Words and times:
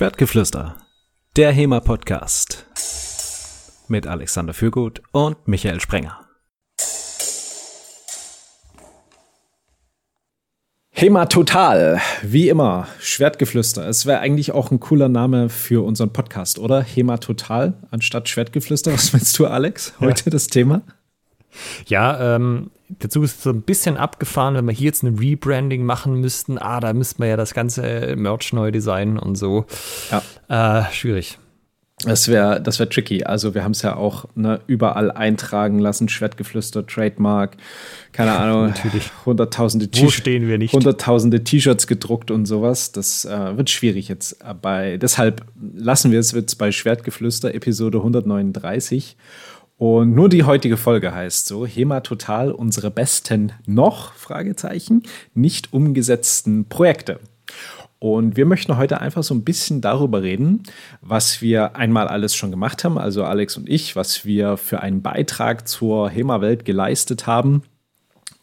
Schwertgeflüster, 0.00 0.76
der 1.36 1.52
HEMA-Podcast 1.52 2.64
mit 3.88 4.06
Alexander 4.06 4.54
Fürgut 4.54 5.02
und 5.12 5.46
Michael 5.46 5.78
Sprenger. 5.78 6.26
HEMA 10.92 11.26
Total, 11.26 12.00
wie 12.22 12.48
immer, 12.48 12.88
Schwertgeflüster. 12.98 13.86
Es 13.86 14.06
wäre 14.06 14.20
eigentlich 14.20 14.52
auch 14.52 14.70
ein 14.70 14.80
cooler 14.80 15.10
Name 15.10 15.50
für 15.50 15.84
unseren 15.84 16.14
Podcast, 16.14 16.58
oder? 16.58 16.82
HEMA 16.82 17.18
Total 17.18 17.74
anstatt 17.90 18.30
Schwertgeflüster. 18.30 18.94
Was 18.94 19.12
meinst 19.12 19.38
du, 19.38 19.48
Alex? 19.48 19.92
Heute 20.00 20.24
ja. 20.24 20.30
das 20.30 20.46
Thema? 20.46 20.80
Ja, 21.86 22.36
ähm, 22.36 22.70
der 22.88 23.10
Zug 23.10 23.24
ist 23.24 23.42
so 23.42 23.50
ein 23.50 23.62
bisschen 23.62 23.96
abgefahren, 23.96 24.54
wenn 24.54 24.66
wir 24.66 24.74
hier 24.74 24.86
jetzt 24.86 25.02
ein 25.02 25.18
Rebranding 25.18 25.84
machen 25.84 26.14
müssten. 26.20 26.58
Ah, 26.58 26.80
da 26.80 26.92
müssten 26.92 27.22
wir 27.22 27.28
ja 27.28 27.36
das 27.36 27.54
ganze 27.54 28.16
Merch 28.16 28.52
neu 28.52 28.70
designen 28.70 29.18
und 29.18 29.36
so. 29.36 29.66
Ja. 30.10 30.80
Äh, 30.80 30.92
schwierig. 30.92 31.38
Das 32.04 32.28
wäre 32.28 32.62
das 32.62 32.78
wär 32.78 32.88
tricky. 32.88 33.24
Also, 33.24 33.54
wir 33.54 33.62
haben 33.62 33.72
es 33.72 33.82
ja 33.82 33.94
auch 33.94 34.24
ne, 34.34 34.60
überall 34.66 35.10
eintragen 35.10 35.78
lassen: 35.78 36.08
Schwertgeflüster, 36.08 36.86
Trademark, 36.86 37.58
keine 38.12 38.32
Ahnung, 38.38 38.68
Natürlich. 38.68 39.10
hunderttausende 39.26 39.88
T-Shirts. 39.88 40.72
Hunderttausende 40.72 41.44
T-Shirts 41.44 41.86
gedruckt 41.86 42.30
und 42.30 42.46
sowas. 42.46 42.92
Das 42.92 43.26
äh, 43.26 43.56
wird 43.56 43.68
schwierig 43.68 44.08
jetzt. 44.08 44.38
Bei, 44.62 44.96
deshalb 44.96 45.44
lassen 45.74 46.10
wir 46.10 46.20
es 46.20 46.32
jetzt 46.32 46.56
bei 46.56 46.72
Schwertgeflüster, 46.72 47.54
Episode 47.54 47.98
139. 47.98 49.16
Und 49.80 50.14
nur 50.14 50.28
die 50.28 50.44
heutige 50.44 50.76
Folge 50.76 51.14
heißt 51.14 51.46
so: 51.46 51.64
HEMA 51.64 52.00
Total, 52.00 52.52
unsere 52.52 52.90
besten 52.90 53.54
noch, 53.64 54.12
Fragezeichen, 54.12 55.04
nicht 55.32 55.72
umgesetzten 55.72 56.66
Projekte. 56.66 57.18
Und 57.98 58.36
wir 58.36 58.44
möchten 58.44 58.76
heute 58.76 59.00
einfach 59.00 59.22
so 59.22 59.32
ein 59.32 59.42
bisschen 59.42 59.80
darüber 59.80 60.22
reden, 60.22 60.64
was 61.00 61.40
wir 61.40 61.76
einmal 61.76 62.08
alles 62.08 62.34
schon 62.34 62.50
gemacht 62.50 62.84
haben, 62.84 62.98
also 62.98 63.24
Alex 63.24 63.56
und 63.56 63.70
ich, 63.70 63.96
was 63.96 64.26
wir 64.26 64.58
für 64.58 64.80
einen 64.80 65.00
Beitrag 65.00 65.66
zur 65.66 66.10
HEMA-Welt 66.10 66.66
geleistet 66.66 67.26
haben 67.26 67.62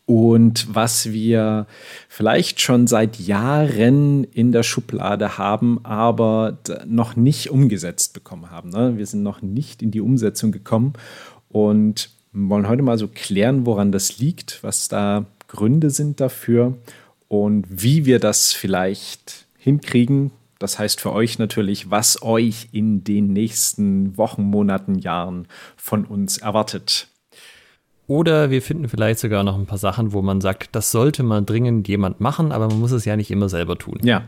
und 0.07 0.73
was 0.73 1.11
wir 1.11 1.67
vielleicht 2.07 2.61
schon 2.61 2.87
seit 2.87 3.19
Jahren 3.19 4.23
in 4.23 4.53
der 4.53 4.63
Schublade 4.63 5.37
haben, 5.37 5.83
aber 5.83 6.59
noch 6.87 7.17
nicht 7.17 7.51
umgesetzt 7.51 8.13
bekommen 8.13 8.49
haben. 8.49 8.69
Ne? 8.69 8.97
Wir 8.97 9.05
sind 9.05 9.21
noch 9.21 9.41
nicht 9.41 9.81
in 9.81 9.91
die 9.91 9.99
Umsetzung 9.99 10.53
gekommen 10.53 10.93
und 11.49 12.09
wollen 12.31 12.69
heute 12.69 12.83
mal 12.83 12.97
so 12.97 13.09
klären, 13.09 13.65
woran 13.65 13.91
das 13.91 14.17
liegt, 14.17 14.63
was 14.63 14.87
da 14.87 15.25
Gründe 15.49 15.89
sind 15.89 16.21
dafür 16.21 16.77
und 17.27 17.65
wie 17.69 18.05
wir 18.05 18.19
das 18.19 18.53
vielleicht 18.53 19.45
hinkriegen. 19.57 20.31
Das 20.57 20.79
heißt 20.79 21.01
für 21.01 21.11
euch 21.11 21.37
natürlich, 21.37 21.91
was 21.91 22.21
euch 22.21 22.69
in 22.71 23.03
den 23.03 23.33
nächsten 23.33 24.17
Wochen, 24.17 24.43
Monaten, 24.43 24.95
Jahren 24.95 25.49
von 25.75 26.05
uns 26.05 26.37
erwartet. 26.37 27.06
Oder 28.07 28.49
wir 28.49 28.61
finden 28.61 28.87
vielleicht 28.87 29.19
sogar 29.19 29.43
noch 29.43 29.57
ein 29.57 29.65
paar 29.65 29.77
Sachen, 29.77 30.13
wo 30.13 30.21
man 30.21 30.39
sagt, 30.39 30.75
das 30.75 30.91
sollte 30.91 31.23
mal 31.23 31.41
dringend 31.43 31.87
jemand 31.87 32.21
machen, 32.21 32.53
aber 32.53 32.67
man 32.67 32.79
muss 32.79 32.91
es 32.91 33.03
ja 33.03 33.17
nicht 33.17 33.31
immer 33.31 33.49
selber 33.49 33.77
tun. 33.77 33.99
Ja. 34.01 34.23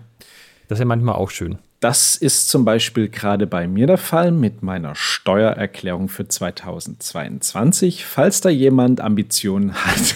Das 0.67 0.77
ist 0.77 0.81
ja 0.81 0.85
manchmal 0.85 1.15
auch 1.15 1.29
schön. 1.29 1.57
Das 1.79 2.17
ist 2.17 2.49
zum 2.49 2.65
Beispiel 2.65 3.07
gerade 3.07 3.47
bei 3.47 3.67
mir 3.67 3.87
der 3.87 3.97
Fall 3.97 4.31
mit 4.31 4.61
meiner 4.61 4.95
Steuererklärung 4.95 6.09
für 6.09 6.27
2022. 6.27 8.05
Falls 8.05 8.41
da 8.41 8.49
jemand 8.49 8.99
Ambitionen 8.99 9.73
hat, 9.73 10.15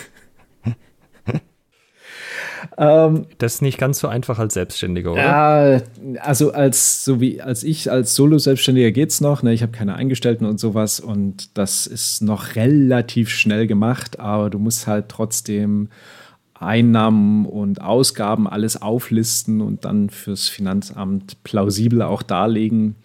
ähm, 2.77 3.25
das 3.37 3.55
ist 3.55 3.61
nicht 3.61 3.77
ganz 3.77 3.99
so 3.99 4.07
einfach 4.07 4.39
als 4.39 4.53
Selbstständiger, 4.53 5.13
oder? 5.13 5.21
Ja, 5.21 5.81
also 6.21 6.51
als 6.51 7.03
so 7.03 7.19
wie 7.19 7.41
als 7.41 7.63
ich 7.63 7.91
als 7.91 8.15
Solo-Selbstständiger 8.15 8.91
geht's 8.91 9.21
noch. 9.21 9.43
Ne? 9.43 9.53
Ich 9.53 9.61
habe 9.61 9.71
keine 9.71 9.95
Eingestellten 9.95 10.45
und 10.45 10.59
sowas 10.59 10.99
und 10.99 11.57
das 11.57 11.87
ist 11.87 12.21
noch 12.21 12.55
relativ 12.55 13.29
schnell 13.29 13.67
gemacht, 13.67 14.19
aber 14.19 14.49
du 14.49 14.59
musst 14.59 14.87
halt 14.87 15.09
trotzdem 15.09 15.89
Einnahmen 16.53 17.45
und 17.45 17.81
Ausgaben 17.81 18.47
alles 18.47 18.81
auflisten 18.81 19.61
und 19.61 19.85
dann 19.85 20.09
fürs 20.09 20.47
Finanzamt 20.47 21.43
plausibel 21.43 22.01
auch 22.01 22.23
darlegen. 22.23 22.95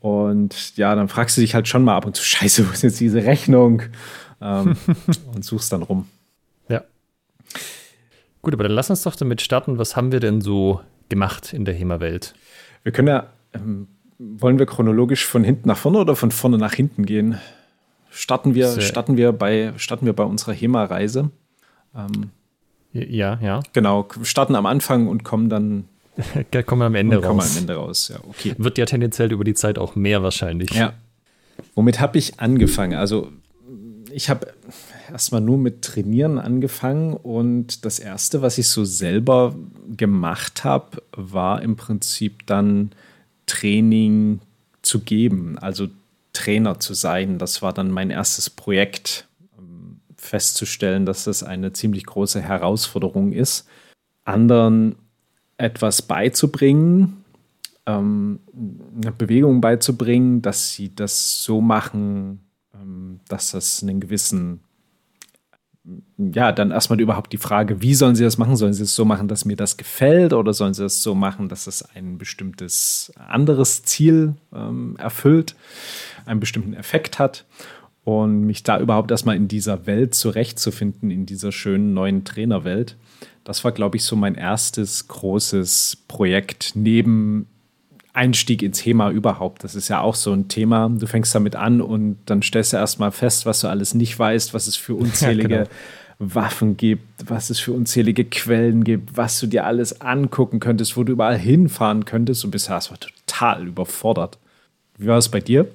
Und 0.00 0.76
ja, 0.76 0.94
dann 0.94 1.08
fragst 1.08 1.36
du 1.36 1.40
dich 1.40 1.54
halt 1.54 1.68
schon 1.68 1.84
mal 1.84 1.96
ab 1.96 2.06
und 2.06 2.16
zu, 2.16 2.24
scheiße, 2.24 2.68
wo 2.68 2.72
ist 2.72 2.82
jetzt 2.82 3.00
diese 3.00 3.24
Rechnung? 3.24 3.82
Ähm, 4.40 4.76
und 5.34 5.44
suchst 5.44 5.72
dann 5.72 5.82
rum. 5.82 6.06
Gut, 8.46 8.54
aber 8.54 8.62
dann 8.62 8.74
lass 8.74 8.90
uns 8.90 9.02
doch 9.02 9.16
damit 9.16 9.42
starten. 9.42 9.76
Was 9.76 9.96
haben 9.96 10.12
wir 10.12 10.20
denn 10.20 10.40
so 10.40 10.80
gemacht 11.08 11.52
in 11.52 11.64
der 11.64 11.74
HEMA-Welt? 11.74 12.32
Wir 12.84 12.92
können 12.92 13.08
ja, 13.08 13.26
ähm, 13.52 13.88
wollen 14.20 14.60
wir 14.60 14.66
chronologisch 14.66 15.26
von 15.26 15.42
hinten 15.42 15.66
nach 15.66 15.76
vorne 15.76 15.98
oder 15.98 16.14
von 16.14 16.30
vorne 16.30 16.56
nach 16.56 16.72
hinten 16.72 17.06
gehen? 17.06 17.40
Starten 18.08 18.54
wir, 18.54 18.68
Sehr. 18.68 18.82
starten 18.82 19.16
wir, 19.16 19.32
bei, 19.32 19.72
starten 19.78 20.06
wir 20.06 20.12
bei 20.12 20.22
unserer 20.22 20.52
HEMA-Reise. 20.52 21.32
Ähm, 21.96 22.30
ja, 22.92 23.36
ja. 23.42 23.62
Genau, 23.72 24.06
starten 24.22 24.54
am 24.54 24.66
Anfang 24.66 25.08
und 25.08 25.24
kommen 25.24 25.48
dann 25.48 25.86
kommen 26.66 26.82
am 26.82 26.94
Ende 26.94 27.16
raus. 27.16 27.26
Kommen 27.26 27.40
am 27.40 27.56
Ende 27.56 27.74
raus, 27.74 28.12
ja, 28.14 28.20
okay. 28.28 28.54
Wird 28.58 28.78
ja 28.78 28.84
tendenziell 28.84 29.32
über 29.32 29.42
die 29.42 29.54
Zeit 29.54 29.76
auch 29.76 29.96
mehr 29.96 30.22
wahrscheinlich. 30.22 30.70
Ja. 30.70 30.92
Womit 31.74 31.98
habe 31.98 32.16
ich 32.16 32.38
angefangen? 32.38 32.96
Also, 32.96 33.32
ich 34.16 34.30
habe 34.30 34.46
erstmal 35.12 35.42
nur 35.42 35.58
mit 35.58 35.82
Trainieren 35.82 36.38
angefangen 36.38 37.12
und 37.12 37.84
das 37.84 37.98
erste, 37.98 38.40
was 38.40 38.56
ich 38.56 38.70
so 38.70 38.82
selber 38.86 39.54
gemacht 39.94 40.64
habe, 40.64 41.02
war 41.12 41.60
im 41.60 41.76
Prinzip 41.76 42.46
dann 42.46 42.92
Training 43.44 44.40
zu 44.80 45.00
geben, 45.00 45.58
also 45.58 45.88
Trainer 46.32 46.80
zu 46.80 46.94
sein. 46.94 47.36
Das 47.36 47.60
war 47.60 47.74
dann 47.74 47.90
mein 47.90 48.08
erstes 48.08 48.48
Projekt, 48.48 49.28
festzustellen, 50.16 51.04
dass 51.04 51.24
das 51.24 51.42
eine 51.42 51.74
ziemlich 51.74 52.06
große 52.06 52.40
Herausforderung 52.40 53.32
ist, 53.32 53.68
anderen 54.24 54.96
etwas 55.58 56.00
beizubringen, 56.00 57.22
ähm, 57.84 58.40
eine 59.02 59.12
Bewegung 59.12 59.60
beizubringen, 59.60 60.40
dass 60.40 60.72
sie 60.72 60.94
das 60.94 61.42
so 61.42 61.60
machen, 61.60 62.40
dass 63.28 63.52
das 63.52 63.82
einen 63.82 64.00
gewissen 64.00 64.60
ja, 66.18 66.50
dann 66.50 66.72
erstmal 66.72 67.00
überhaupt 67.00 67.32
die 67.32 67.38
Frage, 67.38 67.80
wie 67.80 67.94
sollen 67.94 68.16
sie 68.16 68.24
das 68.24 68.38
machen? 68.38 68.56
Sollen 68.56 68.72
sie 68.72 68.82
es 68.82 68.96
so 68.96 69.04
machen, 69.04 69.28
dass 69.28 69.44
mir 69.44 69.56
das 69.56 69.76
gefällt 69.76 70.32
oder 70.32 70.52
sollen 70.52 70.74
sie 70.74 70.84
es 70.84 71.02
so 71.02 71.14
machen, 71.14 71.48
dass 71.48 71.66
es 71.66 71.82
ein 71.94 72.18
bestimmtes 72.18 73.12
anderes 73.28 73.84
Ziel 73.84 74.34
ähm, 74.52 74.96
erfüllt, 74.98 75.54
einen 76.24 76.40
bestimmten 76.40 76.74
Effekt 76.74 77.18
hat? 77.18 77.44
Und 78.02 78.42
mich 78.42 78.62
da 78.62 78.78
überhaupt 78.78 79.10
erstmal 79.10 79.36
in 79.36 79.48
dieser 79.48 79.86
Welt 79.86 80.14
zurechtzufinden, 80.14 81.10
in 81.10 81.26
dieser 81.26 81.50
schönen 81.50 81.92
neuen 81.92 82.24
Trainerwelt, 82.24 82.96
das 83.42 83.64
war, 83.64 83.72
glaube 83.72 83.96
ich, 83.96 84.04
so 84.04 84.16
mein 84.16 84.34
erstes 84.34 85.06
großes 85.08 86.04
Projekt 86.08 86.72
neben 86.74 87.46
Einstieg 88.16 88.62
ins 88.62 88.84
HEMA 88.84 89.10
überhaupt. 89.10 89.62
Das 89.62 89.74
ist 89.74 89.88
ja 89.88 90.00
auch 90.00 90.14
so 90.14 90.32
ein 90.32 90.48
Thema. 90.48 90.88
Du 90.88 91.06
fängst 91.06 91.34
damit 91.34 91.54
an 91.54 91.82
und 91.82 92.18
dann 92.26 92.42
stellst 92.42 92.72
du 92.72 92.78
erstmal 92.78 93.12
fest, 93.12 93.44
was 93.44 93.60
du 93.60 93.68
alles 93.68 93.94
nicht 93.94 94.18
weißt, 94.18 94.54
was 94.54 94.66
es 94.66 94.76
für 94.76 94.94
unzählige 94.96 95.54
ja, 95.54 95.62
genau. 95.64 95.70
Waffen 96.18 96.78
gibt, 96.78 97.30
was 97.30 97.50
es 97.50 97.60
für 97.60 97.72
unzählige 97.72 98.24
Quellen 98.24 98.84
gibt, 98.84 99.18
was 99.18 99.38
du 99.38 99.46
dir 99.46 99.66
alles 99.66 100.00
angucken 100.00 100.60
könntest, 100.60 100.96
wo 100.96 101.04
du 101.04 101.12
überall 101.12 101.36
hinfahren 101.36 102.06
könntest. 102.06 102.44
Und 102.44 102.52
bisher 102.52 102.76
war 102.76 102.98
total 102.98 103.66
überfordert. 103.66 104.38
Wie 104.96 105.06
war 105.08 105.18
es 105.18 105.28
bei 105.28 105.40
dir? 105.40 105.68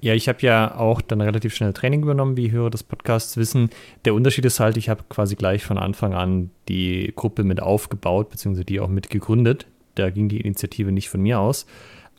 Ja, 0.00 0.14
ich 0.14 0.28
habe 0.28 0.40
ja 0.40 0.74
auch 0.76 1.00
dann 1.02 1.20
relativ 1.20 1.54
schnell 1.54 1.72
Training 1.72 2.02
übernommen, 2.02 2.36
wie 2.36 2.50
Hörer 2.50 2.70
des 2.70 2.82
Podcasts 2.82 3.36
wissen. 3.36 3.70
Der 4.04 4.14
Unterschied 4.14 4.44
ist 4.44 4.60
halt, 4.60 4.76
ich 4.76 4.88
habe 4.88 5.04
quasi 5.08 5.34
gleich 5.34 5.64
von 5.64 5.78
Anfang 5.78 6.14
an 6.14 6.50
die 6.68 7.12
Gruppe 7.14 7.44
mit 7.44 7.60
aufgebaut, 7.60 8.30
beziehungsweise 8.30 8.64
die 8.64 8.80
auch 8.80 8.88
mit 8.88 9.10
gegründet 9.10 9.66
da 9.94 10.10
ging 10.10 10.28
die 10.28 10.40
Initiative 10.40 10.92
nicht 10.92 11.08
von 11.08 11.20
mir 11.20 11.40
aus. 11.40 11.66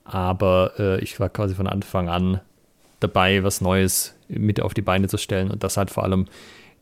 Aber 0.04 0.74
äh, 0.78 1.00
ich 1.02 1.20
war 1.20 1.30
quasi 1.30 1.56
von 1.56 1.68
Anfang 1.68 2.10
an 2.10 2.42
dabei, 3.00 3.44
was 3.44 3.62
Neues 3.62 4.16
mit 4.28 4.62
auf 4.62 4.74
die 4.74 4.82
Beine 4.82 5.08
zu 5.08 5.18
stellen 5.18 5.52
und 5.52 5.64
das 5.64 5.78
halt 5.78 5.90
vor 5.90 6.04
allem 6.04 6.28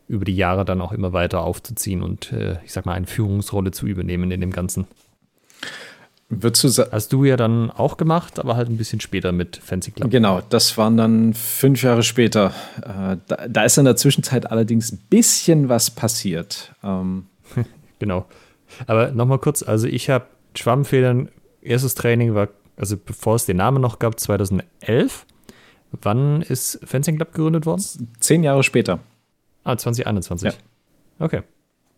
über 0.08 0.24
die 0.24 0.36
Jahre 0.36 0.64
dann 0.64 0.80
auch 0.80 0.92
immer 0.92 1.12
weiter 1.12 1.42
aufzuziehen 1.42 2.02
und 2.02 2.32
äh, 2.32 2.58
ich 2.64 2.72
sag 2.72 2.84
mal 2.84 2.92
eine 2.92 3.06
Führungsrolle 3.06 3.70
zu 3.70 3.86
übernehmen 3.86 4.30
in 4.30 4.40
dem 4.40 4.50
Ganzen. 4.50 4.86
Würdest 6.28 6.64
du 6.78 6.90
Hast 6.90 7.12
du 7.12 7.24
ja 7.24 7.36
dann 7.36 7.70
auch 7.70 7.96
gemacht, 7.96 8.38
aber 8.38 8.56
halt 8.56 8.68
ein 8.68 8.76
bisschen 8.76 9.00
später 9.00 9.32
mit 9.32 9.56
Fancy 9.56 9.92
Club. 9.92 10.10
Genau, 10.10 10.40
das 10.48 10.76
waren 10.76 10.96
dann 10.96 11.34
fünf 11.34 11.82
Jahre 11.82 12.02
später. 12.02 12.52
Äh, 12.82 13.16
da, 13.28 13.46
da, 13.48 13.64
ist 13.64 13.78
in 13.78 13.84
der 13.84 13.96
Zwischenzeit 13.96 14.50
allerdings 14.50 14.92
ein 14.92 14.98
bisschen 15.10 15.68
was 15.68 15.90
passiert. 15.90 16.74
Ähm. 16.82 17.26
genau. 17.98 18.26
Aber 18.86 19.12
nochmal 19.12 19.38
kurz, 19.38 19.62
also 19.62 19.86
ich 19.86 20.10
habe 20.10 20.26
Schwammfedern, 20.56 21.28
erstes 21.60 21.94
Training 21.94 22.34
war, 22.34 22.48
also 22.76 22.96
bevor 22.96 23.36
es 23.36 23.46
den 23.46 23.56
Namen 23.56 23.80
noch 23.80 23.98
gab, 23.98 24.18
2011. 24.18 25.26
Wann 26.02 26.42
ist 26.42 26.80
Fencing 26.84 27.16
Club 27.16 27.32
gegründet 27.32 27.66
worden? 27.66 27.82
Zehn 28.18 28.42
Jahre 28.42 28.62
später. 28.62 28.98
Ah, 29.62 29.76
2021. 29.76 30.52
Ja. 30.52 30.58
Okay. 31.24 31.42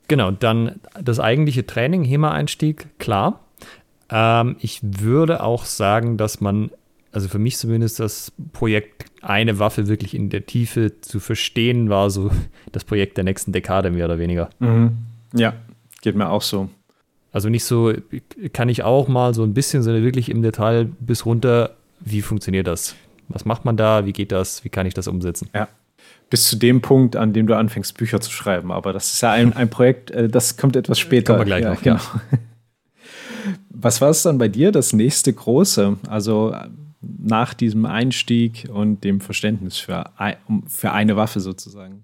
Genau, 0.08 0.30
dann 0.30 0.80
das 1.00 1.18
eigentliche 1.18 1.66
Training, 1.66 2.04
HEMA-Einstieg, 2.04 2.98
klar. 2.98 3.40
Ähm, 4.08 4.56
ich 4.60 4.80
würde 4.82 5.42
auch 5.42 5.64
sagen, 5.64 6.16
dass 6.16 6.40
man, 6.40 6.70
also 7.10 7.28
für 7.28 7.40
mich 7.40 7.56
zumindest 7.56 7.98
das 7.98 8.32
Projekt 8.52 9.06
eine 9.20 9.58
Waffe 9.58 9.88
wirklich 9.88 10.14
in 10.14 10.30
der 10.30 10.46
Tiefe 10.46 11.00
zu 11.00 11.18
verstehen 11.18 11.88
war, 11.88 12.10
so 12.10 12.30
das 12.72 12.84
Projekt 12.84 13.16
der 13.16 13.24
nächsten 13.24 13.52
Dekade 13.52 13.90
mehr 13.90 14.04
oder 14.04 14.18
weniger. 14.18 14.50
Mhm. 14.60 14.98
Ja, 15.34 15.54
geht 16.02 16.14
mir 16.14 16.30
auch 16.30 16.42
so. 16.42 16.68
Also 17.36 17.50
nicht 17.50 17.64
so, 17.64 17.92
kann 18.54 18.70
ich 18.70 18.82
auch 18.82 19.08
mal 19.08 19.34
so 19.34 19.42
ein 19.42 19.52
bisschen, 19.52 19.82
sondern 19.82 20.02
wirklich 20.02 20.30
im 20.30 20.40
Detail 20.40 20.86
bis 21.00 21.26
runter, 21.26 21.76
wie 22.00 22.22
funktioniert 22.22 22.66
das? 22.66 22.96
Was 23.28 23.44
macht 23.44 23.66
man 23.66 23.76
da? 23.76 24.06
Wie 24.06 24.14
geht 24.14 24.32
das? 24.32 24.64
Wie 24.64 24.70
kann 24.70 24.86
ich 24.86 24.94
das 24.94 25.06
umsetzen? 25.06 25.50
Ja. 25.54 25.68
Bis 26.30 26.48
zu 26.48 26.56
dem 26.56 26.80
Punkt, 26.80 27.14
an 27.14 27.34
dem 27.34 27.46
du 27.46 27.54
anfängst, 27.54 27.98
Bücher 27.98 28.22
zu 28.22 28.30
schreiben. 28.30 28.72
Aber 28.72 28.94
das 28.94 29.12
ist 29.12 29.20
ja 29.20 29.32
ein, 29.32 29.52
ein 29.52 29.68
Projekt, 29.68 30.12
äh, 30.12 30.30
das 30.30 30.56
kommt 30.56 30.76
etwas 30.76 30.98
später. 30.98 31.34
Kommen 31.34 31.40
wir 31.40 31.58
gleich 31.58 31.64
ja, 31.64 31.74
noch, 31.74 31.82
genau. 31.82 32.00
Was 33.68 34.00
war 34.00 34.08
es 34.08 34.22
dann 34.22 34.38
bei 34.38 34.48
dir, 34.48 34.72
das 34.72 34.94
nächste 34.94 35.30
große? 35.30 35.98
Also 36.08 36.56
nach 37.02 37.52
diesem 37.52 37.84
Einstieg 37.84 38.66
und 38.72 39.04
dem 39.04 39.20
Verständnis 39.20 39.76
für, 39.76 40.06
für 40.68 40.92
eine 40.92 41.16
Waffe 41.16 41.40
sozusagen? 41.40 42.02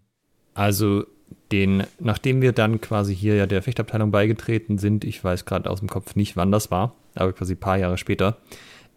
Also 0.52 1.06
den, 1.52 1.84
nachdem 2.00 2.42
wir 2.42 2.52
dann 2.52 2.80
quasi 2.80 3.14
hier 3.14 3.36
ja 3.36 3.46
der 3.46 3.62
Fechtabteilung 3.62 4.10
beigetreten 4.10 4.78
sind, 4.78 5.04
ich 5.04 5.22
weiß 5.22 5.44
gerade 5.44 5.70
aus 5.70 5.80
dem 5.80 5.88
Kopf 5.88 6.16
nicht, 6.16 6.36
wann 6.36 6.50
das 6.50 6.70
war, 6.70 6.94
aber 7.14 7.32
quasi 7.32 7.54
ein 7.54 7.60
paar 7.60 7.78
Jahre 7.78 7.98
später, 7.98 8.38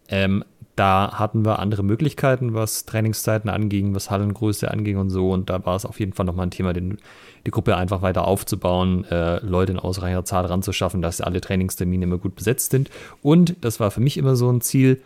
ähm, 0.08 0.42
da 0.76 1.18
hatten 1.18 1.44
wir 1.46 1.58
andere 1.58 1.82
Möglichkeiten, 1.82 2.52
was 2.52 2.84
Trainingszeiten 2.84 3.48
anging, 3.48 3.94
was 3.94 4.10
Hallengröße 4.10 4.70
anging 4.70 4.98
und 4.98 5.08
so. 5.08 5.30
Und 5.30 5.48
da 5.48 5.64
war 5.64 5.74
es 5.74 5.86
auf 5.86 5.98
jeden 5.98 6.12
Fall 6.12 6.26
nochmal 6.26 6.46
ein 6.46 6.50
Thema, 6.50 6.74
den, 6.74 6.98
die 7.46 7.50
Gruppe 7.50 7.76
einfach 7.76 8.02
weiter 8.02 8.26
aufzubauen, 8.26 9.04
äh, 9.04 9.38
Leute 9.38 9.72
in 9.72 9.78
ausreichender 9.78 10.26
Zahl 10.26 10.44
ranzuschaffen, 10.44 11.00
dass 11.00 11.22
alle 11.22 11.40
Trainingstermine 11.40 12.04
immer 12.04 12.18
gut 12.18 12.36
besetzt 12.36 12.72
sind. 12.72 12.90
Und 13.22 13.56
das 13.62 13.80
war 13.80 13.90
für 13.90 14.02
mich 14.02 14.18
immer 14.18 14.36
so 14.36 14.52
ein 14.52 14.60
Ziel, 14.60 15.00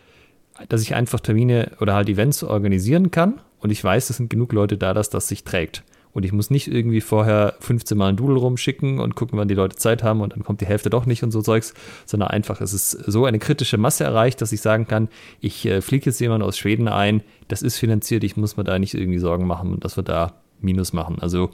dass 0.67 0.81
ich 0.81 0.93
einfach 0.93 1.21
Termine 1.21 1.71
oder 1.79 1.93
halt 1.93 2.09
Events 2.09 2.43
organisieren 2.43 3.09
kann. 3.09 3.39
Und 3.59 3.69
ich 3.69 3.81
weiß, 3.81 4.09
es 4.09 4.17
sind 4.17 4.29
genug 4.29 4.51
Leute 4.51 4.77
da, 4.77 4.93
dass 4.93 5.09
das 5.09 5.29
sich 5.29 5.45
trägt. 5.45 5.83
Und 6.13 6.25
ich 6.25 6.31
muss 6.31 6.49
nicht 6.49 6.67
irgendwie 6.67 7.01
vorher 7.01 7.55
15 7.59 7.97
Mal 7.97 8.09
ein 8.09 8.15
Doodle 8.15 8.37
rumschicken 8.37 8.99
und 8.99 9.15
gucken, 9.15 9.39
wann 9.39 9.47
die 9.47 9.53
Leute 9.53 9.75
Zeit 9.75 10.03
haben 10.03 10.21
und 10.21 10.33
dann 10.33 10.43
kommt 10.43 10.61
die 10.61 10.65
Hälfte 10.65 10.89
doch 10.89 11.05
nicht 11.05 11.23
und 11.23 11.31
so 11.31 11.41
Zeugs, 11.41 11.73
sondern 12.05 12.29
einfach, 12.29 12.61
es 12.61 12.73
ist 12.73 12.91
so 12.91 13.25
eine 13.25 13.39
kritische 13.39 13.77
Masse 13.77 14.03
erreicht, 14.03 14.41
dass 14.41 14.51
ich 14.51 14.61
sagen 14.61 14.87
kann, 14.87 15.09
ich 15.39 15.65
äh, 15.65 15.81
fliege 15.81 16.07
jetzt 16.07 16.19
jemanden 16.19 16.45
aus 16.45 16.57
Schweden 16.57 16.87
ein, 16.87 17.23
das 17.47 17.61
ist 17.61 17.77
finanziert, 17.77 18.23
ich 18.23 18.37
muss 18.37 18.57
mir 18.57 18.63
da 18.63 18.77
nicht 18.79 18.93
irgendwie 18.93 19.19
Sorgen 19.19 19.47
machen, 19.47 19.79
dass 19.79 19.97
wir 19.97 20.03
da 20.03 20.33
Minus 20.59 20.93
machen. 20.93 21.17
Also 21.19 21.51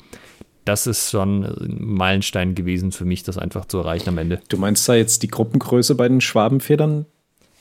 das 0.65 0.85
ist 0.85 1.11
schon 1.11 1.45
ein 1.45 1.77
Meilenstein 1.79 2.55
gewesen 2.55 2.91
für 2.91 3.05
mich, 3.05 3.23
das 3.23 3.37
einfach 3.37 3.65
zu 3.65 3.77
erreichen 3.77 4.09
am 4.09 4.17
Ende. 4.17 4.41
Du 4.49 4.57
meinst 4.57 4.87
da 4.89 4.95
jetzt 4.95 5.23
die 5.23 5.29
Gruppengröße 5.29 5.95
bei 5.95 6.09
den 6.09 6.19
Schwabenfedern? 6.19 7.05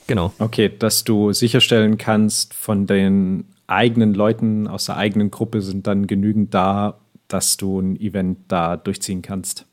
Genau. 0.06 0.32
Okay, 0.38 0.72
dass 0.76 1.04
du 1.04 1.32
sicherstellen 1.32 1.98
kannst, 1.98 2.54
von 2.54 2.86
den 2.86 3.44
eigenen 3.66 4.14
Leuten 4.14 4.68
aus 4.68 4.86
der 4.86 4.96
eigenen 4.96 5.30
Gruppe 5.30 5.62
sind 5.62 5.86
dann 5.86 6.06
genügend 6.06 6.54
da, 6.54 6.98
dass 7.28 7.56
du 7.56 7.80
ein 7.80 8.00
Event 8.00 8.38
da 8.48 8.76
durchziehen 8.76 9.22
kannst. 9.22 9.66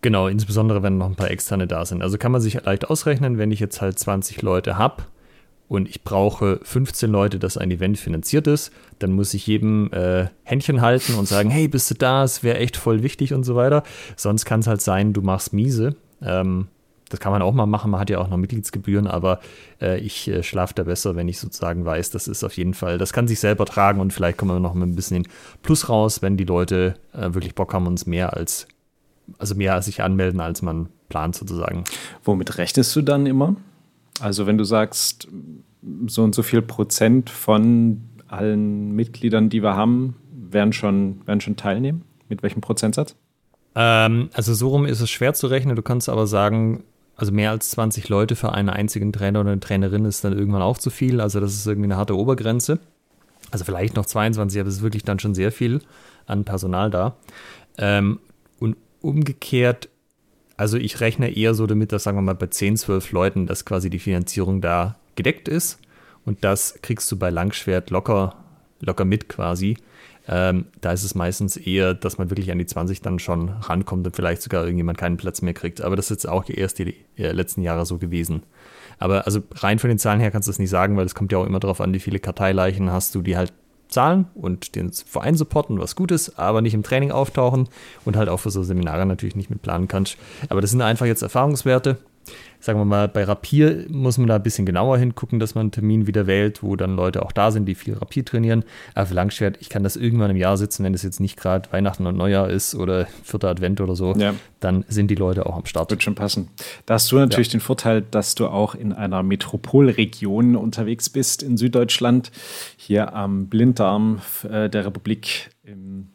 Genau, 0.00 0.28
insbesondere 0.28 0.82
wenn 0.82 0.98
noch 0.98 1.06
ein 1.06 1.16
paar 1.16 1.30
externe 1.30 1.66
da 1.66 1.84
sind. 1.84 2.02
Also 2.02 2.18
kann 2.18 2.32
man 2.32 2.40
sich 2.40 2.62
leicht 2.64 2.90
ausrechnen, 2.90 3.38
wenn 3.38 3.50
ich 3.50 3.60
jetzt 3.60 3.80
halt 3.80 3.98
20 3.98 4.42
Leute 4.42 4.76
habe 4.76 5.04
und 5.68 5.88
ich 5.88 6.02
brauche 6.04 6.60
15 6.62 7.10
Leute, 7.10 7.38
dass 7.38 7.56
ein 7.56 7.70
Event 7.70 7.98
finanziert 7.98 8.46
ist, 8.46 8.70
dann 8.98 9.12
muss 9.12 9.32
ich 9.32 9.46
jedem 9.46 9.90
äh, 9.92 10.26
Händchen 10.42 10.82
halten 10.82 11.14
und 11.14 11.26
sagen, 11.26 11.50
hey, 11.50 11.68
bist 11.68 11.90
du 11.90 11.94
da? 11.94 12.22
Es 12.22 12.42
wäre 12.42 12.58
echt 12.58 12.76
voll 12.76 13.02
wichtig 13.02 13.32
und 13.32 13.44
so 13.44 13.56
weiter. 13.56 13.82
Sonst 14.16 14.44
kann 14.44 14.60
es 14.60 14.66
halt 14.66 14.82
sein, 14.82 15.14
du 15.14 15.22
machst 15.22 15.52
miese. 15.52 15.96
Ähm, 16.20 16.68
das 17.14 17.20
kann 17.20 17.30
man 17.30 17.42
auch 17.42 17.54
mal 17.54 17.66
machen, 17.66 17.92
man 17.92 18.00
hat 18.00 18.10
ja 18.10 18.18
auch 18.18 18.28
noch 18.28 18.36
Mitgliedsgebühren, 18.36 19.06
aber 19.06 19.40
äh, 19.80 19.98
ich 20.00 20.26
äh, 20.28 20.42
schlafe 20.42 20.74
da 20.74 20.82
besser, 20.82 21.14
wenn 21.14 21.28
ich 21.28 21.38
sozusagen 21.38 21.84
weiß, 21.84 22.10
das 22.10 22.26
ist 22.26 22.42
auf 22.42 22.56
jeden 22.56 22.74
Fall, 22.74 22.98
das 22.98 23.12
kann 23.12 23.28
sich 23.28 23.38
selber 23.38 23.66
tragen 23.66 24.00
und 24.00 24.12
vielleicht 24.12 24.36
kommen 24.36 24.50
wir 24.50 24.60
noch 24.60 24.74
ein 24.74 24.96
bisschen 24.96 25.18
in 25.18 25.28
Plus 25.62 25.88
raus, 25.88 26.22
wenn 26.22 26.36
die 26.36 26.44
Leute 26.44 26.94
äh, 27.12 27.32
wirklich 27.34 27.54
Bock 27.54 27.72
haben, 27.72 27.86
uns 27.86 28.06
mehr 28.06 28.34
als, 28.34 28.66
also 29.38 29.54
mehr 29.54 29.74
als 29.74 29.84
sich 29.86 30.02
anmelden, 30.02 30.40
als 30.40 30.60
man 30.60 30.88
plant 31.08 31.36
sozusagen. 31.36 31.84
Womit 32.24 32.58
rechnest 32.58 32.96
du 32.96 33.02
dann 33.02 33.26
immer? 33.26 33.54
Also 34.20 34.46
wenn 34.46 34.58
du 34.58 34.64
sagst, 34.64 35.28
so 36.06 36.22
und 36.24 36.34
so 36.34 36.42
viel 36.42 36.62
Prozent 36.62 37.30
von 37.30 38.02
allen 38.26 38.92
Mitgliedern, 38.96 39.50
die 39.50 39.62
wir 39.62 39.76
haben, 39.76 40.16
werden 40.32 40.72
schon, 40.72 41.20
werden 41.26 41.40
schon 41.40 41.56
teilnehmen? 41.56 42.02
Mit 42.28 42.42
welchem 42.42 42.60
Prozentsatz? 42.60 43.14
Ähm, 43.74 44.30
also 44.32 44.54
so 44.54 44.68
rum 44.68 44.86
ist 44.86 45.00
es 45.00 45.10
schwer 45.10 45.34
zu 45.34 45.46
rechnen. 45.46 45.76
Du 45.76 45.82
kannst 45.82 46.08
aber 46.08 46.26
sagen, 46.26 46.84
also 47.16 47.32
mehr 47.32 47.50
als 47.50 47.70
20 47.70 48.08
Leute 48.08 48.36
für 48.36 48.52
einen 48.52 48.68
einzigen 48.68 49.12
Trainer 49.12 49.40
oder 49.40 49.52
eine 49.52 49.60
Trainerin 49.60 50.04
ist 50.04 50.24
dann 50.24 50.36
irgendwann 50.36 50.62
auch 50.62 50.78
zu 50.78 50.90
viel. 50.90 51.20
Also 51.20 51.40
das 51.40 51.54
ist 51.54 51.66
irgendwie 51.66 51.86
eine 51.86 51.96
harte 51.96 52.16
Obergrenze. 52.16 52.78
Also 53.50 53.64
vielleicht 53.64 53.94
noch 53.94 54.06
22, 54.06 54.60
aber 54.60 54.68
es 54.68 54.76
ist 54.76 54.82
wirklich 54.82 55.04
dann 55.04 55.20
schon 55.20 55.34
sehr 55.34 55.52
viel 55.52 55.80
an 56.26 56.44
Personal 56.44 56.90
da. 56.90 57.16
Ähm, 57.78 58.18
und 58.58 58.76
umgekehrt, 59.00 59.88
also 60.56 60.76
ich 60.76 61.00
rechne 61.00 61.30
eher 61.36 61.54
so 61.54 61.66
damit, 61.66 61.92
dass 61.92 62.04
sagen 62.04 62.16
wir 62.16 62.22
mal 62.22 62.34
bei 62.34 62.46
10, 62.46 62.76
12 62.78 63.12
Leuten, 63.12 63.46
dass 63.46 63.64
quasi 63.64 63.90
die 63.90 63.98
Finanzierung 63.98 64.60
da 64.60 64.96
gedeckt 65.14 65.48
ist. 65.48 65.78
Und 66.24 66.42
das 66.42 66.78
kriegst 66.82 67.10
du 67.12 67.18
bei 67.18 67.30
Langschwert 67.30 67.90
locker, 67.90 68.34
locker 68.80 69.04
mit 69.04 69.28
quasi. 69.28 69.76
Ähm, 70.26 70.66
da 70.80 70.92
ist 70.92 71.04
es 71.04 71.14
meistens 71.14 71.56
eher, 71.56 71.92
dass 71.92 72.16
man 72.16 72.30
wirklich 72.30 72.50
an 72.50 72.58
die 72.58 72.66
20 72.66 73.02
dann 73.02 73.18
schon 73.18 73.50
rankommt 73.50 74.06
und 74.06 74.16
vielleicht 74.16 74.42
sogar 74.42 74.64
irgendjemand 74.64 74.96
keinen 74.96 75.16
Platz 75.16 75.42
mehr 75.42 75.54
kriegt. 75.54 75.82
Aber 75.82 75.96
das 75.96 76.06
ist 76.06 76.10
jetzt 76.10 76.28
auch 76.28 76.48
erst 76.48 76.78
die 76.78 76.94
äh, 77.16 77.32
letzten 77.32 77.62
Jahre 77.62 77.84
so 77.84 77.98
gewesen. 77.98 78.42
Aber 78.98 79.26
also 79.26 79.42
rein 79.56 79.78
von 79.78 79.88
den 79.88 79.98
Zahlen 79.98 80.20
her 80.20 80.30
kannst 80.30 80.48
du 80.48 80.52
das 80.52 80.58
nicht 80.58 80.70
sagen, 80.70 80.96
weil 80.96 81.04
es 81.04 81.14
kommt 81.14 81.32
ja 81.32 81.38
auch 81.38 81.46
immer 81.46 81.60
darauf 81.60 81.80
an, 81.80 81.92
wie 81.92 82.00
viele 82.00 82.20
Karteileichen 82.20 82.90
hast 82.90 83.14
du, 83.14 83.22
die 83.22 83.36
halt 83.36 83.52
zahlen 83.88 84.26
und 84.34 84.74
den 84.76 84.92
Verein 84.92 85.36
supporten, 85.36 85.78
was 85.78 85.94
gut 85.94 86.10
ist, 86.10 86.38
aber 86.38 86.62
nicht 86.62 86.74
im 86.74 86.82
Training 86.82 87.12
auftauchen 87.12 87.68
und 88.04 88.16
halt 88.16 88.28
auch 88.28 88.38
für 88.38 88.50
so 88.50 88.62
Seminare 88.62 89.06
natürlich 89.06 89.36
nicht 89.36 89.50
mit 89.50 89.62
planen 89.62 89.88
kannst. 89.88 90.16
Aber 90.48 90.60
das 90.60 90.70
sind 90.70 90.80
einfach 90.80 91.06
jetzt 91.06 91.22
Erfahrungswerte 91.22 91.98
sagen 92.64 92.78
wir 92.78 92.86
mal, 92.86 93.08
bei 93.08 93.24
Rapier 93.24 93.84
muss 93.90 94.16
man 94.16 94.26
da 94.26 94.36
ein 94.36 94.42
bisschen 94.42 94.64
genauer 94.64 94.96
hingucken, 94.96 95.38
dass 95.38 95.54
man 95.54 95.64
einen 95.64 95.70
Termin 95.70 96.06
wieder 96.06 96.26
wählt, 96.26 96.62
wo 96.62 96.76
dann 96.76 96.96
Leute 96.96 97.22
auch 97.22 97.32
da 97.32 97.50
sind, 97.50 97.66
die 97.66 97.74
viel 97.74 97.92
Rapier 97.92 98.24
trainieren. 98.24 98.64
Aber 98.94 99.04
für 99.04 99.14
Langschwert, 99.14 99.58
ich 99.60 99.68
kann 99.68 99.82
das 99.82 99.96
irgendwann 99.96 100.30
im 100.30 100.38
Jahr 100.38 100.56
sitzen, 100.56 100.82
wenn 100.82 100.94
es 100.94 101.02
jetzt 101.02 101.20
nicht 101.20 101.36
gerade 101.36 101.70
Weihnachten 101.72 102.06
und 102.06 102.16
Neujahr 102.16 102.48
ist 102.48 102.74
oder 102.74 103.06
vierter 103.22 103.48
Advent 103.48 103.82
oder 103.82 103.94
so, 103.94 104.14
ja. 104.14 104.34
dann 104.60 104.86
sind 104.88 105.10
die 105.10 105.14
Leute 105.14 105.44
auch 105.44 105.56
am 105.56 105.66
Start. 105.66 105.90
Wird 105.90 106.02
schon 106.02 106.14
passen. 106.14 106.48
Da 106.86 106.94
hast 106.94 107.12
du 107.12 107.18
natürlich 107.18 107.48
ja. 107.48 107.58
den 107.58 107.60
Vorteil, 107.60 108.00
dass 108.00 108.34
du 108.34 108.46
auch 108.46 108.74
in 108.74 108.94
einer 108.94 109.22
Metropolregion 109.22 110.56
unterwegs 110.56 111.10
bist 111.10 111.42
in 111.42 111.58
Süddeutschland, 111.58 112.32
hier 112.78 113.12
am 113.14 113.48
Blindarm 113.48 114.22
äh, 114.50 114.70
der 114.70 114.86
Republik 114.86 115.50
im 115.64 116.06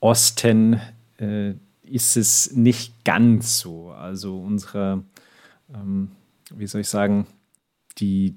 Osten. 0.00 0.78
Äh, 1.16 1.54
ist 1.84 2.16
es 2.16 2.52
nicht 2.52 3.04
ganz 3.04 3.58
so. 3.58 3.90
Also 3.90 4.38
unsere 4.38 5.02
ähm, 5.74 6.10
wie 6.54 6.66
soll 6.66 6.80
ich 6.80 6.88
sagen, 6.88 7.26
die, 7.98 8.36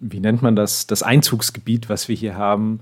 wie 0.00 0.20
nennt 0.20 0.42
man 0.42 0.56
das, 0.56 0.86
das 0.86 1.02
Einzugsgebiet, 1.02 1.88
was 1.88 2.08
wir 2.08 2.16
hier 2.16 2.36
haben, 2.36 2.80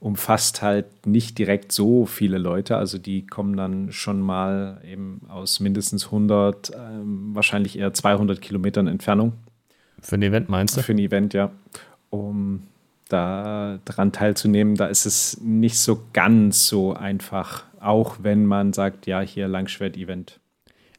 umfasst 0.00 0.62
halt 0.62 1.06
nicht 1.06 1.38
direkt 1.38 1.72
so 1.72 2.06
viele 2.06 2.38
Leute. 2.38 2.76
Also 2.76 2.98
die 2.98 3.26
kommen 3.26 3.56
dann 3.56 3.92
schon 3.92 4.20
mal 4.20 4.80
eben 4.84 5.22
aus 5.28 5.60
mindestens 5.60 6.06
100, 6.06 6.72
ähm, 6.76 7.34
wahrscheinlich 7.34 7.78
eher 7.78 7.92
200 7.92 8.40
Kilometern 8.40 8.86
Entfernung. 8.86 9.34
Für 10.00 10.16
ein 10.16 10.22
Event 10.22 10.48
meinst 10.48 10.76
du? 10.76 10.82
Für 10.82 10.92
ein 10.92 10.98
Event, 10.98 11.34
ja. 11.34 11.50
Um 12.10 12.64
da 13.08 13.78
dran 13.84 14.12
teilzunehmen, 14.12 14.76
da 14.76 14.86
ist 14.86 15.06
es 15.06 15.40
nicht 15.40 15.78
so 15.78 16.06
ganz 16.12 16.66
so 16.66 16.94
einfach, 16.94 17.64
auch 17.80 18.16
wenn 18.22 18.46
man 18.46 18.72
sagt, 18.72 19.06
ja, 19.06 19.20
hier 19.20 19.46
Langschwert-Event. 19.48 20.40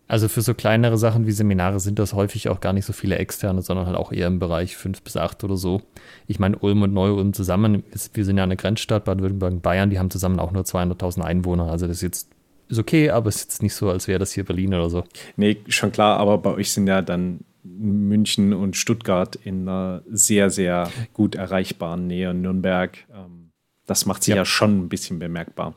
Also 0.07 0.27
für 0.27 0.41
so 0.41 0.53
kleinere 0.53 0.97
Sachen 0.97 1.25
wie 1.25 1.31
Seminare 1.31 1.79
sind 1.79 1.97
das 1.97 2.13
häufig 2.13 2.49
auch 2.49 2.59
gar 2.59 2.73
nicht 2.73 2.85
so 2.85 2.93
viele 2.93 3.17
externe, 3.17 3.61
sondern 3.61 3.87
halt 3.87 3.97
auch 3.97 4.11
eher 4.11 4.27
im 4.27 4.39
Bereich 4.39 4.77
5 4.77 5.01
bis 5.01 5.17
8 5.17 5.43
oder 5.43 5.57
so. 5.57 5.81
Ich 6.27 6.39
meine, 6.39 6.57
Ulm 6.57 6.83
und 6.83 6.93
Neu-Ulm 6.93 7.33
zusammen, 7.33 7.83
ist, 7.91 8.15
wir 8.15 8.23
sind 8.23 8.37
ja 8.37 8.43
eine 8.43 8.55
Grenzstadt, 8.55 9.05
Baden-Württemberg 9.05 9.53
und 9.53 9.61
Bayern, 9.61 9.89
die 9.89 9.97
haben 9.97 10.11
zusammen 10.11 10.39
auch 10.39 10.51
nur 10.51 10.63
200.000 10.63 11.21
Einwohner. 11.21 11.71
Also 11.71 11.87
das 11.87 11.97
ist 11.97 12.01
jetzt 12.03 12.29
ist 12.67 12.79
okay, 12.79 13.09
aber 13.09 13.29
es 13.29 13.35
ist 13.37 13.43
jetzt 13.43 13.63
nicht 13.63 13.75
so, 13.75 13.89
als 13.89 14.07
wäre 14.07 14.19
das 14.19 14.31
hier 14.31 14.43
Berlin 14.43 14.73
oder 14.73 14.89
so. 14.89 15.03
Nee, 15.37 15.57
schon 15.67 15.91
klar, 15.91 16.17
aber 16.17 16.37
bei 16.39 16.51
euch 16.51 16.71
sind 16.71 16.87
ja 16.87 17.01
dann 17.01 17.41
München 17.63 18.53
und 18.53 18.75
Stuttgart 18.75 19.35
in 19.35 19.67
einer 19.67 20.03
sehr, 20.09 20.49
sehr 20.49 20.89
gut 21.13 21.35
erreichbaren 21.35 22.07
Nähe, 22.07 22.33
Nürnberg. 22.33 22.97
Ähm, 23.13 23.51
das 23.85 24.05
macht 24.05 24.23
sich 24.23 24.33
ja. 24.33 24.37
ja 24.37 24.45
schon 24.45 24.79
ein 24.79 24.89
bisschen 24.89 25.19
bemerkbar. 25.19 25.75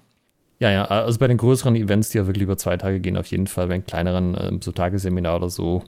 Ja, 0.61 0.71
ja, 0.73 0.85
also 0.87 1.19
bei 1.19 1.29
den 1.29 1.37
größeren 1.37 1.77
Events, 1.77 2.11
die 2.11 2.19
ja 2.19 2.27
wirklich 2.27 2.43
über 2.43 2.57
zwei 2.57 2.77
Tage 2.77 2.99
gehen, 3.01 3.17
auf 3.17 3.27
jeden 3.27 3.47
Fall. 3.47 3.69
Bei 3.69 3.79
kleineren, 3.79 4.37
ähm, 4.41 4.61
so 4.61 4.73
Tagesseminar 4.73 5.37
oder 5.37 5.51
so, 5.51 5.85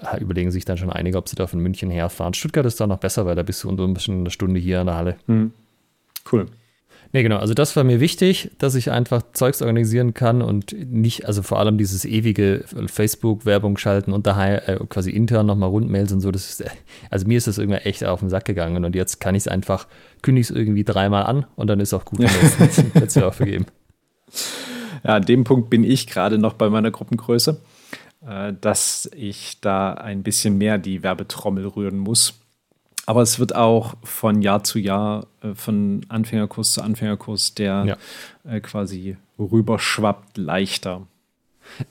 äh, 0.00 0.20
überlegen 0.20 0.50
sich 0.50 0.64
dann 0.64 0.78
schon 0.78 0.90
einige, 0.90 1.18
ob 1.18 1.28
sie 1.28 1.36
da 1.36 1.46
von 1.46 1.60
München 1.60 1.90
herfahren. 1.90 2.32
Stuttgart 2.32 2.64
ist 2.64 2.80
da 2.80 2.86
noch 2.86 2.98
besser, 2.98 3.26
weil 3.26 3.34
da 3.34 3.42
bist 3.42 3.62
du 3.62 3.68
unter 3.68 3.84
ein 3.84 3.94
bisschen 3.94 4.20
eine 4.20 4.30
Stunde 4.30 4.58
hier 4.58 4.80
in 4.80 4.86
der 4.86 4.96
Halle. 4.96 5.16
Hm. 5.26 5.52
Cool. 6.30 6.46
Nee, 7.12 7.22
genau. 7.22 7.36
Also 7.36 7.54
das 7.54 7.76
war 7.76 7.84
mir 7.84 8.00
wichtig, 8.00 8.50
dass 8.58 8.74
ich 8.74 8.90
einfach 8.90 9.22
Zeugs 9.32 9.62
organisieren 9.62 10.12
kann 10.12 10.42
und 10.42 10.72
nicht, 10.72 11.26
also 11.26 11.42
vor 11.42 11.58
allem 11.58 11.78
dieses 11.78 12.04
ewige 12.04 12.64
Facebook-Werbung 12.86 13.78
schalten 13.78 14.12
und 14.12 14.26
daheim 14.26 14.60
äh, 14.66 14.78
quasi 14.88 15.10
intern 15.10 15.46
nochmal 15.46 15.68
Rundmails 15.68 16.12
und 16.12 16.20
so. 16.20 16.30
Das 16.30 16.50
ist, 16.50 16.64
also 17.10 17.26
mir 17.26 17.38
ist 17.38 17.46
das 17.46 17.58
irgendwie 17.58 17.78
echt 17.80 18.04
auf 18.04 18.20
den 18.20 18.28
Sack 18.28 18.44
gegangen 18.44 18.84
und 18.84 18.94
jetzt 18.94 19.20
kann 19.20 19.34
ich 19.34 19.44
es 19.44 19.48
einfach, 19.48 19.86
kündige 20.22 20.44
es 20.44 20.50
irgendwie 20.50 20.84
dreimal 20.84 21.24
an 21.24 21.46
und 21.54 21.68
dann 21.68 21.80
ist 21.80 21.94
auch 21.94 22.04
gut. 22.04 22.20
Jetzt 22.94 23.22
auch 23.22 23.34
vergeben. 23.34 23.66
Ja, 25.04 25.16
an 25.16 25.24
dem 25.24 25.44
Punkt 25.44 25.70
bin 25.70 25.84
ich 25.84 26.06
gerade 26.06 26.38
noch 26.38 26.54
bei 26.54 26.68
meiner 26.68 26.90
Gruppengröße, 26.90 27.60
äh, 28.26 28.52
dass 28.60 29.10
ich 29.14 29.60
da 29.60 29.94
ein 29.94 30.22
bisschen 30.22 30.58
mehr 30.58 30.78
die 30.78 31.02
Werbetrommel 31.02 31.66
rühren 31.66 31.98
muss 31.98 32.40
aber 33.06 33.22
es 33.22 33.38
wird 33.38 33.54
auch 33.54 33.94
von 34.02 34.42
Jahr 34.42 34.64
zu 34.64 34.80
Jahr, 34.80 35.28
äh, 35.40 35.54
von 35.54 36.04
Anfängerkurs 36.08 36.72
zu 36.72 36.82
Anfängerkurs, 36.82 37.54
der 37.54 37.84
ja. 38.44 38.52
äh, 38.52 38.60
quasi 38.60 39.16
rüberschwappt, 39.38 40.36
leichter. 40.36 41.06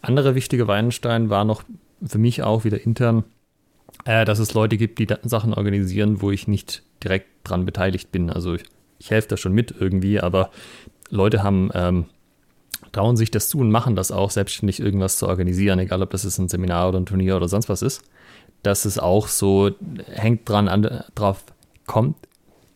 Andere 0.01 0.35
wichtige 0.35 0.67
Weinstein 0.67 1.29
war 1.29 1.45
noch 1.45 1.63
für 2.05 2.17
mich 2.17 2.43
auch 2.43 2.63
wieder 2.65 2.81
intern, 2.81 3.23
dass 4.03 4.39
es 4.39 4.53
Leute 4.53 4.77
gibt, 4.77 4.99
die 4.99 5.07
Sachen 5.23 5.53
organisieren, 5.53 6.21
wo 6.21 6.29
ich 6.29 6.47
nicht 6.47 6.83
direkt 7.03 7.27
dran 7.43 7.65
beteiligt 7.65 8.11
bin. 8.11 8.29
Also 8.29 8.55
ich, 8.55 8.63
ich 8.99 9.09
helfe 9.09 9.29
da 9.29 9.37
schon 9.37 9.53
mit 9.53 9.73
irgendwie, 9.77 10.19
aber 10.19 10.51
Leute 11.09 11.43
haben 11.43 11.71
ähm, 11.73 12.05
trauen 12.95 13.17
sich 13.17 13.31
das 13.31 13.49
zu 13.49 13.59
und 13.59 13.71
machen 13.71 13.95
das 13.95 14.11
auch, 14.11 14.31
selbstständig 14.31 14.79
irgendwas 14.79 15.17
zu 15.17 15.27
organisieren, 15.27 15.79
egal 15.79 16.01
ob 16.01 16.11
das 16.11 16.25
ist 16.25 16.37
ein 16.37 16.49
Seminar 16.49 16.89
oder 16.89 16.99
ein 16.99 17.05
Turnier 17.05 17.35
oder 17.35 17.47
sonst 17.47 17.69
was 17.69 17.81
ist 17.81 18.01
dass 18.65 18.85
es 18.85 18.97
auch 18.97 19.27
so 19.27 19.71
hängt 20.11 20.47
dran 20.49 20.67
an, 20.67 21.03
drauf 21.13 21.43
kommt. 21.85 22.17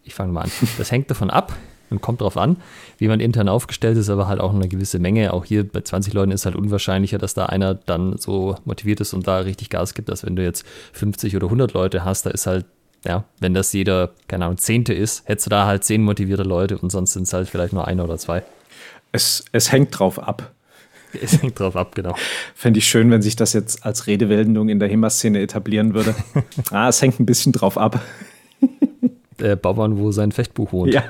Ich 0.03 0.13
fange 0.13 0.31
mal 0.31 0.41
an. 0.41 0.51
Das 0.77 0.91
hängt 0.91 1.09
davon 1.09 1.29
ab 1.29 1.53
und 1.89 2.01
kommt 2.01 2.21
darauf 2.21 2.37
an, 2.37 2.57
wie 2.99 3.07
man 3.07 3.19
intern 3.19 3.49
aufgestellt 3.49 3.97
ist, 3.97 4.09
aber 4.09 4.27
halt 4.27 4.39
auch 4.39 4.53
eine 4.53 4.67
gewisse 4.67 4.99
Menge. 4.99 5.33
Auch 5.33 5.45
hier 5.45 5.67
bei 5.67 5.81
20 5.81 6.13
Leuten 6.13 6.31
ist 6.31 6.45
halt 6.45 6.55
unwahrscheinlicher, 6.55 7.17
dass 7.17 7.33
da 7.33 7.47
einer 7.47 7.73
dann 7.73 8.17
so 8.17 8.55
motiviert 8.65 9.01
ist 9.01 9.13
und 9.13 9.27
da 9.27 9.39
richtig 9.39 9.69
Gas 9.69 9.95
gibt, 9.95 10.09
als 10.09 10.23
wenn 10.23 10.35
du 10.35 10.43
jetzt 10.43 10.65
50 10.93 11.35
oder 11.35 11.47
100 11.47 11.73
Leute 11.73 12.05
hast. 12.05 12.25
Da 12.27 12.29
ist 12.29 12.45
halt, 12.45 12.65
ja, 13.05 13.23
wenn 13.39 13.55
das 13.55 13.73
jeder, 13.73 14.11
keine 14.27 14.45
Ahnung, 14.45 14.57
Zehnte 14.59 14.93
ist, 14.93 15.27
hättest 15.27 15.47
du 15.47 15.49
da 15.49 15.65
halt 15.65 15.83
zehn 15.83 16.03
motivierte 16.03 16.43
Leute 16.43 16.77
und 16.77 16.91
sonst 16.91 17.13
sind 17.13 17.23
es 17.23 17.33
halt 17.33 17.49
vielleicht 17.49 17.73
nur 17.73 17.87
einer 17.87 18.03
oder 18.03 18.17
zwei. 18.17 18.43
Es, 19.11 19.45
es 19.51 19.71
hängt 19.71 19.97
drauf 19.97 20.19
ab. 20.19 20.53
Es 21.21 21.41
hängt 21.41 21.59
drauf 21.59 21.75
ab, 21.75 21.95
genau. 21.95 22.15
Fände 22.53 22.77
ich 22.77 22.87
schön, 22.87 23.09
wenn 23.09 23.21
sich 23.21 23.35
das 23.35 23.53
jetzt 23.53 23.85
als 23.85 24.07
Redewendung 24.07 24.69
in 24.69 24.79
der 24.79 24.89
HEMA-Szene 24.89 25.41
etablieren 25.41 25.93
würde. 25.93 26.15
ah, 26.71 26.87
es 26.87 27.01
hängt 27.01 27.19
ein 27.19 27.25
bisschen 27.25 27.51
drauf 27.51 27.77
ab. 27.77 28.01
Der 29.39 29.55
Bauern, 29.55 29.97
wo 29.97 30.11
sein 30.11 30.31
Fechtbuch 30.31 30.71
wohnt. 30.71 30.93
Ja. 30.93 31.05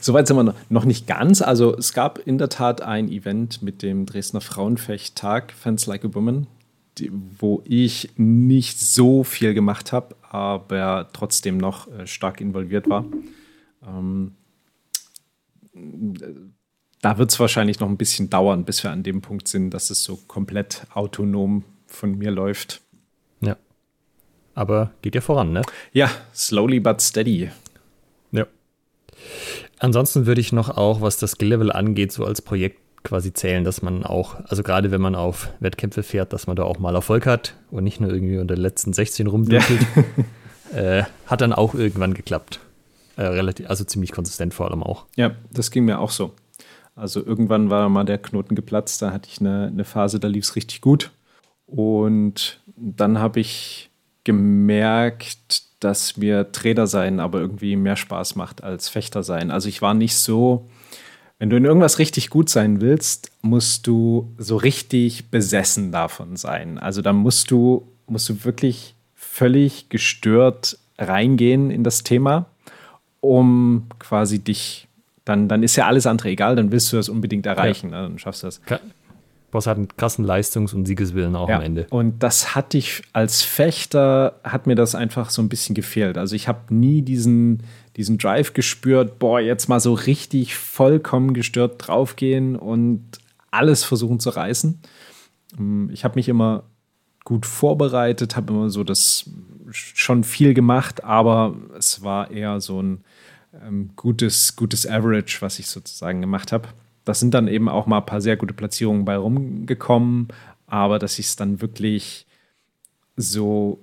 Soweit 0.00 0.26
sind 0.26 0.36
wir 0.36 0.54
noch 0.68 0.84
nicht 0.84 1.06
ganz. 1.06 1.42
Also 1.42 1.76
es 1.76 1.92
gab 1.92 2.18
in 2.18 2.38
der 2.38 2.48
Tat 2.48 2.80
ein 2.80 3.08
Event 3.08 3.62
mit 3.62 3.82
dem 3.82 4.06
Dresdner 4.06 4.40
Frauenfechttag, 4.40 5.52
Fans 5.52 5.86
Like 5.86 6.04
a 6.04 6.14
Woman, 6.14 6.46
die, 6.98 7.12
wo 7.38 7.62
ich 7.64 8.10
nicht 8.16 8.80
so 8.80 9.22
viel 9.22 9.54
gemacht 9.54 9.92
habe, 9.92 10.16
aber 10.30 11.10
trotzdem 11.12 11.58
noch 11.58 11.88
äh, 11.88 12.06
stark 12.06 12.40
involviert 12.40 12.88
war. 12.88 13.04
Ähm, 13.86 14.32
da 17.02 17.18
wird 17.18 17.30
es 17.30 17.38
wahrscheinlich 17.38 17.80
noch 17.80 17.88
ein 17.88 17.96
bisschen 17.96 18.30
dauern, 18.30 18.64
bis 18.64 18.82
wir 18.82 18.90
an 18.90 19.02
dem 19.02 19.20
Punkt 19.20 19.48
sind, 19.48 19.70
dass 19.70 19.90
es 19.90 20.02
so 20.02 20.16
komplett 20.16 20.86
autonom 20.94 21.64
von 21.86 22.16
mir 22.18 22.30
läuft. 22.30 22.80
Ja. 23.40 23.56
Aber 24.54 24.92
geht 25.02 25.14
ja 25.14 25.20
voran, 25.20 25.52
ne? 25.52 25.62
Ja, 25.92 26.10
slowly 26.34 26.80
but 26.80 27.00
steady. 27.02 27.50
Ja. 28.32 28.46
Ansonsten 29.78 30.26
würde 30.26 30.40
ich 30.40 30.52
noch 30.52 30.70
auch, 30.70 31.00
was 31.00 31.18
das 31.18 31.32
Skill-Level 31.32 31.70
angeht, 31.70 32.12
so 32.12 32.24
als 32.24 32.42
Projekt 32.42 32.80
quasi 33.04 33.32
zählen, 33.32 33.62
dass 33.62 33.82
man 33.82 34.02
auch, 34.02 34.34
also 34.46 34.64
gerade 34.64 34.90
wenn 34.90 35.00
man 35.00 35.14
auf 35.14 35.50
Wettkämpfe 35.60 36.02
fährt, 36.02 36.32
dass 36.32 36.48
man 36.48 36.56
da 36.56 36.64
auch 36.64 36.80
mal 36.80 36.94
Erfolg 36.94 37.24
hat 37.26 37.54
und 37.70 37.84
nicht 37.84 38.00
nur 38.00 38.12
irgendwie 38.12 38.38
unter 38.38 38.56
den 38.56 38.62
letzten 38.62 38.92
16 38.92 39.28
rumdümpelt. 39.28 39.80
Ja. 40.72 40.78
äh, 40.98 41.04
hat 41.26 41.40
dann 41.40 41.52
auch 41.52 41.74
irgendwann 41.74 42.14
geklappt. 42.14 42.58
Äh, 43.16 43.24
relativ, 43.24 43.68
also 43.68 43.84
ziemlich 43.84 44.12
konsistent 44.12 44.54
vor 44.54 44.68
allem 44.70 44.82
auch. 44.82 45.06
Ja, 45.16 45.34
das 45.50 45.70
ging 45.70 45.84
mir 45.84 45.98
auch 45.98 46.10
so. 46.10 46.34
Also 46.94 47.24
irgendwann 47.24 47.70
war 47.70 47.88
mal 47.88 48.04
der 48.04 48.18
Knoten 48.18 48.54
geplatzt, 48.54 49.02
da 49.02 49.12
hatte 49.12 49.28
ich 49.30 49.40
eine, 49.40 49.66
eine 49.66 49.84
Phase, 49.84 50.18
da 50.20 50.28
lief 50.28 50.44
es 50.44 50.56
richtig 50.56 50.80
gut. 50.80 51.10
Und 51.66 52.60
dann 52.76 53.18
habe 53.18 53.40
ich 53.40 53.90
gemerkt, 54.24 55.62
dass 55.80 56.16
mir 56.16 56.52
Trainer 56.52 56.86
sein 56.86 57.20
aber 57.20 57.40
irgendwie 57.40 57.76
mehr 57.76 57.96
Spaß 57.96 58.34
macht 58.36 58.64
als 58.64 58.88
Fechter 58.88 59.22
sein. 59.22 59.50
Also 59.50 59.68
ich 59.68 59.82
war 59.82 59.94
nicht 59.94 60.16
so, 60.16 60.66
wenn 61.38 61.50
du 61.50 61.56
in 61.56 61.64
irgendwas 61.64 61.98
richtig 61.98 62.30
gut 62.30 62.48
sein 62.48 62.80
willst, 62.80 63.30
musst 63.42 63.86
du 63.86 64.32
so 64.38 64.56
richtig 64.56 65.30
besessen 65.30 65.92
davon 65.92 66.36
sein. 66.36 66.78
Also 66.78 67.02
da 67.02 67.12
musst 67.12 67.50
du, 67.50 67.86
musst 68.06 68.28
du 68.28 68.44
wirklich 68.44 68.94
völlig 69.14 69.90
gestört 69.90 70.78
reingehen 70.98 71.70
in 71.70 71.84
das 71.84 72.02
Thema, 72.02 72.46
um 73.28 73.86
quasi 73.98 74.38
dich 74.38 74.86
dann, 75.26 75.48
dann 75.48 75.62
ist 75.62 75.76
ja 75.76 75.86
alles 75.86 76.06
andere 76.06 76.28
egal, 76.28 76.56
dann 76.56 76.70
willst 76.70 76.92
du 76.92 76.96
das 76.96 77.08
unbedingt 77.08 77.46
erreichen, 77.46 77.90
ja. 77.90 78.02
ne? 78.02 78.08
dann 78.08 78.18
schaffst 78.18 78.42
du 78.42 78.46
das. 78.46 78.60
Boss 79.50 79.66
hat 79.66 79.76
einen 79.76 79.88
krassen 79.96 80.24
Leistungs- 80.24 80.72
und 80.72 80.86
Siegeswillen 80.86 81.34
auch 81.34 81.48
ja. 81.48 81.56
am 81.56 81.62
Ende. 81.62 81.86
Und 81.90 82.22
das 82.22 82.54
hatte 82.54 82.78
ich 82.78 83.02
als 83.12 83.42
Fechter, 83.42 84.38
hat 84.44 84.66
mir 84.66 84.74
das 84.74 84.94
einfach 84.94 85.30
so 85.30 85.42
ein 85.42 85.48
bisschen 85.48 85.74
gefehlt. 85.74 86.18
Also 86.18 86.36
ich 86.36 86.46
habe 86.46 86.72
nie 86.74 87.02
diesen, 87.02 87.62
diesen 87.96 88.18
Drive 88.18 88.54
gespürt, 88.54 89.18
boah, 89.18 89.40
jetzt 89.40 89.68
mal 89.68 89.80
so 89.80 89.94
richtig 89.94 90.56
vollkommen 90.56 91.34
gestört 91.34 91.86
draufgehen 91.86 92.54
und 92.56 93.02
alles 93.50 93.82
versuchen 93.82 94.20
zu 94.20 94.30
reißen. 94.30 94.78
Ähm, 95.58 95.90
ich 95.92 96.04
habe 96.04 96.16
mich 96.16 96.28
immer 96.28 96.64
gut 97.24 97.46
vorbereitet, 97.46 98.36
habe 98.36 98.52
immer 98.52 98.70
so 98.70 98.84
das 98.84 99.28
schon 99.70 100.22
viel 100.22 100.54
gemacht, 100.54 101.02
aber 101.02 101.56
es 101.76 102.02
war 102.02 102.30
eher 102.30 102.60
so 102.60 102.80
ein 102.80 103.00
ähm, 103.64 103.90
gutes, 103.96 104.56
gutes 104.56 104.86
Average, 104.86 105.38
was 105.40 105.58
ich 105.58 105.66
sozusagen 105.68 106.20
gemacht 106.20 106.52
habe. 106.52 106.68
Das 107.04 107.20
sind 107.20 107.34
dann 107.34 107.48
eben 107.48 107.68
auch 107.68 107.86
mal 107.86 107.98
ein 107.98 108.06
paar 108.06 108.20
sehr 108.20 108.36
gute 108.36 108.54
Platzierungen 108.54 109.04
bei 109.04 109.16
rumgekommen, 109.16 110.28
aber 110.66 110.98
dass 110.98 111.18
ich 111.18 111.26
es 111.26 111.36
dann 111.36 111.60
wirklich 111.60 112.26
so 113.16 113.78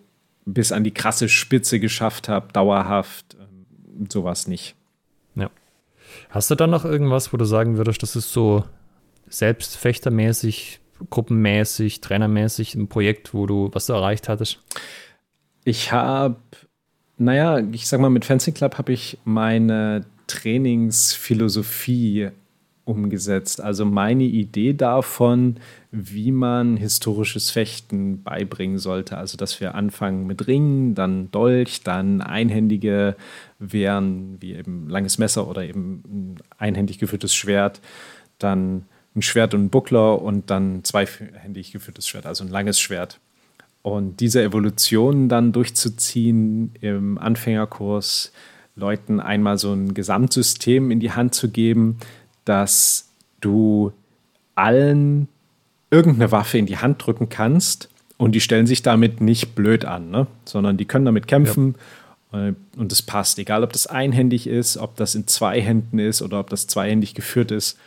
bis 0.46 0.72
an 0.72 0.84
die 0.84 0.94
krasse 0.94 1.30
Spitze 1.30 1.80
geschafft 1.80 2.28
habe, 2.28 2.52
dauerhaft, 2.52 3.38
ähm, 3.40 4.08
sowas 4.10 4.48
nicht. 4.48 4.76
Ja. 5.36 5.50
Hast 6.30 6.52
du 6.52 6.56
dann 6.56 6.70
noch 6.70 6.86
irgendwas, 6.86 7.32
wo 7.32 7.38
du 7.38 7.46
sagen 7.46 7.78
würdest, 7.78 8.04
das 8.04 8.16
ist 8.16 8.34
so 8.34 8.66
selbstfechtermäßig, 9.28 10.82
gruppenmäßig, 11.10 12.02
trainermäßig 12.02 12.76
ein 12.76 12.88
Projekt, 12.88 13.34
wo 13.34 13.46
du 13.46 13.70
was 13.74 13.86
du 13.86 13.94
erreicht 13.94 14.30
hattest? 14.30 14.62
Ich 15.64 15.92
habe 15.92 16.36
naja, 17.24 17.60
ich 17.72 17.88
sag 17.88 18.00
mal, 18.00 18.10
mit 18.10 18.26
Fencing 18.26 18.54
Club 18.54 18.78
habe 18.78 18.94
ich 18.94 19.18
meine 19.26 20.06
Trainingsphilosophie 20.28 22.30
umgesetzt. 22.86 23.62
Also 23.62 23.86
meine 23.86 24.24
Idee 24.24 24.74
davon, 24.74 25.56
wie 25.92 26.32
man 26.32 26.78
historisches 26.78 27.50
Fechten 27.50 28.24
beibringen 28.24 28.78
sollte. 28.78 29.18
Also 29.18 29.38
dass 29.38 29.60
wir 29.62 29.76
anfangen 29.76 30.28
mit 30.28 30.48
Ringen, 30.48 30.96
dann 30.96 31.32
Dolch, 31.32 31.82
dann 31.84 32.22
einhändige 32.22 33.16
Wehren, 33.60 34.38
wie 34.42 34.54
eben 34.54 34.90
langes 34.90 35.18
Messer 35.18 35.48
oder 35.48 35.64
eben 35.64 36.04
ein 36.06 36.36
einhändig 36.58 37.00
geführtes 37.00 37.34
Schwert, 37.34 37.80
dann 38.38 38.86
ein 39.16 39.22
Schwert 39.22 39.54
und 39.54 39.66
ein 39.66 39.70
Buckler 39.70 40.22
und 40.22 40.50
dann 40.50 40.84
zweihändig 40.84 41.72
geführtes 41.72 42.08
Schwert, 42.08 42.26
also 42.26 42.44
ein 42.44 42.50
langes 42.50 42.80
Schwert. 42.80 43.20
Und 43.84 44.22
diese 44.22 44.42
Evolution 44.42 45.30
dann 45.30 45.52
durchzuziehen 45.52 46.72
im 46.82 47.18
Anfängerkurs, 47.18 48.32
Leuten 48.76 49.20
einmal 49.20 49.58
so 49.58 49.72
ein 49.72 49.94
Gesamtsystem 49.94 50.90
in 50.90 51.00
die 51.00 51.12
Hand 51.12 51.36
zu 51.36 51.50
geben, 51.50 51.98
dass 52.46 53.10
du 53.40 53.92
allen 54.56 55.28
irgendeine 55.92 56.32
Waffe 56.32 56.58
in 56.58 56.66
die 56.66 56.78
Hand 56.78 57.06
drücken 57.06 57.30
kannst 57.30 57.90
und 58.18 58.34
die 58.34 58.42
stellen 58.42 58.66
sich 58.66 58.82
damit 58.82 59.22
nicht 59.22 59.54
blöd 59.54 59.86
an, 59.86 60.10
ne? 60.10 60.28
sondern 60.46 60.78
die 60.78 60.86
können 60.86 61.06
damit 61.06 61.28
kämpfen 61.28 61.76
ja. 62.32 62.48
Äh, 62.48 62.54
und 62.78 62.92
es 62.92 63.02
passt, 63.02 63.38
egal 63.38 63.64
ob 63.64 63.74
das 63.74 63.88
einhändig 63.88 64.48
ist, 64.48 64.78
ob 64.78 64.96
das 64.96 65.16
in 65.16 65.28
zwei 65.28 65.62
Händen 65.62 66.00
ist 66.00 66.22
oder 66.22 66.40
ob 66.40 66.50
das 66.50 66.68
zweihändig 66.68 67.14
geführt 67.14 67.52
ist 67.52 67.78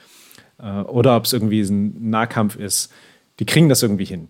äh, 0.59 0.81
oder 0.83 1.17
ob 1.17 1.25
es 1.25 1.33
irgendwie 1.33 1.63
ein 1.63 2.11
Nahkampf 2.11 2.57
ist. 2.57 2.93
Die 3.41 3.47
kriegen 3.47 3.69
das 3.69 3.83
irgendwie 3.83 4.05
hin. 4.05 4.29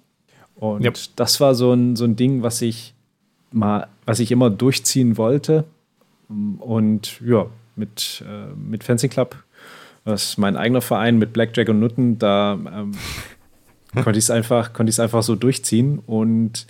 Und 0.57 0.83
ja. 0.83 0.91
das 1.17 1.41
war 1.41 1.55
so 1.55 1.73
ein, 1.73 1.97
so 1.97 2.05
ein 2.05 2.17
Ding, 2.17 2.43
was 2.43 2.63
ich 2.63 2.95
mal, 3.53 3.89
was 4.05 4.19
ich 4.21 4.33
immer 4.33 4.51
durchziehen 4.51 5.17
wollte. 5.17 5.65
Und 6.29 7.21
ja, 7.21 7.47
mit, 7.77 8.25
äh, 8.27 8.55
mit 8.57 8.83
Fencing 8.83 9.11
Club, 9.11 9.37
das 10.05 10.31
ist 10.31 10.39
mein 10.39 10.57
eigener 10.57 10.81
Verein 10.81 11.19
mit 11.19 11.33
Blackjack 11.33 11.69
und 11.69 11.81
Nutten, 11.81 12.19
da 12.19 12.55
ähm, 12.55 12.93
konnte 13.95 14.19
ich 14.19 14.25
es 14.25 14.31
einfach, 14.31 14.73
einfach 14.75 15.23
so 15.23 15.37
durchziehen 15.37 16.01
und 16.07 16.67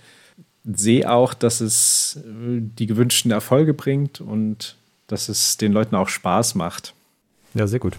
sehe 0.63 1.09
auch, 1.09 1.33
dass 1.33 1.61
es 1.61 2.19
äh, 2.25 2.59
die 2.61 2.87
gewünschten 2.87 3.31
Erfolge 3.31 3.73
bringt 3.73 4.21
und 4.21 4.75
dass 5.07 5.29
es 5.29 5.57
den 5.57 5.71
Leuten 5.71 5.95
auch 5.95 6.09
Spaß 6.09 6.55
macht. 6.55 6.93
Ja, 7.53 7.67
sehr 7.67 7.79
gut. 7.79 7.97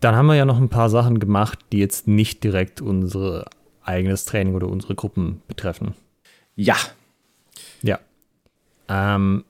Dann 0.00 0.14
haben 0.14 0.26
wir 0.26 0.34
ja 0.34 0.44
noch 0.44 0.60
ein 0.60 0.68
paar 0.68 0.90
Sachen 0.90 1.20
gemacht, 1.20 1.58
die 1.72 1.78
jetzt 1.78 2.06
nicht 2.06 2.44
direkt 2.44 2.80
unser 2.80 3.46
eigenes 3.86 4.24
Training 4.24 4.54
oder 4.54 4.68
unsere 4.68 4.94
Gruppen 4.94 5.42
betreffen. 5.48 5.94
Ja. 6.54 6.76
Ja. 7.82 7.98
Ähm, 8.88 9.44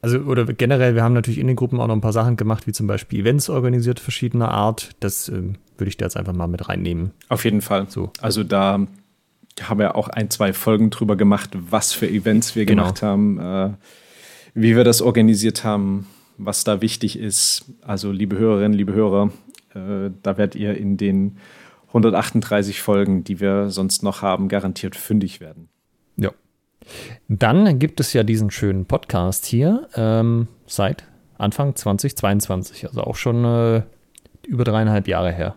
also, 0.00 0.18
oder 0.18 0.44
generell, 0.46 0.94
wir 0.94 1.04
haben 1.04 1.14
natürlich 1.14 1.38
in 1.38 1.46
den 1.46 1.56
Gruppen 1.56 1.80
auch 1.80 1.86
noch 1.86 1.94
ein 1.94 2.00
paar 2.00 2.12
Sachen 2.12 2.36
gemacht, 2.36 2.66
wie 2.66 2.72
zum 2.72 2.86
Beispiel 2.86 3.20
Events 3.20 3.48
organisiert 3.48 4.00
verschiedener 4.00 4.50
Art. 4.50 4.90
Das 5.00 5.28
ähm, 5.28 5.54
würde 5.78 5.88
ich 5.88 5.96
da 5.96 6.06
jetzt 6.06 6.16
einfach 6.16 6.32
mal 6.32 6.48
mit 6.48 6.68
reinnehmen. 6.68 7.12
Auf 7.28 7.44
jeden 7.44 7.60
Fall. 7.60 7.88
So. 7.88 8.10
Also 8.20 8.42
da 8.42 8.86
haben 9.60 9.78
wir 9.78 9.96
auch 9.96 10.08
ein, 10.08 10.30
zwei 10.30 10.52
Folgen 10.52 10.90
drüber 10.90 11.16
gemacht, 11.16 11.50
was 11.54 11.92
für 11.92 12.08
Events 12.08 12.56
wir 12.56 12.64
genau. 12.64 12.82
gemacht 12.82 13.02
haben, 13.02 13.38
äh, 13.38 13.70
wie 14.54 14.76
wir 14.76 14.84
das 14.84 15.02
organisiert 15.02 15.62
haben, 15.64 16.06
was 16.38 16.64
da 16.64 16.80
wichtig 16.80 17.18
ist. 17.18 17.66
Also, 17.82 18.10
liebe 18.10 18.36
Hörerinnen, 18.36 18.76
liebe 18.76 18.92
Hörer, 18.92 19.30
äh, 19.74 20.10
da 20.22 20.36
werdet 20.36 20.54
ihr 20.54 20.76
in 20.76 20.96
den 20.96 21.36
138 21.92 22.80
Folgen, 22.80 23.22
die 23.22 23.38
wir 23.38 23.68
sonst 23.68 24.02
noch 24.02 24.22
haben, 24.22 24.48
garantiert 24.48 24.96
fündig 24.96 25.40
werden. 25.40 25.68
Ja. 26.16 26.30
Dann 27.28 27.78
gibt 27.78 28.00
es 28.00 28.14
ja 28.14 28.22
diesen 28.22 28.50
schönen 28.50 28.86
Podcast 28.86 29.44
hier 29.44 29.88
ähm, 29.94 30.48
seit 30.66 31.04
Anfang 31.36 31.76
2022, 31.76 32.86
also 32.86 33.02
auch 33.02 33.16
schon 33.16 33.44
äh, 33.44 33.82
über 34.46 34.64
dreieinhalb 34.64 35.06
Jahre 35.06 35.32
her. 35.32 35.56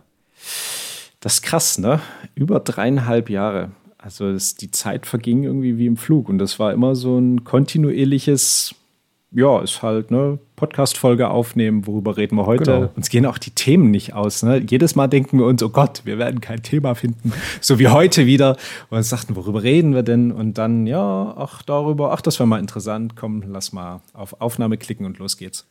Das 1.20 1.34
ist 1.34 1.42
krass, 1.42 1.78
ne? 1.78 2.00
Über 2.34 2.60
dreieinhalb 2.60 3.30
Jahre. 3.30 3.70
Also 3.98 4.32
das, 4.32 4.54
die 4.54 4.70
Zeit 4.70 5.06
verging 5.06 5.42
irgendwie 5.42 5.78
wie 5.78 5.86
im 5.86 5.96
Flug 5.96 6.28
und 6.28 6.38
das 6.38 6.58
war 6.58 6.72
immer 6.72 6.94
so 6.94 7.18
ein 7.18 7.44
kontinuierliches 7.44 8.74
ja, 9.32 9.60
ist 9.60 9.82
halt 9.82 10.10
eine 10.10 10.38
Podcast-Folge 10.54 11.28
aufnehmen, 11.28 11.86
worüber 11.86 12.16
reden 12.16 12.36
wir 12.36 12.46
heute. 12.46 12.64
Genau. 12.64 12.90
Uns 12.96 13.10
gehen 13.10 13.26
auch 13.26 13.38
die 13.38 13.50
Themen 13.50 13.90
nicht 13.90 14.14
aus. 14.14 14.42
Ne? 14.42 14.64
Jedes 14.66 14.94
Mal 14.94 15.08
denken 15.08 15.38
wir 15.38 15.46
uns, 15.46 15.62
oh 15.62 15.68
Gott, 15.68 16.02
wir 16.04 16.18
werden 16.18 16.40
kein 16.40 16.62
Thema 16.62 16.94
finden. 16.94 17.32
So 17.60 17.78
wie 17.78 17.88
heute 17.88 18.26
wieder. 18.26 18.56
Und 18.88 18.98
uns 18.98 19.08
sagten, 19.08 19.36
worüber 19.36 19.62
reden 19.62 19.94
wir 19.94 20.02
denn? 20.02 20.32
Und 20.32 20.58
dann, 20.58 20.86
ja, 20.86 21.34
ach, 21.36 21.62
darüber, 21.62 22.12
ach, 22.12 22.20
das 22.20 22.38
wäre 22.38 22.46
mal 22.46 22.60
interessant. 22.60 23.16
Komm, 23.16 23.42
lass 23.46 23.72
mal 23.72 24.00
auf 24.14 24.40
Aufnahme 24.40 24.78
klicken 24.78 25.04
und 25.04 25.18
los 25.18 25.36
geht's. 25.36 25.66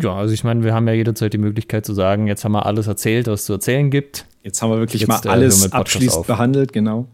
Ja, 0.00 0.14
also 0.14 0.32
ich 0.32 0.44
meine, 0.44 0.62
wir 0.62 0.74
haben 0.74 0.86
ja 0.86 0.94
jederzeit 0.94 1.32
die 1.32 1.38
Möglichkeit 1.38 1.84
zu 1.84 1.92
sagen, 1.92 2.28
jetzt 2.28 2.44
haben 2.44 2.52
wir 2.52 2.66
alles 2.66 2.86
erzählt, 2.86 3.26
was 3.26 3.40
es 3.40 3.46
zu 3.46 3.54
erzählen 3.54 3.90
gibt. 3.90 4.26
Jetzt 4.42 4.62
haben 4.62 4.70
wir 4.70 4.78
wirklich 4.78 5.02
jetzt, 5.02 5.08
mal 5.08 5.20
äh, 5.24 5.28
alles 5.28 5.66
äh, 5.66 5.70
abschließend 5.70 6.26
behandelt, 6.26 6.72
genau. 6.72 7.08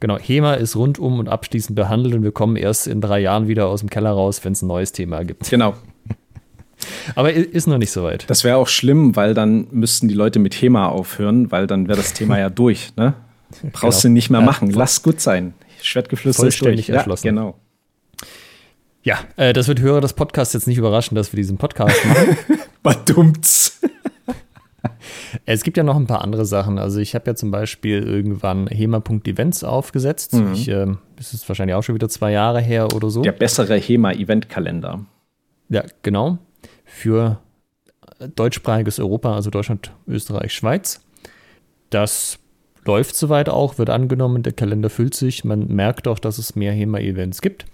Genau, 0.00 0.18
HEMA 0.18 0.54
ist 0.54 0.76
rundum 0.76 1.18
und 1.18 1.28
abschließend 1.28 1.74
behandelt 1.74 2.14
und 2.14 2.22
wir 2.22 2.30
kommen 2.30 2.56
erst 2.56 2.86
in 2.86 3.00
drei 3.00 3.18
Jahren 3.18 3.48
wieder 3.48 3.66
aus 3.66 3.80
dem 3.80 3.90
Keller 3.90 4.10
raus, 4.10 4.44
wenn 4.44 4.52
es 4.52 4.62
ein 4.62 4.68
neues 4.68 4.92
Thema 4.92 5.24
gibt. 5.24 5.50
Genau. 5.50 5.74
Aber 7.16 7.32
ist 7.32 7.66
noch 7.66 7.78
nicht 7.78 7.90
so 7.90 8.04
weit. 8.04 8.30
Das 8.30 8.44
wäre 8.44 8.56
auch 8.56 8.68
schlimm, 8.68 9.16
weil 9.16 9.34
dann 9.34 9.66
müssten 9.72 10.06
die 10.06 10.14
Leute 10.14 10.38
mit 10.38 10.54
HEMA 10.54 10.88
aufhören, 10.88 11.50
weil 11.50 11.66
dann 11.66 11.88
wäre 11.88 11.96
das 11.96 12.12
Thema 12.12 12.38
ja 12.38 12.48
durch. 12.48 12.92
Ne? 12.96 13.14
Brauchst 13.72 14.02
genau. 14.02 14.10
du 14.10 14.14
nicht 14.14 14.30
mehr 14.30 14.40
machen. 14.40 14.70
Lass 14.70 15.02
gut 15.02 15.20
sein. 15.20 15.54
Schwertgeflüster 15.82 16.46
ist 16.46 16.60
durch. 16.60 16.88
Erschlossen. 16.88 17.26
Ja, 17.26 17.32
genau. 17.32 17.58
Ja, 19.02 19.18
äh, 19.36 19.52
das 19.52 19.68
wird 19.68 19.80
Hörer 19.80 20.00
des 20.00 20.12
Podcasts 20.12 20.54
jetzt 20.54 20.66
nicht 20.66 20.78
überraschen, 20.78 21.14
dass 21.14 21.32
wir 21.32 21.36
diesen 21.36 21.56
Podcast 21.56 22.04
machen. 22.04 22.36
Badumts. 22.82 23.80
Es 25.44 25.62
gibt 25.62 25.76
ja 25.76 25.82
noch 25.82 25.96
ein 25.96 26.06
paar 26.06 26.22
andere 26.22 26.44
Sachen. 26.44 26.78
Also 26.78 27.00
ich 27.00 27.14
habe 27.14 27.26
ja 27.26 27.34
zum 27.34 27.50
Beispiel 27.50 28.02
irgendwann 28.02 28.66
HEMA.events 28.68 29.64
aufgesetzt. 29.64 30.34
Mhm. 30.34 30.52
Ich, 30.52 30.68
äh, 30.68 30.86
das 31.16 31.34
ist 31.34 31.48
wahrscheinlich 31.48 31.74
auch 31.74 31.82
schon 31.82 31.94
wieder 31.94 32.08
zwei 32.08 32.32
Jahre 32.32 32.60
her 32.60 32.88
oder 32.94 33.10
so. 33.10 33.22
Der 33.22 33.32
bessere 33.32 33.76
HEMA-Eventkalender. 33.76 35.04
Ja, 35.68 35.84
genau. 36.02 36.38
Für 36.84 37.40
deutschsprachiges 38.18 38.98
Europa, 38.98 39.34
also 39.34 39.50
Deutschland, 39.50 39.92
Österreich, 40.06 40.52
Schweiz. 40.52 41.00
Das 41.90 42.38
läuft 42.84 43.16
soweit 43.16 43.48
auch, 43.48 43.78
wird 43.78 43.90
angenommen, 43.90 44.42
der 44.42 44.52
Kalender 44.52 44.90
füllt 44.90 45.14
sich. 45.14 45.44
Man 45.44 45.68
merkt 45.68 46.08
auch, 46.08 46.18
dass 46.18 46.38
es 46.38 46.56
mehr 46.56 46.72
HEMA-Events 46.72 47.42
gibt. 47.42 47.66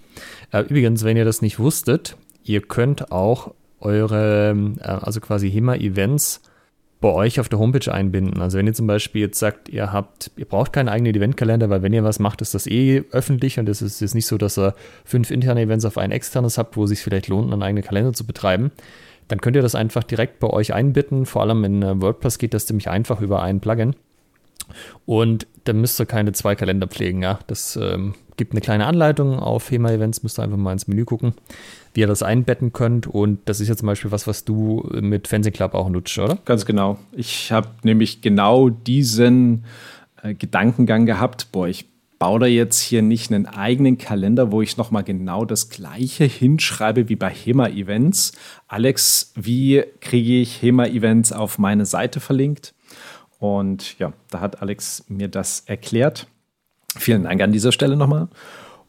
Äh, 0.52 0.62
übrigens, 0.62 1.04
wenn 1.04 1.16
ihr 1.16 1.24
das 1.24 1.42
nicht 1.42 1.58
wusstet, 1.58 2.16
ihr 2.42 2.60
könnt 2.60 3.12
auch 3.12 3.54
eure, 3.80 4.56
äh, 4.80 4.84
also 4.84 5.20
quasi 5.20 5.50
HEMA-Events 5.50 6.42
bei 7.04 7.12
euch 7.12 7.38
auf 7.38 7.50
der 7.50 7.58
Homepage 7.58 7.92
einbinden. 7.92 8.40
Also 8.40 8.56
wenn 8.56 8.66
ihr 8.66 8.72
zum 8.72 8.86
Beispiel 8.86 9.20
jetzt 9.20 9.38
sagt, 9.38 9.68
ihr 9.68 9.92
habt, 9.92 10.30
ihr 10.38 10.46
braucht 10.46 10.72
keinen 10.72 10.88
eigenen 10.88 11.14
Eventkalender, 11.14 11.68
weil 11.68 11.82
wenn 11.82 11.92
ihr 11.92 12.02
was 12.02 12.18
macht, 12.18 12.40
ist 12.40 12.54
das 12.54 12.66
eh 12.66 13.04
öffentlich 13.10 13.58
und 13.58 13.68
es 13.68 13.82
ist 13.82 14.00
jetzt 14.00 14.14
nicht 14.14 14.26
so, 14.26 14.38
dass 14.38 14.56
ihr 14.56 14.74
fünf 15.04 15.30
interne 15.30 15.60
Events 15.60 15.84
auf 15.84 15.98
ein 15.98 16.12
externes 16.12 16.56
habt, 16.56 16.78
wo 16.78 16.84
es 16.84 16.88
sich 16.88 17.00
vielleicht 17.00 17.28
lohnt, 17.28 17.52
einen 17.52 17.62
eigenen 17.62 17.84
Kalender 17.84 18.14
zu 18.14 18.26
betreiben. 18.26 18.72
Dann 19.28 19.42
könnt 19.42 19.54
ihr 19.54 19.60
das 19.60 19.74
einfach 19.74 20.02
direkt 20.02 20.40
bei 20.40 20.48
euch 20.48 20.72
einbinden. 20.72 21.26
Vor 21.26 21.42
allem 21.42 21.62
in 21.64 21.82
äh, 21.82 22.00
WordPress 22.00 22.38
geht 22.38 22.54
das 22.54 22.64
ziemlich 22.64 22.88
einfach 22.88 23.20
über 23.20 23.42
ein 23.42 23.60
Plugin. 23.60 23.94
Und 25.06 25.46
dann 25.64 25.80
müsst 25.80 26.00
ihr 26.00 26.06
keine 26.06 26.32
zwei 26.32 26.54
Kalender 26.54 26.86
pflegen. 26.86 27.22
Ja? 27.22 27.38
Das 27.46 27.76
ähm, 27.76 28.14
gibt 28.36 28.52
eine 28.52 28.60
kleine 28.60 28.86
Anleitung 28.86 29.38
auf 29.38 29.70
HEMA 29.70 29.90
Events, 29.90 30.22
müsst 30.22 30.38
ihr 30.38 30.42
einfach 30.42 30.56
mal 30.56 30.72
ins 30.72 30.88
Menü 30.88 31.04
gucken 31.04 31.34
wie 31.94 32.00
ihr 32.00 32.06
das 32.06 32.22
einbetten 32.22 32.72
könnt. 32.72 33.06
Und 33.06 33.38
das 33.46 33.60
ist 33.60 33.68
ja 33.68 33.76
zum 33.76 33.86
Beispiel 33.86 34.10
was, 34.10 34.26
was 34.26 34.44
du 34.44 34.86
mit 35.00 35.28
Fancy 35.28 35.52
Club 35.52 35.74
auch 35.74 35.88
nutzt, 35.88 36.18
oder? 36.18 36.38
Ganz 36.44 36.66
genau. 36.66 36.98
Ich 37.12 37.50
habe 37.52 37.68
nämlich 37.82 38.20
genau 38.20 38.68
diesen 38.68 39.64
äh, 40.22 40.34
Gedankengang 40.34 41.06
gehabt. 41.06 41.52
Boah, 41.52 41.68
ich 41.68 41.86
baue 42.18 42.40
da 42.40 42.46
jetzt 42.46 42.80
hier 42.80 43.02
nicht 43.02 43.32
einen 43.32 43.46
eigenen 43.46 43.96
Kalender, 43.96 44.50
wo 44.50 44.60
ich 44.60 44.76
nochmal 44.76 45.04
genau 45.04 45.44
das 45.44 45.68
gleiche 45.68 46.24
hinschreibe 46.24 47.08
wie 47.08 47.16
bei 47.16 47.30
HEMA-Events. 47.30 48.32
Alex, 48.66 49.32
wie 49.36 49.84
kriege 50.00 50.40
ich 50.40 50.62
HEMA-Events 50.62 51.32
auf 51.32 51.58
meine 51.58 51.86
Seite 51.86 52.18
verlinkt? 52.20 52.74
Und 53.44 53.98
ja, 53.98 54.14
da 54.30 54.40
hat 54.40 54.62
Alex 54.62 55.04
mir 55.08 55.28
das 55.28 55.64
erklärt. 55.66 56.28
Vielen 56.96 57.24
Dank 57.24 57.42
an 57.42 57.52
dieser 57.52 57.72
Stelle 57.72 57.94
nochmal. 57.94 58.28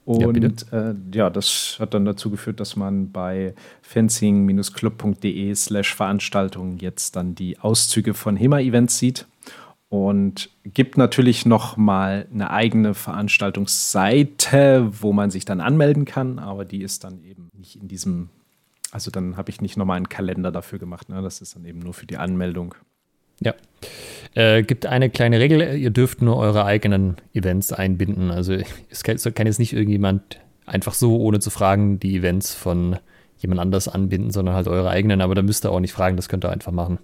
Und 0.05 0.65
ja, 0.71 0.91
äh, 0.91 0.95
ja, 1.13 1.29
das 1.29 1.75
hat 1.77 1.93
dann 1.93 2.05
dazu 2.05 2.29
geführt, 2.29 2.61
dass 2.61 2.77
man 2.77 3.11
bei 3.11 3.53
fencing-club.de 3.81 5.53
slash 5.55 5.93
Veranstaltungen 5.93 6.77
jetzt 6.77 7.17
dann 7.17 7.35
die 7.35 7.59
Auszüge 7.59 8.13
von 8.13 8.37
HEMA-Events 8.37 8.97
sieht 8.97 9.27
und 9.89 10.49
gibt 10.63 10.97
natürlich 10.97 11.45
noch 11.45 11.75
mal 11.75 12.25
eine 12.31 12.49
eigene 12.49 12.93
Veranstaltungsseite, 12.93 14.89
wo 15.01 15.11
man 15.11 15.31
sich 15.31 15.43
dann 15.43 15.59
anmelden 15.59 16.05
kann, 16.05 16.39
aber 16.39 16.63
die 16.63 16.81
ist 16.81 17.03
dann 17.03 17.25
eben 17.25 17.49
nicht 17.57 17.75
in 17.75 17.89
diesem, 17.89 18.29
also 18.91 19.11
dann 19.11 19.35
habe 19.35 19.49
ich 19.49 19.59
nicht 19.59 19.75
nochmal 19.75 19.97
einen 19.97 20.07
Kalender 20.07 20.53
dafür 20.53 20.79
gemacht, 20.79 21.09
ne? 21.09 21.21
das 21.21 21.41
ist 21.41 21.57
dann 21.57 21.65
eben 21.65 21.79
nur 21.79 21.93
für 21.93 22.05
die 22.05 22.15
Anmeldung. 22.15 22.75
Ja. 23.39 23.53
Äh, 24.33 24.63
gibt 24.63 24.85
eine 24.85 25.09
kleine 25.09 25.39
Regel, 25.39 25.77
ihr 25.77 25.91
dürft 25.91 26.21
nur 26.21 26.37
eure 26.37 26.65
eigenen 26.65 27.15
Events 27.33 27.71
einbinden. 27.71 28.31
Also 28.31 28.57
es 28.89 29.03
kann, 29.03 29.17
kann 29.33 29.47
jetzt 29.47 29.59
nicht 29.59 29.73
irgendjemand 29.73 30.39
einfach 30.65 30.93
so, 30.93 31.17
ohne 31.17 31.39
zu 31.39 31.49
fragen, 31.49 31.99
die 31.99 32.17
Events 32.17 32.53
von 32.53 32.97
jemand 33.37 33.61
anders 33.61 33.87
anbinden, 33.87 34.31
sondern 34.31 34.55
halt 34.55 34.67
eure 34.67 34.89
eigenen. 34.89 35.21
Aber 35.21 35.35
da 35.35 35.41
müsst 35.41 35.65
ihr 35.65 35.71
auch 35.71 35.79
nicht 35.79 35.93
fragen, 35.93 36.17
das 36.17 36.29
könnt 36.29 36.45
ihr 36.45 36.51
einfach 36.51 36.71
machen. 36.71 36.99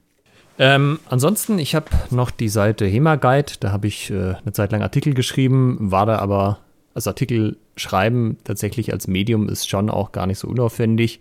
Ähm, 0.60 1.00
ansonsten, 1.08 1.58
ich 1.60 1.76
habe 1.76 1.88
noch 2.10 2.32
die 2.32 2.50
Seite 2.50 2.86
HEMA 2.86 3.15
Guide, 3.15 3.54
da 3.60 3.72
habe 3.72 3.88
ich 3.88 4.12
äh, 4.12 4.36
eine 4.36 4.52
Zeit 4.52 4.72
lang 4.72 4.82
Artikel 4.82 5.13
geschrieben, 5.13 5.78
war 5.80 6.06
da 6.06 6.17
aber, 6.17 6.60
also 6.94 7.10
Artikel 7.10 7.58
schreiben 7.78 8.38
tatsächlich 8.44 8.91
als 8.91 9.08
Medium 9.08 9.48
ist 9.48 9.70
schon 9.70 9.89
auch 9.89 10.12
gar 10.12 10.28
nicht 10.28 10.39
so 10.39 10.48
unaufwendig. 10.48 11.20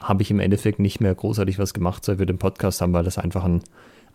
Habe 0.00 0.22
ich 0.22 0.30
im 0.30 0.40
Endeffekt 0.40 0.78
nicht 0.78 1.00
mehr 1.00 1.14
großartig 1.14 1.58
was 1.58 1.72
gemacht, 1.72 2.04
seit 2.04 2.18
wir 2.18 2.26
den 2.26 2.38
Podcast 2.38 2.80
haben, 2.80 2.92
weil 2.92 3.04
das 3.04 3.16
einfach 3.18 3.44
ein 3.44 3.62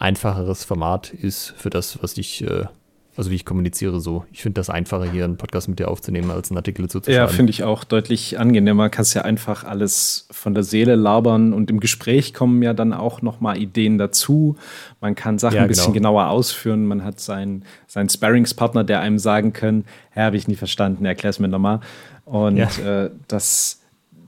einfacheres 0.01 0.63
Format 0.63 1.13
ist 1.13 1.53
für 1.57 1.69
das, 1.69 2.01
was 2.01 2.17
ich, 2.17 2.43
äh, 2.43 2.65
also 3.15 3.29
wie 3.29 3.35
ich 3.35 3.45
kommuniziere 3.45 3.99
so. 3.99 4.25
Ich 4.31 4.41
finde 4.41 4.59
das 4.59 4.69
einfacher, 4.69 5.09
hier 5.09 5.25
einen 5.25 5.37
Podcast 5.37 5.67
mit 5.67 5.79
dir 5.79 5.89
aufzunehmen, 5.89 6.31
als 6.31 6.49
einen 6.49 6.57
Artikel 6.57 6.89
zuzuschreiben. 6.89 7.27
Ja, 7.27 7.27
finde 7.27 7.51
ich 7.51 7.63
auch 7.63 7.83
deutlich 7.83 8.39
angenehmer. 8.39 8.89
Kannst 8.89 9.13
ja 9.13 9.21
einfach 9.21 9.63
alles 9.63 10.27
von 10.31 10.53
der 10.53 10.63
Seele 10.63 10.95
labern 10.95 11.53
und 11.53 11.69
im 11.69 11.79
Gespräch 11.79 12.33
kommen 12.33 12.63
ja 12.63 12.73
dann 12.73 12.93
auch 12.93 13.21
nochmal 13.21 13.57
Ideen 13.57 13.97
dazu. 13.97 14.55
Man 15.01 15.13
kann 15.13 15.37
Sachen 15.37 15.57
ja, 15.57 15.61
ein 15.61 15.67
bisschen 15.67 15.93
genau. 15.93 16.13
genauer 16.13 16.29
ausführen. 16.29 16.85
Man 16.85 17.03
hat 17.03 17.19
seinen, 17.19 17.65
seinen 17.87 18.09
Sparringspartner, 18.09 18.83
der 18.83 19.01
einem 19.01 19.19
sagen 19.19 19.53
kann, 19.53 19.85
Herr, 20.09 20.25
habe 20.25 20.37
ich 20.37 20.47
nicht 20.47 20.59
verstanden, 20.59 21.05
erklär 21.05 21.29
es 21.29 21.39
mir 21.39 21.47
nochmal. 21.47 21.81
Und 22.25 22.57
ja. 22.57 22.69
äh, 23.05 23.11
das 23.27 23.80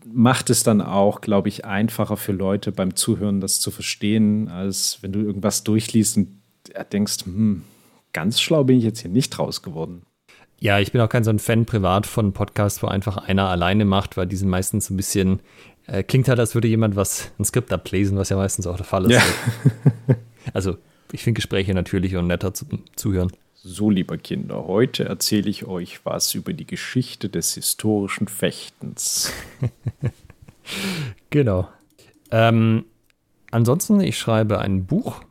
macht 0.06 0.50
es 0.50 0.63
dann 0.63 0.82
auch, 0.82 1.22
glaube 1.22 1.50
ich, 1.50 1.66
einfacher 1.66 2.18
für 2.18 2.32
Leute 2.32 2.72
beim 2.72 2.96
Zuhören, 2.96 3.42
das 3.42 3.60
zu 3.60 3.72
verstehen, 3.72 4.50
als 4.50 5.00
wenn 5.02 5.12
du 5.12 5.20
irgendwas 5.20 5.63
durchliest 5.63 6.18
und 6.18 6.42
denkst, 6.92 7.26
hm, 7.26 7.63
ganz 8.13 8.39
schlau 8.39 8.63
bin 8.63 8.78
ich 8.78 8.84
jetzt 8.84 9.02
hier 9.02 9.12
nicht 9.12 9.30
draus 9.30 9.62
geworden. 9.62 10.04
Ja, 10.60 10.80
ich 10.80 10.92
bin 10.94 11.02
auch 11.02 11.10
kein 11.10 11.24
so 11.24 11.30
ein 11.30 11.39
Fan 11.39 11.66
privat 11.66 12.06
von 12.06 12.32
Podcasts, 12.32 12.82
wo 12.82 12.88
einfach 12.88 13.18
einer 13.18 13.50
alleine 13.50 13.84
macht, 13.84 14.16
weil 14.16 14.28
die 14.28 14.38
sind 14.38 14.50
meistens 14.50 14.86
so 14.86 14.94
ein 14.94 14.98
bisschen, 14.98 15.42
äh, 15.88 16.04
klingt 16.04 16.30
halt, 16.30 16.39
als 16.39 16.56
würde 16.56 16.70
jemand 16.70 16.96
was, 16.96 17.32
ein 17.38 17.44
Skript 17.44 17.74
ablesen, 17.74 18.18
was 18.18 18.30
ja 18.30 18.38
meistens 18.38 18.66
auch 18.66 18.78
der 18.78 18.86
Fall 18.86 19.12
ist. 19.12 19.22
Ja. 20.08 20.16
also, 20.54 20.78
ich 21.12 21.22
finde 21.22 21.36
Gespräche 21.36 21.74
natürlich 21.74 22.16
und 22.16 22.28
netter 22.28 22.54
zu, 22.54 22.66
zuhören. 22.96 23.32
So, 23.65 23.89
liebe 23.89 24.17
Kinder, 24.17 24.67
heute 24.67 25.06
erzähle 25.06 25.49
ich 25.49 25.65
euch 25.65 26.06
was 26.06 26.36
über 26.36 26.52
die 26.52 26.67
Geschichte 26.67 27.30
des 27.30 27.54
historischen 27.54 28.28
Fechtens. 28.28 29.32
genau. 31.30 31.69
Ähm, 32.30 32.84
ansonsten, 33.52 34.02
ich 34.02 34.17
schreibe 34.17 34.60
ein 34.60 34.86
Buch 34.86 35.21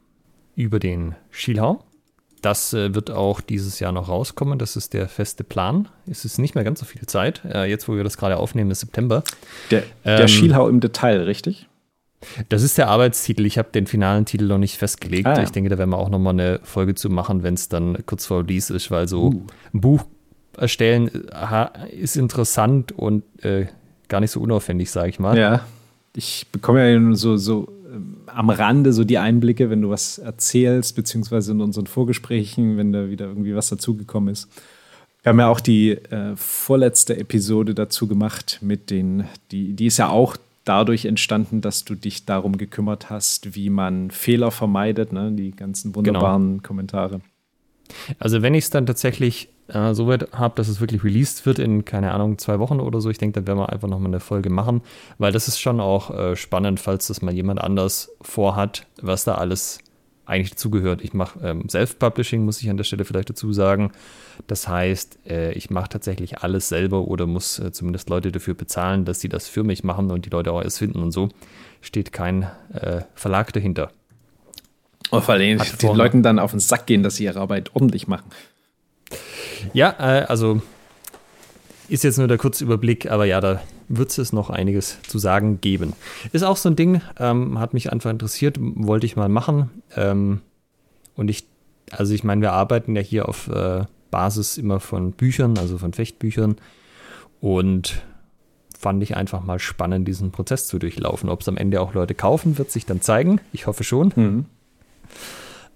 über 0.57 0.79
den 0.79 1.14
Schielhau. 1.31 1.85
Das 2.40 2.73
äh, 2.73 2.95
wird 2.95 3.11
auch 3.11 3.42
dieses 3.42 3.81
Jahr 3.81 3.92
noch 3.92 4.09
rauskommen. 4.09 4.59
Das 4.59 4.77
ist 4.77 4.95
der 4.95 5.11
feste 5.11 5.45
Plan. 5.45 5.90
Es 6.07 6.25
ist 6.25 6.38
nicht 6.38 6.55
mehr 6.55 6.64
ganz 6.64 6.81
so 6.81 6.87
viel 6.87 7.05
Zeit. 7.05 7.42
Äh, 7.45 7.66
jetzt, 7.66 7.87
wo 7.87 7.97
wir 7.97 8.03
das 8.03 8.16
gerade 8.16 8.38
aufnehmen, 8.38 8.71
ist 8.71 8.81
September. 8.81 9.25
Der, 9.71 9.83
der 10.07 10.21
ähm, 10.21 10.29
Schielhau 10.29 10.71
im 10.71 10.81
Detail, 10.81 11.25
richtig? 11.25 11.68
Das 12.49 12.63
ist 12.63 12.79
der 12.79 12.89
Arbeitstitel. 12.89 13.47
Ich 13.47 13.59
habe 13.59 13.69
den 13.73 13.87
finalen 13.87 14.25
Titel 14.25 14.47
noch 14.47 14.59
nicht 14.59 14.77
festgelegt. 14.77 15.27
Ah, 15.27 15.37
ja. 15.37 15.43
Ich 15.43 15.51
denke, 15.51 15.71
da 15.71 15.79
werden 15.79 15.91
wir 15.91 15.99
auch 15.99 16.11
noch 16.11 16.19
mal 16.19 16.31
eine 16.31 16.61
Folge 16.63 16.95
zu 16.95 17.11
machen, 17.11 17.43
wenn 17.43 17.55
es 17.55 17.69
dann 17.69 17.99
kurz 18.07 18.27
vor 18.27 18.41
Release 18.41 18.75
ist, 18.75 18.91
weil 18.91 19.09
so 19.09 19.25
uh. 19.25 19.47
ein 19.73 19.81
Buch 19.81 20.05
erstellen 20.57 21.11
ist 21.91 22.17
interessant 22.17 22.93
und 22.93 23.23
äh, 23.43 23.67
gar 24.09 24.21
nicht 24.21 24.31
so 24.31 24.41
unaufwendig, 24.41 24.91
sage 24.91 25.09
ich 25.09 25.19
mal. 25.19 25.39
Ja, 25.39 25.65
ich 26.15 26.47
bekomme 26.53 26.91
ja 26.91 27.15
so, 27.15 27.37
so 27.37 27.69
äh, 27.87 28.31
am 28.31 28.51
Rande 28.51 28.93
so 28.93 29.05
die 29.05 29.19
Einblicke, 29.19 29.71
wenn 29.71 29.83
du 29.83 29.91
was 29.91 30.19
erzählst, 30.19 30.95
beziehungsweise 30.97 31.53
in 31.53 31.61
unseren 31.61 31.87
Vorgesprächen, 31.87 32.77
wenn 32.77 32.93
da 32.93 33.09
wieder 33.09 33.27
irgendwie 33.27 33.55
was 33.55 33.69
dazugekommen 33.69 34.33
ist. 34.33 34.49
Wir 35.23 35.31
haben 35.31 35.39
ja 35.39 35.49
auch 35.49 35.61
die 35.61 35.91
äh, 35.91 36.37
vorletzte 36.37 37.17
Episode 37.17 37.75
dazu 37.75 38.09
gemacht 38.09 38.59
mit 38.61 38.91
den, 38.91 39.25
die, 39.53 39.75
die 39.75 39.87
ist 39.87 39.99
ja 39.99 40.09
auch 40.09 40.37
dadurch 40.64 41.05
entstanden, 41.05 41.61
dass 41.61 41.85
du 41.85 41.94
dich 41.94 42.25
darum 42.25 42.57
gekümmert 42.57 43.11
hast, 43.11 43.55
wie 43.55 43.70
man 43.70 44.11
Fehler 44.11 44.51
vermeidet, 44.51 45.12
ne? 45.12 45.33
die 45.33 45.51
ganzen 45.51 45.92
genau. 45.92 45.96
wunderbaren 45.96 46.48
genau. 46.51 46.62
Kommentare. 46.62 47.20
Also 48.18 48.42
wenn 48.42 48.55
ich 48.55 48.64
es 48.64 48.70
dann 48.70 48.87
tatsächlich 48.87 49.48
äh, 49.68 49.94
so 49.94 50.07
weit 50.07 50.33
habe, 50.33 50.55
dass 50.57 50.68
es 50.68 50.81
wirklich 50.81 51.05
released 51.05 51.46
wird 51.46 51.59
in, 51.59 51.85
keine 51.85 52.12
Ahnung, 52.12 52.38
zwei 52.38 52.59
Wochen 52.59 52.81
oder 52.81 53.01
so, 53.01 53.11
ich 53.11 53.18
denke, 53.18 53.40
dann 53.40 53.46
werden 53.46 53.59
wir 53.59 53.70
einfach 53.70 53.88
nochmal 53.88 54.09
eine 54.09 54.20
Folge 54.20 54.51
machen, 54.51 54.83
weil 55.18 55.33
das 55.33 55.48
ist 55.48 55.61
schon 55.61 55.81
auch 55.81 56.11
äh, 56.11 56.37
spannend, 56.37 56.81
falls 56.81 57.09
das 57.09 57.22
mal 57.22 57.35
jemand 57.35 57.61
anders 57.61 58.11
vorhat, 58.20 58.87
was 59.01 59.25
da 59.25 59.35
alles 59.35 59.79
eigentlich 60.25 60.51
dazugehört. 60.51 61.03
Ich 61.03 61.15
mache 61.15 61.41
ähm, 61.43 61.69
Self-Publishing, 61.69 62.45
muss 62.45 62.63
ich 62.63 62.71
an 62.71 62.77
der 62.77 62.85
Stelle 62.85 63.05
vielleicht 63.05 63.31
dazu 63.31 63.53
sagen. 63.53 63.93
Das 64.47 64.69
heißt, 64.69 65.19
äh, 65.27 65.53
ich 65.53 65.71
mache 65.71 65.89
tatsächlich 65.89 66.39
alles 66.39 66.69
selber 66.69 67.09
oder 67.09 67.27
muss 67.27 67.59
äh, 67.59 67.73
zumindest 67.73 68.09
Leute 68.09 68.31
dafür 68.33 68.55
bezahlen, 68.55 69.05
dass 69.05 69.21
sie 69.21 69.29
das 69.29 69.49
für 69.49 69.65
mich 69.65 69.85
machen 69.85 70.11
und 70.11 70.25
die 70.25 70.31
Leute 70.31 70.53
auch 70.53 70.63
erst 70.63 70.79
finden 70.79 71.03
und 71.03 71.13
so. 71.13 71.29
Steht 71.81 72.13
kein 72.13 72.45
äh, 72.73 73.03
Verlag 73.15 73.53
dahinter. 73.53 73.91
Oh, 75.11 75.21
vor 75.21 75.35
allem 75.35 75.61
den 75.83 75.97
Leuten 75.97 76.23
dann 76.23 76.39
auf 76.39 76.53
den 76.53 76.61
Sack 76.61 76.87
gehen, 76.87 77.03
dass 77.03 77.17
sie 77.17 77.25
ihre 77.25 77.41
Arbeit 77.41 77.75
ordentlich 77.75 78.07
machen. 78.07 78.31
Ja, 79.75 79.95
äh, 79.99 80.25
also 80.25 80.63
ist 81.89 82.05
jetzt 82.05 82.19
nur 82.19 82.29
der 82.29 82.39
kurze 82.39 82.65
Überblick, 82.65 83.11
aber 83.11 83.27
ja, 83.27 83.41
da 83.41 83.61
wird 83.88 84.16
es 84.16 84.33
noch 84.33 84.51
einiges 84.51 85.01
zu 85.03 85.18
sagen 85.18 85.61
geben. 85.61 85.95
Ist 86.33 86.42
auch 86.42 86.57
so 86.57 86.68
ein 86.68 86.77
Ding, 86.77 87.01
ähm, 87.18 87.59
hat 87.59 87.75
mich 87.75 87.92
einfach 87.92 88.11
interessiert, 88.11 88.57
wollte 88.61 89.07
ich 89.07 89.16
mal 89.16 89.29
machen. 89.29 89.71
Ähm, 89.97 90.40
und 91.14 91.29
ich, 91.29 91.47
also 91.90 92.14
ich 92.14 92.25
meine, 92.25 92.40
wir 92.40 92.53
arbeiten 92.53 92.97
ja 92.97 93.03
hier 93.03 93.29
auf 93.29 93.49
äh, 93.49 93.85
Basis 94.11 94.59
immer 94.59 94.81
von 94.81 95.12
Büchern, 95.12 95.59
also 95.59 95.79
von 95.79 95.92
Fechtbüchern. 95.92 96.57
Und 97.40 98.03
fand 98.79 99.03
ich 99.03 99.16
einfach 99.16 99.42
mal 99.42 99.59
spannend, 99.59 100.07
diesen 100.09 100.33
Prozess 100.33 100.66
zu 100.66 100.79
durchlaufen. 100.79 101.29
Ob 101.29 101.40
es 101.40 101.49
am 101.49 101.57
Ende 101.57 101.81
auch 101.81 101.95
Leute 101.95 102.14
kaufen, 102.14 102.59
wird 102.59 102.71
sich 102.71 102.87
dann 102.87 103.01
zeigen. 103.01 103.40
Ich 103.53 103.66
hoffe 103.66 103.85
schon. 103.85 104.12
Mhm. 104.14 104.47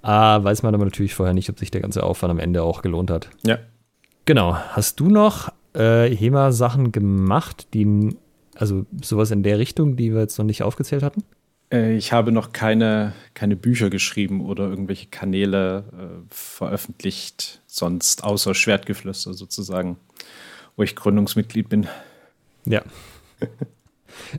Äh, 0.02 0.08
weiß 0.08 0.62
man 0.62 0.74
aber 0.74 0.84
natürlich 0.84 1.14
vorher 1.14 1.34
nicht, 1.34 1.48
ob 1.50 1.58
sich 1.58 1.70
der 1.70 1.80
ganze 1.80 2.02
Aufwand 2.02 2.30
am 2.30 2.38
Ende 2.38 2.62
auch 2.62 2.82
gelohnt 2.82 3.10
hat. 3.10 3.28
Ja. 3.44 3.58
Genau. 4.24 4.56
Hast 4.56 5.00
du 5.00 5.08
noch 5.08 5.52
äh, 5.76 6.08
HEMA-Sachen 6.14 6.92
gemacht, 6.92 7.68
die, 7.74 8.16
also 8.54 8.86
sowas 9.02 9.30
in 9.30 9.42
der 9.42 9.58
Richtung, 9.58 9.96
die 9.96 10.12
wir 10.12 10.20
jetzt 10.20 10.38
noch 10.38 10.46
nicht 10.46 10.62
aufgezählt 10.62 11.02
hatten? 11.02 11.22
Äh, 11.72 11.96
ich 11.96 12.12
habe 12.12 12.32
noch 12.32 12.52
keine, 12.52 13.12
keine 13.34 13.56
Bücher 13.56 13.90
geschrieben 13.90 14.44
oder 14.44 14.68
irgendwelche 14.68 15.06
Kanäle 15.06 15.84
äh, 15.92 16.34
veröffentlicht, 16.34 17.60
sonst 17.66 18.24
außer 18.24 18.54
Schwertgeflüster 18.54 19.34
sozusagen, 19.34 19.96
wo 20.76 20.82
ich 20.82 20.96
Gründungsmitglied 20.96 21.68
bin. 21.68 21.86
Ja. 22.64 22.82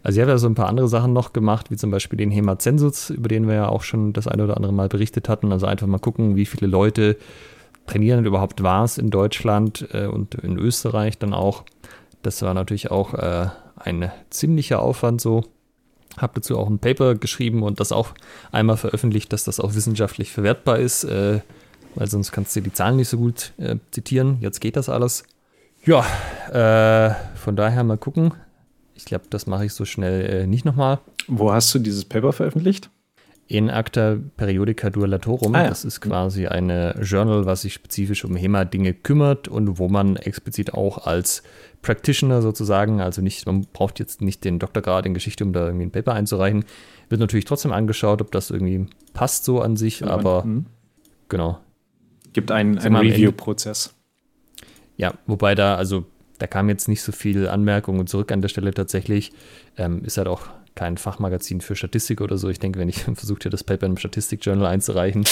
Also 0.01 0.17
ich 0.17 0.21
habe 0.21 0.31
ja 0.31 0.37
so 0.39 0.47
ein 0.47 0.55
paar 0.55 0.69
andere 0.69 0.87
Sachen 0.87 1.13
noch 1.13 1.33
gemacht, 1.33 1.69
wie 1.69 1.75
zum 1.75 1.91
Beispiel 1.91 2.17
den 2.17 2.31
Hemazensus, 2.31 3.11
über 3.11 3.29
den 3.29 3.47
wir 3.47 3.53
ja 3.53 3.69
auch 3.69 3.83
schon 3.83 4.11
das 4.11 4.27
eine 4.27 4.43
oder 4.43 4.57
andere 4.57 4.73
Mal 4.73 4.89
berichtet 4.89 5.29
hatten. 5.29 5.51
Also 5.51 5.67
einfach 5.67 5.85
mal 5.85 5.99
gucken, 5.99 6.35
wie 6.35 6.47
viele 6.47 6.65
Leute 6.65 7.15
trainieren 7.87 8.25
überhaupt 8.25 8.61
war 8.61 8.83
es 8.83 8.97
in 8.97 9.09
Deutschland 9.09 9.87
äh, 9.93 10.05
und 10.05 10.35
in 10.35 10.57
Österreich 10.57 11.17
dann 11.17 11.33
auch. 11.33 11.63
Das 12.21 12.41
war 12.41 12.53
natürlich 12.53 12.91
auch 12.91 13.13
äh, 13.13 13.47
ein 13.77 14.11
ziemlicher 14.29 14.81
Aufwand 14.81 15.21
so. 15.21 15.43
Habe 16.17 16.33
dazu 16.35 16.57
auch 16.57 16.67
ein 16.67 16.79
Paper 16.79 17.15
geschrieben 17.15 17.63
und 17.63 17.79
das 17.79 17.91
auch 17.91 18.09
einmal 18.51 18.77
veröffentlicht, 18.77 19.31
dass 19.33 19.43
das 19.43 19.59
auch 19.59 19.75
wissenschaftlich 19.75 20.31
verwertbar 20.31 20.79
ist, 20.79 21.03
äh, 21.03 21.41
weil 21.95 22.07
sonst 22.07 22.31
kannst 22.31 22.55
du 22.55 22.61
die 22.61 22.73
Zahlen 22.73 22.97
nicht 22.97 23.09
so 23.09 23.17
gut 23.17 23.53
äh, 23.57 23.77
zitieren. 23.91 24.37
Jetzt 24.41 24.59
geht 24.59 24.75
das 24.75 24.89
alles. 24.89 25.23
Ja, 25.85 26.03
äh, 26.51 27.15
von 27.35 27.55
daher 27.55 27.83
mal 27.83 27.97
gucken. 27.97 28.33
Ich 28.95 29.05
glaube, 29.05 29.25
das 29.29 29.45
mache 29.45 29.65
ich 29.65 29.73
so 29.73 29.85
schnell 29.85 30.25
äh, 30.25 30.47
nicht 30.47 30.65
nochmal. 30.65 30.99
Wo 31.27 31.53
hast 31.53 31.73
du 31.73 31.79
dieses 31.79 32.03
Paper 32.03 32.33
veröffentlicht? 32.33 32.89
In 33.47 33.69
Acta 33.69 34.17
Periodica 34.35 34.89
Duellatorum. 34.89 35.55
Ah, 35.55 35.63
ja. 35.63 35.69
Das 35.69 35.85
ist 35.85 36.01
quasi 36.01 36.47
eine 36.47 36.99
Journal, 37.01 37.45
was 37.45 37.61
sich 37.61 37.73
spezifisch 37.73 38.25
um 38.25 38.35
HEMA-Dinge 38.35 38.93
kümmert 38.93 39.47
und 39.47 39.79
wo 39.79 39.87
man 39.87 40.17
explizit 40.17 40.73
auch 40.73 41.05
als 41.05 41.43
Practitioner 41.81 42.41
sozusagen, 42.41 42.99
also 42.99 43.21
nicht, 43.21 43.45
man 43.45 43.65
braucht 43.71 43.99
jetzt 43.99 44.21
nicht 44.21 44.43
den 44.43 44.59
Doktorgrad 44.59 45.05
in 45.05 45.13
Geschichte, 45.13 45.45
um 45.45 45.53
da 45.53 45.65
irgendwie 45.65 45.85
ein 45.85 45.91
Paper 45.91 46.13
einzureichen, 46.13 46.65
wird 47.07 47.21
natürlich 47.21 47.45
trotzdem 47.45 47.71
angeschaut, 47.71 48.21
ob 48.21 48.31
das 48.31 48.49
irgendwie 48.49 48.87
passt 49.13 49.45
so 49.45 49.61
an 49.61 49.77
sich, 49.77 50.01
ja, 50.01 50.07
aber 50.07 50.43
mh. 50.43 50.65
genau. 51.29 51.59
Gibt 52.33 52.51
einen, 52.51 52.77
einen 52.77 52.95
Review-Prozess. 52.97 53.93
Ja, 54.97 55.13
wobei 55.25 55.55
da, 55.55 55.75
also 55.75 56.05
da 56.39 56.47
kam 56.47 56.69
jetzt 56.69 56.87
nicht 56.87 57.01
so 57.01 57.11
viel 57.11 57.47
Anmerkungen 57.47 58.07
zurück 58.07 58.31
an 58.31 58.41
der 58.41 58.49
Stelle 58.49 58.73
tatsächlich. 58.73 59.31
Ähm, 59.77 60.03
ist 60.03 60.17
halt 60.17 60.27
auch 60.27 60.49
kein 60.77 60.97
Fachmagazin 60.97 61.59
für 61.59 61.75
Statistik 61.75 62.21
oder 62.21 62.37
so. 62.37 62.47
Ich 62.47 62.59
denke, 62.59 62.79
wenn 62.79 62.87
ich 62.87 63.03
versucht 63.15 63.41
hätte, 63.41 63.49
das 63.49 63.65
Paper 63.65 63.87
im 63.87 63.97
Statistikjournal 63.97 64.67
einzureichen, 64.67 65.25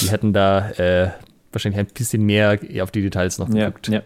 die 0.00 0.10
hätten 0.10 0.32
da 0.32 0.70
äh, 0.70 1.10
wahrscheinlich 1.52 1.80
ein 1.80 1.86
bisschen 1.92 2.22
mehr 2.22 2.58
auf 2.80 2.90
die 2.90 3.02
Details 3.02 3.38
noch 3.38 3.50
geguckt. 3.50 3.88
Ja, 3.88 3.94
ja. 3.94 4.02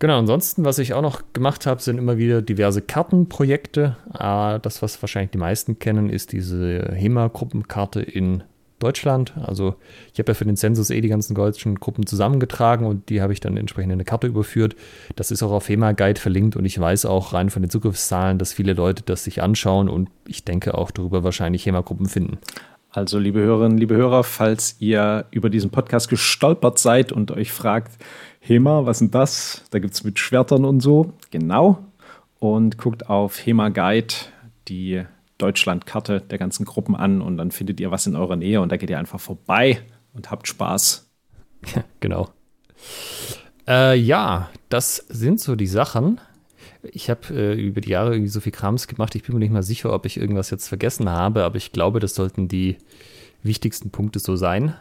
Genau, 0.00 0.18
ansonsten, 0.18 0.64
was 0.64 0.78
ich 0.78 0.94
auch 0.94 1.02
noch 1.02 1.22
gemacht 1.32 1.66
habe, 1.66 1.82
sind 1.82 1.98
immer 1.98 2.18
wieder 2.18 2.40
diverse 2.40 2.82
Kartenprojekte. 2.82 3.96
Ah, 4.12 4.58
das, 4.58 4.80
was 4.80 5.00
wahrscheinlich 5.02 5.32
die 5.32 5.38
meisten 5.38 5.80
kennen, 5.80 6.08
ist 6.08 6.30
diese 6.30 6.92
HEMA-Gruppenkarte 6.92 8.00
in 8.00 8.44
Deutschland. 8.78 9.34
Also 9.42 9.74
ich 10.12 10.18
habe 10.18 10.30
ja 10.30 10.34
für 10.34 10.44
den 10.44 10.56
Zensus 10.56 10.90
eh 10.90 11.00
die 11.00 11.08
ganzen 11.08 11.34
deutschen 11.34 11.76
Gruppen 11.76 12.06
zusammengetragen 12.06 12.86
und 12.86 13.08
die 13.08 13.20
habe 13.20 13.32
ich 13.32 13.40
dann 13.40 13.56
entsprechend 13.56 13.92
in 13.92 13.96
eine 13.96 14.04
Karte 14.04 14.26
überführt. 14.26 14.76
Das 15.16 15.30
ist 15.30 15.42
auch 15.42 15.52
auf 15.52 15.68
HEMA 15.68 15.92
Guide 15.92 16.20
verlinkt 16.20 16.56
und 16.56 16.64
ich 16.64 16.78
weiß 16.78 17.06
auch 17.06 17.32
rein 17.32 17.50
von 17.50 17.62
den 17.62 17.70
Zugriffszahlen, 17.70 18.38
dass 18.38 18.52
viele 18.52 18.72
Leute 18.72 19.02
das 19.04 19.24
sich 19.24 19.42
anschauen 19.42 19.88
und 19.88 20.08
ich 20.26 20.44
denke 20.44 20.76
auch 20.76 20.90
darüber 20.90 21.24
wahrscheinlich 21.24 21.66
HEMA-Gruppen 21.66 22.06
finden. 22.06 22.38
Also 22.90 23.18
liebe 23.18 23.40
Hörerinnen, 23.40 23.76
liebe 23.76 23.96
Hörer, 23.96 24.24
falls 24.24 24.76
ihr 24.78 25.26
über 25.30 25.50
diesen 25.50 25.70
Podcast 25.70 26.08
gestolpert 26.08 26.78
seid 26.78 27.12
und 27.12 27.30
euch 27.30 27.52
fragt, 27.52 27.92
HEMA, 28.40 28.86
was 28.86 28.98
sind 28.98 29.14
das? 29.14 29.62
Da 29.70 29.78
gibt 29.78 29.94
es 29.94 30.04
mit 30.04 30.18
Schwertern 30.18 30.64
und 30.64 30.80
so. 30.80 31.12
Genau. 31.30 31.78
Und 32.38 32.78
guckt 32.78 33.10
auf 33.10 33.44
HEMA 33.44 33.68
Guide 33.68 34.14
die 34.68 35.04
Deutschlandkarte 35.38 36.20
der 36.20 36.38
ganzen 36.38 36.64
Gruppen 36.64 36.94
an 36.94 37.22
und 37.22 37.36
dann 37.36 37.50
findet 37.50 37.80
ihr 37.80 37.90
was 37.90 38.06
in 38.06 38.16
eurer 38.16 38.36
Nähe 38.36 38.60
und 38.60 38.70
da 38.70 38.76
geht 38.76 38.90
ihr 38.90 38.98
einfach 38.98 39.20
vorbei 39.20 39.80
und 40.12 40.30
habt 40.30 40.48
Spaß. 40.48 41.06
Genau. 42.00 42.28
Äh, 43.66 43.98
ja, 43.98 44.50
das 44.68 44.96
sind 45.08 45.40
so 45.40 45.56
die 45.56 45.66
Sachen. 45.66 46.20
Ich 46.82 47.10
habe 47.10 47.34
äh, 47.34 47.60
über 47.60 47.80
die 47.80 47.90
Jahre 47.90 48.12
irgendwie 48.12 48.30
so 48.30 48.40
viel 48.40 48.52
Krams 48.52 48.86
gemacht. 48.86 49.14
Ich 49.16 49.24
bin 49.24 49.34
mir 49.34 49.40
nicht 49.40 49.52
mal 49.52 49.64
sicher, 49.64 49.92
ob 49.92 50.06
ich 50.06 50.16
irgendwas 50.16 50.50
jetzt 50.50 50.68
vergessen 50.68 51.10
habe, 51.10 51.42
aber 51.42 51.56
ich 51.56 51.72
glaube, 51.72 51.98
das 51.98 52.14
sollten 52.14 52.46
die 52.46 52.76
wichtigsten 53.42 53.90
Punkte 53.90 54.20
so 54.20 54.36
sein. 54.36 54.74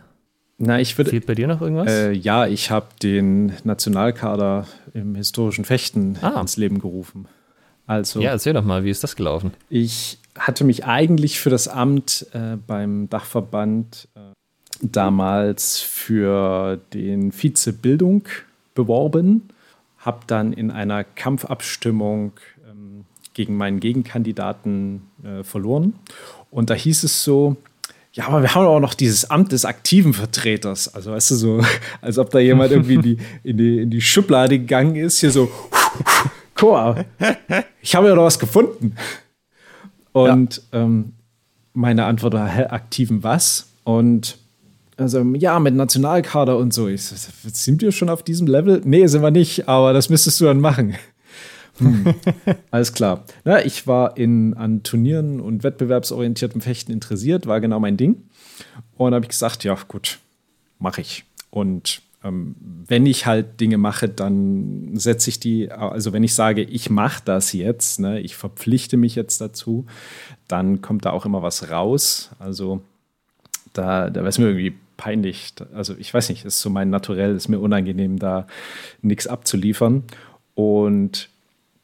Na, 0.57 0.79
ich 0.79 0.97
würde. 0.97 1.11
Fehlt 1.11 1.25
bei 1.25 1.35
dir 1.35 1.47
noch 1.47 1.61
irgendwas? 1.61 1.91
Äh, 1.91 2.13
ja, 2.13 2.47
ich 2.47 2.71
habe 2.71 2.87
den 3.01 3.53
Nationalkader 3.63 4.67
im 4.93 5.15
historischen 5.15 5.65
Fechten 5.65 6.17
ah. 6.21 6.39
ins 6.39 6.57
Leben 6.57 6.79
gerufen. 6.79 7.27
Also, 7.85 8.19
ja, 8.19 8.31
erzähl 8.31 8.53
doch 8.53 8.65
mal, 8.65 8.83
wie 8.83 8.89
ist 8.89 9.03
das 9.03 9.15
gelaufen? 9.15 9.53
Ich 9.69 10.19
hatte 10.38 10.63
mich 10.63 10.86
eigentlich 10.86 11.39
für 11.39 11.50
das 11.50 11.67
Amt 11.67 12.28
äh, 12.34 12.58
beim 12.65 13.10
Dachverband 13.10 14.08
äh, 14.15 14.19
damals 14.82 15.80
für 15.80 16.80
den 16.93 17.32
Vizebildung 17.32 18.23
beworben, 18.76 19.50
habe 20.00 20.19
dann 20.28 20.54
in 20.54 20.71
einer 20.71 21.04
Kampfabstimmung 21.04 22.34
ähm, 22.69 23.06
gegen 23.34 23.58
meinen 23.58 23.80
Gegenkandidaten 23.80 25.02
äh, 25.23 25.43
verloren. 25.43 25.93
Und 26.52 26.69
da 26.69 26.73
hieß 26.73 27.04
es 27.04 27.23
so, 27.23 27.58
ja, 28.13 28.28
aber 28.28 28.41
wir 28.41 28.56
haben 28.56 28.65
auch 28.65 28.80
noch 28.80 28.95
dieses 28.95 29.30
Amt 29.30 29.52
des 29.52 29.63
aktiven 29.63 30.13
Vertreters. 30.13 30.93
Also, 30.93 31.12
weißt 31.12 31.32
du, 31.32 31.36
so, 31.36 31.62
als 32.02 32.17
ob 32.17 32.32
da 32.32 32.39
jemand 32.39 32.71
irgendwie 32.71 32.95
in 32.95 33.02
die, 33.02 33.17
in 33.43 33.58
die, 33.58 33.78
in 33.80 33.89
die 33.89 34.02
Schublade 34.02 34.58
gegangen 34.58 34.95
ist, 34.95 35.19
hier 35.19 35.32
so, 35.32 35.52
guck 36.56 37.06
ich 37.82 37.95
habe 37.95 38.08
ja 38.08 38.15
noch 38.15 38.23
was 38.23 38.39
gefunden. 38.39 38.95
Und 40.23 40.62
ja. 40.71 40.84
ähm, 40.84 41.13
meine 41.73 42.06
Antwort 42.06 42.34
war, 42.34 42.73
aktiven 42.73 43.23
was? 43.23 43.67
Und 43.84 44.38
also, 44.97 45.21
ja, 45.36 45.60
mit 45.60 45.75
Nationalkader 45.75 46.58
und 46.58 46.73
so. 46.73 46.88
Ich 46.88 47.03
sind 47.03 47.82
wir 47.82 47.91
schon 47.91 48.10
auf 48.10 48.23
diesem 48.23 48.47
Level? 48.47 48.82
Nee, 48.84 49.06
sind 49.08 49.21
wir 49.21 49.32
nicht, 49.32 49.69
aber 49.69 49.93
das 49.93 50.10
müsstest 50.10 50.41
du 50.41 50.45
dann 50.45 50.60
machen. 50.60 50.95
Hm. 51.80 52.15
Alles 52.71 52.91
klar. 52.93 53.23
Na, 53.43 53.63
ich 53.63 53.86
war 53.86 54.17
in, 54.17 54.56
an 54.56 54.82
Turnieren 54.82 55.39
und 55.39 55.63
wettbewerbsorientiertem 55.63 56.60
Fechten 56.60 56.91
interessiert, 56.91 57.45
war 57.45 57.62
genau 57.62 57.80
mein 57.80 57.97
Ding. 57.97 58.23
Und 58.95 59.13
habe 59.13 59.25
ich 59.25 59.30
gesagt, 59.30 59.63
ja, 59.63 59.77
gut, 59.88 60.17
mache 60.80 61.01
ich. 61.01 61.23
Und 61.51 62.01
wenn 62.23 63.06
ich 63.06 63.25
halt 63.25 63.60
Dinge 63.60 63.77
mache, 63.77 64.10
dann 64.10 64.97
setze 64.97 65.30
ich 65.30 65.39
die, 65.39 65.71
also 65.71 66.13
wenn 66.13 66.23
ich 66.23 66.34
sage, 66.34 66.63
ich 66.63 66.89
mache 66.89 67.21
das 67.23 67.53
jetzt, 67.53 67.99
ne, 67.99 68.19
ich 68.19 68.36
verpflichte 68.36 68.97
mich 68.97 69.15
jetzt 69.15 69.39
dazu, 69.39 69.86
dann 70.47 70.82
kommt 70.82 71.06
da 71.06 71.12
auch 71.12 71.25
immer 71.25 71.43
was 71.43 71.69
raus. 71.69 72.32
Also 72.39 72.82
da, 73.73 74.10
da 74.10 74.21
wäre 74.21 74.30
es 74.30 74.39
mir 74.39 74.47
irgendwie 74.47 74.75
peinlich. 74.97 75.53
Also 75.73 75.95
ich 75.97 76.13
weiß 76.13 76.30
nicht, 76.30 76.43
ist 76.43 76.60
so 76.60 76.69
mein 76.69 76.89
Naturell, 76.89 77.36
ist 77.36 77.49
mir 77.49 77.60
unangenehm, 77.60 78.17
da 78.17 78.47
nichts 79.01 79.27
abzuliefern. 79.27 80.03
Und 80.56 81.30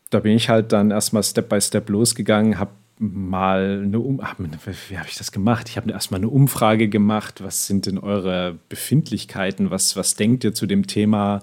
da 0.10 0.20
bin 0.20 0.34
ich 0.34 0.50
halt 0.50 0.72
dann 0.72 0.92
erstmal 0.92 1.24
Step 1.24 1.50
by 1.50 1.62
Step 1.62 1.90
losgegangen, 1.90 2.58
habe 2.58 2.72
mal 3.00 3.82
eine 3.84 4.00
um 4.00 4.20
wie 4.20 4.98
habe 4.98 5.10
ich 5.10 5.18
das 5.18 5.32
gemacht? 5.32 5.70
Ich 5.70 5.78
habe 5.78 5.92
erstmal 5.92 6.20
eine 6.20 6.30
Umfrage 6.30 6.88
gemacht, 6.88 7.44
was 7.44 7.68
sind 7.68 7.86
denn 7.86 7.98
eure 7.98 8.58
Befindlichkeiten, 8.70 9.72
was, 9.72 9.96
was 9.96 10.16
denkt 10.16 10.44
ihr 10.44 10.54
zu 10.54 10.66
dem 10.68 10.88
Thema? 10.88 11.42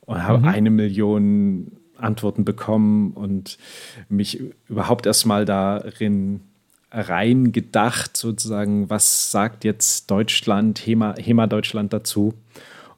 Und 0.00 0.22
habe 0.24 0.38
mhm. 0.38 0.48
eine 0.48 0.70
Million 0.70 1.72
Antworten 1.96 2.44
bekommen 2.44 3.12
und 3.12 3.58
mich 4.08 4.40
überhaupt 4.68 5.06
erstmal 5.06 5.44
darin 5.44 6.40
reingedacht, 6.90 8.16
sozusagen, 8.16 8.88
was 8.88 9.30
sagt 9.30 9.64
jetzt 9.64 10.10
Deutschland, 10.10 10.78
HEMA, 10.78 11.14
HEMA 11.18 11.46
Deutschland 11.46 11.92
dazu? 11.92 12.34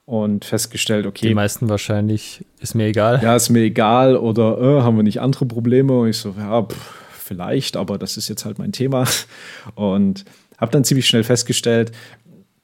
Und 0.07 0.45
festgestellt, 0.45 1.07
okay. 1.07 1.29
Die 1.29 1.35
meisten 1.35 1.69
wahrscheinlich, 1.69 2.45
ist 2.59 2.75
mir 2.75 2.87
egal. 2.87 3.21
Ja, 3.23 3.37
ist 3.37 3.49
mir 3.49 3.61
egal 3.61 4.17
oder 4.17 4.61
äh, 4.61 4.83
haben 4.83 4.97
wir 4.97 5.05
nicht 5.05 5.21
andere 5.21 5.47
Probleme? 5.47 5.97
Und 5.97 6.09
ich 6.09 6.17
so, 6.17 6.35
ja, 6.37 6.63
pff, 6.63 7.00
vielleicht, 7.31 7.77
aber 7.77 7.97
das 7.97 8.17
ist 8.17 8.29
jetzt 8.29 8.45
halt 8.45 8.59
mein 8.59 8.73
Thema. 8.73 9.07
Und 9.77 10.25
habe 10.59 10.73
dann 10.73 10.83
ziemlich 10.83 11.07
schnell 11.07 11.23
festgestellt, 11.23 11.93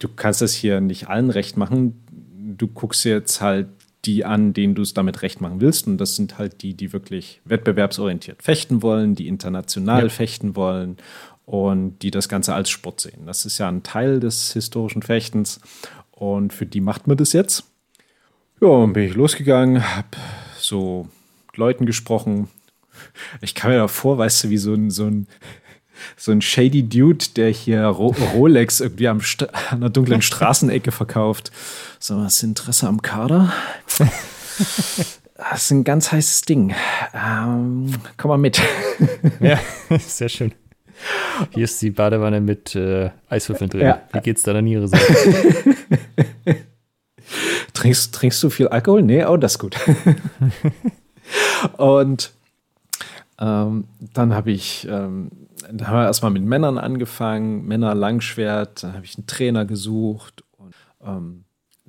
du 0.00 0.08
kannst 0.08 0.42
das 0.42 0.52
hier 0.52 0.80
nicht 0.80 1.08
allen 1.08 1.30
recht 1.30 1.56
machen. 1.56 2.04
Du 2.58 2.66
guckst 2.66 3.04
jetzt 3.04 3.40
halt 3.40 3.68
die 4.04 4.24
an, 4.24 4.52
denen 4.52 4.74
du 4.74 4.82
es 4.82 4.92
damit 4.92 5.22
recht 5.22 5.40
machen 5.40 5.60
willst. 5.60 5.86
Und 5.86 5.98
das 5.98 6.16
sind 6.16 6.36
halt 6.36 6.62
die, 6.62 6.74
die 6.74 6.92
wirklich 6.92 7.40
wettbewerbsorientiert 7.44 8.42
fechten 8.42 8.82
wollen, 8.82 9.14
die 9.14 9.28
international 9.28 10.04
ja. 10.04 10.08
fechten 10.08 10.56
wollen 10.56 10.96
und 11.44 12.00
die 12.02 12.10
das 12.10 12.28
Ganze 12.28 12.52
als 12.52 12.68
Sport 12.68 13.00
sehen. 13.00 13.24
Das 13.24 13.46
ist 13.46 13.58
ja 13.58 13.68
ein 13.68 13.84
Teil 13.84 14.18
des 14.18 14.52
historischen 14.52 15.02
Fechtens 15.02 15.60
und 16.10 16.52
für 16.52 16.66
die 16.66 16.80
macht 16.80 17.06
man 17.06 17.16
das 17.16 17.32
jetzt. 17.32 17.64
Ja, 18.60 18.68
und 18.68 18.94
bin 18.94 19.04
ich 19.04 19.14
losgegangen, 19.14 19.96
habe 19.96 20.16
so 20.58 21.08
Leuten 21.54 21.86
gesprochen. 21.86 22.48
Ich 23.40 23.54
kam 23.54 23.70
mir 23.70 23.78
da 23.78 23.88
vor, 23.88 24.18
weißt 24.18 24.44
du, 24.44 24.50
wie 24.50 24.58
so 24.58 24.74
ein, 24.74 24.90
so 24.90 25.06
ein 25.06 25.26
so 26.16 26.30
ein 26.30 26.42
shady 26.42 26.82
Dude, 26.88 27.24
der 27.36 27.48
hier 27.50 27.84
Rolex 27.86 28.80
irgendwie 28.80 29.08
am 29.08 29.20
St 29.20 29.42
an 29.54 29.78
einer 29.78 29.90
dunklen 29.90 30.20
Straßenecke 30.22 30.92
verkauft. 30.92 31.50
So, 31.98 32.20
hast 32.20 32.42
du 32.42 32.46
Interesse 32.48 32.86
am 32.86 33.00
Kader? 33.00 33.52
Das 35.38 35.64
ist 35.64 35.70
ein 35.70 35.84
ganz 35.84 36.12
heißes 36.12 36.42
Ding. 36.42 36.74
Ähm, 37.14 37.92
komm 38.16 38.28
mal 38.30 38.38
mit. 38.38 38.60
ja, 39.40 39.58
sehr 39.98 40.28
schön. 40.28 40.52
Hier 41.50 41.64
ist 41.64 41.82
die 41.82 41.90
Badewanne 41.90 42.40
mit 42.40 42.74
äh, 42.74 43.10
Eiswürfeln 43.28 43.68
drin. 43.68 43.82
Ja. 43.82 44.02
Wie 44.12 44.20
geht's 44.20 44.42
deiner 44.42 44.62
Niere 44.62 44.88
so? 44.88 44.96
trinkst, 47.74 48.14
trinkst 48.14 48.42
du 48.42 48.48
viel 48.48 48.68
Alkohol? 48.68 49.02
Nee, 49.02 49.24
oh, 49.26 49.36
das 49.36 49.52
ist 49.52 49.58
gut. 49.58 49.76
Und 51.76 52.32
ähm, 53.38 53.84
dann 54.14 54.34
habe 54.34 54.50
ich 54.50 54.86
ähm, 54.90 55.30
dann 55.70 55.94
erstmal 56.04 56.30
mit 56.30 56.42
Männern 56.42 56.78
angefangen, 56.78 57.66
Männer 57.66 57.94
Langschwert, 57.94 58.82
dann 58.82 58.94
habe 58.94 59.04
ich 59.04 59.16
einen 59.16 59.26
Trainer 59.26 59.64
gesucht 59.64 60.44
und 60.56 60.74
ähm, 61.04 61.44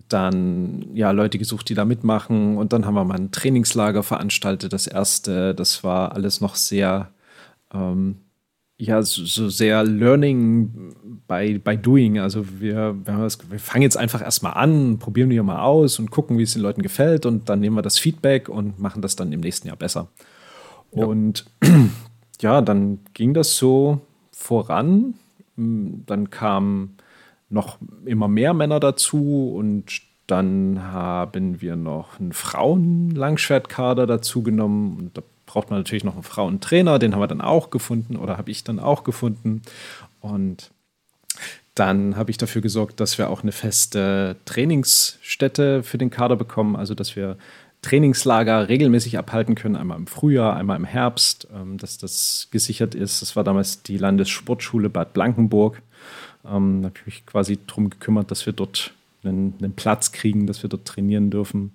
dann 0.09 0.95
ja 0.95 1.11
Leute 1.11 1.37
gesucht, 1.37 1.69
die 1.69 1.73
da 1.73 1.85
mitmachen 1.85 2.57
und 2.57 2.73
dann 2.73 2.85
haben 2.85 2.95
wir 2.95 3.03
mal 3.03 3.17
ein 3.17 3.31
Trainingslager 3.31 4.03
veranstaltet. 4.03 4.73
Das 4.73 4.87
erste, 4.87 5.55
das 5.55 5.83
war 5.83 6.13
alles 6.13 6.41
noch 6.41 6.55
sehr 6.55 7.11
ähm, 7.73 8.17
ja, 8.79 9.01
so, 9.01 9.25
so, 9.25 9.49
sehr 9.49 9.83
Learning 9.83 10.93
by, 11.27 11.57
by 11.57 11.77
Doing. 11.77 12.19
Also 12.19 12.45
wir, 12.59 12.95
wir, 13.05 13.17
wir 13.49 13.59
fangen 13.59 13.81
jetzt 13.81 13.97
einfach 13.97 14.21
erstmal 14.21 14.53
an, 14.53 14.99
probieren 14.99 15.29
wir 15.29 15.41
mal 15.43 15.61
aus 15.61 15.97
und 15.97 16.11
gucken, 16.11 16.37
wie 16.37 16.43
es 16.43 16.53
den 16.53 16.61
Leuten 16.61 16.83
gefällt 16.83 17.25
und 17.25 17.49
dann 17.49 17.59
nehmen 17.59 17.75
wir 17.75 17.81
das 17.81 17.97
Feedback 17.97 18.49
und 18.49 18.79
machen 18.79 19.01
das 19.01 19.15
dann 19.15 19.31
im 19.33 19.39
nächsten 19.39 19.67
Jahr 19.67 19.77
besser. 19.77 20.09
Und 20.91 21.45
ja, 22.41 22.61
dann 22.61 22.99
ging 23.13 23.33
das 23.33 23.57
so 23.57 24.01
voran. 24.31 25.15
Mm, 25.55 26.05
dann 26.05 26.29
kamen 26.29 26.97
noch 27.49 27.77
immer 28.05 28.27
mehr 28.27 28.53
Männer 28.53 28.79
dazu 28.79 29.53
und 29.55 30.01
dann 30.27 30.83
haben 30.83 31.61
wir 31.61 31.77
noch 31.77 32.19
einen 32.19 32.33
Frauen-Langschwertkader 32.33 34.05
dazu 34.05 34.43
genommen. 34.43 34.97
Und 34.97 35.17
da 35.17 35.23
braucht 35.45 35.69
man 35.69 35.79
natürlich 35.79 36.03
noch 36.03 36.15
einen 36.15 36.23
Frauentrainer, 36.23 36.99
den 36.99 37.13
haben 37.13 37.21
wir 37.21 37.27
dann 37.27 37.41
auch 37.41 37.69
gefunden 37.69 38.17
oder 38.17 38.37
habe 38.37 38.51
ich 38.51 38.65
dann 38.65 38.79
auch 38.79 39.05
gefunden. 39.05 39.61
Und 40.19 40.71
dann 41.75 42.17
habe 42.17 42.31
ich 42.31 42.37
dafür 42.37 42.61
gesorgt, 42.61 42.99
dass 42.99 43.17
wir 43.17 43.29
auch 43.29 43.43
eine 43.43 43.51
feste 43.53 44.35
Trainingsstätte 44.45 45.83
für 45.83 45.97
den 45.97 46.09
Kader 46.09 46.35
bekommen, 46.35 46.75
also 46.75 46.93
dass 46.93 47.15
wir 47.15 47.37
Trainingslager 47.87 48.67
regelmäßig 48.67 49.17
abhalten 49.17 49.55
können, 49.55 49.77
einmal 49.77 49.97
im 49.97 50.07
Frühjahr, 50.07 50.57
einmal 50.57 50.75
im 50.75 50.83
Herbst, 50.83 51.47
ähm, 51.55 51.77
dass 51.77 51.97
das 51.97 52.49
gesichert 52.51 52.95
ist. 52.95 53.21
Das 53.21 53.37
war 53.37 53.45
damals 53.45 53.81
die 53.81 53.97
Landessportschule 53.97 54.89
Bad 54.89 55.13
Blankenburg. 55.13 55.81
Ähm, 56.45 56.81
da 56.81 56.89
habe 56.89 56.97
ich 56.99 57.05
mich 57.05 57.25
quasi 57.25 57.57
darum 57.65 57.89
gekümmert, 57.89 58.29
dass 58.29 58.45
wir 58.45 58.51
dort 58.51 58.91
einen, 59.23 59.53
einen, 59.59 59.71
Platz 59.71 60.11
kriegen, 60.11 60.47
dass 60.47 60.63
wir 60.63 60.69
dort 60.69 60.83
trainieren 60.83 61.29
dürfen. 61.29 61.71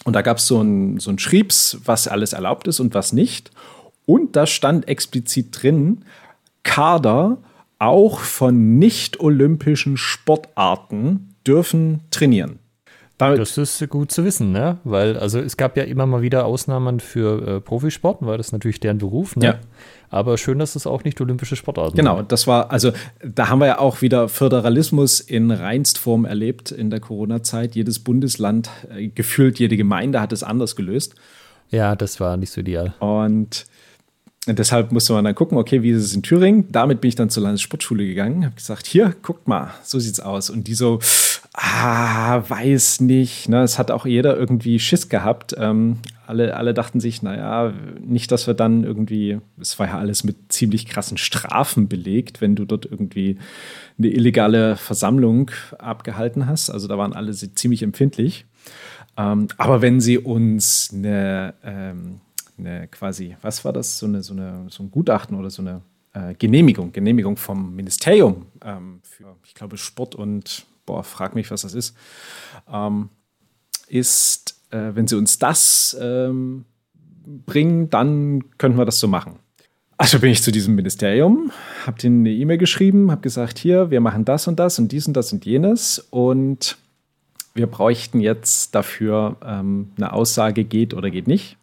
und 0.05 0.13
da 0.13 0.21
gab 0.21 0.37
es 0.37 0.47
so 0.47 0.61
ein, 0.61 0.99
so 0.99 1.11
ein 1.11 1.19
Schriebs, 1.19 1.77
was 1.83 2.07
alles 2.07 2.33
erlaubt 2.33 2.67
ist 2.67 2.79
und 2.79 2.93
was 2.93 3.11
nicht. 3.13 3.51
Und 4.05 4.35
da 4.35 4.45
stand 4.47 4.87
explizit 4.87 5.47
drin, 5.51 6.05
Kader 6.63 7.37
auch 7.79 8.19
von 8.19 8.79
nicht-olympischen 8.79 9.97
Sportarten 9.97 11.35
dürfen 11.45 12.01
trainieren. 12.11 12.59
Damit 13.17 13.39
das 13.39 13.57
ist 13.57 13.89
gut 13.89 14.11
zu 14.11 14.23
wissen, 14.23 14.53
ne? 14.53 14.77
Weil, 14.85 15.17
also 15.17 15.39
es 15.39 15.57
gab 15.57 15.75
ja 15.75 15.83
immer 15.83 16.05
mal 16.05 16.21
wieder 16.21 16.45
Ausnahmen 16.45 17.01
für 17.01 17.57
äh, 17.57 17.59
Profisport, 17.59 18.19
weil 18.21 18.37
das 18.37 18.53
natürlich 18.53 18.79
deren 18.79 18.97
Beruf, 18.97 19.35
ne? 19.35 19.45
Ja. 19.45 19.59
Aber 20.11 20.37
schön, 20.37 20.57
dass 20.59 20.75
es 20.75 20.87
auch 20.87 21.03
nicht 21.03 21.21
olympische 21.21 21.55
Sportarten 21.55 21.95
Genau, 21.95 22.17
sind. 22.17 22.31
das 22.31 22.47
war, 22.47 22.71
also 22.71 22.91
da 23.23 23.49
haben 23.49 23.59
wir 23.59 23.67
ja 23.67 23.79
auch 23.79 24.01
wieder 24.01 24.27
Föderalismus 24.27 25.19
in 25.19 25.51
Reinstform 25.51 26.25
erlebt 26.25 26.71
in 26.71 26.89
der 26.89 26.99
Corona-Zeit. 26.99 27.75
Jedes 27.75 27.99
Bundesland, 27.99 28.69
äh, 28.95 29.07
gefühlt 29.09 29.59
jede 29.59 29.77
Gemeinde 29.77 30.19
hat 30.19 30.31
es 30.33 30.41
anders 30.43 30.75
gelöst. 30.75 31.13
Ja, 31.69 31.95
das 31.95 32.19
war 32.19 32.37
nicht 32.37 32.51
so 32.51 32.61
ideal. 32.61 32.93
Und 32.99 33.67
deshalb 34.47 34.91
musste 34.91 35.13
man 35.13 35.25
dann 35.25 35.35
gucken, 35.35 35.57
okay, 35.59 35.83
wie 35.83 35.91
ist 35.91 36.03
es 36.03 36.15
in 36.15 36.23
Thüringen? 36.23 36.65
Damit 36.71 37.01
bin 37.01 37.09
ich 37.09 37.15
dann 37.15 37.29
zur 37.29 37.43
Landessportschule 37.43 38.05
gegangen, 38.07 38.45
habe 38.45 38.55
gesagt, 38.55 38.87
hier, 38.87 39.13
guckt 39.21 39.47
mal, 39.47 39.71
so 39.83 39.99
sieht's 39.99 40.19
aus. 40.19 40.49
Und 40.49 40.67
die 40.67 40.73
so, 40.73 40.99
ah, 41.53 42.41
weiß 42.49 43.01
nicht. 43.01 43.49
Ne? 43.49 43.61
Es 43.61 43.77
hat 43.77 43.91
auch 43.91 44.05
jeder 44.07 44.35
irgendwie 44.37 44.79
Schiss 44.79 45.09
gehabt. 45.09 45.55
Ähm, 45.59 45.97
alle, 46.29 46.55
alle 46.55 46.75
dachten 46.75 46.99
sich, 46.99 47.23
naja, 47.23 47.73
nicht, 47.99 48.31
dass 48.31 48.45
wir 48.45 48.53
dann 48.53 48.83
irgendwie, 48.83 49.39
es 49.59 49.79
war 49.79 49.87
ja 49.87 49.97
alles 49.97 50.23
mit 50.23 50.53
ziemlich 50.53 50.85
krassen 50.85 51.17
Strafen 51.17 51.89
belegt, 51.89 52.39
wenn 52.39 52.55
du 52.55 52.65
dort 52.65 52.85
irgendwie 52.85 53.39
eine 53.97 54.09
illegale 54.09 54.75
Versammlung 54.75 55.49
abgehalten 55.79 56.45
hast. 56.45 56.69
Also 56.69 56.87
da 56.87 56.99
waren 56.99 57.13
alle 57.13 57.33
ziemlich 57.33 57.81
empfindlich. 57.81 58.45
Ähm, 59.17 59.47
aber 59.57 59.81
wenn 59.81 59.99
sie 59.99 60.19
uns 60.19 60.91
eine, 60.93 61.55
ähm, 61.63 62.21
eine 62.59 62.87
quasi, 62.89 63.35
was 63.41 63.65
war 63.65 63.73
das, 63.73 63.97
so, 63.97 64.05
eine, 64.05 64.21
so, 64.21 64.33
eine, 64.33 64.67
so 64.69 64.83
ein 64.83 64.91
Gutachten 64.91 65.35
oder 65.35 65.49
so 65.49 65.63
eine 65.63 65.81
äh, 66.13 66.35
Genehmigung, 66.35 66.91
Genehmigung 66.91 67.37
vom 67.37 67.75
Ministerium 67.75 68.45
ähm, 68.63 68.99
für, 69.01 69.35
ich 69.43 69.55
glaube, 69.55 69.79
Sport 69.79 70.13
und 70.13 70.67
boah, 70.85 71.03
frag 71.03 71.33
mich, 71.33 71.49
was 71.49 71.63
das 71.63 71.73
ist, 71.73 71.97
ähm, 72.71 73.09
ist, 73.87 74.58
äh, 74.71 74.91
wenn 74.93 75.07
sie 75.07 75.15
uns 75.15 75.39
das 75.39 75.97
ähm, 75.99 76.65
bringen, 77.45 77.89
dann 77.89 78.43
könnten 78.57 78.77
wir 78.77 78.85
das 78.85 78.99
so 78.99 79.07
machen. 79.07 79.39
Also 79.97 80.19
bin 80.19 80.31
ich 80.31 80.41
zu 80.41 80.51
diesem 80.51 80.75
Ministerium, 80.75 81.51
habe 81.85 81.99
denen 81.99 82.21
eine 82.21 82.33
E-Mail 82.33 82.57
geschrieben, 82.57 83.11
habe 83.11 83.21
gesagt, 83.21 83.57
hier, 83.57 83.91
wir 83.91 83.99
machen 83.99 84.23
das 84.23 84.47
und 84.47 84.57
das 84.57 84.79
und 84.79 84.91
dies 84.93 85.07
und 85.07 85.13
das 85.13 85.33
und 85.33 85.45
jenes 85.45 85.99
und 86.09 86.77
wir 87.53 87.67
bräuchten 87.67 88.21
jetzt 88.21 88.73
dafür 88.75 89.35
ähm, 89.43 89.91
eine 89.97 90.13
Aussage, 90.13 90.63
geht 90.63 90.93
oder 90.93 91.09
geht 91.09 91.27
nicht. 91.27 91.57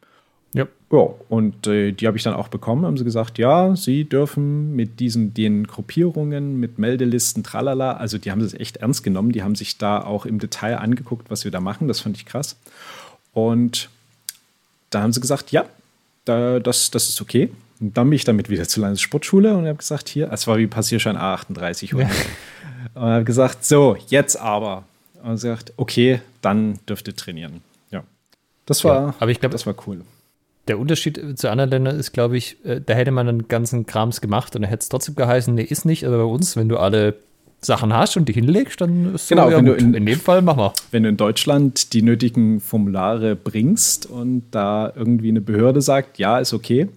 Ja. 0.56 0.66
Ja, 0.90 1.08
und 1.28 1.66
äh, 1.66 1.90
die 1.90 2.06
habe 2.06 2.16
ich 2.16 2.22
dann 2.22 2.34
auch 2.34 2.46
bekommen. 2.46 2.86
Haben 2.86 2.96
sie 2.96 3.04
gesagt, 3.04 3.38
ja, 3.38 3.74
sie 3.74 4.04
dürfen 4.04 4.74
mit 4.76 5.00
diesen 5.00 5.34
den 5.34 5.66
Gruppierungen, 5.66 6.60
mit 6.60 6.78
Meldelisten, 6.78 7.42
tralala, 7.42 7.94
also 7.94 8.18
die 8.18 8.30
haben 8.30 8.40
es 8.40 8.54
echt 8.54 8.76
ernst 8.78 9.02
genommen. 9.02 9.32
Die 9.32 9.42
haben 9.42 9.56
sich 9.56 9.78
da 9.78 10.00
auch 10.00 10.26
im 10.26 10.38
Detail 10.38 10.78
angeguckt, 10.78 11.28
was 11.28 11.44
wir 11.44 11.50
da 11.50 11.60
machen. 11.60 11.88
Das 11.88 12.00
fand 12.00 12.16
ich 12.16 12.24
krass. 12.24 12.56
Und 13.32 13.90
da 14.90 15.02
haben 15.02 15.12
sie 15.12 15.20
gesagt, 15.20 15.50
ja, 15.50 15.66
da, 16.24 16.60
das, 16.60 16.90
das 16.90 17.08
ist 17.08 17.20
okay. 17.20 17.50
Und 17.80 17.96
dann 17.96 18.08
bin 18.08 18.16
ich 18.16 18.24
damit 18.24 18.48
wieder 18.48 18.66
zur 18.66 18.82
Landessportschule 18.82 19.56
und 19.56 19.66
habe 19.66 19.76
gesagt, 19.76 20.08
hier, 20.08 20.32
es 20.32 20.46
war 20.46 20.56
wie 20.56 20.68
Passierschein 20.68 21.18
A38. 21.18 21.98
Ja. 21.98 22.08
Und 22.94 23.02
habe 23.02 23.24
gesagt, 23.24 23.64
so, 23.64 23.96
jetzt 24.08 24.36
aber. 24.36 24.84
Und 25.22 25.32
gesagt, 25.32 25.72
okay, 25.76 26.22
dann 26.40 26.78
dürft 26.88 27.08
ihr 27.08 27.16
trainieren. 27.16 27.60
Ja. 27.90 28.04
Das 28.64 28.84
war, 28.84 29.08
ja, 29.08 29.14
aber 29.18 29.30
ich 29.30 29.40
glaube, 29.40 29.52
das 29.52 29.66
war 29.66 29.74
cool. 29.86 30.00
Der 30.68 30.78
Unterschied 30.78 31.38
zu 31.38 31.50
anderen 31.50 31.70
Ländern 31.70 31.96
ist, 31.96 32.12
glaube 32.12 32.36
ich, 32.36 32.64
äh, 32.64 32.80
da 32.84 32.94
hätte 32.94 33.12
man 33.12 33.28
einen 33.28 33.48
ganzen 33.48 33.86
Krams 33.86 34.20
gemacht 34.20 34.56
und 34.56 34.62
da 34.62 34.68
hätte 34.68 34.82
es 34.82 34.88
trotzdem 34.88 35.14
geheißen, 35.14 35.54
nee, 35.54 35.62
ist 35.62 35.84
nicht. 35.84 36.04
Aber 36.04 36.18
bei 36.18 36.24
uns, 36.24 36.56
wenn 36.56 36.68
du 36.68 36.76
alle 36.76 37.14
Sachen 37.60 37.92
hast 37.92 38.16
und 38.16 38.28
die 38.28 38.32
hinlegst, 38.32 38.80
dann 38.80 39.14
ist 39.14 39.28
genau, 39.28 39.44
so, 39.44 39.50
ja, 39.50 39.56
wenn 39.58 39.66
gut. 39.66 39.80
du 39.80 39.84
in, 39.84 39.94
in 39.94 40.06
dem 40.06 40.20
Fall 40.20 40.42
mach 40.42 40.56
mal. 40.56 40.72
Wenn 40.90 41.04
du 41.04 41.08
in 41.08 41.16
Deutschland 41.16 41.92
die 41.92 42.02
nötigen 42.02 42.60
Formulare 42.60 43.36
bringst 43.36 44.06
und 44.06 44.44
da 44.50 44.92
irgendwie 44.94 45.28
eine 45.28 45.40
Behörde 45.40 45.80
sagt, 45.80 46.18
ja, 46.18 46.38
ist 46.38 46.52
okay, 46.52 46.88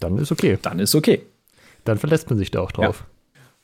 dann 0.00 0.18
ist 0.18 0.32
okay. 0.32 0.58
Dann 0.60 0.78
ist 0.78 0.94
okay. 0.94 1.22
Dann 1.84 1.98
verlässt 1.98 2.28
man 2.28 2.38
sich 2.38 2.50
da 2.50 2.60
auch 2.60 2.72
drauf. 2.72 3.04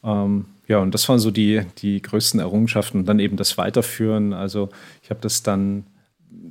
Ja, 0.03 0.25
ähm, 0.25 0.47
ja 0.69 0.79
und 0.79 0.95
das 0.95 1.09
waren 1.09 1.19
so 1.19 1.31
die, 1.31 1.63
die 1.79 2.01
größten 2.01 2.41
Errungenschaften. 2.41 3.01
Und 3.01 3.07
dann 3.07 3.19
eben 3.19 3.37
das 3.37 3.59
Weiterführen. 3.59 4.33
Also 4.33 4.69
ich 5.03 5.11
habe 5.11 5.21
das 5.21 5.43
dann 5.43 5.85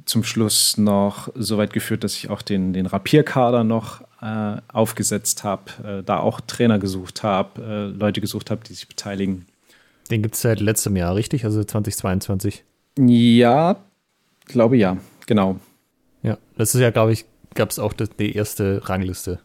zum 0.05 0.23
Schluss 0.23 0.77
noch 0.77 1.29
so 1.35 1.57
weit 1.57 1.73
geführt, 1.73 2.03
dass 2.03 2.15
ich 2.15 2.29
auch 2.29 2.41
den, 2.41 2.73
den 2.73 2.85
Rapierkader 2.85 3.63
noch 3.63 4.01
äh, 4.21 4.57
aufgesetzt 4.67 5.43
habe, 5.43 5.99
äh, 5.99 6.03
da 6.03 6.19
auch 6.19 6.41
Trainer 6.41 6.79
gesucht 6.79 7.23
habe, 7.23 7.61
äh, 7.61 7.97
Leute 7.97 8.21
gesucht 8.21 8.51
habe, 8.51 8.61
die 8.67 8.73
sich 8.73 8.87
beteiligen. 8.87 9.45
Den 10.11 10.21
gibt 10.21 10.35
es 10.35 10.41
seit 10.41 10.59
letztem 10.59 10.95
Jahr, 10.95 11.15
richtig? 11.15 11.45
Also 11.45 11.63
2022? 11.63 12.63
Ja, 12.99 13.77
glaube 14.45 14.77
ja, 14.77 14.97
genau. 15.25 15.59
Ja, 16.21 16.37
das 16.57 16.75
ist 16.75 16.81
ja, 16.81 16.91
glaube 16.91 17.13
ich, 17.13 17.25
gab 17.53 17.69
es 17.69 17.79
auch 17.79 17.93
die 17.93 18.35
erste 18.35 18.87
Rangliste 18.87 19.39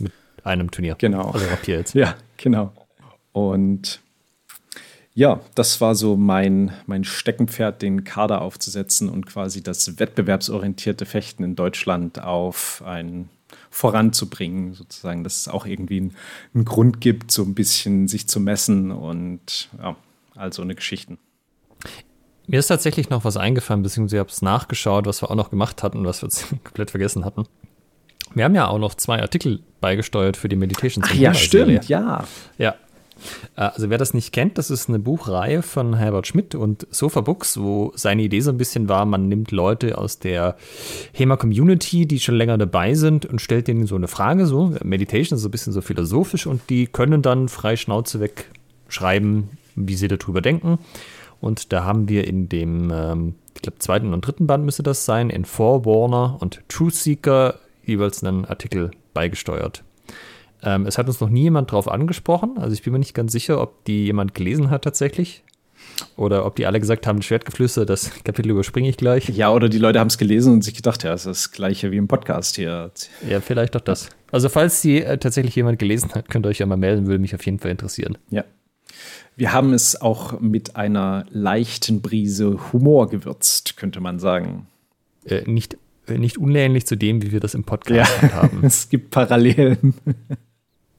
mit 0.00 0.12
einem 0.44 0.70
Turnier. 0.70 0.96
Genau. 0.98 1.30
Also 1.30 1.46
Rapier 1.46 1.78
jetzt. 1.78 1.94
Ja, 1.94 2.14
genau. 2.36 2.72
Und 3.32 4.00
ja, 5.16 5.40
das 5.54 5.80
war 5.80 5.94
so 5.94 6.14
mein, 6.14 6.74
mein 6.84 7.02
Steckenpferd, 7.02 7.80
den 7.80 8.04
Kader 8.04 8.42
aufzusetzen 8.42 9.08
und 9.08 9.24
quasi 9.24 9.62
das 9.62 9.98
wettbewerbsorientierte 9.98 11.06
Fechten 11.06 11.42
in 11.42 11.56
Deutschland 11.56 12.22
auf 12.22 12.82
ein 12.84 13.30
voranzubringen, 13.70 14.74
sozusagen, 14.74 15.24
dass 15.24 15.40
es 15.40 15.48
auch 15.48 15.64
irgendwie 15.64 15.96
einen, 15.96 16.16
einen 16.54 16.66
Grund 16.66 17.00
gibt, 17.00 17.30
so 17.30 17.44
ein 17.44 17.54
bisschen 17.54 18.08
sich 18.08 18.28
zu 18.28 18.40
messen 18.40 18.90
und 18.90 19.70
ja, 19.78 19.96
also 20.34 20.60
eine 20.60 20.74
Geschichten. 20.74 21.16
Mir 22.46 22.58
ist 22.58 22.66
tatsächlich 22.66 23.08
noch 23.08 23.24
was 23.24 23.38
eingefallen, 23.38 23.82
beziehungsweise 23.82 24.16
ich 24.16 24.20
habe 24.20 24.30
es 24.30 24.42
nachgeschaut, 24.42 25.06
was 25.06 25.22
wir 25.22 25.30
auch 25.30 25.34
noch 25.34 25.48
gemacht 25.48 25.82
hatten, 25.82 26.04
was 26.04 26.20
wir 26.20 26.28
komplett 26.64 26.90
vergessen 26.90 27.24
hatten. 27.24 27.44
Wir 28.34 28.44
haben 28.44 28.54
ja 28.54 28.68
auch 28.68 28.78
noch 28.78 28.94
zwei 28.94 29.22
Artikel 29.22 29.62
beigesteuert 29.80 30.36
für 30.36 30.50
die 30.50 30.56
Meditation. 30.56 31.02
Ach 31.06 31.14
ja, 31.14 31.32
stimmt, 31.32 31.88
ja. 31.88 32.24
Ja, 32.58 32.74
also 33.54 33.90
wer 33.90 33.98
das 33.98 34.14
nicht 34.14 34.32
kennt, 34.32 34.58
das 34.58 34.70
ist 34.70 34.88
eine 34.88 34.98
Buchreihe 34.98 35.62
von 35.62 35.94
Herbert 35.94 36.26
Schmidt 36.26 36.54
und 36.54 36.86
Sofa 36.90 37.20
Books, 37.20 37.58
wo 37.58 37.92
seine 37.94 38.22
Idee 38.22 38.40
so 38.40 38.50
ein 38.50 38.58
bisschen 38.58 38.88
war, 38.88 39.04
man 39.04 39.28
nimmt 39.28 39.50
Leute 39.50 39.98
aus 39.98 40.18
der 40.18 40.56
HEMA-Community, 41.12 42.06
die 42.06 42.20
schon 42.20 42.34
länger 42.34 42.58
dabei 42.58 42.94
sind 42.94 43.26
und 43.26 43.40
stellt 43.40 43.68
denen 43.68 43.86
so 43.86 43.96
eine 43.96 44.08
Frage, 44.08 44.46
so 44.46 44.74
Meditation 44.82 45.36
ist 45.36 45.42
so 45.42 45.48
ein 45.48 45.52
bisschen 45.52 45.72
so 45.72 45.80
philosophisch 45.80 46.46
und 46.46 46.68
die 46.70 46.86
können 46.86 47.22
dann 47.22 47.48
frei 47.48 47.76
Schnauze 47.76 48.20
weg 48.20 48.50
schreiben, 48.88 49.50
wie 49.74 49.94
sie 49.94 50.08
darüber 50.08 50.40
denken. 50.40 50.78
Und 51.40 51.72
da 51.72 51.84
haben 51.84 52.08
wir 52.08 52.26
in 52.26 52.48
dem, 52.48 52.90
ähm, 52.92 53.34
ich 53.54 53.62
glaube, 53.62 53.78
zweiten 53.78 54.14
und 54.14 54.26
dritten 54.26 54.46
Band 54.46 54.64
müsste 54.64 54.82
das 54.82 55.04
sein, 55.04 55.30
in 55.30 55.44
Forewarner 55.44 56.38
und 56.40 56.62
Truth 56.68 56.94
Seeker 56.94 57.56
jeweils 57.84 58.24
einen 58.24 58.44
Artikel 58.44 58.90
beigesteuert. 59.14 59.84
Ähm, 60.66 60.84
es 60.84 60.98
hat 60.98 61.06
uns 61.06 61.20
noch 61.20 61.30
nie 61.30 61.44
jemand 61.44 61.70
drauf 61.70 61.88
angesprochen. 61.88 62.58
Also 62.58 62.74
ich 62.74 62.82
bin 62.82 62.92
mir 62.92 62.98
nicht 62.98 63.14
ganz 63.14 63.32
sicher, 63.32 63.62
ob 63.62 63.84
die 63.84 64.04
jemand 64.04 64.34
gelesen 64.34 64.68
hat 64.68 64.82
tatsächlich. 64.82 65.44
Oder 66.16 66.44
ob 66.44 66.56
die 66.56 66.66
alle 66.66 66.80
gesagt 66.80 67.06
haben, 67.06 67.22
Schwertgeflüster, 67.22 67.86
das 67.86 68.10
Kapitel 68.24 68.50
überspringe 68.50 68.88
ich 68.88 68.96
gleich. 68.96 69.28
Ja, 69.28 69.52
oder 69.52 69.68
die 69.68 69.78
Leute 69.78 70.00
haben 70.00 70.08
es 70.08 70.18
gelesen 70.18 70.52
und 70.54 70.64
sich 70.64 70.74
gedacht, 70.74 71.04
ja, 71.04 71.14
es 71.14 71.24
ist 71.24 71.46
das 71.46 71.52
gleiche 71.52 71.90
wie 71.90 71.96
im 71.96 72.08
Podcast 72.08 72.56
hier. 72.56 72.90
Ja, 73.28 73.40
vielleicht 73.40 73.74
doch 73.74 73.80
das. 73.80 74.10
Also 74.32 74.48
falls 74.48 74.82
sie 74.82 75.02
äh, 75.02 75.16
tatsächlich 75.18 75.54
jemand 75.54 75.78
gelesen 75.78 76.12
hat, 76.14 76.28
könnt 76.28 76.44
ihr 76.44 76.50
euch 76.50 76.58
ja 76.58 76.66
mal 76.66 76.76
melden, 76.76 77.06
würde 77.06 77.20
mich 77.20 77.34
auf 77.34 77.44
jeden 77.46 77.58
Fall 77.58 77.70
interessieren. 77.70 78.18
Ja. 78.30 78.44
Wir 79.36 79.52
haben 79.52 79.72
es 79.72 80.00
auch 80.00 80.40
mit 80.40 80.76
einer 80.76 81.26
leichten 81.30 82.02
Brise 82.02 82.72
Humor 82.72 83.08
gewürzt, 83.08 83.76
könnte 83.76 84.00
man 84.00 84.18
sagen. 84.18 84.66
Äh, 85.24 85.42
nicht, 85.46 85.76
äh, 86.08 86.18
nicht 86.18 86.38
unähnlich 86.38 86.86
zu 86.86 86.96
dem, 86.96 87.22
wie 87.22 87.32
wir 87.32 87.40
das 87.40 87.54
im 87.54 87.64
Podcast 87.64 88.22
ja, 88.22 88.32
haben. 88.32 88.60
es 88.64 88.88
gibt 88.88 89.10
Parallelen. 89.10 89.94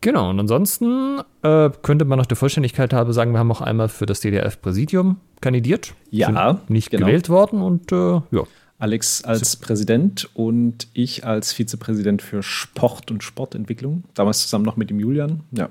Genau, 0.02 0.30
und 0.30 0.40
ansonsten 0.40 1.22
äh, 1.42 1.70
könnte 1.82 2.06
man 2.06 2.20
noch 2.20 2.28
der 2.28 2.38
Vollständigkeit 2.38 2.94
halber 2.94 3.14
sagen, 3.14 3.32
wir 3.32 3.40
haben 3.40 3.52
auch 3.52 3.62
einmal 3.62 3.90
für 3.90 4.06
das 4.06 4.20
DDRF-Präsidium 4.20 5.18
kandidiert. 5.42 5.94
Ja. 6.12 6.60
Nicht 6.68 6.92
genau. 6.92 7.08
gewählt 7.08 7.30
worden 7.30 7.62
und 7.62 7.92
äh, 7.92 8.22
ja. 8.32 8.44
Alex 8.80 9.24
als 9.24 9.56
Präsident 9.56 10.30
und 10.36 10.88
ich 10.94 11.26
als 11.26 11.52
Vizepräsident 11.52 12.22
für 12.22 12.44
Sport 12.44 13.10
und 13.10 13.24
Sportentwicklung. 13.24 14.04
Damals 14.14 14.42
zusammen 14.42 14.66
noch 14.66 14.78
mit 14.78 14.92
dem 14.92 15.00
Julian. 15.00 15.42
Ja. 15.52 15.70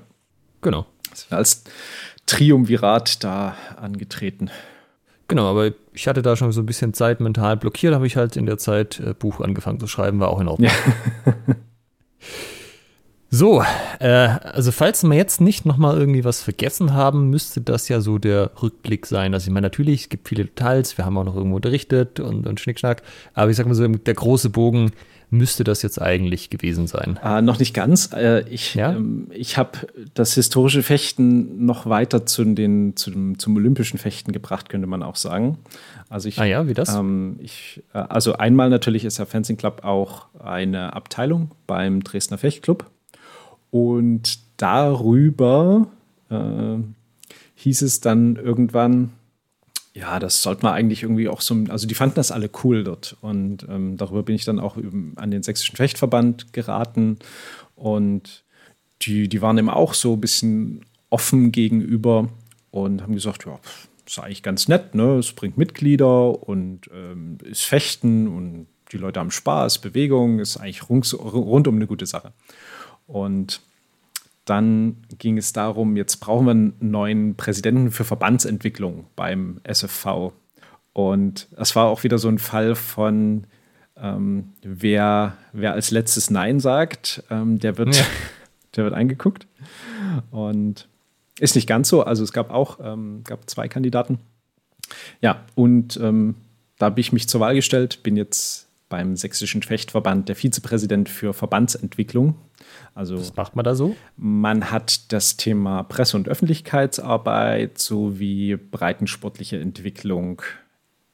Genau. 0.61 0.85
Als 1.29 1.63
Triumvirat 2.25 3.23
da 3.23 3.55
angetreten. 3.77 4.49
Genau, 5.29 5.49
aber 5.49 5.71
ich 5.93 6.07
hatte 6.07 6.21
da 6.21 6.35
schon 6.35 6.51
so 6.51 6.61
ein 6.61 6.65
bisschen 6.65 6.93
Zeit 6.93 7.21
mental 7.21 7.55
blockiert, 7.55 7.93
habe 7.93 8.07
ich 8.07 8.17
halt 8.17 8.35
in 8.35 8.45
der 8.45 8.57
Zeit 8.57 8.99
äh, 8.99 9.13
Buch 9.13 9.39
angefangen 9.39 9.79
zu 9.79 9.87
schreiben, 9.87 10.19
war 10.19 10.29
auch 10.29 10.41
in 10.41 10.47
Ordnung. 10.49 10.69
Ja. 10.69 11.33
So, 13.29 13.61
äh, 13.99 14.07
also 14.07 14.71
falls 14.71 15.03
wir 15.03 15.15
jetzt 15.15 15.41
nicht 15.41 15.65
nochmal 15.65 15.97
irgendwie 15.97 16.23
was 16.23 16.41
vergessen 16.41 16.93
haben, 16.93 17.29
müsste 17.29 17.59
das 17.59 17.89
ja 17.89 17.99
so 17.99 18.17
der 18.17 18.51
Rückblick 18.61 19.05
sein. 19.05 19.33
Also 19.33 19.47
ich 19.47 19.53
meine, 19.53 19.65
natürlich, 19.65 20.03
es 20.03 20.09
gibt 20.09 20.29
viele 20.29 20.45
Details, 20.45 20.97
wir 20.97 21.05
haben 21.05 21.17
auch 21.17 21.25
noch 21.25 21.35
irgendwo 21.35 21.57
unterrichtet 21.57 22.21
und, 22.21 22.47
und 22.47 22.59
Schnickschnack, 22.59 23.01
aber 23.33 23.51
ich 23.51 23.57
sag 23.57 23.67
mal 23.67 23.75
so, 23.75 23.85
der 23.85 24.13
große 24.13 24.49
Bogen 24.49 24.91
müsste 25.29 25.65
das 25.65 25.81
jetzt 25.81 26.01
eigentlich 26.01 26.49
gewesen 26.49 26.87
sein. 26.87 27.19
Äh, 27.21 27.41
noch 27.41 27.59
nicht 27.59 27.73
ganz. 27.73 28.13
Äh, 28.13 28.47
ich 28.49 28.75
ja? 28.75 28.93
ähm, 28.93 29.27
ich 29.31 29.57
habe 29.57 29.79
das 30.13 30.33
historische 30.35 30.83
Fechten 30.83 31.65
noch 31.65 31.85
weiter 31.85 32.25
zu 32.25 32.45
den, 32.45 32.95
zu 32.95 33.11
dem, 33.11 33.37
zum 33.37 33.57
olympischen 33.57 33.97
Fechten 33.97 34.31
gebracht, 34.31 34.69
könnte 34.69 34.87
man 34.87 35.03
auch 35.03 35.17
sagen. 35.17 35.57
Also 36.07 36.29
ich, 36.29 36.39
ah 36.39 36.45
ja, 36.45 36.67
wie 36.67 36.73
das? 36.73 36.95
Ähm, 36.95 37.39
ich, 37.41 37.83
äh, 37.93 37.97
also 37.97 38.33
einmal 38.33 38.69
natürlich 38.69 39.03
ist 39.03 39.19
der 39.19 39.25
Fencing 39.25 39.57
Club 39.57 39.83
auch 39.83 40.27
eine 40.39 40.93
Abteilung 40.93 41.51
beim 41.65 42.03
Dresdner 42.03 42.37
Fechtclub. 42.37 42.89
Und 43.77 44.39
darüber 44.57 45.87
äh, 46.31 46.77
hieß 47.53 47.83
es 47.83 48.01
dann 48.01 48.35
irgendwann, 48.35 49.11
ja, 49.93 50.17
das 50.17 50.41
sollte 50.41 50.63
man 50.63 50.73
eigentlich 50.73 51.03
irgendwie 51.03 51.29
auch 51.29 51.41
so, 51.41 51.55
also 51.69 51.85
die 51.85 51.93
fanden 51.93 52.15
das 52.15 52.31
alle 52.31 52.49
cool 52.63 52.83
dort. 52.83 53.17
Und 53.21 53.67
ähm, 53.69 53.95
darüber 53.95 54.23
bin 54.23 54.33
ich 54.33 54.45
dann 54.45 54.59
auch 54.59 54.77
an 54.77 55.29
den 55.29 55.43
Sächsischen 55.43 55.75
Fechtverband 55.75 56.53
geraten. 56.53 57.19
Und 57.75 58.43
die, 59.03 59.29
die 59.29 59.43
waren 59.43 59.59
eben 59.59 59.69
auch 59.69 59.93
so 59.93 60.13
ein 60.13 60.21
bisschen 60.21 60.81
offen 61.11 61.51
gegenüber 61.51 62.29
und 62.71 63.03
haben 63.03 63.13
gesagt, 63.13 63.45
ja, 63.45 63.59
ist 64.07 64.17
eigentlich 64.17 64.41
ganz 64.41 64.67
nett, 64.67 64.95
ne? 64.95 65.17
Es 65.19 65.33
bringt 65.33 65.57
Mitglieder 65.57 66.47
und 66.47 66.89
ähm, 66.91 67.37
ist 67.43 67.63
Fechten 67.63 68.27
und 68.27 68.65
die 68.91 68.97
Leute 68.97 69.19
haben 69.19 69.29
Spaß, 69.29 69.79
Bewegung, 69.79 70.39
ist 70.39 70.57
eigentlich 70.57 70.89
rund, 70.89 71.13
rund 71.13 71.67
um 71.67 71.75
eine 71.75 71.85
gute 71.85 72.07
Sache. 72.07 72.33
Und 73.05 73.61
dann 74.49 74.97
ging 75.17 75.37
es 75.37 75.53
darum, 75.53 75.97
jetzt 75.97 76.17
brauchen 76.17 76.45
wir 76.45 76.51
einen 76.51 76.73
neuen 76.79 77.35
Präsidenten 77.35 77.91
für 77.91 78.03
Verbandsentwicklung 78.03 79.05
beim 79.15 79.59
SFV. 79.63 80.31
Und 80.93 81.47
das 81.51 81.75
war 81.75 81.87
auch 81.87 82.03
wieder 82.03 82.17
so 82.17 82.29
ein 82.29 82.39
Fall 82.39 82.75
von, 82.75 83.45
ähm, 83.97 84.53
wer, 84.61 85.37
wer 85.51 85.73
als 85.73 85.91
letztes 85.91 86.29
Nein 86.29 86.59
sagt, 86.59 87.23
ähm, 87.29 87.59
der, 87.59 87.77
wird, 87.77 87.95
ja. 87.95 88.05
der 88.75 88.85
wird 88.85 88.93
eingeguckt. 88.93 89.47
Und 90.31 90.87
ist 91.39 91.55
nicht 91.55 91.67
ganz 91.67 91.89
so. 91.89 92.03
Also 92.03 92.23
es 92.23 92.31
gab 92.31 92.49
auch 92.49 92.79
ähm, 92.81 93.21
gab 93.23 93.49
zwei 93.49 93.67
Kandidaten. 93.67 94.19
Ja, 95.21 95.45
und 95.55 95.97
ähm, 96.01 96.35
da 96.77 96.87
habe 96.87 96.99
ich 96.99 97.11
mich 97.11 97.27
zur 97.27 97.41
Wahl 97.41 97.55
gestellt, 97.55 98.01
bin 98.03 98.15
jetzt 98.15 98.66
beim 98.89 99.15
Sächsischen 99.15 99.63
Fechtverband 99.63 100.29
der 100.29 100.35
Vizepräsident 100.35 101.09
für 101.09 101.33
Verbandsentwicklung. 101.33 102.35
Also, 102.95 103.17
Was 103.17 103.35
macht 103.35 103.55
man 103.55 103.65
da 103.65 103.75
so? 103.75 103.95
Man 104.15 104.71
hat 104.71 105.11
das 105.11 105.37
Thema 105.37 105.83
Presse- 105.83 106.17
und 106.17 106.27
Öffentlichkeitsarbeit 106.27 107.77
sowie 107.77 108.55
breitensportliche 108.55 109.59
Entwicklung 109.59 110.41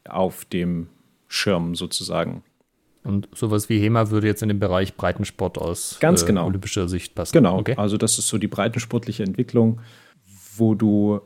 auf 0.07 0.45
dem 0.45 0.87
Schirm 1.27 1.75
sozusagen. 1.75 2.43
Und 3.03 3.27
sowas 3.35 3.67
wie 3.69 3.79
HEMA 3.79 4.11
würde 4.11 4.27
jetzt 4.27 4.41
in 4.41 4.47
den 4.47 4.59
Bereich 4.59 4.95
Breitensport 4.95 5.57
aus 5.57 5.97
Ganz 5.99 6.25
genau. 6.25 6.43
äh, 6.43 6.47
olympischer 6.47 6.87
Sicht 6.87 7.15
passen. 7.15 7.33
Genau, 7.33 7.57
okay. 7.59 7.75
also 7.75 7.97
das 7.97 8.17
ist 8.17 8.27
so 8.27 8.37
die 8.37 8.47
breitensportliche 8.47 9.23
Entwicklung, 9.23 9.81
wo 10.55 10.73
du 10.73 11.19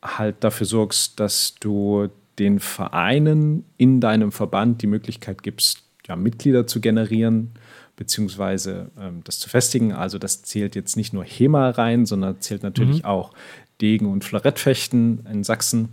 halt 0.00 0.36
dafür 0.44 0.66
sorgst, 0.66 1.18
dass 1.18 1.54
du 1.56 2.08
den 2.38 2.60
Vereinen 2.60 3.64
in 3.76 4.00
deinem 4.00 4.32
Verband 4.32 4.82
die 4.82 4.86
Möglichkeit 4.86 5.42
gibst, 5.42 5.83
ja, 6.06 6.16
Mitglieder 6.16 6.66
zu 6.66 6.80
generieren, 6.80 7.52
beziehungsweise 7.96 8.90
ähm, 8.98 9.22
das 9.24 9.38
zu 9.38 9.48
festigen. 9.48 9.92
Also 9.92 10.18
das 10.18 10.42
zählt 10.42 10.74
jetzt 10.74 10.96
nicht 10.96 11.12
nur 11.12 11.24
HEMA 11.24 11.70
rein, 11.70 12.06
sondern 12.06 12.40
zählt 12.40 12.62
natürlich 12.62 13.02
mhm. 13.02 13.08
auch 13.08 13.32
Degen- 13.80 14.06
und 14.06 14.24
Florettfechten 14.24 15.26
in 15.30 15.44
Sachsen 15.44 15.90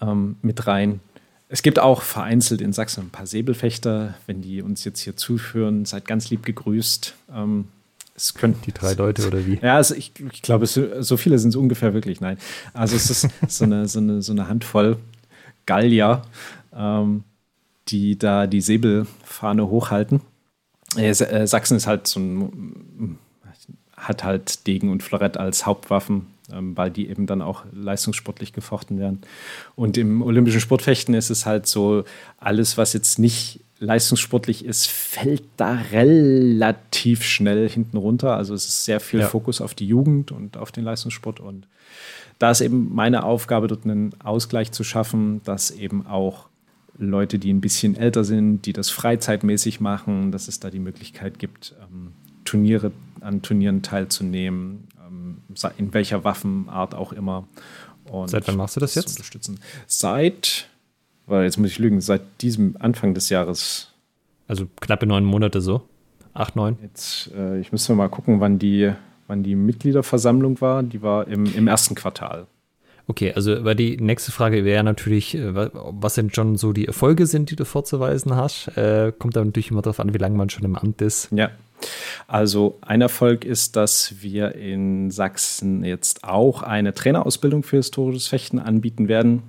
ähm, 0.00 0.36
mit 0.42 0.66
rein. 0.66 1.00
Es 1.48 1.62
gibt 1.62 1.78
auch 1.78 2.02
vereinzelt 2.02 2.60
in 2.60 2.72
Sachsen 2.72 3.04
ein 3.04 3.10
paar 3.10 3.26
Säbelfechter. 3.26 4.14
Wenn 4.26 4.42
die 4.42 4.62
uns 4.62 4.84
jetzt 4.84 5.00
hier 5.00 5.16
zuführen, 5.16 5.84
seid 5.84 6.06
ganz 6.06 6.30
lieb 6.30 6.44
gegrüßt. 6.44 7.14
Ähm, 7.32 7.68
es 8.16 8.34
können 8.34 8.56
die 8.64 8.72
drei 8.72 8.94
Leute 8.94 9.26
oder 9.26 9.44
wie? 9.44 9.58
Ja, 9.60 9.76
also 9.76 9.94
ich, 9.94 10.12
ich 10.32 10.42
glaube, 10.42 10.66
so 10.66 11.16
viele 11.16 11.38
sind 11.38 11.50
es 11.50 11.56
ungefähr 11.56 11.94
wirklich. 11.94 12.20
Nein. 12.20 12.38
Also 12.72 12.96
es 12.96 13.10
ist 13.10 13.28
so 13.48 13.64
eine, 13.64 13.88
so 13.88 13.98
eine, 13.98 14.22
so 14.22 14.32
eine 14.32 14.48
Handvoll 14.48 14.98
Gallier, 15.66 16.22
ähm, 16.74 17.24
die 17.88 18.18
da 18.18 18.46
die 18.46 18.60
Säbelfahne 18.60 19.68
hochhalten. 19.68 20.20
Äh, 20.96 21.10
äh, 21.10 21.46
Sachsen 21.46 21.76
ist 21.76 21.86
halt 21.86 22.06
so 22.06 22.20
ein, 22.20 23.18
hat 23.96 24.24
halt 24.24 24.66
Degen 24.66 24.90
und 24.90 25.02
Florett 25.02 25.36
als 25.36 25.66
Hauptwaffen, 25.66 26.26
ähm, 26.52 26.76
weil 26.76 26.90
die 26.90 27.08
eben 27.08 27.26
dann 27.26 27.42
auch 27.42 27.64
leistungssportlich 27.72 28.52
gefochten 28.52 28.98
werden. 28.98 29.22
Und 29.76 29.96
im 29.96 30.22
olympischen 30.22 30.60
Sportfechten 30.60 31.14
ist 31.14 31.30
es 31.30 31.46
halt 31.46 31.66
so, 31.66 32.04
alles, 32.38 32.76
was 32.78 32.92
jetzt 32.92 33.18
nicht 33.18 33.60
leistungssportlich 33.78 34.64
ist, 34.64 34.86
fällt 34.86 35.44
da 35.56 35.78
relativ 35.92 37.22
schnell 37.22 37.68
hinten 37.68 37.96
runter. 37.96 38.36
Also 38.36 38.54
es 38.54 38.66
ist 38.66 38.84
sehr 38.84 39.00
viel 39.00 39.20
ja. 39.20 39.28
Fokus 39.28 39.60
auf 39.60 39.74
die 39.74 39.86
Jugend 39.86 40.32
und 40.32 40.56
auf 40.56 40.72
den 40.72 40.84
Leistungssport. 40.84 41.40
Und 41.40 41.66
da 42.38 42.50
ist 42.50 42.60
eben 42.60 42.94
meine 42.94 43.24
Aufgabe, 43.24 43.68
dort 43.68 43.84
einen 43.84 44.12
Ausgleich 44.22 44.72
zu 44.72 44.84
schaffen, 44.84 45.42
dass 45.44 45.70
eben 45.70 46.06
auch 46.06 46.46
Leute, 46.96 47.38
die 47.38 47.52
ein 47.52 47.60
bisschen 47.60 47.96
älter 47.96 48.24
sind, 48.24 48.66
die 48.66 48.72
das 48.72 48.90
freizeitmäßig 48.90 49.80
machen, 49.80 50.30
dass 50.32 50.48
es 50.48 50.60
da 50.60 50.70
die 50.70 50.78
Möglichkeit 50.78 51.38
gibt, 51.38 51.74
ähm, 51.80 52.12
Turniere 52.44 52.92
an 53.20 53.42
Turnieren 53.42 53.82
teilzunehmen, 53.82 54.88
ähm, 55.06 55.38
in 55.78 55.94
welcher 55.94 56.24
Waffenart 56.24 56.94
auch 56.94 57.12
immer. 57.12 57.48
Und 58.10 58.28
Seit 58.28 58.46
wann 58.46 58.56
machst 58.56 58.76
du 58.76 58.80
das 58.80 58.94
jetzt? 58.94 59.10
Unterstützen. 59.10 59.58
Seit 59.86 60.68
weil 61.26 61.44
jetzt 61.44 61.58
muss 61.58 61.70
ich 61.70 61.78
lügen, 61.78 62.00
seit 62.00 62.22
diesem 62.40 62.76
Anfang 62.78 63.14
des 63.14 63.28
Jahres. 63.28 63.92
Also 64.46 64.66
knappe 64.80 65.06
neun 65.06 65.24
Monate 65.24 65.60
so. 65.60 65.82
Acht, 66.34 66.56
neun. 66.56 66.76
Jetzt, 66.82 67.30
äh, 67.34 67.60
ich 67.60 67.72
müsste 67.72 67.94
mal 67.94 68.08
gucken, 68.08 68.40
wann 68.40 68.58
die, 68.58 68.92
wann 69.26 69.42
die 69.42 69.54
Mitgliederversammlung 69.54 70.60
war. 70.60 70.82
Die 70.82 71.00
war 71.00 71.28
im, 71.28 71.46
im 71.54 71.68
ersten 71.68 71.94
Quartal. 71.94 72.46
Okay, 73.06 73.32
also 73.34 73.54
aber 73.54 73.74
die 73.74 73.98
nächste 73.98 74.32
Frage 74.32 74.64
wäre 74.64 74.82
natürlich, 74.82 75.34
äh, 75.34 75.54
was 75.54 76.14
denn 76.14 76.32
schon 76.32 76.56
so 76.56 76.72
die 76.72 76.86
Erfolge 76.86 77.26
sind, 77.26 77.50
die 77.50 77.56
du 77.56 77.64
vorzuweisen 77.64 78.34
hast. 78.34 78.68
Äh, 78.76 79.12
kommt 79.18 79.36
da 79.36 79.44
natürlich 79.44 79.70
immer 79.70 79.82
darauf 79.82 80.00
an, 80.00 80.14
wie 80.14 80.18
lange 80.18 80.36
man 80.36 80.48
schon 80.48 80.64
im 80.64 80.76
Amt 80.76 81.02
ist. 81.02 81.28
Ja. 81.30 81.50
Also 82.26 82.78
ein 82.80 83.02
Erfolg 83.02 83.44
ist, 83.44 83.76
dass 83.76 84.22
wir 84.22 84.54
in 84.54 85.10
Sachsen 85.10 85.84
jetzt 85.84 86.24
auch 86.24 86.62
eine 86.62 86.94
Trainerausbildung 86.94 87.62
für 87.62 87.76
historisches 87.76 88.28
Fechten 88.28 88.58
anbieten 88.58 89.08
werden. 89.08 89.42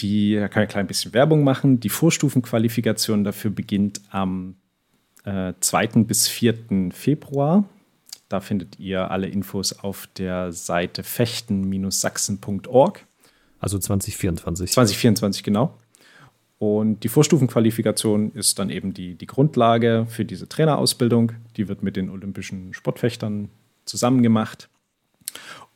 Die, 0.00 0.34
da 0.34 0.48
kann 0.48 0.64
ich 0.64 0.68
ein 0.68 0.72
klein 0.72 0.86
bisschen 0.88 1.14
Werbung 1.14 1.44
machen. 1.44 1.78
Die 1.78 1.88
Vorstufenqualifikation 1.88 3.22
dafür 3.22 3.50
beginnt 3.50 4.00
am 4.10 4.56
äh, 5.24 5.52
2. 5.60 5.86
bis 6.04 6.26
4. 6.26 6.90
Februar. 6.92 7.64
Da 8.28 8.40
findet 8.40 8.78
ihr 8.78 9.10
alle 9.10 9.28
Infos 9.28 9.72
auf 9.72 10.08
der 10.16 10.52
Seite 10.52 11.02
fechten-sachsen.org. 11.02 13.06
Also 13.60 13.78
2024. 13.78 14.72
2024, 14.72 15.42
genau. 15.42 15.78
Und 16.58 17.04
die 17.04 17.08
Vorstufenqualifikation 17.08 18.32
ist 18.32 18.58
dann 18.58 18.70
eben 18.70 18.94
die, 18.94 19.14
die 19.14 19.26
Grundlage 19.26 20.06
für 20.08 20.24
diese 20.24 20.48
Trainerausbildung. 20.48 21.32
Die 21.56 21.68
wird 21.68 21.82
mit 21.82 21.96
den 21.96 22.10
olympischen 22.10 22.72
Sportfechtern 22.72 23.50
zusammen 23.84 24.22
gemacht. 24.22 24.68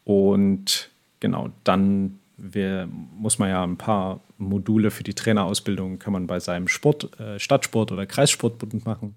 Und 0.04 0.90
genau, 1.20 1.50
dann 1.64 2.18
wir, 2.36 2.88
muss 3.14 3.38
man 3.38 3.50
ja 3.50 3.62
ein 3.62 3.76
paar 3.76 4.20
Module 4.38 4.90
für 4.90 5.04
die 5.04 5.14
Trainerausbildung 5.14 5.98
kann 5.98 6.14
man 6.14 6.26
bei 6.26 6.40
seinem 6.40 6.68
Sport, 6.68 7.20
äh, 7.20 7.38
Stadtsport 7.38 7.92
oder 7.92 8.06
Kreissportbund 8.06 8.86
machen. 8.86 9.14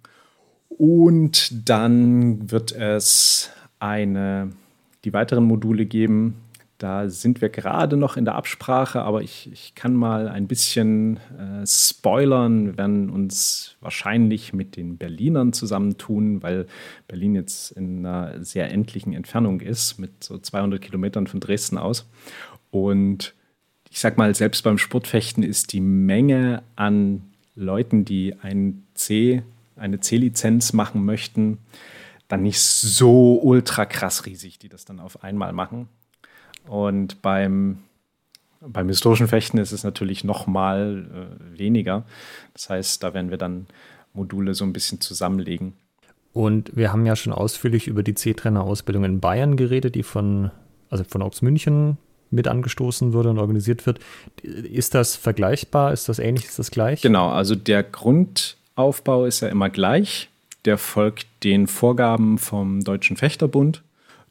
Und 0.77 1.69
dann 1.69 2.51
wird 2.51 2.71
es 2.71 3.49
eine, 3.79 4.51
die 5.03 5.13
weiteren 5.13 5.43
Module 5.43 5.85
geben. 5.85 6.35
Da 6.77 7.09
sind 7.09 7.41
wir 7.41 7.47
gerade 7.49 7.95
noch 7.95 8.17
in 8.17 8.25
der 8.25 8.35
Absprache, 8.35 9.03
aber 9.03 9.21
ich, 9.21 9.49
ich 9.53 9.73
kann 9.73 9.93
mal 9.93 10.27
ein 10.27 10.47
bisschen 10.47 11.17
äh, 11.37 11.65
spoilern. 11.65 12.65
Wir 12.65 12.77
werden 12.77 13.09
uns 13.09 13.77
wahrscheinlich 13.79 14.51
mit 14.51 14.75
den 14.75 14.97
Berlinern 14.97 15.53
zusammentun, 15.53 16.43
weil 16.43 16.65
Berlin 17.07 17.35
jetzt 17.35 17.71
in 17.71 18.05
einer 18.05 18.43
sehr 18.43 18.69
endlichen 18.71 19.13
Entfernung 19.13 19.61
ist, 19.61 19.97
mit 19.97 20.23
so 20.23 20.37
200 20.37 20.81
Kilometern 20.81 21.27
von 21.27 21.39
Dresden 21.39 21.77
aus. 21.77 22.05
Und 22.69 23.33
ich 23.89 23.99
sag 23.99 24.17
mal, 24.17 24.33
selbst 24.35 24.63
beim 24.63 24.77
Sportfechten 24.77 25.43
ist 25.43 25.71
die 25.71 25.79
Menge 25.79 26.63
an 26.75 27.21
Leuten, 27.55 28.03
die 28.03 28.35
ein 28.41 28.83
C, 28.95 29.43
eine 29.75 29.99
C-Lizenz 29.99 30.73
machen 30.73 31.05
möchten, 31.05 31.59
dann 32.27 32.43
nicht 32.43 32.61
so 32.61 33.39
ultra 33.41 33.85
krass 33.85 34.25
riesig, 34.25 34.59
die 34.59 34.69
das 34.69 34.85
dann 34.85 34.99
auf 34.99 35.23
einmal 35.23 35.53
machen. 35.53 35.89
Und 36.67 37.21
beim, 37.21 37.79
beim 38.61 38.87
historischen 38.87 39.27
Fechten 39.27 39.57
ist 39.57 39.71
es 39.71 39.83
natürlich 39.83 40.23
noch 40.23 40.47
mal 40.47 41.29
äh, 41.53 41.59
weniger. 41.59 42.05
Das 42.53 42.69
heißt, 42.69 43.03
da 43.03 43.13
werden 43.13 43.29
wir 43.29 43.37
dann 43.37 43.67
Module 44.13 44.53
so 44.53 44.63
ein 44.63 44.73
bisschen 44.73 45.01
zusammenlegen. 45.01 45.73
Und 46.31 46.75
wir 46.75 46.91
haben 46.91 47.05
ja 47.05 47.15
schon 47.15 47.33
ausführlich 47.33 47.87
über 47.87 48.01
die 48.01 48.15
C-Trainer-Ausbildung 48.15 49.03
in 49.03 49.19
Bayern 49.19 49.55
geredet, 49.55 49.95
die 49.95 50.03
von, 50.03 50.49
also 50.89 51.03
von 51.03 51.21
Augs 51.21 51.41
München 51.41 51.97
mit 52.31 52.47
angestoßen 52.47 53.13
wurde 53.13 53.29
und 53.29 53.37
organisiert 53.37 53.85
wird. 53.85 53.99
Ist 54.41 54.95
das 54.95 55.15
vergleichbar? 55.15 55.93
Ist 55.93 56.09
das 56.09 56.17
ähnlich? 56.17 56.45
Ist 56.45 56.57
das 56.57 56.71
gleich? 56.71 57.01
Genau, 57.01 57.29
also 57.29 57.53
der 57.53 57.83
Grundaufbau 58.75 59.25
ist 59.25 59.41
ja 59.41 59.49
immer 59.49 59.69
gleich. 59.69 60.29
Der 60.65 60.77
folgt 60.77 61.27
den 61.43 61.67
Vorgaben 61.67 62.37
vom 62.37 62.83
Deutschen 62.83 63.17
Fechterbund. 63.17 63.83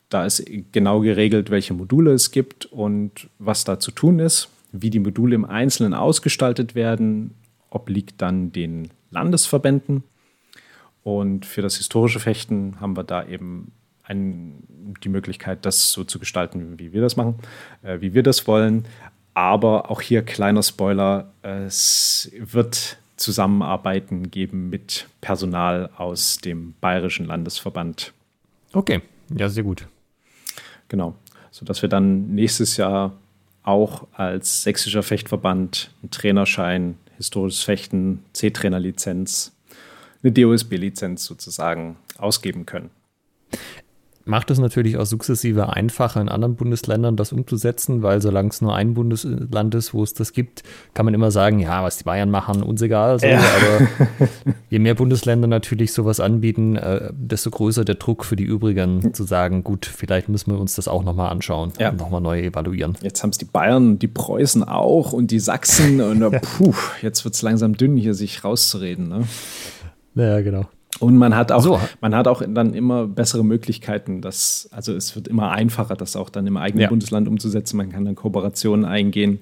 Da 0.09 0.25
ist 0.25 0.45
genau 0.73 1.01
geregelt, 1.01 1.51
welche 1.51 1.75
Module 1.75 2.13
es 2.13 2.33
gibt 2.33 2.67
und 2.67 3.29
was 3.39 3.65
da 3.65 3.79
zu 3.79 3.91
tun 3.93 4.19
ist. 4.19 4.49
Wie 4.73 4.91
die 4.91 4.99
Module 4.99 5.35
im 5.35 5.45
Einzelnen 5.45 5.95
ausgestaltet 5.95 6.75
werden, 6.75 7.35
obliegt 7.71 8.21
dann 8.21 8.53
den 8.53 8.89
Landesverbänden. 9.11 10.03
Und 11.05 11.47
für 11.47 11.63
das 11.63 11.77
historische 11.77 12.21
Fechten 12.21 12.81
haben 12.81 12.97
wir 12.97 13.05
da 13.05 13.25
eben 13.27 13.73
ein, 14.05 14.65
die 15.05 15.09
Möglichkeit, 15.09 15.65
das 15.65 15.93
so 15.93 16.05
zu 16.05 16.19
gestalten, 16.19 16.79
wie 16.79 16.93
wir 16.93 17.01
das 17.01 17.17
machen, 17.17 17.37
äh, 17.83 18.01
wie 18.01 18.15
wir 18.15 18.23
das 18.23 18.47
wollen. 18.47 18.87
Aber 19.35 19.91
auch 19.91 20.01
hier 20.01 20.23
kleiner 20.23 20.63
Spoiler, 20.63 21.33
es 21.43 22.31
wird 22.39 22.99
Zusammenarbeiten 23.17 24.31
geben 24.31 24.71
mit 24.71 25.09
Personal 25.21 25.91
aus 25.97 26.39
dem 26.39 26.75
Bayerischen 26.81 27.27
Landesverband. 27.27 28.13
Okay, 28.73 29.01
ja, 29.37 29.49
sehr 29.49 29.63
gut. 29.63 29.87
Genau, 30.89 31.15
sodass 31.51 31.83
wir 31.83 31.89
dann 31.89 32.35
nächstes 32.35 32.77
Jahr 32.77 33.13
auch 33.63 34.07
als 34.13 34.63
sächsischer 34.63 35.03
Fechtverband 35.03 35.91
einen 36.03 36.11
Trainerschein, 36.11 36.99
historisches 37.17 37.63
Fechten, 37.63 38.25
C-Trainer-Lizenz, 38.33 39.53
eine 40.23 40.33
DOSB-Lizenz 40.33 41.25
sozusagen 41.25 41.97
ausgeben 42.19 42.67
können 42.67 42.91
macht 44.25 44.51
es 44.51 44.59
natürlich 44.59 44.97
auch 44.97 45.07
sukzessive 45.07 45.73
einfacher 45.73 46.21
in 46.21 46.29
anderen 46.29 46.57
Bundesländern, 46.57 47.17
das 47.17 47.33
umzusetzen, 47.33 48.03
weil 48.03 48.23
solange 48.23 48.51
es 48.51 48.61
nur 48.61 48.75
ein 48.75 48.95
Bundesland 48.95 49.75
ist, 49.75 49.95
wo 49.95 50.03
es 50.03 50.15
das 50.15 50.33
gibt, 50.33 50.63
kann 50.95 51.05
man 51.05 51.15
immer 51.15 51.31
sagen, 51.31 51.59
ja, 51.59 51.83
was 51.83 51.99
die 51.99 52.05
Bayern 52.05 52.31
machen, 52.31 52.63
uns 52.63 52.83
egal. 52.83 53.19
So. 53.19 53.27
Ja. 53.27 53.39
Aber 53.39 54.29
je 54.71 54.79
mehr 54.79 54.95
Bundesländer 54.95 55.49
natürlich 55.49 55.93
sowas 55.93 56.21
anbieten, 56.21 56.77
äh, 56.77 57.11
desto 57.13 57.51
größer 57.51 57.85
der 57.85 57.97
Druck 57.97 58.25
für 58.25 58.37
die 58.37 58.45
übrigen 58.45 59.15
zu 59.15 59.25
sagen, 59.25 59.65
gut, 59.65 59.87
vielleicht 59.87 60.29
müssen 60.29 60.53
wir 60.53 60.61
uns 60.61 60.75
das 60.75 60.89
auch 60.89 61.05
nochmal 61.05 61.31
anschauen 61.31 61.73
ja. 61.79 61.91
und 61.91 61.99
nochmal 61.99 62.21
neu 62.21 62.41
evaluieren. 62.41 62.97
Jetzt 63.03 63.23
haben 63.23 63.31
es 63.31 63.39
die 63.39 63.45
Bayern, 63.45 63.99
die 63.99 64.09
Preußen 64.09 64.65
auch 64.65 65.13
und 65.13 65.31
die 65.31 65.41
Sachsen 65.41 66.01
und 66.01 66.21
ja. 66.21 66.31
puh, 66.59 66.75
jetzt 67.01 67.25
wird 67.25 67.35
es 67.35 67.43
langsam 67.43 67.77
dünn, 67.77 67.97
hier 67.97 68.15
sich 68.15 68.45
rauszureden. 68.45 69.09
Ne? 69.09 69.25
Ja, 70.15 70.41
genau. 70.41 70.67
Und 71.01 71.17
man 71.17 71.35
hat 71.35 71.51
auch, 71.51 71.63
so. 71.63 71.81
man 72.01 72.15
hat 72.15 72.29
auch 72.29 72.43
dann 72.47 72.75
immer 72.75 73.07
bessere 73.07 73.45
Möglichkeiten, 73.45 74.21
das, 74.21 74.69
also 74.73 74.95
es 74.95 75.17
wird 75.17 75.27
immer 75.27 75.51
einfacher, 75.51 75.97
das 75.97 76.17
auch 76.17 76.31
dann 76.31 76.47
im 76.47 76.57
eigenen 76.57 76.83
ja. 76.83 76.89
Bundesland 76.89 77.29
umzusetzen. 77.29 77.77
Man 77.77 77.91
kann 77.91 78.05
dann 78.05 78.15
Kooperationen 78.15 78.85
eingehen. 78.85 79.41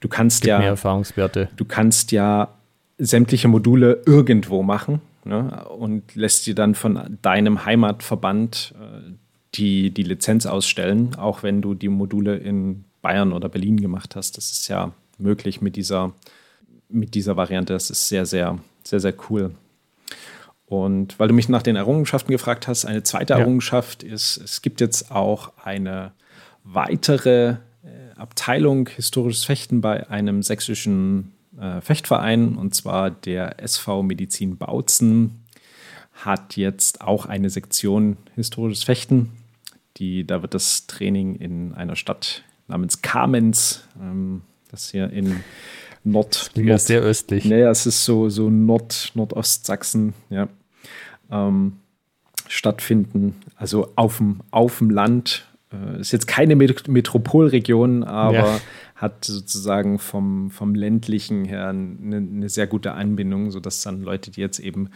Du 0.00 0.08
kannst 0.08 0.42
Gibt 0.42 0.48
ja 0.48 0.58
mehr 0.58 0.68
Erfahrungswerte. 0.68 1.48
Du 1.56 1.64
kannst 1.64 2.12
ja 2.12 2.54
sämtliche 2.98 3.48
Module 3.48 4.02
irgendwo 4.06 4.62
machen 4.62 5.00
ne, 5.24 5.64
und 5.76 6.14
lässt 6.14 6.46
dir 6.46 6.54
dann 6.54 6.74
von 6.74 7.18
deinem 7.20 7.64
Heimatverband 7.64 8.74
äh, 8.80 9.12
die, 9.54 9.90
die 9.90 10.04
Lizenz 10.04 10.46
ausstellen, 10.46 11.14
auch 11.16 11.42
wenn 11.42 11.62
du 11.62 11.74
die 11.74 11.88
Module 11.88 12.36
in 12.36 12.84
Bayern 13.02 13.32
oder 13.32 13.48
Berlin 13.48 13.80
gemacht 13.80 14.16
hast. 14.16 14.36
Das 14.36 14.50
ist 14.52 14.68
ja 14.68 14.92
möglich 15.18 15.60
mit 15.60 15.76
dieser, 15.76 16.12
mit 16.88 17.14
dieser 17.14 17.36
Variante. 17.36 17.72
Das 17.72 17.90
ist 17.90 18.08
sehr, 18.08 18.24
sehr, 18.24 18.58
sehr, 18.84 19.00
sehr 19.00 19.14
cool. 19.28 19.52
Und 20.72 21.18
weil 21.18 21.28
du 21.28 21.34
mich 21.34 21.50
nach 21.50 21.62
den 21.62 21.76
Errungenschaften 21.76 22.32
gefragt 22.32 22.66
hast, 22.66 22.86
eine 22.86 23.02
zweite 23.02 23.34
ja. 23.34 23.40
Errungenschaft 23.40 24.02
ist, 24.02 24.38
es 24.38 24.62
gibt 24.62 24.80
jetzt 24.80 25.10
auch 25.10 25.52
eine 25.62 26.12
weitere 26.64 27.50
äh, 27.50 27.56
Abteilung 28.16 28.88
historisches 28.88 29.44
Fechten 29.44 29.82
bei 29.82 30.08
einem 30.08 30.42
sächsischen 30.42 31.34
äh, 31.60 31.82
Fechtverein, 31.82 32.56
und 32.56 32.74
zwar 32.74 33.10
der 33.10 33.62
SV 33.62 34.02
Medizin 34.02 34.56
Bautzen, 34.56 35.42
hat 36.14 36.56
jetzt 36.56 37.02
auch 37.02 37.26
eine 37.26 37.50
Sektion 37.50 38.16
historisches 38.34 38.84
Fechten. 38.84 39.32
Die, 39.98 40.26
da 40.26 40.40
wird 40.40 40.54
das 40.54 40.86
Training 40.86 41.34
in 41.34 41.74
einer 41.74 41.96
Stadt 41.96 42.44
namens 42.66 43.02
Kamenz, 43.02 43.84
ähm, 44.00 44.40
das 44.70 44.90
hier 44.90 45.10
in 45.10 45.44
Nord. 46.02 46.50
Das 46.54 46.64
Nord, 46.64 46.80
sehr 46.80 47.02
östlich. 47.02 47.44
Naja, 47.44 47.68
es 47.68 47.84
ist 47.84 48.06
so, 48.06 48.30
so 48.30 48.48
Nord, 48.48 49.12
Nordostsachsen, 49.14 50.14
ja 50.30 50.48
ähm, 51.30 51.78
stattfinden. 52.48 53.36
Also 53.56 53.92
auf 53.96 54.18
dem, 54.18 54.40
auf 54.50 54.78
dem 54.78 54.90
Land. 54.90 55.46
Äh, 55.72 56.00
ist 56.00 56.12
jetzt 56.12 56.26
keine 56.26 56.56
Metropolregion, 56.56 58.04
aber 58.04 58.34
ja. 58.34 58.60
hat 58.96 59.24
sozusagen 59.24 59.98
vom, 59.98 60.50
vom 60.50 60.74
ländlichen 60.74 61.44
her 61.44 61.68
eine, 61.68 62.16
eine 62.16 62.48
sehr 62.48 62.66
gute 62.66 62.92
Anbindung, 62.92 63.50
sodass 63.50 63.82
dann 63.82 64.02
Leute, 64.02 64.30
die 64.30 64.40
jetzt 64.40 64.58
eben 64.58 64.90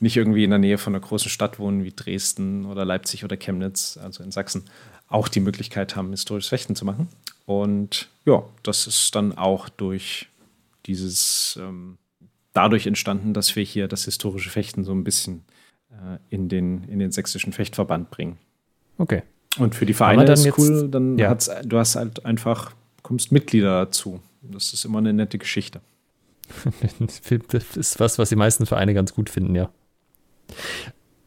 nicht 0.00 0.16
irgendwie 0.16 0.44
in 0.44 0.50
der 0.50 0.58
Nähe 0.58 0.78
von 0.78 0.94
einer 0.94 1.04
großen 1.04 1.30
Stadt 1.30 1.58
wohnen 1.58 1.82
wie 1.84 1.92
Dresden 1.94 2.66
oder 2.66 2.84
Leipzig 2.84 3.24
oder 3.24 3.36
Chemnitz, 3.36 3.98
also 4.00 4.22
in 4.22 4.30
Sachsen, 4.30 4.64
auch 5.08 5.28
die 5.28 5.40
Möglichkeit 5.40 5.96
haben, 5.96 6.10
historisches 6.10 6.48
Fechten 6.48 6.76
zu 6.76 6.84
machen. 6.84 7.08
Und 7.46 8.08
ja, 8.24 8.44
das 8.62 8.86
ist 8.86 9.14
dann 9.14 9.36
auch 9.36 9.68
durch 9.68 10.28
dieses 10.86 11.58
ähm, 11.60 11.98
dadurch 12.58 12.88
entstanden, 12.88 13.34
dass 13.34 13.54
wir 13.54 13.62
hier 13.62 13.86
das 13.86 14.04
historische 14.04 14.50
Fechten 14.50 14.82
so 14.82 14.90
ein 14.90 15.04
bisschen 15.04 15.44
äh, 15.90 16.18
in, 16.28 16.48
den, 16.48 16.82
in 16.88 16.98
den 16.98 17.12
sächsischen 17.12 17.52
Fechtverband 17.52 18.10
bringen. 18.10 18.36
Okay. 18.98 19.22
Und 19.58 19.76
für 19.76 19.86
die 19.86 19.94
Vereine 19.94 20.24
ist 20.24 20.44
jetzt, 20.44 20.58
cool, 20.58 20.88
dann 20.90 21.16
ja. 21.18 21.30
hat's, 21.30 21.48
du 21.64 21.78
hast 21.78 21.94
halt 21.94 22.24
einfach, 22.24 22.72
kommst 23.02 23.30
Mitglieder 23.30 23.84
dazu. 23.84 24.20
Das 24.42 24.72
ist 24.72 24.84
immer 24.84 24.98
eine 24.98 25.12
nette 25.12 25.38
Geschichte. 25.38 25.80
das 27.48 27.76
ist 27.76 28.00
was, 28.00 28.18
was 28.18 28.28
die 28.28 28.36
meisten 28.36 28.66
Vereine 28.66 28.92
ganz 28.92 29.14
gut 29.14 29.30
finden, 29.30 29.54
ja. 29.54 29.70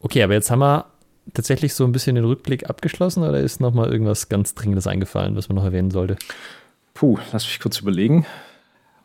Okay, 0.01 0.23
aber 0.23 0.33
jetzt 0.33 0.51
haben 0.51 0.59
wir 0.59 0.87
tatsächlich 1.33 1.73
so 1.73 1.85
ein 1.85 1.93
bisschen 1.93 2.15
den 2.15 2.25
Rückblick 2.25 2.69
abgeschlossen 2.69 3.23
oder 3.23 3.39
ist 3.39 3.61
noch 3.61 3.73
mal 3.73 3.89
irgendwas 3.89 4.27
ganz 4.27 4.53
Dringendes 4.53 4.85
eingefallen, 4.85 5.37
was 5.37 5.47
man 5.47 5.55
noch 5.55 5.63
erwähnen 5.63 5.91
sollte? 5.91 6.17
Puh, 6.93 7.19
lass 7.31 7.45
mich 7.45 7.61
kurz 7.61 7.79
überlegen. 7.79 8.25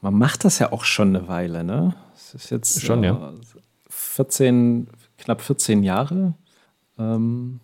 Man 0.01 0.14
macht 0.14 0.45
das 0.45 0.59
ja 0.59 0.72
auch 0.72 0.85
schon 0.85 1.14
eine 1.14 1.29
Weile, 1.29 1.62
ne? 1.62 1.95
Das 2.33 2.43
ist 2.43 2.51
jetzt 2.51 2.85
schon, 2.85 3.05
äh, 3.05 3.09
ja. 3.09 3.33
14, 3.89 4.89
knapp 5.16 5.41
14 5.43 5.85
Jahre. 5.85 6.35
Ähm, 6.99 7.61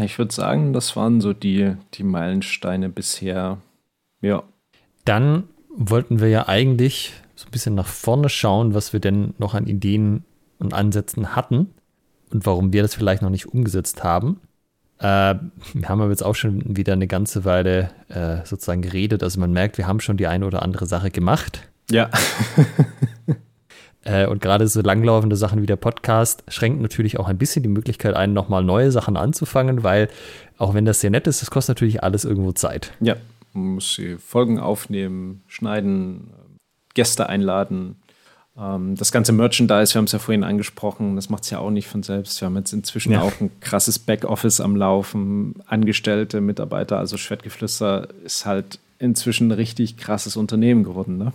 ich 0.00 0.18
würde 0.18 0.32
sagen, 0.32 0.72
das 0.72 0.94
waren 0.94 1.20
so 1.20 1.32
die, 1.32 1.74
die 1.94 2.04
Meilensteine 2.04 2.90
bisher. 2.90 3.58
Ja. 4.20 4.44
Dann 5.04 5.44
wollten 5.74 6.20
wir 6.20 6.28
ja 6.28 6.46
eigentlich 6.46 7.12
so 7.34 7.48
ein 7.48 7.50
bisschen 7.50 7.74
nach 7.74 7.88
vorne 7.88 8.28
schauen, 8.28 8.72
was 8.72 8.92
wir 8.92 9.00
denn 9.00 9.34
noch 9.38 9.54
an 9.54 9.66
Ideen 9.66 10.24
und 10.60 10.74
Ansätzen 10.74 11.34
hatten 11.34 11.74
und 12.32 12.46
warum 12.46 12.72
wir 12.72 12.82
das 12.82 12.94
vielleicht 12.94 13.22
noch 13.22 13.30
nicht 13.30 13.46
umgesetzt 13.46 14.04
haben. 14.04 14.40
Äh, 14.98 15.34
wir 15.74 15.88
haben 15.88 16.00
aber 16.00 16.10
jetzt 16.10 16.24
auch 16.24 16.36
schon 16.36 16.76
wieder 16.76 16.92
eine 16.92 17.08
ganze 17.08 17.44
Weile 17.44 17.90
äh, 18.08 18.46
sozusagen 18.46 18.82
geredet. 18.82 19.24
Also 19.24 19.40
man 19.40 19.52
merkt, 19.52 19.76
wir 19.76 19.88
haben 19.88 19.98
schon 19.98 20.16
die 20.16 20.28
eine 20.28 20.46
oder 20.46 20.62
andere 20.62 20.86
Sache 20.86 21.10
gemacht. 21.10 21.68
Ja. 21.90 22.10
Äh, 24.08 24.26
und 24.26 24.40
gerade 24.40 24.66
so 24.66 24.80
langlaufende 24.80 25.36
Sachen 25.36 25.62
wie 25.62 25.66
der 25.66 25.76
Podcast 25.76 26.42
schränken 26.48 26.82
natürlich 26.82 27.18
auch 27.18 27.28
ein 27.28 27.38
bisschen 27.38 27.62
die 27.62 27.68
Möglichkeit 27.68 28.14
ein, 28.14 28.32
nochmal 28.32 28.64
neue 28.64 28.90
Sachen 28.90 29.16
anzufangen, 29.16 29.82
weil 29.82 30.08
auch 30.56 30.74
wenn 30.74 30.84
das 30.84 31.00
sehr 31.00 31.10
nett 31.10 31.26
ist, 31.26 31.42
das 31.42 31.50
kostet 31.50 31.76
natürlich 31.76 32.02
alles 32.02 32.24
irgendwo 32.24 32.52
Zeit. 32.52 32.92
Ja, 33.00 33.16
man 33.52 33.74
muss 33.74 33.96
die 33.96 34.16
Folgen 34.16 34.58
aufnehmen, 34.58 35.42
schneiden, 35.46 36.30
Gäste 36.94 37.28
einladen. 37.28 37.96
Ähm, 38.58 38.94
das 38.96 39.12
ganze 39.12 39.32
Merchandise, 39.32 39.94
wir 39.94 39.98
haben 39.98 40.06
es 40.06 40.12
ja 40.12 40.18
vorhin 40.18 40.42
angesprochen, 40.42 41.16
das 41.16 41.28
macht 41.28 41.44
es 41.44 41.50
ja 41.50 41.58
auch 41.58 41.70
nicht 41.70 41.86
von 41.86 42.02
selbst. 42.02 42.40
Wir 42.40 42.46
haben 42.46 42.56
jetzt 42.56 42.72
inzwischen 42.72 43.12
ja. 43.12 43.20
auch 43.20 43.40
ein 43.40 43.50
krasses 43.60 43.98
Backoffice 43.98 44.60
am 44.60 44.74
Laufen, 44.74 45.54
Angestellte, 45.66 46.40
Mitarbeiter, 46.40 46.98
also 46.98 47.18
Schwertgeflüster 47.18 48.08
ist 48.24 48.46
halt 48.46 48.78
inzwischen 48.98 49.48
ein 49.48 49.52
richtig 49.52 49.96
krasses 49.96 50.36
Unternehmen 50.36 50.82
geworden, 50.82 51.18
ne? 51.18 51.32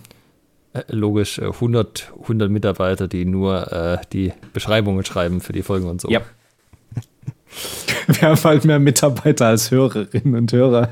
Äh, 0.74 0.82
logisch 0.88 1.40
100, 1.40 2.12
äh, 2.18 2.22
100 2.22 2.50
Mitarbeiter, 2.50 3.06
die 3.08 3.24
nur 3.24 3.72
äh, 3.72 3.98
die 4.12 4.32
Beschreibungen 4.52 5.04
schreiben 5.04 5.40
für 5.40 5.52
die 5.52 5.62
Folgen 5.62 5.88
und 5.88 6.00
so. 6.00 6.10
Ja. 6.10 6.20
Wir 8.08 8.28
haben 8.28 8.44
halt 8.44 8.64
mehr 8.64 8.80
Mitarbeiter 8.80 9.46
als 9.46 9.70
Hörerinnen 9.70 10.34
und 10.34 10.52
Hörer. 10.52 10.90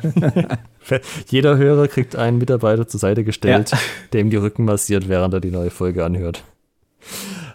Jeder 1.28 1.56
Hörer 1.56 1.88
kriegt 1.88 2.16
einen 2.16 2.38
Mitarbeiter 2.38 2.86
zur 2.86 3.00
Seite 3.00 3.24
gestellt, 3.24 3.72
ja. 3.72 3.78
dem 4.12 4.30
die 4.30 4.36
Rücken 4.36 4.64
massiert, 4.64 5.08
während 5.08 5.34
er 5.34 5.40
die 5.40 5.50
neue 5.50 5.70
Folge 5.70 6.04
anhört. 6.04 6.44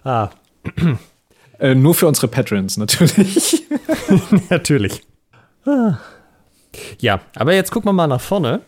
Ah. 0.03 0.29
Äh, 1.59 1.73
nur 1.73 1.95
für 1.95 2.05
unsere 2.05 2.27
Patrons 2.27 2.77
natürlich. 2.77 3.63
natürlich. 4.51 5.01
Ah. 5.65 5.97
Ja, 6.99 7.21
aber 7.33 7.55
jetzt 7.55 7.71
gucken 7.71 7.89
wir 7.89 7.93
mal 7.93 8.05
nach 8.05 8.21
vorne. 8.21 8.61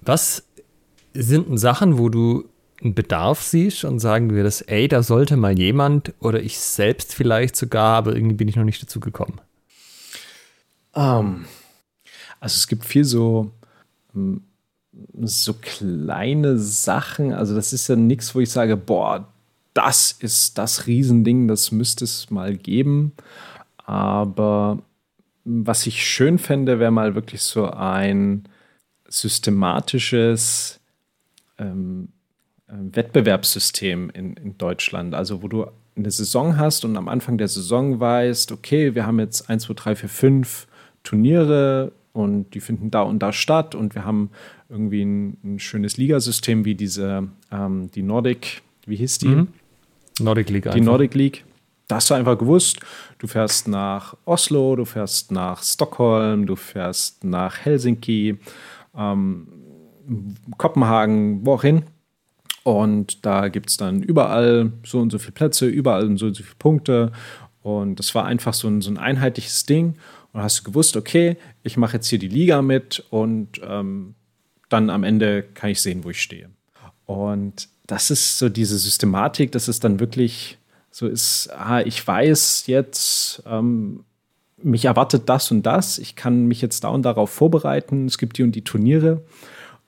Was 0.00 0.47
sind 1.22 1.58
Sachen, 1.58 1.98
wo 1.98 2.08
du 2.08 2.48
einen 2.80 2.94
Bedarf 2.94 3.42
siehst 3.42 3.84
und 3.84 3.98
sagen 3.98 4.34
wir 4.34 4.44
das, 4.44 4.60
ey, 4.62 4.86
da 4.86 5.02
sollte 5.02 5.36
mal 5.36 5.58
jemand 5.58 6.14
oder 6.20 6.40
ich 6.40 6.58
selbst 6.58 7.14
vielleicht 7.14 7.56
sogar, 7.56 7.96
aber 7.96 8.14
irgendwie 8.14 8.36
bin 8.36 8.48
ich 8.48 8.56
noch 8.56 8.64
nicht 8.64 8.82
dazu 8.82 9.00
gekommen? 9.00 9.40
Um, 10.92 11.02
ähm, 11.02 11.44
also 12.40 12.54
es 12.54 12.68
gibt 12.68 12.84
viel 12.84 13.04
so, 13.04 13.50
hm, 14.12 14.42
so 15.22 15.54
kleine 15.54 16.58
Sachen. 16.58 17.32
Also 17.32 17.54
das 17.54 17.72
ist 17.72 17.88
ja 17.88 17.96
nichts, 17.96 18.34
wo 18.34 18.40
ich 18.40 18.50
sage, 18.50 18.76
boah, 18.76 19.28
das 19.74 20.12
ist 20.12 20.58
das 20.58 20.86
Riesending, 20.86 21.48
das 21.48 21.72
müsste 21.72 22.04
es 22.04 22.30
mal 22.30 22.56
geben. 22.56 23.12
Aber 23.84 24.78
was 25.44 25.86
ich 25.86 26.06
schön 26.06 26.38
fände, 26.38 26.78
wäre 26.78 26.90
mal 26.90 27.14
wirklich 27.14 27.42
so 27.42 27.70
ein 27.70 28.44
systematisches 29.08 30.77
ähm, 31.58 32.08
äh, 32.68 32.72
Wettbewerbssystem 32.72 34.10
in, 34.10 34.34
in 34.34 34.58
Deutschland. 34.58 35.14
Also 35.14 35.42
wo 35.42 35.48
du 35.48 35.66
eine 35.96 36.10
Saison 36.10 36.56
hast 36.56 36.84
und 36.84 36.96
am 36.96 37.08
Anfang 37.08 37.38
der 37.38 37.48
Saison 37.48 37.98
weißt, 37.98 38.52
okay, 38.52 38.94
wir 38.94 39.06
haben 39.06 39.18
jetzt 39.18 39.50
1, 39.50 39.64
2, 39.64 39.74
3, 39.74 39.96
4, 39.96 40.08
5 40.08 40.66
Turniere 41.02 41.92
und 42.12 42.54
die 42.54 42.60
finden 42.60 42.90
da 42.90 43.02
und 43.02 43.20
da 43.20 43.32
statt 43.32 43.74
und 43.74 43.94
wir 43.94 44.04
haben 44.04 44.30
irgendwie 44.68 45.02
ein, 45.02 45.36
ein 45.42 45.58
schönes 45.58 45.96
Ligasystem 45.96 46.64
wie 46.64 46.74
diese, 46.74 47.28
ähm, 47.50 47.90
die 47.94 48.02
Nordic, 48.02 48.62
wie 48.86 48.96
hieß 48.96 49.18
die? 49.18 49.28
Mhm. 49.28 49.48
Nordic 50.20 50.50
League. 50.50 50.64
Die 50.64 50.68
einfach. 50.70 50.84
Nordic 50.84 51.14
League. 51.14 51.44
Da 51.86 51.96
hast 51.96 52.10
du 52.10 52.14
einfach 52.14 52.36
gewusst, 52.36 52.80
du 53.18 53.26
fährst 53.26 53.66
nach 53.66 54.14
Oslo, 54.26 54.76
du 54.76 54.84
fährst 54.84 55.32
nach 55.32 55.62
Stockholm, 55.62 56.44
du 56.44 56.54
fährst 56.54 57.24
nach 57.24 57.64
Helsinki 57.64 58.38
ähm, 58.94 59.48
Kopenhagen, 60.56 61.44
wo 61.44 61.54
auch 61.54 61.62
hin. 61.62 61.84
Und 62.64 63.24
da 63.24 63.48
gibt 63.48 63.70
es 63.70 63.76
dann 63.76 64.02
überall 64.02 64.72
so 64.84 65.00
und 65.00 65.10
so 65.10 65.18
viele 65.18 65.32
Plätze, 65.32 65.66
überall 65.66 66.02
so 66.18 66.26
und 66.26 66.34
so 66.34 66.42
viele 66.42 66.56
Punkte. 66.58 67.12
Und 67.62 67.98
das 67.98 68.14
war 68.14 68.24
einfach 68.24 68.54
so 68.54 68.68
ein, 68.68 68.80
so 68.80 68.90
ein 68.90 68.98
einheitliches 68.98 69.64
Ding. 69.66 69.94
Und 70.32 70.42
hast 70.42 70.60
du 70.60 70.64
gewusst, 70.64 70.96
okay, 70.96 71.36
ich 71.62 71.76
mache 71.76 71.94
jetzt 71.94 72.08
hier 72.08 72.18
die 72.18 72.28
Liga 72.28 72.60
mit 72.62 73.04
und 73.10 73.60
ähm, 73.64 74.14
dann 74.68 74.90
am 74.90 75.04
Ende 75.04 75.42
kann 75.42 75.70
ich 75.70 75.80
sehen, 75.80 76.04
wo 76.04 76.10
ich 76.10 76.20
stehe. 76.20 76.50
Und 77.06 77.68
das 77.86 78.10
ist 78.10 78.38
so 78.38 78.50
diese 78.50 78.78
Systematik, 78.78 79.52
dass 79.52 79.68
es 79.68 79.80
dann 79.80 79.98
wirklich 79.98 80.58
so 80.90 81.06
ist, 81.06 81.50
ah, 81.52 81.80
ich 81.80 82.06
weiß 82.06 82.66
jetzt, 82.66 83.42
ähm, 83.46 84.04
mich 84.62 84.84
erwartet 84.84 85.28
das 85.28 85.50
und 85.50 85.62
das, 85.64 85.98
ich 85.98 86.16
kann 86.16 86.46
mich 86.46 86.60
jetzt 86.60 86.84
da 86.84 86.88
und 86.88 87.02
darauf 87.02 87.30
vorbereiten, 87.30 88.06
es 88.06 88.18
gibt 88.18 88.36
die 88.38 88.42
und 88.42 88.52
die 88.52 88.64
Turniere. 88.64 89.22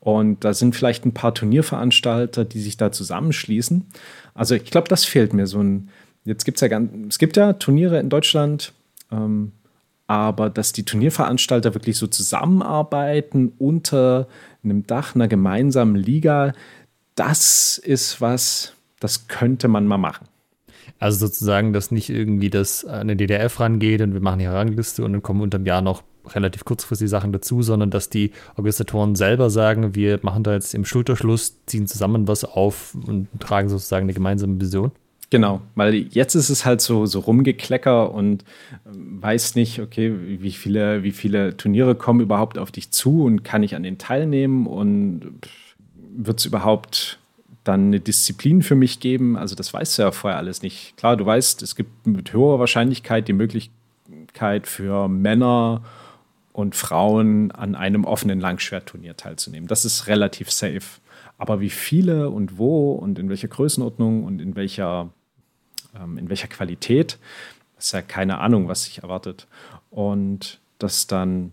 Und 0.01 0.44
da 0.44 0.55
sind 0.55 0.74
vielleicht 0.74 1.05
ein 1.05 1.12
paar 1.12 1.34
Turnierveranstalter, 1.34 2.44
die 2.46 2.61
sich 2.61 2.78
da 2.78 2.90
zusammenschließen. 2.90 3.86
Also 4.34 4.55
ich 4.55 4.64
glaube, 4.64 4.88
das 4.88 5.05
fehlt 5.05 5.34
mir 5.34 5.46
so 5.46 5.62
ein. 5.62 5.90
Jetzt 6.24 6.44
gibt 6.44 6.57
es 6.57 6.62
ja 6.62 6.68
ganz, 6.68 6.90
es 7.09 7.18
gibt 7.18 7.36
ja 7.36 7.55
Turniere 7.55 7.98
in 7.98 8.09
Deutschland, 8.09 8.72
ähm, 9.11 9.53
aber 10.07 10.51
dass 10.51 10.72
die 10.72 10.84
Turnierveranstalter 10.84 11.74
wirklich 11.74 11.96
so 11.96 12.07
zusammenarbeiten 12.07 13.53
unter 13.59 14.26
einem 14.62 14.86
Dach 14.86 15.14
einer 15.14 15.28
gemeinsamen 15.28 15.96
Liga, 15.96 16.53
das 17.14 17.78
ist 17.78 18.20
was, 18.20 18.74
das 19.01 19.28
könnte 19.28 19.68
man 19.68 19.86
mal 19.86 19.98
machen. 19.98 20.26
Also 20.98 21.26
sozusagen, 21.26 21.72
dass 21.72 21.90
nicht 21.90 22.11
irgendwie 22.11 22.51
das 22.51 22.84
an 22.84 23.09
den 23.09 23.18
DDF 23.18 23.61
rangeht 23.61 24.03
und 24.03 24.12
wir 24.12 24.20
machen 24.20 24.38
die 24.38 24.46
Rangliste 24.46 25.05
und 25.05 25.12
dann 25.12 25.22
kommen 25.22 25.40
unterm 25.40 25.64
Jahr 25.64 25.80
noch 25.80 26.03
relativ 26.35 26.64
kurzfristig 26.64 27.09
Sachen 27.09 27.33
dazu, 27.33 27.62
sondern 27.62 27.91
dass 27.91 28.09
die 28.09 28.33
Organisatoren 28.57 29.14
selber 29.14 29.51
sagen, 29.51 29.95
wir 29.95 30.20
machen 30.22 30.43
da 30.43 30.53
jetzt 30.53 30.74
im 30.74 30.85
Schulterschluss, 30.85 31.57
ziehen 31.66 31.87
zusammen 31.87 32.28
was 32.28 32.45
auf 32.45 32.95
und 33.07 33.28
tragen 33.39 33.68
sozusagen 33.68 34.05
eine 34.05 34.14
gemeinsame 34.14 34.61
Vision. 34.61 34.93
Genau, 35.31 35.62
weil 35.76 35.95
jetzt 35.95 36.35
ist 36.35 36.51
es 36.51 36.66
halt 36.66 36.81
so, 36.81 37.07
so 37.07 37.20
rumgeklecker 37.20 38.12
und 38.12 38.45
ähm, 38.85 39.22
weiß 39.22 39.55
nicht, 39.55 39.81
okay, 39.81 40.12
wie 40.41 40.51
viele, 40.51 41.05
wie 41.05 41.12
viele 41.12 41.57
Turniere 41.57 41.95
kommen 41.95 42.20
überhaupt 42.20 42.59
auf 42.59 42.72
dich 42.72 42.91
zu 42.91 43.24
und 43.24 43.45
kann 43.45 43.62
ich 43.62 43.76
an 43.76 43.85
den 43.85 43.97
teilnehmen 43.97 44.66
und 44.66 45.33
wird 45.95 46.41
es 46.41 46.47
überhaupt 46.47 47.20
dann 47.62 47.87
eine 47.87 48.01
Disziplin 48.01 48.62
für 48.62 48.74
mich 48.74 48.99
geben? 48.99 49.37
Also 49.37 49.55
das 49.55 49.72
weißt 49.72 49.99
du 49.99 50.03
ja 50.03 50.11
vorher 50.11 50.37
alles 50.37 50.62
nicht. 50.62 50.97
Klar, 50.97 51.16
du 51.16 51.24
weißt, 51.24 51.62
es 51.62 51.76
gibt 51.76 52.09
mit 52.09 52.33
höherer 52.33 52.59
Wahrscheinlichkeit 52.59 53.28
die 53.28 53.33
Möglichkeit 53.33 54.66
für 54.66 55.07
Männer 55.07 55.83
und 56.53 56.74
Frauen 56.74 57.51
an 57.53 57.74
einem 57.74 58.05
offenen 58.05 58.40
Langschwertturnier 58.40 59.16
teilzunehmen. 59.16 59.68
Das 59.68 59.84
ist 59.84 60.07
relativ 60.07 60.51
safe. 60.51 61.01
Aber 61.38 61.61
wie 61.61 61.70
viele 61.70 62.30
und 62.30 62.59
wo 62.59 62.92
und 62.92 63.18
in 63.18 63.28
welcher 63.28 63.48
Größenordnung 63.48 64.24
und 64.24 64.40
in 64.40 64.57
welcher, 64.57 65.09
ähm, 65.98 66.18
in 66.18 66.28
welcher 66.28 66.48
Qualität, 66.48 67.18
ist 67.78 67.92
ja 67.92 68.03
keine 68.03 68.38
Ahnung, 68.38 68.68
was 68.68 68.84
sich 68.84 69.03
erwartet. 69.03 69.46
Und 69.90 70.61
dass 70.78 71.07
dann 71.07 71.53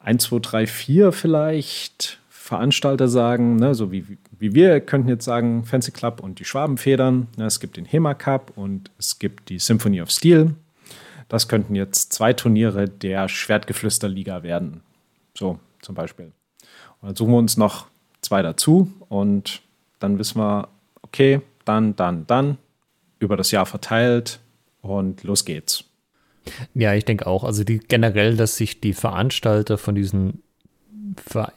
1, 0.00 0.24
2, 0.24 0.38
3, 0.38 0.66
4 0.66 1.12
vielleicht 1.12 2.20
Veranstalter 2.28 3.08
sagen, 3.08 3.56
ne, 3.56 3.74
so 3.74 3.92
wie, 3.92 4.06
wie 4.38 4.54
wir 4.54 4.80
könnten 4.80 5.08
jetzt 5.08 5.24
sagen, 5.24 5.64
Fancy 5.64 5.90
Club 5.90 6.20
und 6.20 6.38
die 6.38 6.44
Schwabenfedern. 6.44 7.26
Ne, 7.36 7.44
es 7.44 7.60
gibt 7.60 7.76
den 7.76 7.84
HEMA 7.84 8.14
Cup 8.14 8.52
und 8.56 8.90
es 8.98 9.18
gibt 9.18 9.48
die 9.50 9.58
Symphony 9.58 10.00
of 10.00 10.10
Steel. 10.10 10.54
Das 11.28 11.48
könnten 11.48 11.74
jetzt 11.74 12.12
zwei 12.12 12.32
Turniere 12.32 12.88
der 12.88 13.28
Schwertgeflüsterliga 13.28 14.42
werden. 14.42 14.82
So 15.36 15.58
zum 15.82 15.94
Beispiel. 15.94 16.32
Und 17.00 17.08
dann 17.08 17.16
suchen 17.16 17.32
wir 17.32 17.38
uns 17.38 17.56
noch 17.56 17.86
zwei 18.20 18.42
dazu 18.42 18.90
und 19.08 19.62
dann 20.00 20.18
wissen 20.18 20.40
wir, 20.40 20.68
okay, 21.02 21.40
dann, 21.64 21.94
dann, 21.96 22.26
dann, 22.26 22.58
über 23.18 23.36
das 23.36 23.50
Jahr 23.50 23.66
verteilt 23.66 24.38
und 24.80 25.22
los 25.24 25.44
geht's. 25.44 25.84
Ja, 26.74 26.94
ich 26.94 27.04
denke 27.04 27.26
auch. 27.26 27.44
Also 27.44 27.64
die, 27.64 27.78
generell, 27.78 28.36
dass 28.36 28.56
sich 28.56 28.80
die 28.80 28.94
Veranstalter 28.94 29.76
von 29.76 29.94
diesen 29.94 30.42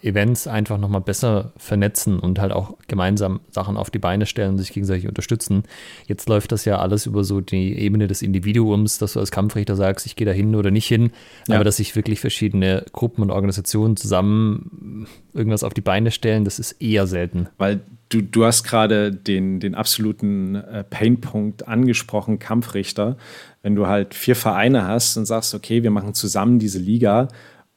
Events 0.02 0.48
einfach 0.48 0.78
nochmal 0.78 1.02
besser 1.02 1.52
vernetzen 1.58 2.20
und 2.20 2.40
halt 2.40 2.52
auch 2.52 2.78
gemeinsam 2.88 3.42
Sachen 3.50 3.78
auf 3.78 3.90
die 3.90 4.00
Beine 4.00 4.26
stellen 4.26 4.52
und 4.52 4.58
sich 4.58 4.72
gegenseitig 4.72 5.08
unterstützen. 5.08 5.64
Jetzt 6.08 6.30
läuft 6.30 6.52
das 6.52 6.66
ja 6.66 6.80
alles 6.80 7.06
über 7.06 7.24
so 7.24 7.42
die 7.42 7.78
Ebene 7.78 8.08
des 8.08 8.22
Individuums, 8.22 8.98
dass 8.98 9.14
du 9.14 9.20
als 9.20 9.32
Kampfrichter 9.32 9.76
sagst, 9.76 10.06
ich 10.06 10.16
gehe 10.16 10.26
da 10.26 10.32
hin 10.32 10.56
oder 10.56 10.72
nicht 10.72 10.88
hin, 10.88 11.12
ja. 11.48 11.56
aber 11.56 11.64
dass 11.64 11.78
sich 11.78 11.96
wirklich 11.96 12.20
verschiedene 12.20 12.86
Gruppen 12.92 13.22
und 13.22 13.32
Organisationen 13.32 13.98
zusammen 13.98 15.08
irgendwas 15.34 15.64
auf 15.64 15.74
die 15.74 15.82
Beine 15.82 16.12
stellen, 16.12 16.46
das 16.46 16.60
ist 16.60 16.74
eher 16.82 17.08
selten. 17.08 17.48
Weil 17.58 17.82
du, 18.10 18.22
du 18.22 18.46
hast 18.46 18.64
gerade 18.64 19.12
den, 19.12 19.60
den 19.60 19.76
absoluten 19.76 20.56
äh, 20.56 20.84
Painpunkt 20.84 21.68
angesprochen, 21.68 22.40
Kampfrichter. 22.40 23.18
Wenn 23.62 23.76
du 23.76 23.88
halt 23.88 24.14
vier 24.14 24.36
Vereine 24.36 24.88
hast 24.88 25.18
und 25.18 25.26
sagst, 25.26 25.54
okay, 25.54 25.84
wir 25.84 25.92
machen 25.92 26.14
zusammen 26.14 26.60
diese 26.60 26.80
Liga, 26.80 27.28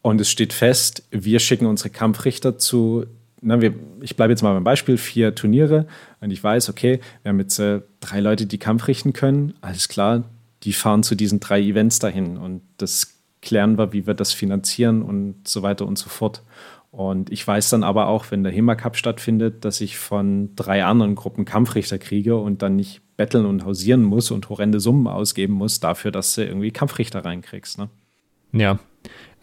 und 0.05 0.21
es 0.21 0.31
steht 0.31 0.53
fest, 0.53 1.03
wir 1.11 1.39
schicken 1.39 1.65
unsere 1.65 1.89
Kampfrichter 1.89 2.59
zu, 2.59 3.07
na, 3.41 3.63
wir, 3.63 3.73
ich 4.03 4.17
bleibe 4.17 4.35
jetzt 4.35 4.43
mal 4.43 4.53
beim 4.53 4.63
Beispiel, 4.63 4.99
vier 4.99 5.35
Turniere. 5.35 5.87
Und 6.21 6.31
ich 6.31 6.45
weiß, 6.45 6.69
okay, 6.69 7.01
wir 7.23 7.31
haben 7.31 7.41
jetzt 7.41 7.59
äh, 7.59 7.81
drei 8.01 8.21
Leute, 8.21 8.45
die 8.45 8.59
Kampf 8.59 8.87
richten 8.87 9.15
können. 9.15 9.55
Alles 9.63 9.89
klar, 9.89 10.25
die 10.63 10.75
fahren 10.75 11.05
zu 11.05 11.15
diesen 11.15 11.41
drei 11.41 11.59
Events 11.63 12.01
dahin. 12.01 12.37
Und 12.37 12.61
das 12.77 13.15
klären 13.41 13.79
wir, 13.79 13.95
wie 13.95 14.07
wir 14.07 14.13
das 14.13 14.35
finanzieren 14.35 15.01
und 15.01 15.49
so 15.49 15.63
weiter 15.63 15.87
und 15.87 15.97
so 15.97 16.11
fort. 16.11 16.43
Und 16.91 17.33
ich 17.33 17.47
weiß 17.47 17.71
dann 17.71 17.83
aber 17.83 18.09
auch, 18.09 18.31
wenn 18.31 18.45
der 18.45 18.53
HEMA 18.53 18.75
Cup 18.75 18.99
stattfindet, 18.99 19.65
dass 19.65 19.81
ich 19.81 19.97
von 19.97 20.55
drei 20.55 20.85
anderen 20.85 21.15
Gruppen 21.15 21.47
Kampfrichter 21.47 21.97
kriege 21.97 22.37
und 22.37 22.61
dann 22.61 22.77
nicht 22.77 23.01
betteln 23.17 23.47
und 23.47 23.65
hausieren 23.65 24.03
muss 24.03 24.31
und 24.31 24.51
horrende 24.51 24.81
Summen 24.81 25.07
ausgeben 25.07 25.55
muss 25.55 25.81
dafür, 25.81 26.11
dass 26.11 26.35
du 26.35 26.45
irgendwie 26.45 26.73
Kampfrichter 26.73 27.25
reinkriegst. 27.25 27.79
Ne? 27.79 27.89
Ja, 28.53 28.79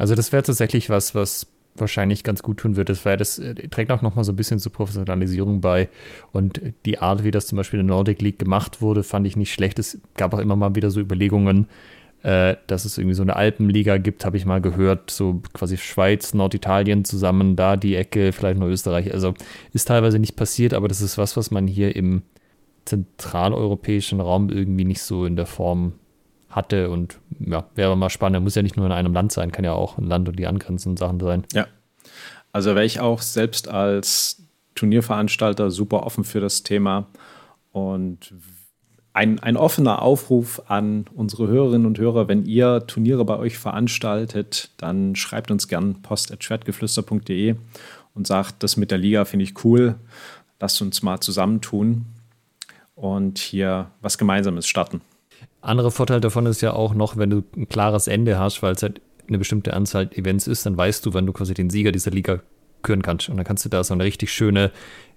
also 0.01 0.15
das 0.15 0.31
wäre 0.31 0.41
tatsächlich 0.41 0.89
was, 0.89 1.13
was 1.13 1.45
wahrscheinlich 1.75 2.23
ganz 2.23 2.41
gut 2.41 2.57
tun 2.57 2.75
würde. 2.75 2.97
Wäre, 3.05 3.17
das 3.17 3.37
äh, 3.37 3.53
trägt 3.53 3.91
auch 3.91 4.01
noch 4.01 4.15
mal 4.15 4.23
so 4.23 4.31
ein 4.31 4.35
bisschen 4.35 4.57
zur 4.57 4.71
Professionalisierung 4.71 5.61
bei. 5.61 5.89
Und 6.31 6.59
die 6.87 6.97
Art, 6.97 7.23
wie 7.23 7.29
das 7.29 7.45
zum 7.45 7.57
Beispiel 7.57 7.79
in 7.79 7.85
der 7.85 7.95
Nordic 7.95 8.19
League 8.19 8.39
gemacht 8.39 8.81
wurde, 8.81 9.03
fand 9.03 9.27
ich 9.27 9.37
nicht 9.37 9.53
schlecht. 9.53 9.77
Es 9.77 9.99
gab 10.17 10.33
auch 10.33 10.39
immer 10.39 10.55
mal 10.55 10.73
wieder 10.73 10.89
so 10.89 10.99
Überlegungen, 10.99 11.67
äh, 12.23 12.55
dass 12.65 12.85
es 12.85 12.97
irgendwie 12.97 13.13
so 13.13 13.21
eine 13.21 13.35
Alpenliga 13.35 13.97
gibt, 13.99 14.25
habe 14.25 14.37
ich 14.37 14.45
mal 14.47 14.59
gehört. 14.59 15.11
So 15.11 15.39
quasi 15.53 15.77
Schweiz, 15.77 16.33
Norditalien 16.33 17.05
zusammen, 17.05 17.55
da 17.55 17.77
die 17.77 17.93
Ecke, 17.93 18.31
vielleicht 18.31 18.59
noch 18.59 18.67
Österreich. 18.67 19.13
Also 19.13 19.35
ist 19.71 19.87
teilweise 19.87 20.17
nicht 20.17 20.35
passiert, 20.35 20.73
aber 20.73 20.87
das 20.87 21.01
ist 21.01 21.19
was, 21.19 21.37
was 21.37 21.51
man 21.51 21.67
hier 21.67 21.95
im 21.95 22.23
zentraleuropäischen 22.85 24.19
Raum 24.19 24.49
irgendwie 24.49 24.85
nicht 24.85 25.03
so 25.03 25.27
in 25.27 25.35
der 25.35 25.45
Form 25.45 25.93
hatte 26.51 26.89
und 26.89 27.17
ja, 27.39 27.65
wäre 27.75 27.97
mal 27.97 28.09
spannend. 28.09 28.43
Muss 28.43 28.55
ja 28.55 28.61
nicht 28.61 28.77
nur 28.77 28.85
in 28.85 28.91
einem 28.91 29.13
Land 29.13 29.31
sein, 29.31 29.51
kann 29.51 29.65
ja 29.65 29.73
auch 29.73 29.97
ein 29.97 30.05
Land 30.05 30.29
und 30.29 30.37
die 30.37 30.47
angrenzenden 30.47 30.97
Sachen 30.97 31.19
sein. 31.19 31.45
Ja. 31.53 31.67
Also 32.51 32.75
wäre 32.75 32.85
ich 32.85 32.99
auch 32.99 33.21
selbst 33.21 33.69
als 33.69 34.43
Turnierveranstalter 34.75 35.71
super 35.71 36.03
offen 36.03 36.23
für 36.23 36.39
das 36.39 36.63
Thema 36.63 37.07
und 37.71 38.33
ein, 39.13 39.39
ein 39.39 39.57
offener 39.57 40.01
Aufruf 40.01 40.61
an 40.67 41.05
unsere 41.13 41.47
Hörerinnen 41.47 41.85
und 41.85 41.99
Hörer, 41.99 42.27
wenn 42.27 42.45
ihr 42.45 42.85
Turniere 42.87 43.25
bei 43.25 43.37
euch 43.37 43.57
veranstaltet, 43.57 44.71
dann 44.77 45.15
schreibt 45.15 45.51
uns 45.51 45.67
gern 45.67 46.01
post.schwertgeflüster.de 46.01 47.55
und 48.13 48.27
sagt, 48.27 48.63
das 48.63 48.77
mit 48.77 48.91
der 48.91 48.97
Liga 48.97 49.25
finde 49.25 49.43
ich 49.43 49.65
cool, 49.65 49.95
lasst 50.59 50.81
uns 50.81 51.01
mal 51.03 51.19
zusammentun 51.19 52.05
und 52.95 53.37
hier 53.37 53.91
was 54.01 54.17
Gemeinsames 54.17 54.67
starten. 54.67 55.01
Anderer 55.61 55.91
Vorteil 55.91 56.21
davon 56.21 56.45
ist 56.47 56.61
ja 56.61 56.73
auch 56.73 56.93
noch, 56.93 57.17
wenn 57.17 57.29
du 57.29 57.43
ein 57.55 57.69
klares 57.69 58.07
Ende 58.07 58.39
hast, 58.39 58.63
weil 58.63 58.73
es 58.73 58.83
halt 58.83 59.01
eine 59.27 59.37
bestimmte 59.37 59.73
Anzahl 59.73 60.09
Events 60.13 60.47
ist, 60.47 60.65
dann 60.65 60.75
weißt 60.75 61.05
du, 61.05 61.13
wann 61.13 61.25
du 61.25 61.33
quasi 61.33 61.53
den 61.53 61.69
Sieger 61.69 61.91
dieser 61.91 62.11
Liga 62.11 62.41
küren 62.81 63.01
kannst. 63.01 63.29
Und 63.29 63.37
dann 63.37 63.45
kannst 63.45 63.63
du 63.63 63.69
da 63.69 63.83
so 63.83 63.93
eine 63.93 64.03
richtig 64.03 64.33
schöne, 64.33 64.71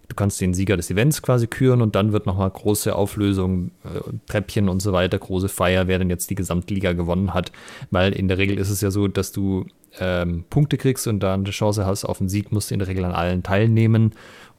du 0.08 0.14
kannst 0.14 0.40
den 0.40 0.54
Sieger 0.54 0.76
des 0.76 0.90
Events 0.90 1.22
quasi 1.22 1.46
küren 1.46 1.80
und 1.80 1.94
dann 1.94 2.12
wird 2.12 2.26
nochmal 2.26 2.50
große 2.50 2.94
Auflösung, 2.94 3.70
äh, 3.84 4.00
Treppchen 4.26 4.68
und 4.68 4.80
so 4.80 4.92
weiter, 4.92 5.18
große 5.18 5.48
Feier, 5.48 5.88
wer 5.88 5.98
denn 5.98 6.10
jetzt 6.10 6.30
die 6.30 6.34
Gesamtliga 6.34 6.92
gewonnen 6.92 7.34
hat. 7.34 7.52
Weil 7.90 8.12
in 8.12 8.28
der 8.28 8.38
Regel 8.38 8.58
ist 8.58 8.70
es 8.70 8.80
ja 8.80 8.90
so, 8.90 9.08
dass 9.08 9.32
du 9.32 9.66
ähm, 9.98 10.44
Punkte 10.50 10.76
kriegst 10.76 11.06
und 11.06 11.20
dann 11.20 11.40
eine 11.40 11.50
Chance 11.50 11.86
hast 11.86 12.04
auf 12.04 12.20
einen 12.20 12.28
Sieg, 12.28 12.52
musst 12.52 12.70
du 12.70 12.74
in 12.74 12.80
der 12.80 12.88
Regel 12.88 13.04
an 13.04 13.12
allen 13.12 13.42
teilnehmen. 13.42 14.12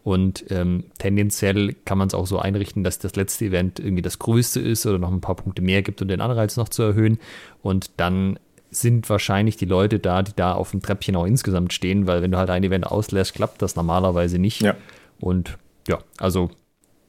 Und 0.05 0.45
ähm, 0.51 0.83
tendenziell 0.99 1.73
kann 1.83 1.97
man 1.97 2.07
es 2.07 2.13
auch 2.13 2.27
so 2.27 2.37
einrichten, 2.37 2.83
dass 2.83 2.99
das 2.99 3.15
letzte 3.15 3.45
Event 3.45 3.79
irgendwie 3.79 4.03
das 4.03 4.19
größte 4.19 4.59
ist 4.59 4.85
oder 4.85 4.99
noch 4.99 5.11
ein 5.11 5.19
paar 5.19 5.33
Punkte 5.33 5.63
mehr 5.63 5.81
gibt, 5.81 5.99
um 5.99 6.07
den 6.07 6.21
Anreiz 6.21 6.57
noch 6.57 6.69
zu 6.69 6.83
erhöhen. 6.83 7.17
Und 7.63 7.89
dann 7.97 8.37
sind 8.69 9.09
wahrscheinlich 9.09 9.57
die 9.57 9.65
Leute 9.65 9.97
da, 9.97 10.21
die 10.21 10.33
da 10.35 10.53
auf 10.53 10.69
dem 10.69 10.83
Treppchen 10.83 11.15
auch 11.15 11.25
insgesamt 11.25 11.73
stehen, 11.73 12.05
weil 12.05 12.21
wenn 12.21 12.29
du 12.29 12.37
halt 12.37 12.51
ein 12.51 12.63
Event 12.63 12.85
auslässt, 12.85 13.33
klappt 13.33 13.63
das 13.63 13.75
normalerweise 13.75 14.37
nicht. 14.37 14.61
Ja. 14.61 14.75
Und 15.19 15.57
ja, 15.87 15.97
also 16.19 16.51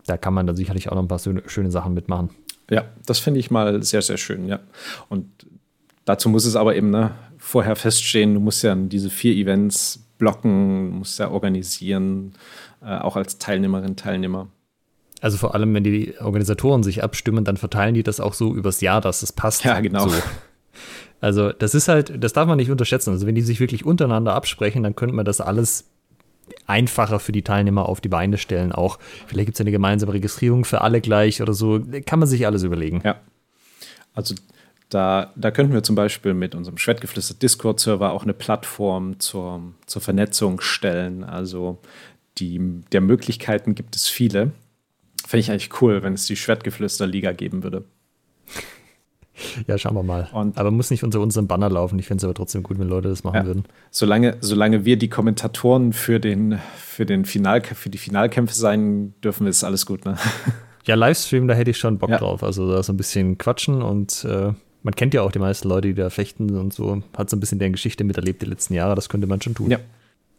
da 0.07 0.16
kann 0.16 0.32
man 0.32 0.47
dann 0.47 0.57
sicherlich 0.57 0.88
auch 0.88 0.94
noch 0.94 1.03
ein 1.03 1.09
paar 1.09 1.20
schöne 1.20 1.70
Sachen 1.70 1.92
mitmachen. 1.92 2.30
Ja, 2.70 2.86
das 3.05 3.18
finde 3.18 3.40
ich 3.40 3.51
mal 3.51 3.82
sehr, 3.82 4.01
sehr 4.01 4.16
schön, 4.16 4.49
ja. 4.49 4.61
Und 5.11 5.28
dazu 6.07 6.30
muss 6.30 6.47
es 6.47 6.57
aber 6.57 6.74
eben 6.74 6.88
ne, 6.88 7.11
vorher 7.36 7.76
feststehen, 7.76 8.32
du 8.32 8.40
musst 8.40 8.64
ja 8.64 8.74
diese 8.74 9.11
vier 9.11 9.34
Events 9.34 10.03
blocken, 10.18 10.90
musst 10.90 11.18
ja 11.18 11.30
organisieren, 11.30 12.32
auch 12.80 13.16
als 13.16 13.38
Teilnehmerin, 13.38 13.96
Teilnehmer. 13.96 14.48
Also 15.20 15.38
vor 15.38 15.54
allem, 15.54 15.72
wenn 15.74 15.84
die 15.84 16.14
Organisatoren 16.20 16.82
sich 16.82 17.02
abstimmen, 17.02 17.44
dann 17.44 17.56
verteilen 17.56 17.94
die 17.94 18.02
das 18.02 18.20
auch 18.20 18.34
so 18.34 18.54
übers 18.54 18.80
Jahr, 18.80 19.00
dass 19.00 19.22
es 19.22 19.32
passt. 19.32 19.64
Ja, 19.64 19.80
genau. 19.80 20.08
So. 20.08 20.22
Also 21.20 21.52
das 21.52 21.74
ist 21.74 21.88
halt, 21.88 22.22
das 22.22 22.34
darf 22.34 22.46
man 22.46 22.58
nicht 22.58 22.70
unterschätzen. 22.70 23.10
Also 23.10 23.26
wenn 23.26 23.34
die 23.34 23.42
sich 23.42 23.58
wirklich 23.58 23.84
untereinander 23.86 24.34
absprechen, 24.34 24.82
dann 24.82 24.94
könnte 24.94 25.14
man 25.14 25.24
das 25.24 25.40
alles 25.40 25.88
einfacher 26.66 27.18
für 27.18 27.32
die 27.32 27.42
Teilnehmer 27.42 27.88
auf 27.88 28.00
die 28.00 28.08
Beine 28.08 28.38
stellen. 28.38 28.72
Auch 28.72 28.98
vielleicht 29.26 29.46
gibt 29.46 29.56
es 29.56 29.60
eine 29.60 29.70
gemeinsame 29.70 30.12
Registrierung 30.12 30.64
für 30.64 30.82
alle 30.82 31.00
gleich 31.00 31.42
oder 31.42 31.54
so. 31.54 31.80
Kann 32.04 32.18
man 32.18 32.28
sich 32.28 32.46
alles 32.46 32.62
überlegen. 32.62 33.00
Ja. 33.04 33.16
Also 34.14 34.34
da, 34.88 35.32
da 35.34 35.50
könnten 35.50 35.72
wir 35.72 35.82
zum 35.82 35.96
Beispiel 35.96 36.34
mit 36.34 36.54
unserem 36.54 36.78
Schwertgeflüster 36.78 37.34
Discord-Server 37.34 38.12
auch 38.12 38.22
eine 38.22 38.34
Plattform 38.34 39.18
zur, 39.18 39.62
zur 39.86 40.02
Vernetzung 40.02 40.60
stellen. 40.60 41.24
Also 41.24 41.78
die, 42.39 42.61
der 42.93 43.01
Möglichkeiten 43.01 43.74
gibt 43.74 43.97
es 43.97 44.09
viele. 44.09 44.53
Fände 45.26 45.41
ich 45.41 45.51
eigentlich 45.51 45.80
cool, 45.80 46.03
wenn 46.03 46.14
es 46.14 46.26
die 46.26 46.37
Schwertgeflüster-Liga 46.37 47.32
geben 47.32 47.62
würde. 47.62 47.84
Ja, 49.66 49.76
schauen 49.76 49.95
wir 49.95 50.03
mal. 50.03 50.28
Und 50.32 50.57
aber 50.57 50.70
muss 50.70 50.91
nicht 50.91 51.05
unter 51.05 51.20
unserem 51.20 51.47
Banner 51.47 51.68
laufen. 51.68 51.99
Ich 51.99 52.07
fände 52.07 52.20
es 52.20 52.24
aber 52.24 52.34
trotzdem 52.34 52.62
gut, 52.62 52.78
wenn 52.78 52.89
Leute 52.89 53.09
das 53.09 53.24
machen 53.24 53.37
ja. 53.37 53.47
würden. 53.47 53.64
Solange, 53.91 54.39
solange 54.41 54.84
wir 54.84 54.97
die 54.97 55.09
Kommentatoren 55.09 55.93
für, 55.93 56.20
den, 56.20 56.59
für, 56.76 57.05
den 57.05 57.24
Final, 57.24 57.62
für 57.62 57.91
die 57.91 57.99
Finalkämpfe 57.99 58.55
sein 58.55 59.14
dürfen, 59.22 59.47
ist 59.47 59.64
alles 59.64 59.87
gut. 59.87 60.05
Ne? 60.05 60.16
Ja, 60.87 60.95
Livestream, 60.95 61.49
da 61.49 61.55
hätte 61.55 61.72
ich 61.72 61.78
schon 61.78 61.99
Bock 61.99 62.11
ja. 62.11 62.18
drauf. 62.18 62.45
Also 62.45 62.70
da 62.70 62.80
so 62.80 62.93
ein 62.93 62.97
bisschen 62.97 63.39
quatschen 63.39 63.82
und 63.82 64.24
äh, 64.24 64.53
man 64.84 64.95
kennt 64.95 65.14
ja 65.14 65.22
auch 65.22 65.32
die 65.32 65.41
meisten 65.41 65.68
Leute, 65.68 65.89
die 65.89 65.95
da 65.95 66.11
fechten 66.11 66.57
und 66.57 66.72
so. 66.72 67.03
Hat 67.16 67.28
so 67.28 67.37
ein 67.37 67.41
bisschen 67.41 67.59
deren 67.59 67.72
Geschichte 67.72 68.05
miterlebt 68.05 68.41
die 68.41 68.47
letzten 68.47 68.72
Jahre. 68.72 68.95
Das 68.95 69.09
könnte 69.09 69.26
man 69.26 69.43
schon 69.43 69.57
tun. 69.57 69.68
Ja. 69.68 69.78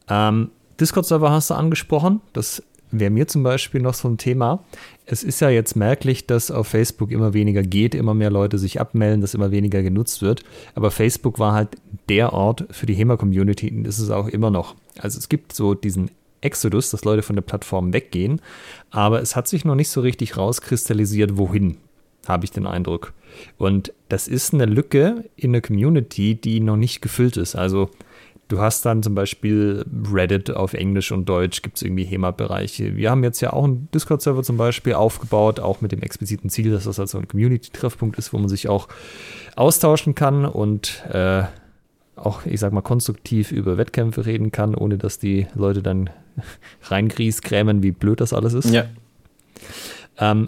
Ähm, 0.10 0.52
Discord-Server 0.80 1.32
hast 1.32 1.50
du 1.50 1.56
angesprochen. 1.56 2.22
Das 2.34 2.64
wäre 2.92 3.12
mir 3.12 3.28
zum 3.28 3.44
Beispiel 3.44 3.82
noch 3.82 3.94
so 3.94 4.08
ein 4.08 4.18
Thema. 4.18 4.64
Es 5.06 5.24
ist 5.24 5.40
ja 5.40 5.50
jetzt 5.50 5.76
merklich, 5.76 6.28
dass 6.28 6.52
auf 6.52 6.68
Facebook 6.68 7.12
immer 7.12 7.34
weniger 7.34 7.64
geht, 7.64 7.96
immer 7.96 8.14
mehr 8.14 8.30
Leute 8.30 8.58
sich 8.58 8.80
abmelden, 8.80 9.22
dass 9.22 9.34
immer 9.34 9.52
weniger 9.52 9.82
genutzt 9.82 10.22
wird. 10.22 10.44
Aber 10.76 10.92
Facebook 10.92 11.40
war 11.40 11.54
halt 11.54 11.70
der 12.10 12.34
Ort 12.34 12.66
für 12.72 12.86
die 12.86 12.94
HEMA-Community 12.94 13.72
und 13.72 13.88
ist 13.88 14.00
es 14.00 14.10
auch 14.10 14.28
immer 14.28 14.52
noch. 14.52 14.76
Also 15.00 15.18
es 15.18 15.30
gibt 15.30 15.54
so 15.54 15.74
diesen 15.74 16.12
Exodus, 16.42 16.92
dass 16.92 17.04
Leute 17.04 17.24
von 17.24 17.36
der 17.36 17.44
Plattform 17.44 17.94
weggehen, 17.94 18.42
aber 18.92 19.22
es 19.22 19.36
hat 19.36 19.48
sich 19.48 19.66
noch 19.66 19.76
nicht 19.76 19.90
so 19.90 20.02
richtig 20.02 20.38
rauskristallisiert, 20.38 21.38
wohin, 21.38 21.78
habe 22.28 22.46
ich 22.46 22.52
den 22.52 22.68
Eindruck. 22.68 23.14
Und 23.58 23.92
das 24.08 24.28
ist 24.28 24.54
eine 24.54 24.66
Lücke 24.66 25.26
in 25.36 25.52
der 25.52 25.62
Community, 25.62 26.36
die 26.36 26.60
noch 26.60 26.78
nicht 26.78 27.02
gefüllt 27.02 27.38
ist. 27.38 27.56
Also 27.56 27.90
Du 28.48 28.60
hast 28.60 28.86
dann 28.86 29.04
zum 29.04 29.14
Beispiel 29.14 29.86
Reddit 30.12 30.52
auf 30.52 30.74
Englisch 30.74 31.12
und 31.12 31.28
Deutsch, 31.28 31.62
gibt 31.62 31.78
es 31.78 31.84
irgendwie 31.84 32.06
HEMA-Bereiche. 32.06 32.96
Wir 32.96 33.12
haben 33.12 33.24
jetzt 33.24 33.42
ja 33.42 33.52
auch 33.52 33.66
einen 33.66 33.90
Discord-Server 33.94 34.42
zum 34.42 34.56
Beispiel 34.56 34.94
aufgebaut, 34.94 35.60
auch 35.60 35.82
mit 35.82 35.92
dem 35.92 36.02
expliziten 36.02 36.50
Ziel, 36.50 36.72
dass 36.72 36.86
das 36.86 37.00
also 37.00 37.18
ein 37.18 37.28
Community-Treffpunkt 37.28 38.18
ist, 38.18 38.32
wo 38.32 38.38
man 38.38 38.48
sich 38.48 38.70
auch 38.70 38.88
austauschen 39.56 40.16
kann 40.16 40.46
und 40.46 41.04
äh, 41.12 41.44
auch, 42.16 42.46
ich 42.46 42.60
sag 42.60 42.72
mal, 42.72 42.82
konstruktiv 42.82 43.52
über 43.52 43.78
Wettkämpfe 43.78 44.26
reden 44.26 44.52
kann, 44.52 44.76
ohne 44.76 44.98
dass 44.98 45.20
die 45.20 45.48
Leute 45.54 45.82
dann 45.84 46.10
reingrieskrämen, 46.84 47.84
wie 47.84 47.92
blöd 47.92 48.22
das 48.22 48.32
alles 48.32 48.54
ist. 48.54 48.70
Ja. 48.70 48.86
Ähm, 50.20 50.48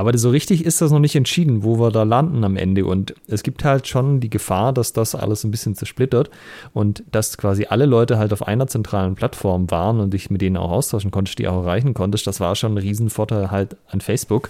aber 0.00 0.16
so 0.16 0.30
richtig 0.30 0.64
ist 0.64 0.80
das 0.80 0.90
noch 0.90 0.98
nicht 0.98 1.14
entschieden, 1.14 1.62
wo 1.62 1.78
wir 1.78 1.90
da 1.90 2.04
landen 2.04 2.42
am 2.42 2.56
Ende. 2.56 2.86
Und 2.86 3.14
es 3.26 3.42
gibt 3.42 3.64
halt 3.64 3.86
schon 3.86 4.18
die 4.18 4.30
Gefahr, 4.30 4.72
dass 4.72 4.94
das 4.94 5.14
alles 5.14 5.44
ein 5.44 5.50
bisschen 5.50 5.74
zersplittert 5.74 6.30
und 6.72 7.04
dass 7.12 7.36
quasi 7.36 7.66
alle 7.68 7.84
Leute 7.84 8.16
halt 8.16 8.32
auf 8.32 8.46
einer 8.48 8.66
zentralen 8.66 9.14
Plattform 9.14 9.70
waren 9.70 10.00
und 10.00 10.14
dich 10.14 10.30
mit 10.30 10.40
denen 10.40 10.56
auch 10.56 10.70
austauschen 10.70 11.10
konntest, 11.10 11.38
die 11.38 11.48
auch 11.48 11.64
erreichen 11.64 11.92
konntest. 11.92 12.26
Das 12.26 12.40
war 12.40 12.56
schon 12.56 12.72
ein 12.72 12.78
Riesenvorteil 12.78 13.50
halt 13.50 13.76
an 13.90 14.00
Facebook. 14.00 14.48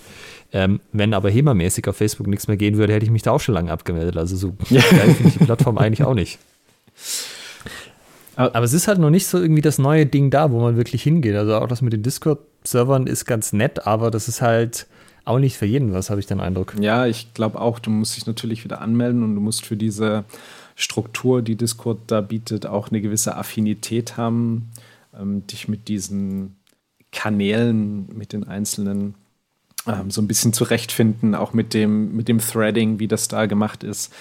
Ähm, 0.52 0.78
wenn 0.92 1.14
aber 1.14 1.30
HEMA-mäßig 1.30 1.88
auf 1.88 1.96
Facebook 1.96 2.28
nichts 2.28 2.46
mehr 2.46 2.56
gehen 2.56 2.76
würde, 2.76 2.92
hätte 2.92 3.04
ich 3.04 3.10
mich 3.10 3.22
da 3.22 3.32
auch 3.32 3.40
schon 3.40 3.56
lange 3.56 3.72
abgemeldet. 3.72 4.16
Also 4.16 4.36
so 4.36 4.54
geil 4.70 5.14
finde 5.14 5.30
ich 5.30 5.38
die 5.38 5.44
Plattform 5.46 5.78
eigentlich 5.78 6.04
auch 6.06 6.14
nicht. 6.14 6.38
Aber 8.36 8.62
es 8.62 8.72
ist 8.72 8.86
halt 8.86 9.00
noch 9.00 9.10
nicht 9.10 9.26
so 9.26 9.38
irgendwie 9.38 9.62
das 9.62 9.78
neue 9.78 10.06
Ding 10.06 10.30
da, 10.30 10.52
wo 10.52 10.60
man 10.60 10.76
wirklich 10.76 11.02
hingeht. 11.02 11.34
Also 11.34 11.56
auch 11.56 11.66
das 11.66 11.82
mit 11.82 11.92
den 11.92 12.04
Discord-Servern 12.04 13.08
ist 13.08 13.24
ganz 13.24 13.52
nett, 13.52 13.84
aber 13.84 14.12
das 14.12 14.28
ist 14.28 14.42
halt 14.42 14.86
auch 15.24 15.38
nicht 15.38 15.56
für 15.56 15.66
jeden 15.66 15.92
was, 15.92 16.10
habe 16.10 16.20
ich 16.20 16.26
den 16.26 16.40
Eindruck. 16.40 16.74
Ja, 16.80 17.06
ich 17.06 17.34
glaube 17.34 17.60
auch, 17.60 17.78
du 17.78 17.90
musst 17.90 18.16
dich 18.16 18.26
natürlich 18.26 18.64
wieder 18.64 18.80
anmelden 18.80 19.22
und 19.22 19.34
du 19.34 19.40
musst 19.40 19.64
für 19.64 19.76
diese 19.76 20.24
Struktur, 20.76 21.42
die 21.42 21.56
Discord 21.56 21.98
da 22.06 22.20
bietet, 22.20 22.66
auch 22.66 22.88
eine 22.88 23.00
gewisse 23.00 23.36
Affinität 23.36 24.16
haben, 24.16 24.70
ähm, 25.18 25.46
dich 25.46 25.68
mit 25.68 25.88
diesen 25.88 26.56
Kanälen, 27.12 28.08
mit 28.14 28.32
den 28.32 28.46
einzelnen 28.46 29.14
ähm, 29.86 30.10
so 30.10 30.20
ein 30.20 30.28
bisschen 30.28 30.52
zurechtfinden, 30.52 31.34
auch 31.34 31.52
mit 31.52 31.74
dem, 31.74 32.14
mit 32.14 32.28
dem 32.28 32.38
Threading, 32.38 32.98
wie 32.98 33.08
das 33.08 33.28
da 33.28 33.46
gemacht 33.46 33.82
ist. 33.82 34.12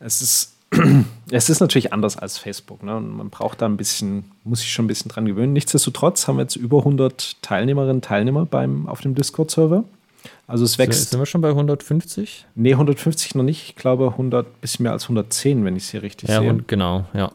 Es 0.00 0.22
ist, 0.22 0.54
es 1.30 1.50
ist 1.50 1.60
natürlich 1.60 1.92
anders 1.92 2.16
als 2.16 2.38
Facebook. 2.38 2.82
Ne? 2.82 3.00
Man 3.00 3.30
braucht 3.30 3.62
da 3.62 3.66
ein 3.66 3.76
bisschen, 3.76 4.24
muss 4.44 4.60
sich 4.60 4.72
schon 4.72 4.84
ein 4.84 4.88
bisschen 4.88 5.10
dran 5.10 5.26
gewöhnen. 5.26 5.52
Nichtsdestotrotz 5.52 6.28
haben 6.28 6.36
wir 6.36 6.42
jetzt 6.42 6.56
über 6.56 6.78
100 6.78 7.42
Teilnehmerinnen 7.42 7.96
und 7.96 8.04
Teilnehmer 8.04 8.46
beim, 8.46 8.86
auf 8.86 9.00
dem 9.00 9.14
Discord-Server. 9.14 9.84
Also 10.46 10.64
es 10.64 10.78
wächst. 10.78 11.10
Sind 11.10 11.20
wir 11.20 11.26
schon 11.26 11.40
bei 11.40 11.50
150? 11.50 12.46
Nee, 12.54 12.72
150 12.72 13.34
noch 13.34 13.42
nicht. 13.42 13.68
Ich 13.68 13.76
glaube 13.76 14.08
100, 14.08 14.60
bisschen 14.60 14.84
mehr 14.84 14.92
als 14.92 15.04
110, 15.04 15.64
wenn 15.64 15.76
ich 15.76 15.84
es 15.84 15.90
hier 15.90 16.02
richtig 16.02 16.28
ja, 16.28 16.40
sehe. 16.40 16.50
Und 16.50 16.68
genau, 16.68 17.04
ja. 17.14 17.32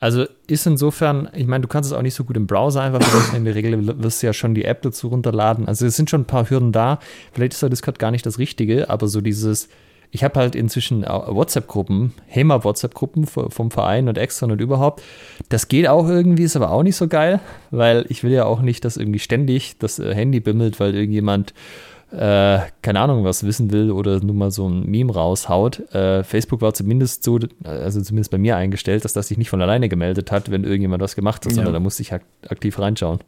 Also 0.00 0.26
ist 0.46 0.66
insofern, 0.66 1.30
ich 1.34 1.46
meine, 1.46 1.62
du 1.62 1.68
kannst 1.68 1.90
es 1.90 1.96
auch 1.96 2.02
nicht 2.02 2.14
so 2.14 2.24
gut 2.24 2.36
im 2.36 2.46
Browser 2.46 2.82
einfach 2.82 3.02
verwenden. 3.02 3.36
In 3.36 3.44
der 3.44 3.54
Regel 3.54 4.02
wirst 4.02 4.22
du 4.22 4.26
ja 4.26 4.32
schon 4.32 4.54
die 4.54 4.64
App 4.64 4.82
dazu 4.82 5.08
runterladen. 5.08 5.66
Also 5.66 5.86
es 5.86 5.96
sind 5.96 6.10
schon 6.10 6.22
ein 6.22 6.26
paar 6.26 6.50
Hürden 6.50 6.72
da. 6.72 6.98
Vielleicht 7.32 7.54
ist 7.54 7.62
der 7.62 7.70
Discord 7.70 7.98
gar 7.98 8.10
nicht 8.10 8.26
das 8.26 8.38
Richtige, 8.38 8.90
aber 8.90 9.08
so 9.08 9.20
dieses, 9.20 9.68
ich 10.10 10.22
habe 10.22 10.38
halt 10.38 10.54
inzwischen 10.54 11.02
WhatsApp-Gruppen, 11.02 12.12
HEMA-WhatsApp-Gruppen 12.26 13.26
vom 13.26 13.70
Verein 13.70 14.08
und 14.08 14.18
extern 14.18 14.50
und 14.50 14.60
überhaupt. 14.60 15.02
Das 15.48 15.68
geht 15.68 15.88
auch 15.88 16.08
irgendwie, 16.08 16.44
ist 16.44 16.56
aber 16.56 16.70
auch 16.70 16.82
nicht 16.82 16.96
so 16.96 17.08
geil, 17.08 17.40
weil 17.70 18.04
ich 18.08 18.22
will 18.22 18.32
ja 18.32 18.44
auch 18.44 18.60
nicht, 18.60 18.84
dass 18.84 18.96
irgendwie 18.96 19.18
ständig 19.18 19.78
das 19.78 19.98
äh, 19.98 20.14
Handy 20.14 20.40
bimmelt, 20.40 20.80
weil 20.80 20.94
irgendjemand 20.94 21.54
äh, 22.14 22.60
keine 22.82 23.00
Ahnung, 23.00 23.24
was 23.24 23.44
wissen 23.44 23.72
will 23.72 23.90
oder 23.90 24.20
nur 24.20 24.34
mal 24.34 24.50
so 24.50 24.68
ein 24.68 24.86
Meme 24.86 25.12
raushaut. 25.12 25.80
Äh, 25.92 26.22
Facebook 26.22 26.60
war 26.60 26.72
zumindest 26.74 27.24
so, 27.24 27.38
also 27.64 28.00
zumindest 28.00 28.30
bei 28.30 28.38
mir 28.38 28.56
eingestellt, 28.56 29.04
dass 29.04 29.12
das 29.12 29.28
sich 29.28 29.38
nicht 29.38 29.50
von 29.50 29.60
alleine 29.60 29.88
gemeldet 29.88 30.30
hat, 30.30 30.50
wenn 30.50 30.64
irgendjemand 30.64 31.02
was 31.02 31.16
gemacht 31.16 31.44
hat, 31.44 31.52
ja. 31.52 31.56
sondern 31.56 31.74
da 31.74 31.80
musste 31.80 32.02
ich 32.02 32.12
aktiv 32.12 32.78
reinschauen. 32.78 33.20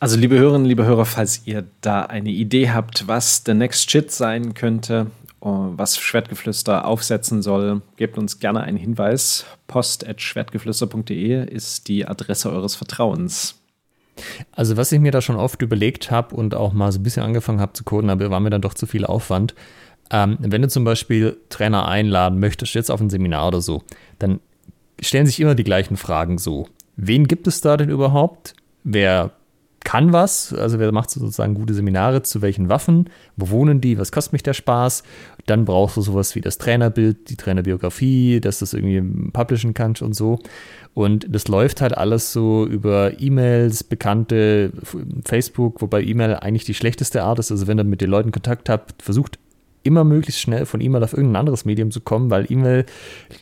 Also 0.00 0.16
liebe 0.16 0.38
Hörerinnen, 0.38 0.66
liebe 0.66 0.84
Hörer, 0.84 1.06
falls 1.06 1.42
ihr 1.46 1.64
da 1.80 2.02
eine 2.02 2.30
Idee 2.30 2.70
habt, 2.70 3.08
was 3.08 3.42
the 3.44 3.54
next 3.54 3.90
shit 3.90 4.12
sein 4.12 4.54
könnte, 4.54 5.08
oh, 5.40 5.72
was 5.76 5.98
Schwertgeflüster 5.98 6.86
aufsetzen 6.86 7.42
soll, 7.42 7.82
gebt 7.96 8.18
uns 8.18 8.38
gerne 8.38 8.60
einen 8.60 8.76
Hinweis. 8.76 9.44
Post.schwertgeflüster.de 9.66 11.52
ist 11.52 11.88
die 11.88 12.06
Adresse 12.06 12.50
eures 12.52 12.76
Vertrauens. 12.76 13.57
Also 14.52 14.76
was 14.76 14.92
ich 14.92 15.00
mir 15.00 15.12
da 15.12 15.20
schon 15.20 15.36
oft 15.36 15.62
überlegt 15.62 16.10
habe 16.10 16.34
und 16.34 16.54
auch 16.54 16.72
mal 16.72 16.92
so 16.92 16.98
ein 16.98 17.02
bisschen 17.02 17.22
angefangen 17.22 17.60
habe 17.60 17.72
zu 17.72 17.84
coden, 17.84 18.10
aber 18.10 18.30
war 18.30 18.40
mir 18.40 18.50
dann 18.50 18.62
doch 18.62 18.74
zu 18.74 18.86
viel 18.86 19.04
Aufwand. 19.04 19.54
Ähm, 20.10 20.38
wenn 20.40 20.62
du 20.62 20.68
zum 20.68 20.84
Beispiel 20.84 21.36
Trainer 21.48 21.86
einladen 21.86 22.40
möchtest, 22.40 22.74
jetzt 22.74 22.90
auf 22.90 23.00
ein 23.00 23.10
Seminar 23.10 23.48
oder 23.48 23.60
so, 23.60 23.82
dann 24.18 24.40
stellen 25.00 25.26
sich 25.26 25.40
immer 25.40 25.54
die 25.54 25.64
gleichen 25.64 25.96
Fragen 25.96 26.38
so. 26.38 26.68
Wen 26.96 27.28
gibt 27.28 27.46
es 27.46 27.60
da 27.60 27.76
denn 27.76 27.90
überhaupt? 27.90 28.54
Wer 28.84 29.32
kann 29.84 30.12
was, 30.12 30.52
also 30.52 30.78
wer 30.78 30.92
macht 30.92 31.10
sozusagen 31.10 31.54
gute 31.54 31.74
Seminare, 31.74 32.22
zu 32.22 32.42
welchen 32.42 32.68
Waffen, 32.68 33.08
wo 33.36 33.50
wohnen 33.50 33.80
die, 33.80 33.98
was 33.98 34.12
kostet 34.12 34.32
mich 34.32 34.42
der 34.42 34.54
Spaß, 34.54 35.02
dann 35.46 35.64
brauchst 35.64 35.96
du 35.96 36.02
sowas 36.02 36.34
wie 36.34 36.40
das 36.40 36.58
Trainerbild, 36.58 37.30
die 37.30 37.36
Trainerbiografie, 37.36 38.40
dass 38.40 38.58
du 38.58 38.64
das 38.64 38.74
irgendwie 38.74 39.30
publishen 39.30 39.74
kannst 39.74 40.02
und 40.02 40.14
so. 40.14 40.40
Und 40.94 41.26
das 41.32 41.48
läuft 41.48 41.80
halt 41.80 41.96
alles 41.96 42.32
so 42.32 42.66
über 42.66 43.20
E-Mails, 43.20 43.84
Bekannte, 43.84 44.72
Facebook, 45.24 45.80
wobei 45.80 46.02
E-Mail 46.02 46.34
eigentlich 46.34 46.64
die 46.64 46.74
schlechteste 46.74 47.22
Art 47.22 47.38
ist. 47.38 47.50
Also 47.50 47.66
wenn 47.66 47.78
ihr 47.78 47.84
mit 47.84 48.00
den 48.00 48.10
Leuten 48.10 48.32
Kontakt 48.32 48.68
habt, 48.68 49.02
versucht 49.02 49.38
immer 49.88 50.04
möglichst 50.04 50.40
schnell 50.40 50.66
von 50.66 50.80
E-Mail 50.80 51.02
auf 51.02 51.12
irgendein 51.12 51.40
anderes 51.40 51.64
Medium 51.64 51.90
zu 51.90 52.00
kommen, 52.00 52.30
weil 52.30 52.46
E-Mail 52.50 52.86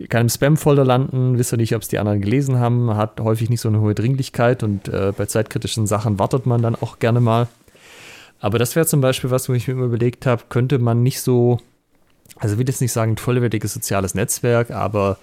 kann 0.08 0.22
im 0.22 0.28
Spam-Folder 0.28 0.84
landen, 0.84 1.38
wisst 1.38 1.52
ihr 1.52 1.58
nicht, 1.58 1.74
ob 1.74 1.82
es 1.82 1.88
die 1.88 1.98
anderen 1.98 2.20
gelesen 2.20 2.58
haben, 2.58 2.96
hat 2.96 3.20
häufig 3.20 3.50
nicht 3.50 3.60
so 3.60 3.68
eine 3.68 3.80
hohe 3.80 3.94
Dringlichkeit 3.94 4.62
und 4.62 4.88
äh, 4.88 5.12
bei 5.14 5.26
zeitkritischen 5.26 5.86
Sachen 5.86 6.18
wartet 6.18 6.46
man 6.46 6.62
dann 6.62 6.76
auch 6.76 6.98
gerne 6.98 7.20
mal. 7.20 7.48
Aber 8.40 8.58
das 8.58 8.76
wäre 8.76 8.86
zum 8.86 9.00
Beispiel 9.00 9.30
was, 9.30 9.48
wo 9.48 9.52
ich 9.54 9.66
mir 9.66 9.74
immer 9.74 9.86
überlegt 9.86 10.24
habe, 10.24 10.44
könnte 10.48 10.78
man 10.78 11.02
nicht 11.02 11.20
so, 11.20 11.58
also 12.36 12.54
ich 12.54 12.58
will 12.58 12.68
jetzt 12.68 12.80
nicht 12.80 12.92
sagen, 12.92 13.12
ein 13.12 13.16
vollwertiges 13.18 13.74
soziales 13.74 14.14
Netzwerk, 14.14 14.70
aber 14.70 15.18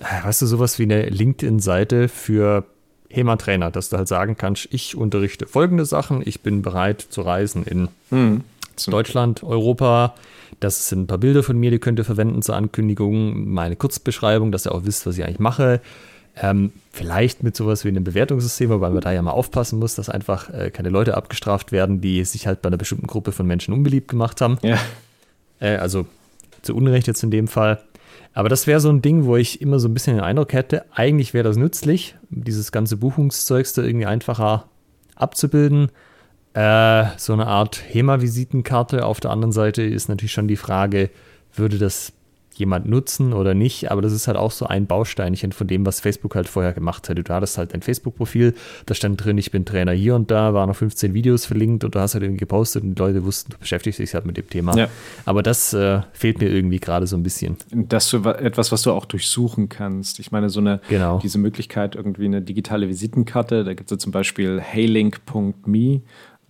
äh, 0.00 0.26
weißt 0.26 0.42
du, 0.42 0.46
sowas 0.46 0.78
wie 0.78 0.84
eine 0.84 1.08
LinkedIn-Seite 1.08 2.08
für 2.08 2.64
HEMA-Trainer, 3.10 3.70
dass 3.70 3.88
du 3.88 3.96
halt 3.96 4.08
sagen 4.08 4.36
kannst, 4.36 4.68
ich 4.70 4.96
unterrichte 4.96 5.46
folgende 5.46 5.84
Sachen, 5.84 6.22
ich 6.24 6.40
bin 6.40 6.62
bereit 6.62 7.00
zu 7.00 7.22
reisen 7.22 7.64
in 7.64 7.88
mhm. 8.10 8.44
Deutschland, 8.86 9.42
Europa, 9.42 10.14
das 10.60 10.88
sind 10.88 11.02
ein 11.02 11.06
paar 11.06 11.18
Bilder 11.18 11.42
von 11.42 11.58
mir, 11.58 11.70
die 11.70 11.78
könnt 11.78 11.98
ihr 11.98 12.04
verwenden 12.04 12.42
zur 12.42 12.56
Ankündigung, 12.56 13.48
meine 13.48 13.76
Kurzbeschreibung, 13.76 14.52
dass 14.52 14.66
ihr 14.66 14.72
auch 14.72 14.84
wisst, 14.84 15.06
was 15.06 15.18
ich 15.18 15.24
eigentlich 15.24 15.38
mache. 15.38 15.80
Ähm, 16.38 16.72
vielleicht 16.92 17.42
mit 17.42 17.56
sowas 17.56 17.84
wie 17.84 17.88
einem 17.88 18.04
Bewertungssystem, 18.04 18.68
wobei 18.68 18.90
man 18.90 19.00
da 19.00 19.12
ja 19.12 19.22
mal 19.22 19.30
aufpassen 19.30 19.78
muss, 19.78 19.94
dass 19.94 20.10
einfach 20.10 20.50
äh, 20.52 20.70
keine 20.70 20.90
Leute 20.90 21.16
abgestraft 21.16 21.72
werden, 21.72 22.00
die 22.00 22.22
sich 22.24 22.46
halt 22.46 22.60
bei 22.60 22.68
einer 22.68 22.76
bestimmten 22.76 23.06
Gruppe 23.06 23.32
von 23.32 23.46
Menschen 23.46 23.72
unbeliebt 23.72 24.08
gemacht 24.08 24.40
haben. 24.40 24.58
Ja. 24.62 24.78
Äh, 25.60 25.76
also 25.76 26.06
zu 26.60 26.76
Unrecht 26.76 27.06
jetzt 27.06 27.22
in 27.22 27.30
dem 27.30 27.48
Fall. 27.48 27.80
Aber 28.34 28.50
das 28.50 28.66
wäre 28.66 28.80
so 28.80 28.90
ein 28.90 29.00
Ding, 29.00 29.24
wo 29.24 29.36
ich 29.36 29.62
immer 29.62 29.78
so 29.78 29.88
ein 29.88 29.94
bisschen 29.94 30.16
den 30.16 30.24
Eindruck 30.24 30.52
hätte, 30.52 30.84
eigentlich 30.92 31.32
wäre 31.32 31.44
das 31.48 31.56
nützlich, 31.56 32.16
dieses 32.28 32.70
ganze 32.70 32.98
Buchungszeugs 32.98 33.72
da 33.72 33.82
irgendwie 33.82 34.04
einfacher 34.04 34.68
abzubilden. 35.14 35.90
Äh, 36.56 37.18
so 37.18 37.34
eine 37.34 37.46
Art 37.46 37.82
HEMA-Visitenkarte. 37.86 39.04
Auf 39.04 39.20
der 39.20 39.30
anderen 39.30 39.52
Seite 39.52 39.82
ist 39.82 40.08
natürlich 40.08 40.32
schon 40.32 40.48
die 40.48 40.56
Frage, 40.56 41.10
würde 41.54 41.76
das 41.76 42.14
jemand 42.54 42.86
nutzen 42.86 43.34
oder 43.34 43.52
nicht, 43.52 43.90
aber 43.90 44.00
das 44.00 44.14
ist 44.14 44.28
halt 44.28 44.38
auch 44.38 44.50
so 44.50 44.66
ein 44.66 44.86
Bausteinchen 44.86 45.52
von 45.52 45.66
dem, 45.66 45.84
was 45.84 46.00
Facebook 46.00 46.34
halt 46.34 46.48
vorher 46.48 46.72
gemacht 46.72 47.06
hätte. 47.08 47.22
Du 47.22 47.34
hattest 47.34 47.58
halt 47.58 47.74
dein 47.74 47.82
Facebook-Profil, 47.82 48.54
da 48.86 48.94
stand 48.94 49.22
drin, 49.22 49.36
ich 49.36 49.50
bin 49.50 49.66
Trainer 49.66 49.92
hier 49.92 50.14
und 50.14 50.30
da, 50.30 50.54
waren 50.54 50.70
noch 50.70 50.76
15 50.76 51.12
Videos 51.12 51.44
verlinkt 51.44 51.84
und 51.84 51.94
du 51.94 52.00
hast 52.00 52.14
halt 52.14 52.24
irgendwie 52.24 52.40
gepostet 52.40 52.82
und 52.82 52.94
die 52.94 52.98
Leute 52.98 53.24
wussten, 53.24 53.52
du 53.52 53.58
beschäftigst 53.58 53.98
dich 53.98 54.14
halt 54.14 54.24
mit 54.24 54.38
dem 54.38 54.48
Thema. 54.48 54.74
Ja. 54.74 54.88
Aber 55.26 55.42
das 55.42 55.74
äh, 55.74 56.00
fehlt 56.14 56.40
mir 56.40 56.48
irgendwie 56.48 56.80
gerade 56.80 57.06
so 57.06 57.16
ein 57.16 57.22
bisschen. 57.22 57.56
Das 57.70 58.12
ist 58.12 58.24
etwas, 58.24 58.72
was 58.72 58.80
du 58.80 58.92
auch 58.92 59.04
durchsuchen 59.04 59.68
kannst. 59.68 60.18
Ich 60.18 60.32
meine, 60.32 60.48
so 60.48 60.60
eine, 60.60 60.80
genau. 60.88 61.18
diese 61.22 61.38
Möglichkeit, 61.38 61.94
irgendwie 61.94 62.24
eine 62.24 62.40
digitale 62.40 62.88
Visitenkarte, 62.88 63.64
da 63.64 63.74
gibt 63.74 63.90
es 63.90 63.96
ja 63.96 63.98
zum 63.98 64.12
Beispiel 64.12 64.60
heylink.me, 64.60 66.00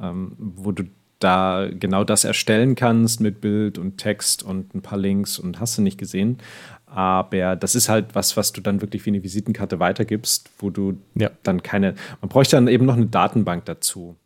ähm, 0.01 0.32
wo 0.38 0.72
du 0.72 0.84
da 1.18 1.68
genau 1.70 2.05
das 2.05 2.24
erstellen 2.24 2.74
kannst 2.74 3.20
mit 3.20 3.40
Bild 3.40 3.78
und 3.78 3.99
Text 3.99 4.42
und 4.42 4.74
ein 4.74 4.82
paar 4.82 4.99
Links 4.99 5.38
und 5.38 5.61
hast 5.61 5.78
du 5.78 5.82
nicht 5.82 5.99
gesehen. 5.99 6.38
Aber 6.86 7.57
das 7.57 7.74
ist 7.74 7.88
halt 7.88 8.14
was, 8.14 8.36
was 8.36 8.53
du 8.53 8.61
dann 8.61 8.80
wirklich 8.80 9.05
wie 9.07 9.11
eine 9.11 9.22
Visitenkarte 9.22 9.80
weitergibst, 9.80 10.51
wo 10.59 10.70
du 10.70 10.99
ja. 11.14 11.30
dann 11.42 11.62
keine, 11.62 11.94
man 12.20 12.28
bräuchte 12.28 12.57
dann 12.57 12.68
eben 12.68 12.86
noch 12.86 12.97
eine 12.97 13.07
Datenbank 13.07 13.64
dazu. 13.64 14.16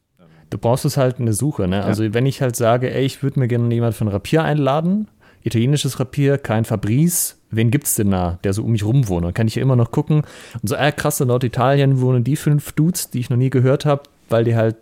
Du 0.50 0.58
brauchst 0.58 0.84
es 0.84 0.96
halt 0.96 1.20
eine 1.20 1.32
Suche, 1.32 1.68
ne? 1.68 1.76
Ja. 1.76 1.82
Also 1.82 2.12
wenn 2.12 2.26
ich 2.26 2.42
halt 2.42 2.56
sage, 2.56 2.92
ey, 2.92 3.04
ich 3.04 3.22
würde 3.22 3.38
mir 3.38 3.48
gerne 3.48 3.72
jemand 3.72 3.94
von 3.94 4.08
Rapier 4.08 4.42
einladen, 4.42 5.06
italienisches 5.42 6.00
Rapier, 6.00 6.38
kein 6.38 6.64
Fabrice, 6.64 7.36
wen 7.50 7.70
gibt's 7.70 7.94
denn 7.94 8.10
da, 8.10 8.38
der 8.44 8.52
so 8.52 8.64
um 8.64 8.72
mich 8.72 8.84
rum 8.84 9.08
wohnt? 9.08 9.24
Dann 9.24 9.34
kann 9.34 9.46
ich 9.46 9.54
ja 9.54 9.62
immer 9.62 9.76
noch 9.76 9.92
gucken 9.92 10.22
und 10.60 10.68
so, 10.68 10.74
äh, 10.74 10.92
krass, 10.92 11.20
in 11.20 11.28
Norditalien 11.28 12.00
wohnen 12.00 12.24
die 12.24 12.36
fünf 12.36 12.72
Dudes, 12.72 13.10
die 13.10 13.20
ich 13.20 13.30
noch 13.30 13.36
nie 13.36 13.50
gehört 13.50 13.86
habe, 13.86 14.02
weil 14.28 14.44
die 14.44 14.56
halt 14.56 14.76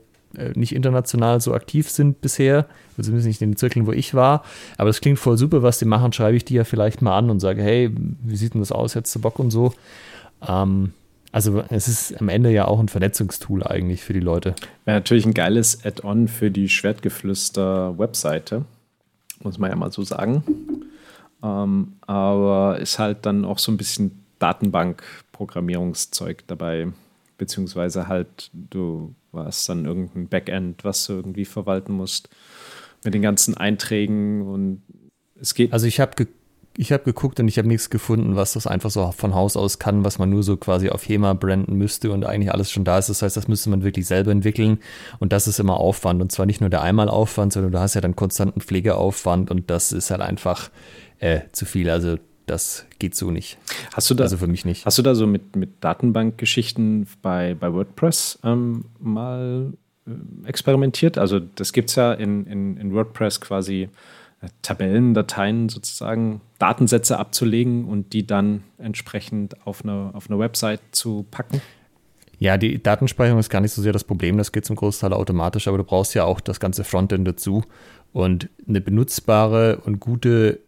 nicht 0.55 0.75
international 0.75 1.41
so 1.41 1.55
aktiv 1.55 1.91
sind 1.91 2.21
bisher, 2.21 2.67
zumindest 2.97 3.27
nicht 3.27 3.43
in 3.43 3.53
den 3.53 3.57
Zirkeln, 3.57 3.87
wo 3.87 3.93
ich 3.93 4.15
war. 4.15 4.45
Aber 4.77 4.89
das 4.89 5.01
klingt 5.01 5.19
voll 5.19 5.39
super, 5.39 5.63
was 5.63 5.79
die 5.79 5.85
machen. 5.85 6.13
Schreibe 6.13 6.37
ich 6.37 6.45
die 6.45 6.55
ja 6.55 6.65
vielleicht 6.65 7.03
mal 7.03 7.17
an 7.17 7.31
und 7.31 7.41
sage, 7.41 7.63
hey, 7.63 7.91
wie 7.95 8.37
sieht 8.37 8.55
denn 8.55 8.61
das 8.61 8.73
aus? 8.73 8.95
Hättest 8.95 9.15
du 9.17 9.21
Bock 9.21 9.39
und 9.39 9.51
so? 9.51 9.73
Ähm, 10.47 10.93
also 11.33 11.63
es 11.71 11.89
ist 11.89 12.21
am 12.21 12.29
Ende 12.29 12.51
ja 12.51 12.67
auch 12.67 12.81
ein 12.81 12.89
Vernetzungstool 12.89 13.63
eigentlich 13.63 14.03
für 14.03 14.13
die 14.13 14.21
Leute. 14.21 14.55
Wäre 14.85 14.99
natürlich 14.99 15.27
ein 15.27 15.35
geiles 15.35 15.85
Add-on 15.85 16.29
für 16.29 16.51
die 16.51 16.69
Schwertgeflüster-Webseite, 16.69 18.65
muss 19.43 19.59
man 19.59 19.71
ja 19.71 19.77
mal 19.77 19.93
so 19.93 20.03
sagen. 20.03 20.43
Ähm, 21.43 21.95
aber 22.03 22.79
ist 22.81 22.99
halt 22.99 23.27
dann 23.27 23.45
auch 23.45 23.59
so 23.59 23.73
ein 23.73 23.77
bisschen 23.77 24.25
Datenbank-Programmierungszeug 24.39 26.45
dabei 26.47 26.89
beziehungsweise 27.39 28.09
halt 28.09 28.51
du 28.53 29.15
warst 29.39 29.69
dann 29.69 29.85
irgendein 29.85 30.29
Backend, 30.29 30.85
was 30.85 31.07
du 31.07 31.15
irgendwie 31.15 31.45
verwalten 31.45 31.93
musst 31.93 32.29
mit 33.05 33.15
den 33.15 33.23
ganzen 33.23 33.57
Einträgen 33.57 34.43
und 34.43 34.83
es 35.41 35.55
geht. 35.55 35.73
Also 35.73 35.87
ich 35.87 36.01
habe 36.01 36.13
ge 36.17 36.27
ich 36.81 36.93
habe 36.93 37.03
geguckt 37.03 37.41
und 37.41 37.49
ich 37.49 37.59
habe 37.59 37.67
nichts 37.67 37.91
gefunden, 37.91 38.37
was 38.37 38.53
das 38.53 38.69
einfach 38.69 38.91
so 38.91 39.11
von 39.11 39.35
Haus 39.35 39.57
aus 39.57 39.81
kann, 39.81 40.05
was 40.05 40.21
man 40.21 40.31
nur 40.31 40.45
so 40.45 40.57
quasi 40.57 40.91
auf 40.91 41.09
HEMA 41.09 41.33
branden 41.33 41.75
müsste 41.75 42.13
und 42.13 42.25
eigentlich 42.25 42.53
alles 42.53 42.71
schon 42.71 42.85
da 42.85 42.99
ist. 42.99 43.09
Das 43.09 43.21
heißt, 43.21 43.37
das 43.37 43.49
müsste 43.49 43.69
man 43.69 43.83
wirklich 43.83 44.07
selber 44.07 44.31
entwickeln 44.31 44.79
und 45.19 45.33
das 45.33 45.49
ist 45.49 45.59
immer 45.59 45.79
Aufwand 45.79 46.23
und 46.23 46.31
zwar 46.31 46.47
nicht 46.47 46.61
nur 46.61 46.71
der 46.71 46.83
Einmalaufwand, 46.83 47.53
sondern 47.53 47.73
du 47.73 47.81
hast 47.81 47.95
ja 47.95 48.01
dann 48.01 48.15
konstanten 48.15 48.61
Pflegeaufwand 48.61 49.51
und 49.51 49.71
das 49.71 49.91
ist 49.91 50.13
halt 50.13 50.21
einfach 50.21 50.71
äh, 51.19 51.41
zu 51.51 51.65
viel. 51.65 51.91
Also 51.91 52.17
das 52.49 52.87
geht 52.99 53.15
so 53.15 53.31
nicht. 53.31 53.59
Hast 53.93 54.11
du 54.11 54.15
da, 54.15 54.25
also 54.25 54.37
für 54.37 54.47
mich 54.47 54.65
nicht. 54.65 54.87
Hast 54.87 54.99
du 54.99 55.03
da 55.03 55.15
so 55.15 55.27
mit, 55.27 55.57
mit 55.57 55.83
Datenbankgeschichten 55.83 57.07
bei, 57.23 57.55
bei 57.55 57.73
WordPress 57.73 58.39
ähm, 58.45 58.87
mal 58.99 59.73
äh, 60.07 60.49
experimentiert? 60.49 61.19
Also 61.19 61.41
das 61.41 61.73
gibt 61.73 61.91
es 61.91 61.97
ja 61.97 62.13
in, 62.13 62.47
in, 62.47 62.77
in 62.77 62.95
WordPress 62.95 63.41
quasi 63.41 63.89
äh, 64.41 64.49
Tabellen, 64.63 65.15
Dateien 65.15 65.69
sozusagen, 65.69 66.41
Datensätze 66.59 67.19
abzulegen 67.19 67.85
und 67.85 68.13
die 68.13 68.27
dann 68.27 68.63
entsprechend 68.79 69.67
auf 69.67 69.85
eine, 69.85 70.11
auf 70.15 70.31
eine 70.31 70.39
Website 70.39 70.81
zu 70.93 71.27
packen? 71.31 71.61
Ja, 72.39 72.57
die 72.57 72.81
Datenspeicherung 72.81 73.41
ist 73.41 73.51
gar 73.51 73.61
nicht 73.61 73.73
so 73.73 73.83
sehr 73.83 73.93
das 73.93 74.05
Problem, 74.05 74.39
das 74.39 74.53
geht 74.53 74.65
zum 74.65 74.77
Großteil 74.77 75.13
automatisch, 75.13 75.67
aber 75.67 75.77
du 75.77 75.85
brauchst 75.85 76.15
ja 76.15 76.25
auch 76.25 76.41
das 76.41 76.61
ganze 76.61 76.85
Frontend 76.85 77.27
dazu. 77.27 77.65
Und 78.13 78.49
eine 78.67 78.81
benutzbare 78.81 79.79
und 79.85 80.01
gute 80.01 80.61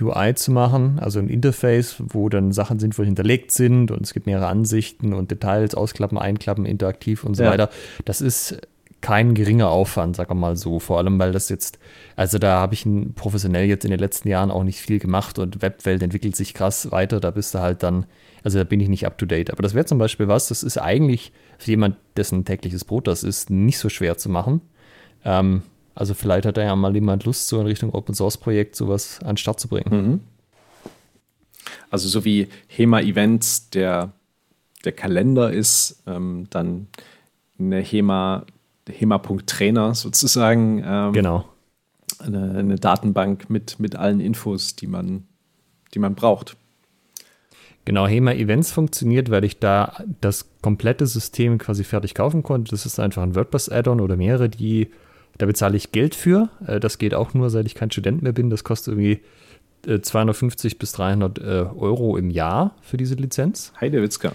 UI 0.00 0.34
zu 0.34 0.52
machen, 0.52 0.98
also 0.98 1.18
ein 1.18 1.28
Interface, 1.28 1.96
wo 1.98 2.28
dann 2.28 2.52
Sachen 2.52 2.78
sinnvoll 2.78 3.06
hinterlegt 3.06 3.52
sind 3.52 3.90
und 3.90 4.02
es 4.02 4.12
gibt 4.12 4.26
mehrere 4.26 4.46
Ansichten 4.46 5.14
und 5.14 5.30
Details, 5.30 5.74
ausklappen, 5.74 6.18
einklappen, 6.18 6.66
interaktiv 6.66 7.24
und 7.24 7.34
so 7.34 7.44
ja. 7.44 7.50
weiter. 7.50 7.70
Das 8.04 8.20
ist 8.20 8.60
kein 9.00 9.34
geringer 9.34 9.70
Aufwand, 9.70 10.16
sagen 10.16 10.30
wir 10.30 10.34
mal 10.34 10.56
so. 10.56 10.78
Vor 10.80 10.98
allem, 10.98 11.18
weil 11.18 11.32
das 11.32 11.48
jetzt, 11.48 11.78
also 12.16 12.38
da 12.38 12.60
habe 12.60 12.74
ich 12.74 12.86
professionell 13.14 13.66
jetzt 13.66 13.84
in 13.84 13.90
den 13.90 14.00
letzten 14.00 14.28
Jahren 14.28 14.50
auch 14.50 14.64
nicht 14.64 14.80
viel 14.80 14.98
gemacht 14.98 15.38
und 15.38 15.62
Webwelt 15.62 16.02
entwickelt 16.02 16.36
sich 16.36 16.52
krass 16.52 16.90
weiter. 16.90 17.20
Da 17.20 17.30
bist 17.30 17.54
du 17.54 17.60
halt 17.60 17.82
dann, 17.82 18.06
also 18.42 18.58
da 18.58 18.64
bin 18.64 18.80
ich 18.80 18.88
nicht 18.88 19.06
up 19.06 19.16
to 19.16 19.26
date. 19.26 19.50
Aber 19.52 19.62
das 19.62 19.74
wäre 19.74 19.86
zum 19.86 19.98
Beispiel 19.98 20.28
was, 20.28 20.48
das 20.48 20.62
ist 20.62 20.78
eigentlich 20.78 21.32
für 21.58 21.70
jemand, 21.70 21.96
dessen 22.16 22.44
tägliches 22.44 22.84
Brot 22.84 23.06
das 23.06 23.22
ist, 23.22 23.50
nicht 23.50 23.78
so 23.78 23.88
schwer 23.88 24.18
zu 24.18 24.28
machen. 24.28 24.60
Ähm, 25.24 25.62
also 25.98 26.14
vielleicht 26.14 26.46
hat 26.46 26.56
da 26.56 26.62
ja 26.62 26.76
mal 26.76 26.94
jemand 26.94 27.24
Lust, 27.24 27.48
so 27.48 27.60
in 27.60 27.66
Richtung 27.66 27.92
Open 27.92 28.14
Source 28.14 28.36
Projekt 28.36 28.76
sowas 28.76 29.18
an 29.22 29.30
den 29.30 29.36
Start 29.36 29.58
zu 29.58 29.66
bringen. 29.66 29.90
Mhm. 29.90 30.20
Also 31.90 32.08
so 32.08 32.24
wie 32.24 32.46
HEMA 32.68 33.00
Events 33.00 33.68
der, 33.70 34.12
der 34.84 34.92
Kalender 34.92 35.52
ist, 35.52 36.00
ähm, 36.06 36.46
dann 36.50 36.86
eine 37.58 37.80
HEMA, 37.80 38.46
HEMA.trainer 38.88 39.92
sozusagen. 39.96 40.84
Ähm, 40.86 41.12
genau. 41.12 41.48
Eine, 42.20 42.58
eine, 42.58 42.76
Datenbank 42.76 43.50
mit, 43.50 43.80
mit 43.80 43.96
allen 43.96 44.20
Infos, 44.20 44.76
die 44.76 44.86
man, 44.86 45.24
die 45.94 45.98
man 45.98 46.14
braucht. 46.14 46.56
Genau, 47.84 48.06
HEMA 48.06 48.34
Events 48.34 48.70
funktioniert, 48.70 49.30
weil 49.30 49.42
ich 49.42 49.58
da 49.58 50.04
das 50.20 50.48
komplette 50.62 51.08
System 51.08 51.58
quasi 51.58 51.82
fertig 51.82 52.14
kaufen 52.14 52.44
konnte. 52.44 52.70
Das 52.70 52.86
ist 52.86 53.00
einfach 53.00 53.24
ein 53.24 53.34
WordPress-Add-on 53.34 54.00
oder 54.00 54.16
mehrere, 54.16 54.48
die 54.48 54.90
da 55.36 55.46
bezahle 55.46 55.76
ich 55.76 55.92
Geld 55.92 56.14
für. 56.14 56.50
Äh, 56.66 56.80
das 56.80 56.98
geht 56.98 57.14
auch 57.14 57.34
nur, 57.34 57.50
seit 57.50 57.66
ich 57.66 57.74
kein 57.74 57.90
Student 57.90 58.22
mehr 58.22 58.32
bin. 58.32 58.50
Das 58.50 58.64
kostet 58.64 58.94
irgendwie 58.94 59.20
250 60.00 60.72
äh, 60.72 60.76
bis 60.76 60.92
300 60.92 61.38
äh, 61.38 61.42
Euro 61.76 62.16
im 62.16 62.30
Jahr 62.30 62.74
für 62.82 62.96
diese 62.96 63.14
Lizenz. 63.14 63.72
Heide 63.80 64.02
Witzka. 64.02 64.32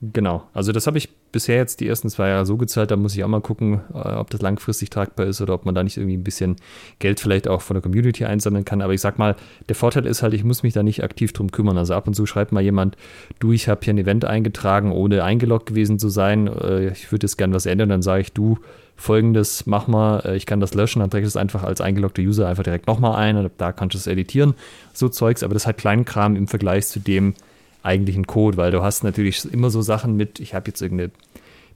Genau. 0.00 0.48
Also 0.52 0.72
das 0.72 0.88
habe 0.88 0.98
ich 0.98 1.10
bisher 1.30 1.56
jetzt 1.56 1.78
die 1.78 1.86
ersten 1.86 2.10
zwei 2.10 2.28
Jahre 2.28 2.44
so 2.44 2.56
gezahlt. 2.56 2.90
Da 2.90 2.96
muss 2.96 3.14
ich 3.14 3.22
auch 3.22 3.28
mal 3.28 3.40
gucken, 3.40 3.80
ob 3.92 4.30
das 4.30 4.42
langfristig 4.42 4.90
tragbar 4.90 5.26
ist 5.26 5.40
oder 5.40 5.54
ob 5.54 5.64
man 5.64 5.76
da 5.76 5.84
nicht 5.84 5.96
irgendwie 5.96 6.16
ein 6.16 6.24
bisschen 6.24 6.56
Geld 6.98 7.20
vielleicht 7.20 7.46
auch 7.46 7.62
von 7.62 7.74
der 7.74 7.82
Community 7.82 8.24
einsammeln 8.24 8.64
kann. 8.64 8.82
Aber 8.82 8.92
ich 8.92 9.00
sag 9.00 9.20
mal, 9.20 9.36
der 9.68 9.76
Vorteil 9.76 10.04
ist 10.06 10.24
halt, 10.24 10.34
ich 10.34 10.42
muss 10.42 10.64
mich 10.64 10.74
da 10.74 10.82
nicht 10.82 11.04
aktiv 11.04 11.32
drum 11.32 11.52
kümmern. 11.52 11.78
Also 11.78 11.94
ab 11.94 12.08
und 12.08 12.14
zu 12.14 12.26
schreibt 12.26 12.50
mal 12.50 12.60
jemand, 12.60 12.96
du, 13.38 13.52
ich 13.52 13.68
habe 13.68 13.80
hier 13.84 13.94
ein 13.94 13.98
Event 13.98 14.24
eingetragen, 14.24 14.90
ohne 14.90 15.22
eingeloggt 15.22 15.66
gewesen 15.66 16.00
zu 16.00 16.08
sein. 16.08 16.48
Ich 16.92 17.12
würde 17.12 17.24
jetzt 17.24 17.36
gern 17.36 17.54
was 17.54 17.66
ändern. 17.66 17.88
Dann 17.88 18.02
sage 18.02 18.22
ich, 18.22 18.32
du, 18.32 18.58
folgendes, 19.02 19.66
mach 19.66 19.88
mal, 19.88 20.20
äh, 20.24 20.36
ich 20.36 20.46
kann 20.46 20.60
das 20.60 20.74
löschen, 20.74 21.00
dann 21.00 21.10
träge 21.10 21.26
ich 21.26 21.32
es 21.32 21.36
einfach 21.36 21.62
als 21.64 21.80
eingeloggter 21.80 22.22
User 22.22 22.48
einfach 22.48 22.62
direkt 22.62 22.86
nochmal 22.86 23.16
ein 23.16 23.36
und 23.36 23.50
da 23.58 23.72
kannst 23.72 23.94
du 23.94 23.98
es 23.98 24.06
editieren, 24.06 24.54
so 24.92 25.08
Zeugs, 25.08 25.42
aber 25.42 25.54
das 25.54 25.64
ist 25.64 25.66
halt 25.66 25.78
Kleinkram 25.78 26.36
im 26.36 26.48
Vergleich 26.48 26.86
zu 26.86 27.00
dem 27.00 27.34
eigentlichen 27.82 28.26
Code, 28.26 28.56
weil 28.56 28.70
du 28.70 28.82
hast 28.82 29.02
natürlich 29.02 29.44
immer 29.52 29.70
so 29.70 29.82
Sachen 29.82 30.16
mit, 30.16 30.40
ich 30.40 30.54
habe 30.54 30.68
jetzt 30.68 30.80
irgendeine 30.80 31.10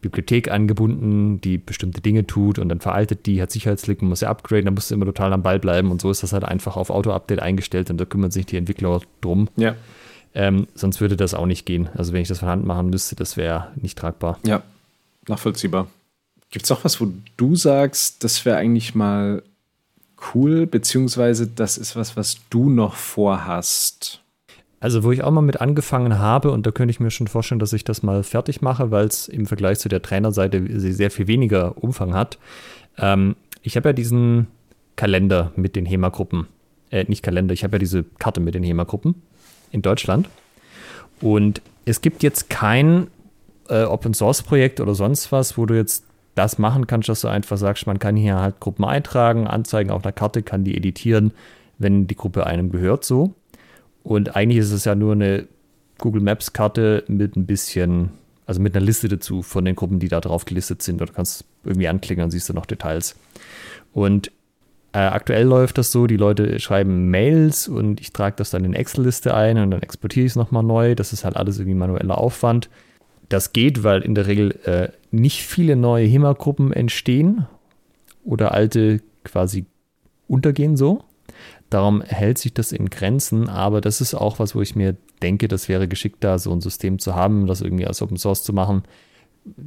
Bibliothek 0.00 0.50
angebunden, 0.50 1.40
die 1.40 1.58
bestimmte 1.58 2.00
Dinge 2.00 2.26
tut 2.26 2.58
und 2.58 2.68
dann 2.68 2.80
veraltet 2.80 3.26
die, 3.26 3.42
hat 3.42 3.50
Sicherheitslücken, 3.50 4.08
muss 4.08 4.20
sie 4.20 4.28
upgraden, 4.28 4.66
dann 4.66 4.74
musst 4.74 4.90
du 4.90 4.94
immer 4.94 5.06
total 5.06 5.32
am 5.32 5.42
Ball 5.42 5.58
bleiben 5.58 5.90
und 5.90 6.00
so 6.00 6.10
ist 6.10 6.22
das 6.22 6.32
halt 6.32 6.44
einfach 6.44 6.76
auf 6.76 6.90
Auto-Update 6.90 7.40
eingestellt 7.40 7.90
und 7.90 7.98
da 7.98 8.04
kümmern 8.04 8.30
sich 8.30 8.46
die 8.46 8.56
Entwickler 8.56 9.00
drum. 9.20 9.48
Ja. 9.56 9.74
Ähm, 10.34 10.68
sonst 10.74 11.00
würde 11.00 11.16
das 11.16 11.34
auch 11.34 11.46
nicht 11.46 11.64
gehen. 11.66 11.88
Also 11.94 12.12
wenn 12.12 12.20
ich 12.20 12.28
das 12.28 12.40
von 12.40 12.48
Hand 12.48 12.66
machen 12.66 12.90
müsste, 12.90 13.16
das 13.16 13.36
wäre 13.36 13.68
nicht 13.76 13.98
tragbar. 13.98 14.38
Ja, 14.44 14.62
nachvollziehbar. 15.26 15.88
Gibt 16.56 16.64
es 16.64 16.72
auch 16.72 16.84
was, 16.84 17.02
wo 17.02 17.08
du 17.36 17.54
sagst, 17.54 18.24
das 18.24 18.46
wäre 18.46 18.56
eigentlich 18.56 18.94
mal 18.94 19.42
cool, 20.32 20.66
beziehungsweise 20.66 21.46
das 21.48 21.76
ist 21.76 21.96
was, 21.96 22.16
was 22.16 22.38
du 22.48 22.70
noch 22.70 22.94
vorhast? 22.94 24.22
Also, 24.80 25.04
wo 25.04 25.12
ich 25.12 25.22
auch 25.22 25.30
mal 25.30 25.42
mit 25.42 25.60
angefangen 25.60 26.18
habe, 26.18 26.52
und 26.52 26.66
da 26.66 26.70
könnte 26.70 26.92
ich 26.92 26.98
mir 26.98 27.10
schon 27.10 27.28
vorstellen, 27.28 27.58
dass 27.58 27.74
ich 27.74 27.84
das 27.84 28.02
mal 28.02 28.22
fertig 28.22 28.62
mache, 28.62 28.90
weil 28.90 29.04
es 29.04 29.28
im 29.28 29.44
Vergleich 29.44 29.80
zu 29.80 29.90
der 29.90 30.00
Trainerseite 30.00 30.64
sehr 30.80 31.10
viel 31.10 31.26
weniger 31.26 31.76
Umfang 31.76 32.14
hat. 32.14 32.38
Ähm, 32.96 33.36
ich 33.60 33.76
habe 33.76 33.90
ja 33.90 33.92
diesen 33.92 34.46
Kalender 34.96 35.52
mit 35.56 35.76
den 35.76 35.84
HEMA-Gruppen. 35.84 36.46
Äh, 36.90 37.04
nicht 37.06 37.22
Kalender, 37.22 37.52
ich 37.52 37.64
habe 37.64 37.74
ja 37.74 37.80
diese 37.80 38.04
Karte 38.18 38.40
mit 38.40 38.54
den 38.54 38.62
HEMA-Gruppen 38.62 39.14
in 39.72 39.82
Deutschland. 39.82 40.30
Und 41.20 41.60
es 41.84 42.00
gibt 42.00 42.22
jetzt 42.22 42.48
kein 42.48 43.08
äh, 43.68 43.82
Open 43.82 44.14
Source 44.14 44.42
Projekt 44.42 44.80
oder 44.80 44.94
sonst 44.94 45.32
was, 45.32 45.58
wo 45.58 45.66
du 45.66 45.74
jetzt 45.74 46.06
das 46.36 46.58
machen 46.58 46.86
kannst, 46.86 47.08
dass 47.08 47.22
du 47.22 47.28
einfach 47.28 47.56
sagst, 47.56 47.86
man 47.86 47.98
kann 47.98 48.14
hier 48.14 48.36
halt 48.36 48.60
Gruppen 48.60 48.84
eintragen, 48.84 49.46
anzeigen 49.46 49.90
auf 49.90 50.04
einer 50.04 50.12
Karte, 50.12 50.42
kann 50.42 50.64
die 50.64 50.76
editieren, 50.76 51.32
wenn 51.78 52.06
die 52.06 52.14
Gruppe 52.14 52.46
einem 52.46 52.70
gehört 52.70 53.04
so. 53.04 53.34
Und 54.04 54.36
eigentlich 54.36 54.58
ist 54.58 54.70
es 54.70 54.84
ja 54.84 54.94
nur 54.94 55.12
eine 55.12 55.48
Google 55.98 56.22
Maps 56.22 56.52
Karte 56.52 57.04
mit 57.08 57.36
ein 57.36 57.46
bisschen, 57.46 58.10
also 58.44 58.60
mit 58.60 58.76
einer 58.76 58.84
Liste 58.84 59.08
dazu 59.08 59.42
von 59.42 59.64
den 59.64 59.74
Gruppen, 59.74 59.98
die 59.98 60.08
da 60.08 60.20
drauf 60.20 60.44
gelistet 60.44 60.82
sind. 60.82 61.00
Oder 61.00 61.12
kannst 61.12 61.44
irgendwie 61.64 61.88
anklicken, 61.88 62.20
dann 62.20 62.30
siehst 62.30 62.48
du 62.48 62.52
noch 62.52 62.66
Details. 62.66 63.16
Und 63.94 64.30
äh, 64.92 64.98
aktuell 64.98 65.46
läuft 65.46 65.78
das 65.78 65.90
so, 65.90 66.06
die 66.06 66.18
Leute 66.18 66.60
schreiben 66.60 67.10
Mails 67.10 67.66
und 67.66 68.00
ich 68.00 68.12
trage 68.12 68.36
das 68.36 68.50
dann 68.50 68.64
in 68.64 68.74
Excel-Liste 68.74 69.34
ein 69.34 69.58
und 69.58 69.70
dann 69.70 69.82
exportiere 69.82 70.26
ich 70.26 70.32
es 70.32 70.36
nochmal 70.36 70.62
neu. 70.62 70.94
Das 70.94 71.14
ist 71.14 71.24
halt 71.24 71.36
alles 71.36 71.58
irgendwie 71.58 71.78
manueller 71.78 72.18
Aufwand. 72.18 72.68
Das 73.28 73.52
geht, 73.52 73.82
weil 73.82 74.02
in 74.02 74.14
der 74.14 74.26
Regel 74.26 74.52
äh, 74.64 74.88
nicht 75.10 75.42
viele 75.42 75.76
neue 75.76 76.06
HEMA-Gruppen 76.06 76.72
entstehen 76.72 77.46
oder 78.24 78.52
alte 78.52 79.00
quasi 79.24 79.66
untergehen 80.28 80.76
so. 80.76 81.04
Darum 81.70 82.02
hält 82.02 82.38
sich 82.38 82.54
das 82.54 82.72
in 82.72 82.90
Grenzen, 82.90 83.48
aber 83.48 83.80
das 83.80 84.00
ist 84.00 84.14
auch 84.14 84.38
was, 84.38 84.54
wo 84.54 84.62
ich 84.62 84.76
mir 84.76 84.96
denke, 85.22 85.48
das 85.48 85.68
wäre 85.68 85.88
geschickt, 85.88 86.22
da 86.22 86.38
so 86.38 86.52
ein 86.52 86.60
System 86.60 86.98
zu 86.98 87.14
haben, 87.14 87.46
das 87.46 87.60
irgendwie 87.60 87.86
als 87.86 88.02
Open 88.02 88.16
Source 88.16 88.44
zu 88.44 88.52
machen. 88.52 88.84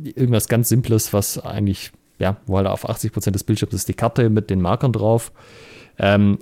Irgendwas 0.03 0.47
ganz 0.47 0.69
Simples, 0.69 1.11
was 1.13 1.39
eigentlich, 1.39 1.91
ja, 2.19 2.37
wo 2.45 2.57
halt 2.57 2.67
auf 2.67 2.87
80 2.87 3.11
Prozent 3.11 3.35
des 3.35 3.43
Bildschirms 3.43 3.73
ist 3.73 3.89
die 3.89 3.93
Karte 3.93 4.29
mit 4.29 4.49
den 4.49 4.61
Markern 4.61 4.93
drauf. 4.93 5.31
Ähm, 5.97 6.39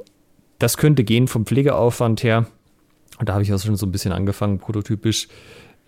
das 0.60 0.78
könnte 0.78 1.04
gehen 1.04 1.28
vom 1.28 1.46
Pflegeaufwand 1.46 2.24
her. 2.24 2.48
Und 3.20 3.30
da 3.30 3.34
habe 3.34 3.44
ich 3.44 3.54
auch 3.54 3.60
schon 3.60 3.76
so 3.76 3.86
ein 3.86 3.92
bisschen 3.92 4.12
angefangen, 4.12 4.60
prototypisch, 4.60 5.28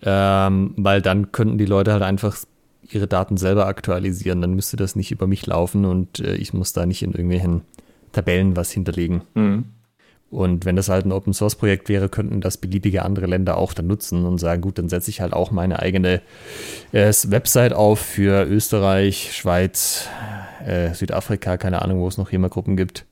ähm, 0.02 0.74
weil 0.76 1.02
dann 1.02 1.32
könnten 1.32 1.58
die 1.58 1.66
Leute 1.66 1.92
halt 1.92 2.02
einfach 2.02 2.36
ihre 2.88 3.06
Daten 3.06 3.36
selber 3.36 3.66
aktualisieren. 3.66 4.40
Dann 4.40 4.54
müsste 4.54 4.76
das 4.76 4.96
nicht 4.96 5.10
über 5.12 5.26
mich 5.26 5.46
laufen 5.46 5.84
und 5.84 6.20
äh, 6.20 6.34
ich 6.34 6.52
muss 6.52 6.72
da 6.72 6.86
nicht 6.86 7.02
in 7.02 7.12
irgendwelchen 7.12 7.62
Tabellen 8.12 8.56
was 8.56 8.70
hinterlegen. 8.70 9.22
Mhm. 9.34 9.64
Und 10.30 10.64
wenn 10.64 10.76
das 10.76 10.88
halt 10.88 11.06
ein 11.06 11.12
Open 11.12 11.32
Source 11.32 11.56
Projekt 11.56 11.88
wäre, 11.88 12.08
könnten 12.08 12.40
das 12.40 12.56
beliebige 12.56 13.04
andere 13.04 13.26
Länder 13.26 13.56
auch 13.56 13.74
dann 13.74 13.88
nutzen 13.88 14.24
und 14.24 14.38
sagen, 14.38 14.62
gut, 14.62 14.78
dann 14.78 14.88
setze 14.88 15.10
ich 15.10 15.20
halt 15.20 15.32
auch 15.32 15.50
meine 15.50 15.80
eigene 15.80 16.22
äh, 16.92 17.12
Website 17.26 17.72
auf 17.72 17.98
für 17.98 18.44
Österreich, 18.46 19.32
Schweiz, 19.34 20.08
äh, 20.64 20.94
Südafrika, 20.94 21.56
keine 21.56 21.82
Ahnung, 21.82 21.98
wo 21.98 22.06
es 22.06 22.16
noch 22.16 22.30
HEMA-Gruppen 22.30 22.76
gibt. 22.76 23.06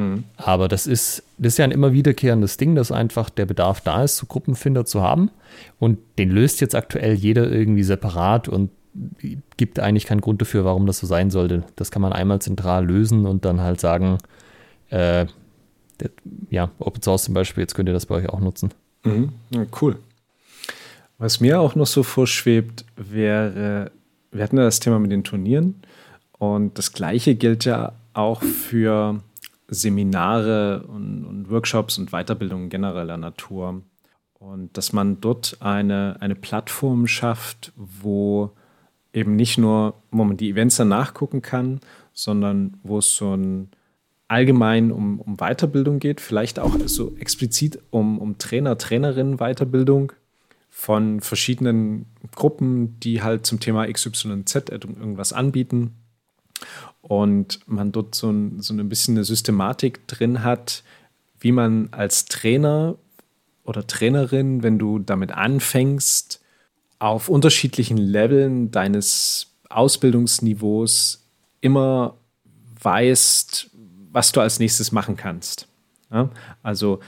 Mhm. 0.00 0.24
Aber 0.36 0.68
das 0.68 0.86
ist, 0.86 1.22
das 1.38 1.54
ist 1.54 1.58
ja 1.58 1.64
ein 1.64 1.70
immer 1.70 1.92
wiederkehrendes 1.92 2.56
Ding, 2.56 2.74
dass 2.74 2.90
einfach 2.90 3.28
der 3.28 3.46
Bedarf 3.46 3.80
da 3.82 4.02
ist, 4.02 4.16
so 4.16 4.26
Gruppenfinder 4.26 4.84
zu 4.86 5.02
haben. 5.02 5.30
Und 5.78 5.98
den 6.18 6.30
löst 6.30 6.60
jetzt 6.60 6.74
aktuell 6.74 7.14
jeder 7.14 7.50
irgendwie 7.50 7.82
separat 7.82 8.48
und 8.48 8.70
gibt 9.56 9.78
eigentlich 9.78 10.06
keinen 10.06 10.20
Grund 10.20 10.40
dafür, 10.40 10.64
warum 10.64 10.86
das 10.86 10.98
so 10.98 11.06
sein 11.06 11.30
sollte. 11.30 11.64
Das 11.76 11.90
kann 11.90 12.02
man 12.02 12.12
einmal 12.12 12.40
zentral 12.40 12.86
lösen 12.86 13.26
und 13.26 13.44
dann 13.44 13.60
halt 13.60 13.80
sagen, 13.80 14.18
äh, 14.88 15.26
der, 16.00 16.10
ja, 16.48 16.70
Open 16.78 17.02
Source 17.02 17.24
zum 17.24 17.34
Beispiel, 17.34 17.62
jetzt 17.62 17.74
könnt 17.74 17.88
ihr 17.88 17.92
das 17.92 18.06
bei 18.06 18.16
euch 18.16 18.28
auch 18.28 18.40
nutzen. 18.40 18.70
Mhm. 19.04 19.32
Ja, 19.50 19.66
cool. 19.80 19.96
Was 21.18 21.40
mir 21.40 21.60
auch 21.60 21.74
noch 21.74 21.86
so 21.86 22.02
vorschwebt, 22.02 22.86
wäre, 22.96 23.90
wir 24.32 24.42
hatten 24.42 24.56
ja 24.56 24.64
das 24.64 24.80
Thema 24.80 24.98
mit 24.98 25.12
den 25.12 25.24
Turnieren 25.24 25.82
und 26.38 26.78
das 26.78 26.92
gleiche 26.92 27.34
gilt 27.34 27.66
ja 27.66 27.92
auch 28.14 28.42
für 28.42 29.20
Seminare 29.70 30.84
und, 30.86 31.24
und 31.24 31.50
Workshops 31.50 31.98
und 31.98 32.10
Weiterbildungen 32.10 32.68
genereller 32.68 33.16
Natur. 33.16 33.82
Und 34.34 34.76
dass 34.76 34.92
man 34.92 35.20
dort 35.20 35.58
eine, 35.60 36.16
eine 36.20 36.34
Plattform 36.34 37.06
schafft, 37.06 37.72
wo 37.76 38.50
eben 39.12 39.36
nicht 39.36 39.58
nur, 39.58 39.94
wo 40.10 40.24
man 40.24 40.36
die 40.36 40.50
Events 40.50 40.76
dann 40.76 40.88
nachgucken 40.88 41.42
kann, 41.42 41.80
sondern 42.12 42.78
wo 42.82 42.98
es 42.98 43.14
so 43.14 43.36
ein 43.36 43.70
allgemein 44.28 44.92
um, 44.92 45.20
um 45.20 45.36
Weiterbildung 45.36 45.98
geht, 45.98 46.20
vielleicht 46.20 46.58
auch 46.58 46.76
so 46.86 47.16
explizit 47.18 47.80
um, 47.90 48.18
um 48.18 48.38
Trainer, 48.38 48.78
Trainerinnen 48.78 49.38
Weiterbildung 49.38 50.12
von 50.70 51.20
verschiedenen 51.20 52.06
Gruppen, 52.34 52.98
die 53.00 53.22
halt 53.22 53.44
zum 53.44 53.58
Thema 53.58 53.86
XYZ 53.92 54.54
irgendwas 54.70 55.32
anbieten 55.32 55.96
und 57.10 57.58
man 57.66 57.90
dort 57.90 58.14
so 58.14 58.30
ein, 58.30 58.60
so 58.60 58.72
ein 58.72 58.88
bisschen 58.88 59.16
eine 59.16 59.24
Systematik 59.24 60.06
drin 60.06 60.44
hat, 60.44 60.84
wie 61.40 61.50
man 61.50 61.88
als 61.90 62.26
Trainer 62.26 62.94
oder 63.64 63.84
Trainerin, 63.84 64.62
wenn 64.62 64.78
du 64.78 65.00
damit 65.00 65.32
anfängst, 65.32 66.40
auf 67.00 67.28
unterschiedlichen 67.28 67.96
Leveln 67.96 68.70
deines 68.70 69.48
Ausbildungsniveaus 69.70 71.26
immer 71.60 72.14
weißt, 72.80 73.70
was 74.12 74.30
du 74.30 74.40
als 74.40 74.60
nächstes 74.60 74.92
machen 74.92 75.16
kannst. 75.16 75.66
Ja? 76.12 76.30
Also 76.62 77.00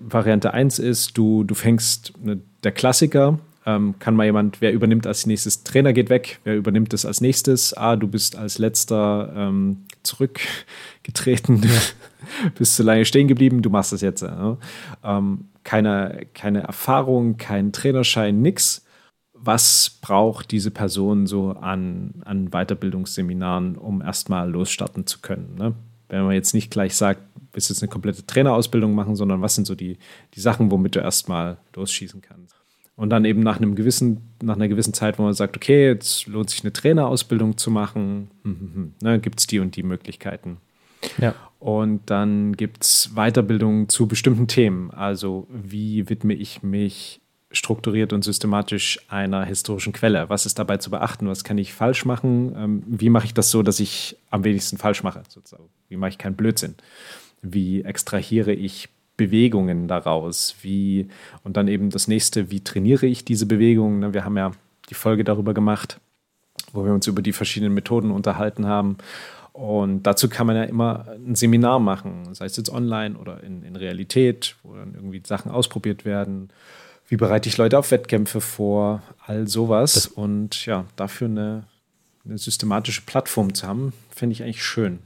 Variante 0.00 0.52
1 0.52 0.80
ist, 0.80 1.16
du, 1.16 1.44
du 1.44 1.54
fängst 1.54 2.12
ne, 2.20 2.40
der 2.64 2.72
Klassiker, 2.72 3.38
ähm, 3.66 3.94
kann 3.98 4.16
mal 4.16 4.24
jemand, 4.24 4.60
wer 4.60 4.72
übernimmt 4.72 5.06
als 5.06 5.26
nächstes? 5.26 5.64
Trainer 5.64 5.92
geht 5.92 6.10
weg, 6.10 6.40
wer 6.44 6.56
übernimmt 6.56 6.92
es 6.94 7.06
als 7.06 7.20
nächstes? 7.20 7.74
Ah, 7.74 7.96
du 7.96 8.08
bist 8.08 8.36
als 8.36 8.58
letzter 8.58 9.32
ähm, 9.36 9.84
zurückgetreten, 10.02 11.62
ja. 11.62 12.50
bist 12.58 12.76
zu 12.76 12.82
lange 12.82 13.04
stehen 13.04 13.28
geblieben, 13.28 13.62
du 13.62 13.70
machst 13.70 13.92
das 13.92 14.00
jetzt. 14.00 14.22
Ja? 14.22 14.58
Ähm, 15.04 15.46
keine, 15.64 16.26
keine 16.34 16.62
Erfahrung, 16.62 17.36
kein 17.36 17.72
Trainerschein, 17.72 18.42
nix 18.42 18.82
was 19.44 19.98
braucht 20.00 20.52
diese 20.52 20.70
Person 20.70 21.26
so 21.26 21.50
an, 21.50 22.22
an 22.24 22.50
Weiterbildungsseminaren, 22.50 23.76
um 23.76 24.00
erstmal 24.00 24.48
losstarten 24.48 25.06
zu 25.06 25.18
können. 25.20 25.56
Ne? 25.56 25.74
Wenn 26.08 26.22
man 26.22 26.34
jetzt 26.34 26.54
nicht 26.54 26.70
gleich 26.70 26.94
sagt, 26.94 27.22
willst 27.52 27.68
jetzt 27.68 27.82
eine 27.82 27.90
komplette 27.90 28.24
Trainerausbildung 28.24 28.94
machen, 28.94 29.16
sondern 29.16 29.42
was 29.42 29.56
sind 29.56 29.66
so 29.66 29.74
die, 29.74 29.98
die 30.34 30.40
Sachen, 30.40 30.70
womit 30.70 30.94
du 30.94 31.00
erstmal 31.00 31.58
losschießen 31.74 32.22
kannst. 32.22 32.61
Und 32.94 33.10
dann 33.10 33.24
eben 33.24 33.40
nach 33.40 33.56
einem 33.56 33.74
gewissen, 33.74 34.20
nach 34.42 34.54
einer 34.54 34.68
gewissen 34.68 34.92
Zeit, 34.92 35.18
wo 35.18 35.22
man 35.22 35.32
sagt, 35.32 35.56
okay, 35.56 35.86
jetzt 35.86 36.26
lohnt 36.26 36.50
sich 36.50 36.62
eine 36.62 36.72
Trainerausbildung 36.72 37.56
zu 37.56 37.70
machen, 37.70 38.30
hm, 38.44 38.60
hm, 38.60 38.74
hm, 38.74 38.92
ne, 39.02 39.18
gibt 39.18 39.40
es 39.40 39.46
die 39.46 39.60
und 39.60 39.76
die 39.76 39.82
Möglichkeiten. 39.82 40.58
Ja. 41.18 41.34
Und 41.58 42.02
dann 42.10 42.56
gibt 42.56 42.84
es 42.84 43.12
Weiterbildung 43.14 43.88
zu 43.88 44.06
bestimmten 44.06 44.46
Themen. 44.46 44.90
Also 44.90 45.46
wie 45.50 46.08
widme 46.08 46.34
ich 46.34 46.62
mich 46.62 47.20
strukturiert 47.52 48.12
und 48.12 48.24
systematisch 48.24 48.98
einer 49.08 49.44
historischen 49.44 49.92
Quelle. 49.92 50.28
Was 50.28 50.46
ist 50.46 50.58
dabei 50.58 50.78
zu 50.78 50.90
beachten? 50.90 51.28
Was 51.28 51.44
kann 51.44 51.58
ich 51.58 51.72
falsch 51.72 52.04
machen? 52.04 52.54
Ähm, 52.56 52.82
wie 52.86 53.10
mache 53.10 53.26
ich 53.26 53.34
das 53.34 53.50
so, 53.50 53.62
dass 53.62 53.80
ich 53.80 54.16
am 54.30 54.44
wenigsten 54.44 54.78
falsch 54.78 55.02
mache? 55.02 55.22
Sozusagen? 55.28 55.68
Wie 55.88 55.96
mache 55.96 56.10
ich 56.10 56.18
keinen 56.18 56.36
Blödsinn? 56.36 56.74
Wie 57.42 57.82
extrahiere 57.82 58.52
ich 58.52 58.88
Bewegungen 59.16 59.88
daraus? 59.88 60.56
Wie, 60.62 61.08
und 61.44 61.56
dann 61.56 61.68
eben 61.68 61.90
das 61.90 62.08
nächste, 62.08 62.50
wie 62.50 62.60
trainiere 62.60 63.06
ich 63.06 63.24
diese 63.24 63.46
Bewegungen? 63.46 64.00
Ne, 64.00 64.14
wir 64.14 64.24
haben 64.24 64.36
ja 64.36 64.52
die 64.90 64.94
Folge 64.94 65.24
darüber 65.24 65.54
gemacht, 65.54 66.00
wo 66.72 66.84
wir 66.84 66.92
uns 66.92 67.06
über 67.06 67.22
die 67.22 67.32
verschiedenen 67.32 67.74
Methoden 67.74 68.10
unterhalten 68.10 68.66
haben. 68.66 68.98
Und 69.52 70.04
dazu 70.04 70.28
kann 70.28 70.46
man 70.46 70.56
ja 70.56 70.64
immer 70.64 71.06
ein 71.14 71.34
Seminar 71.34 71.78
machen, 71.78 72.34
sei 72.34 72.46
es 72.46 72.56
jetzt 72.56 72.70
online 72.70 73.18
oder 73.18 73.42
in, 73.44 73.62
in 73.62 73.76
Realität, 73.76 74.56
wo 74.62 74.74
dann 74.74 74.94
irgendwie 74.94 75.22
Sachen 75.24 75.50
ausprobiert 75.50 76.04
werden 76.04 76.50
wie 77.12 77.16
bereite 77.18 77.46
ich 77.46 77.58
Leute 77.58 77.78
auf 77.78 77.90
Wettkämpfe 77.90 78.40
vor, 78.40 79.02
all 79.26 79.46
sowas. 79.46 79.92
Das 79.92 80.06
und 80.06 80.64
ja, 80.64 80.86
dafür 80.96 81.28
eine, 81.28 81.64
eine 82.24 82.38
systematische 82.38 83.02
Plattform 83.02 83.52
zu 83.52 83.66
haben, 83.66 83.92
finde 84.08 84.32
ich 84.32 84.42
eigentlich 84.42 84.64
schön. 84.64 85.00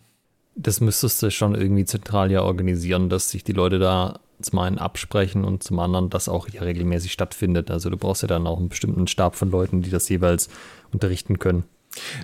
Das 0.56 0.80
müsstest 0.80 1.22
du 1.22 1.30
schon 1.30 1.54
irgendwie 1.54 1.84
zentral 1.84 2.32
ja 2.32 2.42
organisieren, 2.42 3.08
dass 3.08 3.30
sich 3.30 3.44
die 3.44 3.52
Leute 3.52 3.78
da 3.78 4.20
zum 4.40 4.58
einen 4.58 4.78
absprechen 4.78 5.44
und 5.44 5.62
zum 5.62 5.78
anderen, 5.78 6.10
dass 6.10 6.28
auch 6.28 6.48
ja 6.48 6.62
regelmäßig 6.62 7.12
stattfindet. 7.12 7.70
Also 7.70 7.90
du 7.90 7.96
brauchst 7.96 8.22
ja 8.22 8.28
dann 8.28 8.46
auch 8.46 8.58
einen 8.58 8.68
bestimmten 8.68 9.06
Stab 9.06 9.36
von 9.36 9.50
Leuten, 9.50 9.82
die 9.82 9.90
das 9.90 10.08
jeweils 10.08 10.48
unterrichten 10.92 11.38
können. 11.38 11.64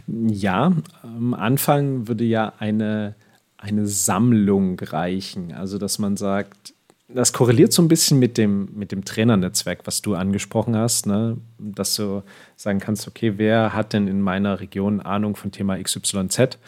Ja, 0.06 0.72
am 1.02 1.34
Anfang 1.34 2.08
würde 2.08 2.24
ja 2.24 2.52
eine, 2.58 3.14
eine 3.56 3.86
Sammlung 3.86 4.78
reichen. 4.80 5.52
Also 5.52 5.78
dass 5.78 5.98
man 5.98 6.16
sagt, 6.16 6.74
das 7.14 7.32
korreliert 7.32 7.72
so 7.72 7.82
ein 7.82 7.88
bisschen 7.88 8.18
mit 8.18 8.38
dem, 8.38 8.68
mit 8.74 8.92
dem 8.92 9.04
Trainernetzwerk, 9.04 9.80
was 9.84 10.02
du 10.02 10.14
angesprochen 10.14 10.76
hast, 10.76 11.06
ne? 11.06 11.36
dass 11.58 11.94
du 11.96 12.22
sagen 12.56 12.78
kannst, 12.78 13.06
okay, 13.06 13.34
wer 13.36 13.74
hat 13.74 13.92
denn 13.92 14.08
in 14.08 14.20
meiner 14.20 14.60
Region 14.60 15.00
Ahnung 15.00 15.36
von 15.36 15.52
Thema 15.52 15.82
XYZ, 15.82 16.58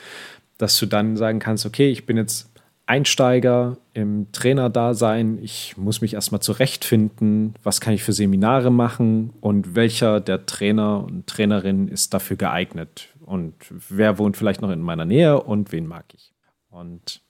dass 0.58 0.78
du 0.78 0.86
dann 0.86 1.16
sagen 1.16 1.38
kannst, 1.38 1.66
okay, 1.66 1.90
ich 1.90 2.06
bin 2.06 2.16
jetzt 2.16 2.50
Einsteiger 2.86 3.78
im 3.94 4.30
Trainerdasein, 4.32 5.38
ich 5.42 5.76
muss 5.76 6.02
mich 6.02 6.14
erstmal 6.14 6.42
zurechtfinden, 6.42 7.54
was 7.62 7.80
kann 7.80 7.94
ich 7.94 8.02
für 8.02 8.12
Seminare 8.12 8.70
machen 8.70 9.32
und 9.40 9.74
welcher 9.74 10.20
der 10.20 10.44
Trainer 10.44 11.02
und 11.04 11.26
Trainerin 11.26 11.88
ist 11.88 12.12
dafür 12.12 12.36
geeignet 12.36 13.08
und 13.24 13.54
wer 13.88 14.18
wohnt 14.18 14.36
vielleicht 14.36 14.60
noch 14.60 14.70
in 14.70 14.82
meiner 14.82 15.06
Nähe 15.06 15.42
und 15.42 15.72
wen 15.72 15.86
mag 15.86 16.04
ich. 16.14 16.32
Und 16.68 17.22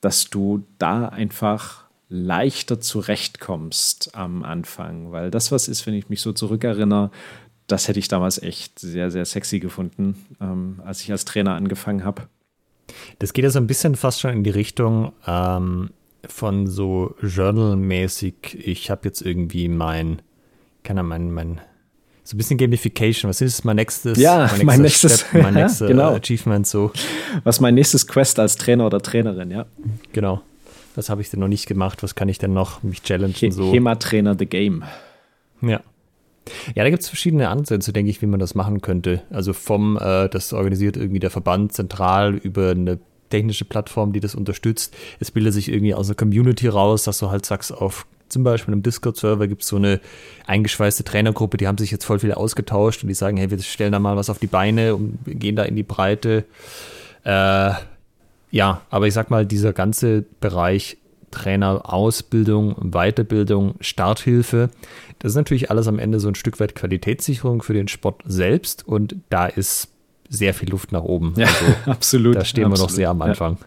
dass 0.00 0.28
du 0.28 0.64
da 0.78 1.08
einfach 1.08 1.86
leichter 2.08 2.80
zurechtkommst 2.80 4.14
am 4.14 4.42
Anfang. 4.42 5.12
Weil 5.12 5.30
das 5.30 5.52
was 5.52 5.68
ist, 5.68 5.86
wenn 5.86 5.94
ich 5.94 6.08
mich 6.08 6.20
so 6.20 6.32
zurückerinnere, 6.32 7.10
das 7.66 7.88
hätte 7.88 7.98
ich 7.98 8.08
damals 8.08 8.40
echt 8.40 8.78
sehr, 8.78 9.10
sehr 9.10 9.24
sexy 9.24 9.58
gefunden, 9.58 10.26
ähm, 10.40 10.80
als 10.84 11.02
ich 11.02 11.10
als 11.10 11.24
Trainer 11.24 11.54
angefangen 11.54 12.04
habe. 12.04 12.28
Das 13.18 13.32
geht 13.32 13.44
ja 13.44 13.50
so 13.50 13.58
ein 13.58 13.66
bisschen 13.66 13.94
fast 13.94 14.20
schon 14.20 14.32
in 14.32 14.44
die 14.44 14.50
Richtung 14.50 15.12
ähm, 15.26 15.90
von 16.26 16.66
so 16.66 17.14
Journal-mäßig. 17.20 18.58
Ich 18.64 18.90
habe 18.90 19.02
jetzt 19.04 19.22
irgendwie 19.22 19.68
mein, 19.68 20.22
kann 20.82 20.96
er 20.96 21.02
mein, 21.02 21.32
mein, 21.32 21.60
so 22.24 22.34
ein 22.34 22.38
bisschen 22.38 22.58
Gamification. 22.58 23.28
Was 23.28 23.40
ist 23.40 23.64
mein 23.64 23.76
nächstes? 23.76 24.18
Ja, 24.18 24.50
mein, 24.56 24.66
mein 24.66 24.82
nächstes, 24.82 25.20
Step, 25.20 25.42
mein 25.42 25.54
nächstes 25.62 25.88
genau. 25.88 26.14
Achievement 26.14 26.66
so. 26.66 26.92
Was 27.44 27.60
mein 27.60 27.74
nächstes 27.74 28.06
Quest 28.06 28.38
als 28.38 28.56
Trainer 28.56 28.86
oder 28.86 29.00
Trainerin, 29.00 29.50
ja. 29.50 29.66
Genau. 30.12 30.42
Was 30.94 31.10
habe 31.10 31.20
ich 31.20 31.30
denn 31.30 31.40
noch 31.40 31.48
nicht 31.48 31.66
gemacht? 31.66 32.02
Was 32.02 32.14
kann 32.14 32.28
ich 32.28 32.38
denn 32.38 32.54
noch 32.54 32.82
mich 32.82 33.02
challengen? 33.02 33.34
He 33.34 33.50
so? 33.50 33.70
Hema-Trainer 33.70 34.34
The 34.38 34.46
Game. 34.46 34.82
Ja. 35.60 35.80
Ja, 36.74 36.84
da 36.84 36.90
gibt 36.90 37.02
es 37.02 37.08
verschiedene 37.08 37.48
Ansätze, 37.48 37.92
denke 37.92 38.10
ich, 38.10 38.22
wie 38.22 38.26
man 38.26 38.40
das 38.40 38.54
machen 38.54 38.80
könnte. 38.80 39.22
Also 39.30 39.52
vom, 39.52 39.96
äh, 39.96 40.28
das 40.28 40.52
organisiert 40.52 40.96
irgendwie 40.96 41.20
der 41.20 41.30
Verband 41.30 41.72
zentral 41.72 42.34
über 42.34 42.70
eine 42.70 42.98
technische 43.30 43.64
Plattform, 43.64 44.12
die 44.12 44.20
das 44.20 44.34
unterstützt. 44.34 44.94
Es 45.18 45.30
bildet 45.30 45.52
sich 45.52 45.68
irgendwie 45.68 45.94
aus 45.94 46.06
der 46.06 46.16
Community 46.16 46.68
raus, 46.68 47.04
dass 47.04 47.18
du 47.18 47.30
halt 47.30 47.44
sagst, 47.44 47.72
auf 47.72 48.06
zum 48.28 48.42
Beispiel 48.42 48.74
im 48.74 48.82
Discord-Server 48.82 49.46
gibt 49.46 49.62
es 49.62 49.68
so 49.68 49.76
eine 49.76 50.00
eingeschweißte 50.46 51.04
Trainergruppe, 51.04 51.58
die 51.58 51.68
haben 51.68 51.78
sich 51.78 51.92
jetzt 51.92 52.04
voll 52.04 52.18
viel 52.18 52.32
ausgetauscht 52.32 53.02
und 53.02 53.08
die 53.08 53.14
sagen, 53.14 53.36
hey, 53.36 53.50
wir 53.50 53.58
stellen 53.60 53.92
da 53.92 54.00
mal 54.00 54.16
was 54.16 54.30
auf 54.30 54.40
die 54.40 54.48
Beine 54.48 54.96
und 54.96 55.18
gehen 55.26 55.54
da 55.54 55.62
in 55.62 55.76
die 55.76 55.84
Breite. 55.84 56.44
Äh, 57.22 57.70
ja, 58.50 58.82
aber 58.90 59.06
ich 59.06 59.14
sag 59.14 59.30
mal, 59.30 59.46
dieser 59.46 59.72
ganze 59.72 60.24
Bereich 60.40 60.96
Trainerausbildung, 61.36 62.90
Weiterbildung, 62.92 63.74
Starthilfe, 63.80 64.70
das 65.18 65.32
ist 65.32 65.36
natürlich 65.36 65.70
alles 65.70 65.86
am 65.86 65.98
Ende 65.98 66.18
so 66.18 66.28
ein 66.28 66.34
Stück 66.34 66.58
weit 66.60 66.74
Qualitätssicherung 66.74 67.62
für 67.62 67.74
den 67.74 67.88
Sport 67.88 68.22
selbst 68.24 68.86
und 68.88 69.16
da 69.28 69.46
ist 69.46 69.88
sehr 70.28 70.54
viel 70.54 70.70
Luft 70.70 70.92
nach 70.92 71.02
oben. 71.02 71.34
Ja, 71.36 71.46
also, 71.46 71.64
absolut. 71.90 72.36
Da 72.36 72.44
stehen 72.44 72.64
absolut, 72.64 72.78
wir 72.78 72.82
noch 72.84 72.90
sehr 72.90 73.10
am 73.10 73.22
Anfang. 73.22 73.58
Ja. 73.60 73.66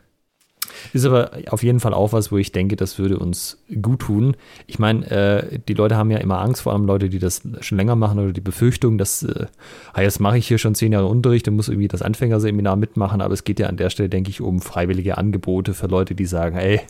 Ist 0.94 1.06
aber 1.06 1.32
auf 1.50 1.64
jeden 1.64 1.80
Fall 1.80 1.94
auch 1.94 2.14
was, 2.14 2.32
wo 2.32 2.38
ich 2.38 2.52
denke, 2.52 2.76
das 2.76 3.00
würde 3.00 3.20
uns 3.20 3.58
gut 3.82 4.02
tun. 4.02 4.36
Ich 4.68 4.80
meine, 4.80 5.10
äh, 5.10 5.60
die 5.68 5.74
Leute 5.74 5.96
haben 5.96 6.12
ja 6.12 6.18
immer 6.18 6.40
Angst, 6.40 6.62
vor 6.62 6.74
allem 6.74 6.86
Leute, 6.86 7.10
die 7.10 7.20
das 7.20 7.42
schon 7.62 7.78
länger 7.78 7.96
machen 7.96 8.20
oder 8.20 8.32
die 8.32 8.42
Befürchtung, 8.42 8.98
dass, 8.98 9.24
äh, 9.24 9.46
ah, 9.94 10.02
jetzt 10.02 10.20
mache 10.20 10.38
ich 10.38 10.48
hier 10.48 10.58
schon 10.58 10.76
zehn 10.76 10.92
Jahre 10.92 11.08
Unterricht 11.08 11.48
und 11.48 11.56
muss 11.56 11.70
irgendwie 11.70 11.88
das 11.88 12.02
Anfängerseminar 12.02 12.76
mitmachen, 12.76 13.22
aber 13.22 13.34
es 13.34 13.44
geht 13.44 13.60
ja 13.60 13.68
an 13.68 13.78
der 13.78 13.90
Stelle, 13.90 14.10
denke 14.10 14.30
ich, 14.30 14.42
um 14.42 14.62
freiwillige 14.62 15.18
Angebote 15.18 15.74
für 15.74 15.88
Leute, 15.88 16.16
die 16.16 16.26
sagen, 16.26 16.58
ey, 16.58 16.82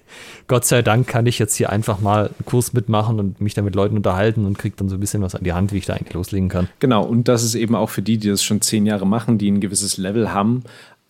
Gott 0.47 0.65
sei 0.65 0.81
Dank 0.81 1.07
kann 1.07 1.25
ich 1.25 1.39
jetzt 1.39 1.55
hier 1.55 1.69
einfach 1.69 1.99
mal 1.99 2.27
einen 2.27 2.45
Kurs 2.45 2.73
mitmachen 2.73 3.19
und 3.19 3.41
mich 3.41 3.53
dann 3.53 3.65
mit 3.65 3.75
Leuten 3.75 3.97
unterhalten 3.97 4.45
und 4.45 4.57
kriege 4.57 4.75
dann 4.77 4.89
so 4.89 4.95
ein 4.95 4.99
bisschen 4.99 5.21
was 5.21 5.35
an 5.35 5.43
die 5.43 5.53
Hand, 5.53 5.73
wie 5.73 5.77
ich 5.77 5.85
da 5.85 5.93
eigentlich 5.93 6.13
loslegen 6.13 6.49
kann. 6.49 6.67
Genau, 6.79 7.03
und 7.03 7.27
das 7.27 7.43
ist 7.43 7.55
eben 7.55 7.75
auch 7.75 7.89
für 7.89 8.01
die, 8.01 8.17
die 8.17 8.29
das 8.29 8.43
schon 8.43 8.61
zehn 8.61 8.85
Jahre 8.85 9.05
machen, 9.05 9.37
die 9.37 9.49
ein 9.49 9.59
gewisses 9.59 9.97
Level 9.97 10.33
haben, 10.33 10.63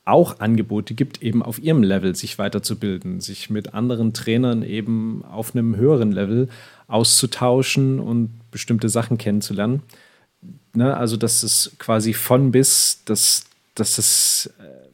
auch 0.09 0.39
Angebote 0.39 0.93
gibt, 0.93 1.21
eben 1.21 1.43
auf 1.43 1.59
ihrem 1.59 1.83
Level 1.83 2.15
sich 2.15 2.37
weiterzubilden, 2.37 3.21
sich 3.21 3.49
mit 3.49 3.73
anderen 3.73 4.13
Trainern 4.13 4.63
eben 4.63 5.23
auf 5.23 5.55
einem 5.55 5.75
höheren 5.75 6.11
Level 6.11 6.49
auszutauschen 6.87 7.99
und 7.99 8.31
bestimmte 8.51 8.89
Sachen 8.89 9.17
kennenzulernen. 9.17 9.83
Ne, 10.73 10.95
also, 10.95 11.17
dass 11.17 11.43
es 11.43 11.75
quasi 11.77 12.13
von 12.13 12.51
bis, 12.51 13.01
dass, 13.05 13.45
dass 13.75 13.97
es 13.97 14.51
äh, 14.59 14.88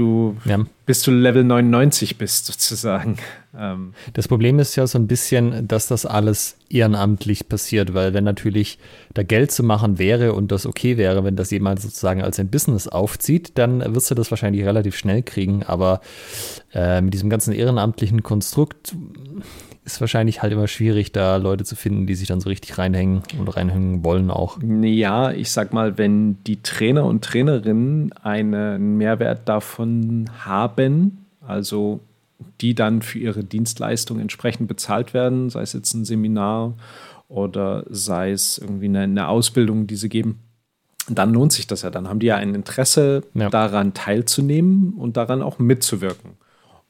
du 0.00 0.36
ja. 0.44 0.58
bis 0.86 1.00
zu 1.00 1.10
Level 1.10 1.44
99 1.44 2.18
bist, 2.18 2.46
sozusagen. 2.46 3.16
Ähm. 3.56 3.92
Das 4.14 4.28
Problem 4.28 4.58
ist 4.58 4.76
ja 4.76 4.86
so 4.86 4.98
ein 4.98 5.06
bisschen, 5.06 5.68
dass 5.68 5.88
das 5.88 6.06
alles 6.06 6.56
ehrenamtlich 6.68 7.48
passiert, 7.48 7.94
weil 7.94 8.14
wenn 8.14 8.24
natürlich 8.24 8.78
da 9.14 9.22
Geld 9.22 9.52
zu 9.52 9.62
machen 9.62 9.98
wäre 9.98 10.32
und 10.32 10.50
das 10.50 10.66
okay 10.66 10.96
wäre, 10.96 11.24
wenn 11.24 11.36
das 11.36 11.50
jemand 11.50 11.80
sozusagen 11.80 12.22
als 12.22 12.38
ein 12.38 12.48
Business 12.48 12.88
aufzieht, 12.88 13.52
dann 13.56 13.94
wirst 13.94 14.10
du 14.10 14.14
das 14.14 14.30
wahrscheinlich 14.30 14.64
relativ 14.64 14.96
schnell 14.96 15.22
kriegen. 15.22 15.62
Aber 15.64 16.00
äh, 16.72 17.00
mit 17.00 17.14
diesem 17.14 17.30
ganzen 17.30 17.52
ehrenamtlichen 17.52 18.22
Konstrukt 18.22 18.94
ist 19.92 20.00
wahrscheinlich 20.00 20.42
halt 20.42 20.52
immer 20.52 20.68
schwierig, 20.68 21.12
da 21.12 21.36
Leute 21.36 21.64
zu 21.64 21.76
finden, 21.76 22.06
die 22.06 22.14
sich 22.14 22.28
dann 22.28 22.40
so 22.40 22.48
richtig 22.48 22.78
reinhängen 22.78 23.22
und 23.38 23.48
reinhängen 23.48 24.04
wollen 24.04 24.30
auch. 24.30 24.58
Ja, 24.62 25.32
ich 25.32 25.50
sag 25.50 25.72
mal, 25.72 25.98
wenn 25.98 26.42
die 26.44 26.62
Trainer 26.62 27.04
und 27.04 27.24
Trainerinnen 27.24 28.12
einen 28.22 28.96
Mehrwert 28.96 29.48
davon 29.48 30.30
haben, 30.44 31.26
also 31.46 32.00
die 32.60 32.74
dann 32.74 33.02
für 33.02 33.18
ihre 33.18 33.44
Dienstleistung 33.44 34.18
entsprechend 34.20 34.68
bezahlt 34.68 35.14
werden, 35.14 35.50
sei 35.50 35.62
es 35.62 35.72
jetzt 35.72 35.94
ein 35.94 36.04
Seminar 36.04 36.74
oder 37.28 37.84
sei 37.88 38.32
es 38.32 38.58
irgendwie 38.58 38.86
eine, 38.86 39.00
eine 39.00 39.28
Ausbildung, 39.28 39.86
die 39.86 39.96
sie 39.96 40.08
geben, 40.08 40.40
dann 41.08 41.32
lohnt 41.32 41.52
sich 41.52 41.66
das 41.66 41.82
ja. 41.82 41.90
Dann 41.90 42.08
haben 42.08 42.18
die 42.20 42.26
ja 42.26 42.36
ein 42.36 42.54
Interesse 42.54 43.22
ja. 43.34 43.50
daran 43.50 43.94
teilzunehmen 43.94 44.94
und 44.94 45.16
daran 45.16 45.42
auch 45.42 45.58
mitzuwirken. 45.58 46.32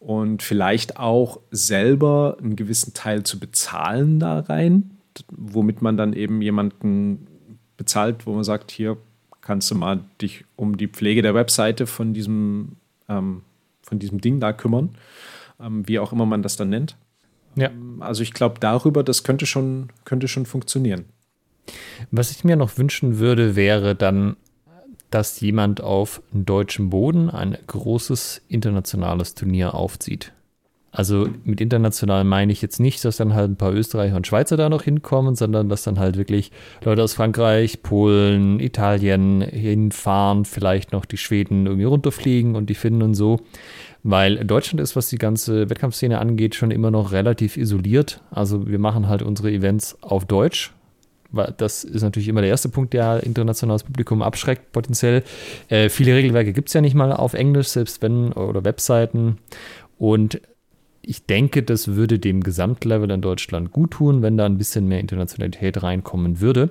Und 0.00 0.42
vielleicht 0.42 0.96
auch 0.96 1.40
selber 1.50 2.36
einen 2.40 2.56
gewissen 2.56 2.94
Teil 2.94 3.22
zu 3.22 3.38
bezahlen 3.38 4.18
da 4.18 4.40
rein, 4.40 4.98
womit 5.30 5.82
man 5.82 5.96
dann 5.96 6.14
eben 6.14 6.42
jemanden 6.42 7.26
bezahlt, 7.76 8.26
wo 8.26 8.32
man 8.32 8.44
sagt, 8.44 8.70
hier 8.70 8.96
kannst 9.40 9.70
du 9.70 9.74
mal 9.74 10.00
dich 10.20 10.44
um 10.56 10.76
die 10.76 10.88
Pflege 10.88 11.22
der 11.22 11.34
Webseite 11.34 11.86
von 11.86 12.14
diesem, 12.14 12.76
ähm, 13.08 13.42
von 13.82 13.98
diesem 13.98 14.20
Ding 14.20 14.40
da 14.40 14.52
kümmern 14.52 14.90
ähm, 15.60 15.86
wie 15.86 15.98
auch 15.98 16.12
immer 16.12 16.26
man 16.26 16.42
das 16.42 16.56
dann 16.56 16.70
nennt. 16.70 16.96
Ja. 17.56 17.68
Ähm, 17.70 18.02
also 18.02 18.22
ich 18.22 18.32
glaube, 18.32 18.56
darüber, 18.60 19.02
das 19.02 19.22
könnte 19.22 19.46
schon, 19.46 19.90
könnte 20.04 20.28
schon 20.28 20.46
funktionieren. 20.46 21.04
Was 22.10 22.30
ich 22.30 22.44
mir 22.44 22.56
noch 22.56 22.78
wünschen 22.78 23.18
würde, 23.18 23.54
wäre 23.54 23.94
dann, 23.94 24.36
dass 25.10 25.40
jemand 25.40 25.80
auf 25.80 26.22
deutschem 26.32 26.90
Boden 26.90 27.30
ein 27.30 27.56
großes 27.66 28.42
internationales 28.48 29.34
Turnier 29.34 29.74
aufzieht. 29.74 30.32
Also 30.92 31.28
mit 31.44 31.60
international 31.60 32.24
meine 32.24 32.50
ich 32.50 32.62
jetzt 32.62 32.80
nicht, 32.80 33.04
dass 33.04 33.16
dann 33.16 33.32
halt 33.32 33.48
ein 33.48 33.56
paar 33.56 33.72
Österreicher 33.72 34.16
und 34.16 34.26
Schweizer 34.26 34.56
da 34.56 34.68
noch 34.68 34.82
hinkommen, 34.82 35.36
sondern 35.36 35.68
dass 35.68 35.84
dann 35.84 36.00
halt 36.00 36.16
wirklich 36.16 36.50
Leute 36.84 37.04
aus 37.04 37.14
Frankreich, 37.14 37.84
Polen, 37.84 38.58
Italien 38.58 39.40
hinfahren, 39.40 40.44
vielleicht 40.44 40.90
noch 40.90 41.04
die 41.04 41.16
Schweden 41.16 41.66
irgendwie 41.66 41.84
runterfliegen 41.84 42.56
und 42.56 42.70
die 42.70 42.74
Finnen 42.74 43.02
und 43.02 43.14
so 43.14 43.38
weil 44.02 44.44
Deutschland 44.44 44.80
ist, 44.80 44.96
was 44.96 45.08
die 45.08 45.18
ganze 45.18 45.68
Wettkampfszene 45.68 46.18
angeht, 46.18 46.54
schon 46.54 46.70
immer 46.70 46.90
noch 46.90 47.12
relativ 47.12 47.56
isoliert. 47.56 48.22
Also 48.30 48.66
wir 48.66 48.78
machen 48.78 49.08
halt 49.08 49.22
unsere 49.22 49.50
Events 49.50 49.98
auf 50.00 50.24
Deutsch. 50.24 50.72
Das 51.32 51.84
ist 51.84 52.02
natürlich 52.02 52.28
immer 52.28 52.40
der 52.40 52.50
erste 52.50 52.68
Punkt, 52.68 52.92
der 52.92 53.22
internationales 53.22 53.84
Publikum 53.84 54.22
abschreckt, 54.22 54.72
potenziell. 54.72 55.22
Äh, 55.68 55.88
viele 55.88 56.14
Regelwerke 56.14 56.52
gibt 56.52 56.68
es 56.68 56.74
ja 56.74 56.80
nicht 56.80 56.94
mal 56.94 57.12
auf 57.12 57.34
Englisch, 57.34 57.68
selbst 57.68 58.02
wenn, 58.02 58.32
oder 58.32 58.64
Webseiten. 58.64 59.38
Und 59.98 60.40
ich 61.02 61.24
denke, 61.24 61.62
das 61.62 61.88
würde 61.88 62.18
dem 62.18 62.42
Gesamtlevel 62.42 63.10
in 63.10 63.22
Deutschland 63.22 63.72
gut 63.72 63.92
tun, 63.92 64.22
wenn 64.22 64.36
da 64.36 64.44
ein 64.44 64.58
bisschen 64.58 64.86
mehr 64.86 65.00
Internationalität 65.00 65.82
reinkommen 65.82 66.40
würde 66.40 66.70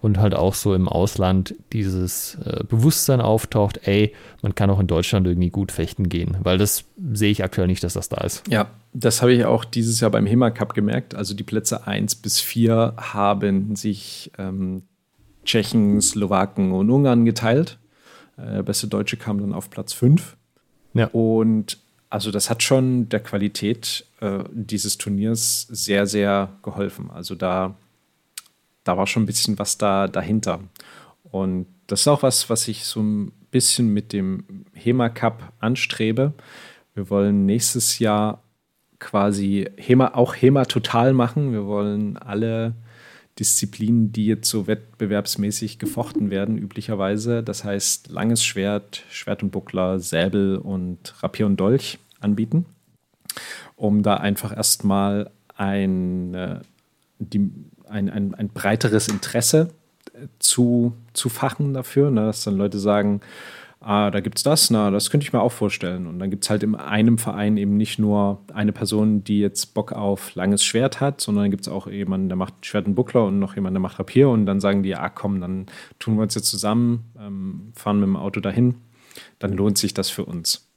und 0.00 0.18
halt 0.18 0.34
auch 0.34 0.54
so 0.54 0.74
im 0.74 0.86
Ausland 0.88 1.54
dieses 1.72 2.36
äh, 2.44 2.62
Bewusstsein 2.64 3.20
auftaucht, 3.20 3.80
ey, 3.84 4.12
man 4.42 4.54
kann 4.54 4.68
auch 4.70 4.80
in 4.80 4.86
Deutschland 4.86 5.26
irgendwie 5.26 5.50
gut 5.50 5.72
fechten 5.72 6.08
gehen, 6.08 6.36
weil 6.42 6.58
das 6.58 6.84
sehe 7.12 7.30
ich 7.30 7.42
aktuell 7.42 7.68
nicht, 7.68 7.82
dass 7.82 7.94
das 7.94 8.10
da 8.10 8.18
ist. 8.18 8.46
Ja, 8.48 8.70
das 8.92 9.22
habe 9.22 9.32
ich 9.32 9.44
auch 9.44 9.64
dieses 9.64 10.00
Jahr 10.00 10.10
beim 10.10 10.26
HEMA 10.26 10.50
Cup 10.50 10.74
gemerkt. 10.74 11.14
Also 11.14 11.34
die 11.34 11.44
Plätze 11.44 11.86
1 11.86 12.16
bis 12.16 12.38
4 12.40 12.94
haben 12.98 13.76
sich 13.76 14.30
ähm, 14.36 14.82
Tschechen, 15.44 16.00
Slowaken 16.02 16.72
und 16.72 16.90
Ungarn 16.90 17.24
geteilt. 17.24 17.78
Äh, 18.36 18.62
beste 18.62 18.88
Deutsche 18.88 19.16
kam 19.16 19.40
dann 19.40 19.54
auf 19.54 19.70
Platz 19.70 19.94
5. 19.94 20.36
Ja. 20.92 21.06
Und 21.08 21.78
also 22.10 22.32
das 22.32 22.50
hat 22.50 22.62
schon 22.62 23.08
der 23.08 23.20
Qualität 23.20 24.04
äh, 24.20 24.42
dieses 24.50 24.98
Turniers 24.98 25.62
sehr, 25.70 26.06
sehr 26.06 26.50
geholfen. 26.62 27.08
Also 27.10 27.36
da, 27.36 27.76
da 28.82 28.96
war 28.96 29.06
schon 29.06 29.22
ein 29.22 29.26
bisschen 29.26 29.58
was 29.60 29.78
da 29.78 30.08
dahinter. 30.08 30.60
Und 31.30 31.66
das 31.86 32.00
ist 32.00 32.08
auch 32.08 32.24
was, 32.24 32.50
was 32.50 32.66
ich 32.66 32.84
so 32.84 33.00
ein 33.00 33.30
bisschen 33.52 33.94
mit 33.94 34.12
dem 34.12 34.64
HEMA 34.74 35.08
Cup 35.08 35.52
anstrebe. 35.60 36.32
Wir 36.94 37.10
wollen 37.10 37.46
nächstes 37.46 38.00
Jahr 38.00 38.42
quasi 38.98 39.70
HEMA, 39.76 40.14
auch 40.14 40.34
HEMA 40.34 40.64
total 40.64 41.12
machen. 41.12 41.52
Wir 41.52 41.66
wollen 41.66 42.16
alle 42.16 42.74
Disziplinen, 43.40 44.12
die 44.12 44.26
jetzt 44.26 44.48
so 44.48 44.66
wettbewerbsmäßig 44.66 45.78
gefochten 45.78 46.30
werden, 46.30 46.58
üblicherweise. 46.58 47.42
Das 47.42 47.64
heißt 47.64 48.10
langes 48.10 48.44
Schwert, 48.44 49.02
Schwert 49.10 49.42
und 49.42 49.50
Buckler, 49.50 49.98
Säbel 49.98 50.56
und 50.56 51.14
Rapier 51.22 51.46
und 51.46 51.56
Dolch 51.58 51.98
anbieten, 52.20 52.66
um 53.76 54.02
da 54.02 54.18
einfach 54.18 54.54
erstmal 54.54 55.30
ein, 55.56 56.34
äh, 56.34 56.60
ein, 57.88 58.10
ein, 58.10 58.34
ein 58.34 58.48
breiteres 58.50 59.08
Interesse 59.08 59.70
äh, 60.12 60.26
zu, 60.38 60.92
zu 61.14 61.30
fachen 61.30 61.72
dafür, 61.72 62.10
ne? 62.10 62.26
dass 62.26 62.44
dann 62.44 62.58
Leute 62.58 62.78
sagen, 62.78 63.22
ah, 63.80 64.10
da 64.10 64.20
gibt 64.20 64.38
es 64.38 64.42
das, 64.42 64.70
na, 64.70 64.90
das 64.90 65.10
könnte 65.10 65.24
ich 65.24 65.32
mir 65.32 65.40
auch 65.40 65.52
vorstellen. 65.52 66.06
Und 66.06 66.18
dann 66.18 66.30
gibt 66.30 66.44
es 66.44 66.50
halt 66.50 66.62
in 66.62 66.74
einem 66.74 67.18
Verein 67.18 67.56
eben 67.56 67.76
nicht 67.76 67.98
nur 67.98 68.42
eine 68.52 68.72
Person, 68.72 69.24
die 69.24 69.40
jetzt 69.40 69.74
Bock 69.74 69.92
auf 69.92 70.34
langes 70.34 70.62
Schwert 70.62 71.00
hat, 71.00 71.20
sondern 71.20 71.44
dann 71.44 71.50
gibt 71.50 71.62
es 71.62 71.68
auch 71.72 71.86
jemanden, 71.86 72.28
der 72.28 72.36
macht 72.36 72.66
Schwert 72.66 72.86
und 72.86 72.94
Buckler 72.94 73.24
und 73.24 73.38
noch 73.38 73.54
jemanden, 73.54 73.76
der 73.76 73.82
macht 73.82 73.98
Rapier. 73.98 74.28
Und 74.28 74.46
dann 74.46 74.60
sagen 74.60 74.82
die, 74.82 74.94
ah 74.94 75.08
komm, 75.08 75.40
dann 75.40 75.66
tun 75.98 76.16
wir 76.16 76.22
uns 76.22 76.34
jetzt 76.34 76.48
zusammen, 76.48 77.10
ähm, 77.18 77.72
fahren 77.74 78.00
mit 78.00 78.06
dem 78.06 78.16
Auto 78.16 78.40
dahin. 78.40 78.76
Dann 79.38 79.52
lohnt 79.52 79.78
sich 79.78 79.94
das 79.94 80.10
für 80.10 80.24
uns. 80.24 80.68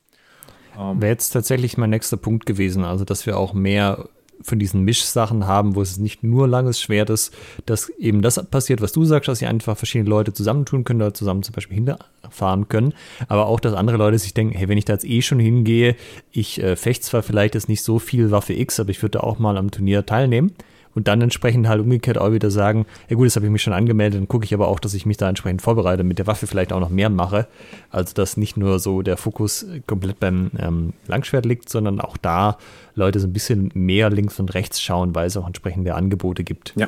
Ähm, 0.79 1.01
Wäre 1.01 1.11
jetzt 1.11 1.29
tatsächlich 1.29 1.77
mein 1.77 1.89
nächster 1.89 2.17
Punkt 2.17 2.45
gewesen, 2.45 2.83
also 2.83 3.05
dass 3.05 3.25
wir 3.25 3.37
auch 3.37 3.53
mehr 3.53 4.09
von 4.43 4.59
diesen 4.59 4.81
Mischsachen 4.81 5.47
haben, 5.47 5.75
wo 5.75 5.81
es 5.81 5.97
nicht 5.97 6.23
nur 6.23 6.47
langes 6.47 6.81
Schwert 6.81 7.09
ist, 7.09 7.33
dass 7.65 7.89
eben 7.89 8.21
das 8.21 8.43
passiert, 8.45 8.81
was 8.81 8.91
du 8.91 9.05
sagst, 9.05 9.27
dass 9.27 9.39
sie 9.39 9.47
einfach 9.47 9.77
verschiedene 9.77 10.09
Leute 10.09 10.33
zusammentun 10.33 10.83
können 10.83 11.01
oder 11.01 11.13
zusammen 11.13 11.43
zum 11.43 11.55
Beispiel 11.55 11.75
hinfahren 11.75 12.67
können, 12.67 12.93
aber 13.27 13.47
auch, 13.47 13.59
dass 13.59 13.73
andere 13.73 13.97
Leute 13.97 14.19
sich 14.19 14.33
denken, 14.33 14.55
hey, 14.55 14.67
wenn 14.67 14.77
ich 14.77 14.85
da 14.85 14.93
jetzt 14.93 15.05
eh 15.05 15.21
schon 15.21 15.39
hingehe, 15.39 15.95
ich 16.31 16.61
äh, 16.61 16.75
fechte 16.75 17.05
zwar 17.05 17.23
vielleicht 17.23 17.55
jetzt 17.55 17.69
nicht 17.69 17.83
so 17.83 17.99
viel 17.99 18.31
Waffe 18.31 18.53
X, 18.53 18.79
aber 18.79 18.89
ich 18.89 19.01
würde 19.01 19.23
auch 19.23 19.39
mal 19.39 19.57
am 19.57 19.71
Turnier 19.71 20.05
teilnehmen 20.05 20.53
und 20.95 21.07
dann 21.07 21.21
entsprechend 21.21 21.67
halt 21.67 21.81
umgekehrt 21.81 22.17
auch 22.17 22.31
wieder 22.31 22.51
sagen, 22.51 22.85
ja 23.09 23.15
gut, 23.15 23.25
das 23.25 23.35
habe 23.35 23.45
ich 23.45 23.51
mich 23.51 23.61
schon 23.61 23.73
angemeldet, 23.73 24.19
dann 24.19 24.27
gucke 24.27 24.45
ich 24.45 24.53
aber 24.53 24.67
auch, 24.67 24.79
dass 24.79 24.93
ich 24.93 25.05
mich 25.05 25.17
da 25.17 25.29
entsprechend 25.29 25.61
vorbereite, 25.61 26.03
mit 26.03 26.19
der 26.19 26.27
Waffe 26.27 26.47
vielleicht 26.47 26.73
auch 26.73 26.79
noch 26.79 26.89
mehr 26.89 27.09
mache. 27.09 27.47
Also 27.89 28.13
dass 28.13 28.37
nicht 28.37 28.57
nur 28.57 28.79
so 28.79 29.01
der 29.01 29.17
Fokus 29.17 29.65
komplett 29.87 30.19
beim 30.19 30.51
ähm, 30.57 30.93
Langschwert 31.07 31.45
liegt, 31.45 31.69
sondern 31.69 31.99
auch 32.01 32.17
da 32.17 32.57
Leute 32.95 33.19
so 33.19 33.27
ein 33.27 33.33
bisschen 33.33 33.71
mehr 33.73 34.09
links 34.09 34.39
und 34.39 34.53
rechts 34.53 34.81
schauen, 34.81 35.15
weil 35.15 35.27
es 35.27 35.37
auch 35.37 35.47
entsprechende 35.47 35.95
Angebote 35.95 36.43
gibt. 36.43 36.73
Ja. 36.75 36.87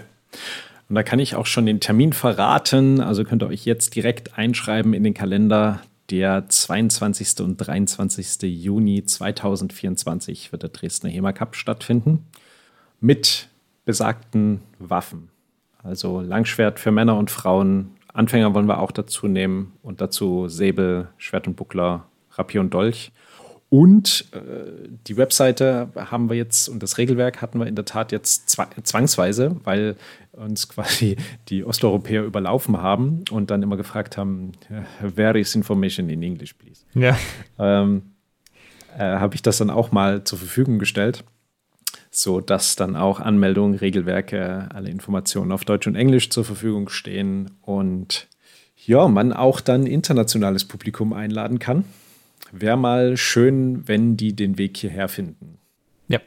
Und 0.88 0.96
da 0.96 1.04
kann 1.04 1.20
ich 1.20 1.36
auch 1.36 1.48
schon 1.48 1.66
den 1.66 1.80
Termin 1.80 2.14
verraten. 2.14 3.02
Also 3.02 3.24
könnt 3.24 3.42
ihr 3.42 3.48
euch 3.48 3.66
jetzt 3.66 3.96
direkt 3.96 4.38
einschreiben 4.38 4.94
in 4.94 5.04
den 5.04 5.14
Kalender. 5.14 5.82
Der 6.12 6.48
22. 6.48 7.40
und 7.44 7.58
23. 7.58 8.44
Juni 8.44 9.04
2024 9.04 10.52
wird 10.52 10.62
der 10.62 10.70
Dresdner 10.70 11.10
HEMA 11.10 11.34
Cup 11.34 11.56
stattfinden. 11.56 12.28
Mit 13.02 13.50
besagten 13.86 14.62
Waffen. 14.80 15.30
Also 15.84 16.20
Langschwert 16.20 16.80
für 16.80 16.92
Männer 16.92 17.18
und 17.18 17.32
Frauen. 17.32 17.92
Anfänger 18.12 18.54
wollen 18.54 18.68
wir 18.68 18.80
auch 18.80 18.92
dazu 18.92 19.28
nehmen 19.28 19.74
und 19.84 20.02
dazu 20.02 20.48
Säbel, 20.48 21.10
Schwert 21.18 21.48
und 21.48 21.56
Buckler, 21.56 22.06
Rapier 22.32 22.62
und 22.62 22.74
Dolch. 22.74 23.12
Und 23.70 24.26
äh, 24.32 24.88
die 25.08 25.18
Webseite 25.18 25.90
haben 25.96 26.30
wir 26.30 26.38
jetzt 26.38 26.70
und 26.70 26.82
das 26.82 26.98
Regelwerk 26.98 27.42
hatten 27.42 27.60
wir 27.60 27.68
in 27.68 27.76
der 27.76 27.86
Tat 27.86 28.12
jetzt 28.12 28.50
zwangsweise, 28.50 29.58
weil 29.64 29.96
uns 30.32 30.70
quasi 30.70 31.18
die 31.50 31.64
Osteuropäer 31.64 32.24
überlaufen 32.24 32.82
haben 32.82 33.26
und 33.32 33.52
dann 33.52 33.64
immer 33.64 33.78
gefragt 33.78 34.18
haben, 34.18 34.54
where 35.02 35.40
is 35.40 35.56
information 35.56 36.10
in 36.10 36.24
English, 36.24 36.54
please? 36.54 36.84
Ja. 36.94 37.18
Ähm, 37.60 38.04
äh, 38.98 39.00
Habe 39.00 39.36
ich 39.36 39.42
das 39.42 39.58
dann 39.58 39.70
auch 39.70 39.92
mal 39.92 40.24
zur 40.24 40.38
Verfügung 40.38 40.80
gestellt 40.80 41.24
so 42.18 42.42
dass 42.42 42.76
dann 42.76 42.96
auch 42.96 43.20
Anmeldungen, 43.20 43.78
Regelwerke, 43.78 44.70
alle 44.74 44.90
Informationen 44.90 45.52
auf 45.52 45.66
Deutsch 45.66 45.88
und 45.88 45.96
Englisch 45.96 46.30
zur 46.30 46.46
Verfügung 46.46 46.90
stehen 46.90 47.52
und 47.62 48.28
ja, 48.86 49.08
man 49.08 49.34
auch 49.34 49.62
dann 49.62 49.86
internationales 49.86 50.66
Publikum 50.66 51.14
einladen 51.14 51.60
kann. 51.60 51.86
Wäre 52.52 52.78
mal 52.78 53.18
schön, 53.18 53.88
wenn 53.88 54.16
die 54.16 54.34
den 54.34 54.58
Weg 54.58 54.78
hierher 54.78 55.08
finden. 55.08 55.58
Ja. 56.08 56.20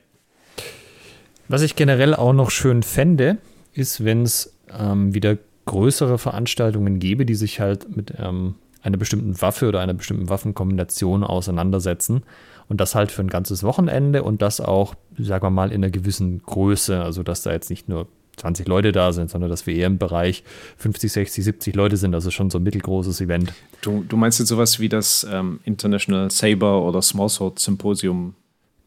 Was 1.46 1.62
ich 1.62 1.76
generell 1.76 2.14
auch 2.14 2.32
noch 2.32 2.50
schön 2.50 2.82
fände, 2.82 3.38
ist, 3.72 4.04
wenn 4.04 4.22
es 4.22 4.54
ähm, 4.76 5.14
wieder 5.14 5.38
größere 5.66 6.18
Veranstaltungen 6.18 6.98
gäbe, 6.98 7.24
die 7.24 7.34
sich 7.34 7.60
halt 7.60 7.96
mit 7.96 8.14
ähm, 8.18 8.56
einer 8.82 8.96
bestimmten 8.96 9.40
Waffe 9.40 9.68
oder 9.68 9.80
einer 9.80 9.94
bestimmten 9.94 10.28
Waffenkombination 10.28 11.22
auseinandersetzen 11.22 12.22
und 12.68 12.80
das 12.80 12.94
halt 12.94 13.10
für 13.10 13.22
ein 13.22 13.28
ganzes 13.28 13.62
Wochenende 13.62 14.22
und 14.22 14.42
das 14.42 14.60
auch, 14.60 14.94
sagen 15.18 15.44
wir 15.44 15.50
mal, 15.50 15.72
in 15.72 15.82
einer 15.82 15.90
gewissen 15.90 16.42
Größe. 16.42 17.02
Also, 17.02 17.22
dass 17.22 17.42
da 17.42 17.52
jetzt 17.52 17.70
nicht 17.70 17.88
nur 17.88 18.08
20 18.38 18.68
Leute 18.68 18.92
da 18.92 19.12
sind, 19.12 19.30
sondern 19.30 19.50
dass 19.50 19.66
wir 19.66 19.74
eher 19.74 19.86
im 19.86 19.98
Bereich 19.98 20.44
50, 20.78 21.12
60, 21.12 21.44
70 21.44 21.74
Leute 21.74 21.96
sind. 21.96 22.14
Also 22.14 22.30
schon 22.30 22.50
so 22.50 22.58
ein 22.58 22.62
mittelgroßes 22.62 23.20
Event. 23.20 23.52
Du, 23.82 24.04
du 24.08 24.16
meinst 24.16 24.38
jetzt 24.38 24.48
sowas 24.48 24.80
wie 24.80 24.88
das 24.88 25.26
ähm, 25.30 25.60
International 25.64 26.30
Saber 26.30 26.82
oder 26.82 27.02
Smallsword 27.02 27.58
Symposium? 27.58 28.34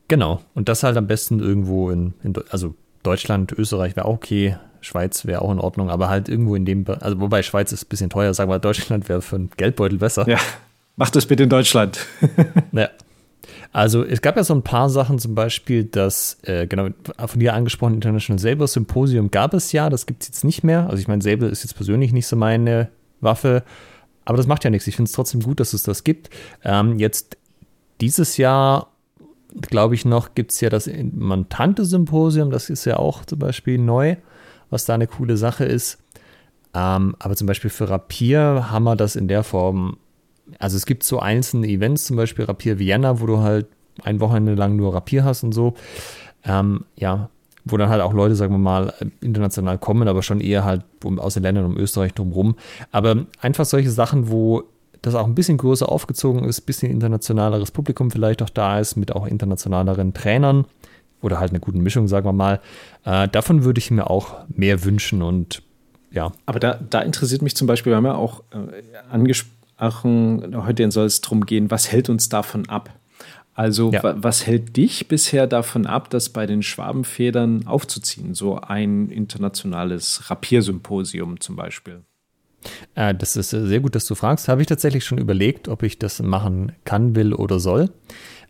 Genau. 0.07 0.41
Und 0.55 0.69
das 0.69 0.83
halt 0.83 0.97
am 0.97 1.07
besten 1.07 1.39
irgendwo 1.39 1.89
in, 1.89 2.13
in 2.23 2.33
also 2.49 2.75
Deutschland, 3.03 3.51
Österreich 3.51 3.95
wäre 3.95 4.05
auch 4.05 4.15
okay. 4.15 4.57
Schweiz 4.81 5.25
wäre 5.25 5.43
auch 5.43 5.51
in 5.51 5.59
Ordnung, 5.59 5.91
aber 5.91 6.09
halt 6.09 6.27
irgendwo 6.27 6.55
in 6.55 6.65
dem, 6.65 6.85
also 6.87 7.19
wobei 7.19 7.43
Schweiz 7.43 7.71
ist 7.71 7.85
ein 7.85 7.89
bisschen 7.89 8.09
teuer, 8.09 8.33
sagen 8.33 8.49
wir, 8.49 8.57
Deutschland 8.57 9.09
wäre 9.09 9.21
für 9.21 9.35
einen 9.35 9.51
Geldbeutel 9.55 9.99
besser. 9.99 10.27
Ja, 10.27 10.39
mach 10.95 11.11
das 11.11 11.27
bitte 11.27 11.43
in 11.43 11.49
Deutschland. 11.49 11.99
ja, 12.71 12.89
also 13.73 14.03
es 14.03 14.21
gab 14.21 14.35
ja 14.35 14.43
so 14.43 14.53
ein 14.53 14.63
paar 14.63 14.89
Sachen, 14.89 15.17
zum 15.17 15.33
Beispiel 15.33 15.85
das, 15.85 16.37
äh, 16.43 16.67
genau, 16.67 16.89
von 17.25 17.39
dir 17.39 17.53
angesprochen, 17.53 17.95
International 17.95 18.39
Saber 18.39 18.67
Symposium 18.67 19.31
gab 19.31 19.53
es 19.53 19.71
ja, 19.71 19.89
das 19.89 20.05
gibt 20.05 20.23
es 20.23 20.29
jetzt 20.29 20.43
nicht 20.43 20.63
mehr. 20.63 20.89
Also 20.89 20.97
ich 20.97 21.07
meine, 21.07 21.21
Saber 21.21 21.47
ist 21.49 21.63
jetzt 21.63 21.75
persönlich 21.75 22.11
nicht 22.11 22.27
so 22.27 22.35
meine 22.35 22.89
Waffe, 23.21 23.63
aber 24.25 24.37
das 24.37 24.47
macht 24.47 24.63
ja 24.65 24.69
nichts. 24.69 24.87
Ich 24.87 24.95
finde 24.97 25.07
es 25.07 25.13
trotzdem 25.13 25.41
gut, 25.41 25.59
dass 25.61 25.73
es 25.73 25.83
das 25.83 26.03
gibt. 26.03 26.29
Ähm, 26.63 26.99
jetzt 26.99 27.37
dieses 28.01 28.35
Jahr, 28.35 28.87
glaube 29.61 29.95
ich 29.95 30.03
noch, 30.03 30.35
gibt 30.35 30.51
es 30.51 30.59
ja 30.59 30.69
das 30.69 30.89
Montante-Symposium, 30.89 32.51
das 32.51 32.69
ist 32.69 32.85
ja 32.85 32.97
auch 32.97 33.25
zum 33.25 33.39
Beispiel 33.39 33.77
neu, 33.77 34.17
was 34.69 34.85
da 34.85 34.95
eine 34.95 35.07
coole 35.07 35.37
Sache 35.37 35.63
ist. 35.63 35.97
Ähm, 36.73 37.15
aber 37.19 37.35
zum 37.35 37.47
Beispiel 37.47 37.69
für 37.69 37.89
Rapier 37.89 38.69
haben 38.69 38.83
wir 38.83 38.95
das 38.95 39.15
in 39.15 39.27
der 39.27 39.43
Form 39.43 39.97
also 40.59 40.77
es 40.77 40.85
gibt 40.85 41.03
so 41.03 41.19
einzelne 41.19 41.67
Events, 41.67 42.05
zum 42.05 42.17
Beispiel 42.17 42.45
Rapier 42.45 42.79
Vienna, 42.79 43.19
wo 43.19 43.25
du 43.25 43.39
halt 43.39 43.67
ein 44.03 44.19
Wochenende 44.19 44.55
lang 44.55 44.75
nur 44.75 44.93
Rapier 44.93 45.23
hast 45.23 45.43
und 45.43 45.53
so. 45.53 45.73
Ähm, 46.43 46.85
ja, 46.95 47.29
wo 47.65 47.77
dann 47.77 47.89
halt 47.89 48.01
auch 48.01 48.13
Leute, 48.13 48.35
sagen 48.35 48.53
wir 48.53 48.59
mal, 48.59 48.93
international 49.21 49.77
kommen, 49.77 50.07
aber 50.07 50.23
schon 50.23 50.41
eher 50.41 50.63
halt 50.63 50.83
aus 51.17 51.35
den 51.35 51.43
Ländern 51.43 51.65
um 51.65 51.77
Österreich 51.77 52.13
drumherum. 52.13 52.55
Aber 52.91 53.25
einfach 53.39 53.65
solche 53.65 53.91
Sachen, 53.91 54.31
wo 54.31 54.63
das 55.01 55.15
auch 55.15 55.25
ein 55.25 55.35
bisschen 55.35 55.57
größer 55.57 55.89
aufgezogen 55.89 56.43
ist, 56.43 56.61
ein 56.61 56.65
bisschen 56.65 56.91
internationaleres 56.91 57.71
Publikum 57.71 58.11
vielleicht 58.11 58.41
auch 58.41 58.49
da 58.49 58.79
ist, 58.79 58.95
mit 58.95 59.15
auch 59.15 59.25
internationaleren 59.25 60.13
Trainern 60.13 60.65
oder 61.21 61.39
halt 61.39 61.51
eine 61.51 61.59
gute 61.59 61.77
Mischung, 61.77 62.07
sagen 62.07 62.25
wir 62.25 62.33
mal. 62.33 62.59
Äh, 63.05 63.27
davon 63.27 63.63
würde 63.63 63.79
ich 63.79 63.91
mir 63.91 64.09
auch 64.09 64.35
mehr 64.49 64.83
wünschen 64.83 65.21
und 65.21 65.61
ja. 66.11 66.31
Aber 66.45 66.59
da, 66.59 66.79
da 66.89 67.01
interessiert 67.01 67.41
mich 67.41 67.55
zum 67.55 67.67
Beispiel, 67.67 67.91
wir 67.91 67.97
haben 67.97 68.05
ja 68.05 68.15
auch 68.15 68.43
äh, 68.51 68.81
angesprochen, 69.09 69.60
Aachen, 69.81 70.63
heute 70.65 70.91
soll 70.91 71.07
es 71.07 71.21
darum 71.21 71.45
gehen, 71.45 71.71
was 71.71 71.91
hält 71.91 72.09
uns 72.09 72.29
davon 72.29 72.69
ab? 72.69 72.93
Also, 73.55 73.91
ja. 73.91 74.01
was 74.23 74.45
hält 74.45 74.77
dich 74.77 75.07
bisher 75.07 75.47
davon 75.47 75.87
ab, 75.87 76.09
das 76.11 76.29
bei 76.29 76.45
den 76.45 76.61
Schwabenfedern 76.61 77.65
aufzuziehen? 77.65 78.33
So 78.33 78.59
ein 78.59 79.09
internationales 79.09 80.29
Rapiersymposium 80.29 81.39
zum 81.39 81.55
Beispiel. 81.55 82.01
Äh, 82.93 83.15
das 83.15 83.35
ist 83.35 83.49
sehr 83.49 83.79
gut, 83.79 83.95
dass 83.95 84.05
du 84.05 84.13
fragst. 84.13 84.47
Habe 84.47 84.61
ich 84.61 84.67
tatsächlich 84.67 85.03
schon 85.03 85.17
überlegt, 85.17 85.67
ob 85.67 85.81
ich 85.81 85.97
das 85.97 86.21
machen 86.21 86.73
kann, 86.85 87.15
will 87.15 87.33
oder 87.33 87.59
soll. 87.59 87.89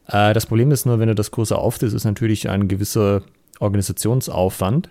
Äh, 0.07 0.33
das 0.33 0.45
Problem 0.45 0.71
ist 0.71 0.85
nur, 0.85 0.99
wenn 0.99 1.07
du 1.07 1.15
das 1.15 1.31
größer 1.31 1.57
aufziehst, 1.57 1.95
ist 1.95 2.03
natürlich 2.03 2.49
ein 2.49 2.67
gewisser 2.67 3.23
Organisationsaufwand. 3.59 4.89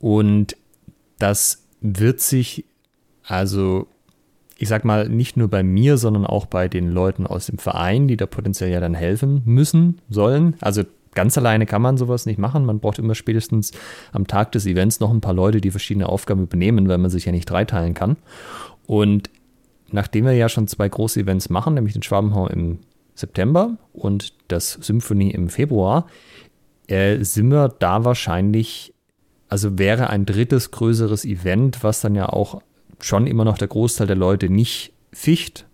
Und 0.00 0.56
das 1.18 1.66
wird 1.80 2.20
sich 2.20 2.66
also 3.24 3.88
ich 4.58 4.68
sag 4.68 4.84
mal, 4.84 5.08
nicht 5.08 5.36
nur 5.36 5.48
bei 5.48 5.62
mir, 5.62 5.98
sondern 5.98 6.26
auch 6.26 6.46
bei 6.46 6.68
den 6.68 6.90
Leuten 6.90 7.26
aus 7.26 7.46
dem 7.46 7.58
Verein, 7.58 8.08
die 8.08 8.16
da 8.16 8.26
potenziell 8.26 8.70
ja 8.70 8.80
dann 8.80 8.94
helfen 8.94 9.42
müssen, 9.44 10.00
sollen. 10.08 10.56
Also 10.60 10.82
ganz 11.14 11.36
alleine 11.36 11.66
kann 11.66 11.82
man 11.82 11.98
sowas 11.98 12.26
nicht 12.26 12.38
machen. 12.38 12.64
Man 12.64 12.80
braucht 12.80 12.98
immer 12.98 13.14
spätestens 13.14 13.72
am 14.12 14.26
Tag 14.26 14.52
des 14.52 14.66
Events 14.66 15.00
noch 15.00 15.10
ein 15.10 15.20
paar 15.20 15.34
Leute, 15.34 15.60
die 15.60 15.70
verschiedene 15.70 16.08
Aufgaben 16.08 16.42
übernehmen, 16.42 16.88
weil 16.88 16.98
man 16.98 17.10
sich 17.10 17.26
ja 17.26 17.32
nicht 17.32 17.50
dreiteilen 17.50 17.94
kann. 17.94 18.16
Und 18.86 19.30
nachdem 19.90 20.24
wir 20.24 20.32
ja 20.32 20.48
schon 20.48 20.68
zwei 20.68 20.88
große 20.88 21.20
Events 21.20 21.50
machen, 21.50 21.74
nämlich 21.74 21.92
den 21.92 22.02
Schwabenhau 22.02 22.46
im 22.48 22.78
September 23.14 23.76
und 23.92 24.32
das 24.48 24.72
Symphonie 24.72 25.32
im 25.32 25.48
Februar, 25.48 26.06
äh, 26.86 27.22
sind 27.24 27.48
wir 27.48 27.68
da 27.68 28.04
wahrscheinlich, 28.04 28.94
also 29.48 29.78
wäre 29.78 30.08
ein 30.10 30.24
drittes 30.24 30.70
größeres 30.70 31.24
Event, 31.24 31.82
was 31.82 32.00
dann 32.00 32.14
ja 32.14 32.28
auch 32.28 32.60
schon 33.00 33.26
immer 33.26 33.44
noch 33.44 33.58
der 33.58 33.68
Großteil 33.68 34.06
der 34.06 34.16
Leute 34.16 34.48
nicht 34.48 34.92
ficht, 35.12 35.66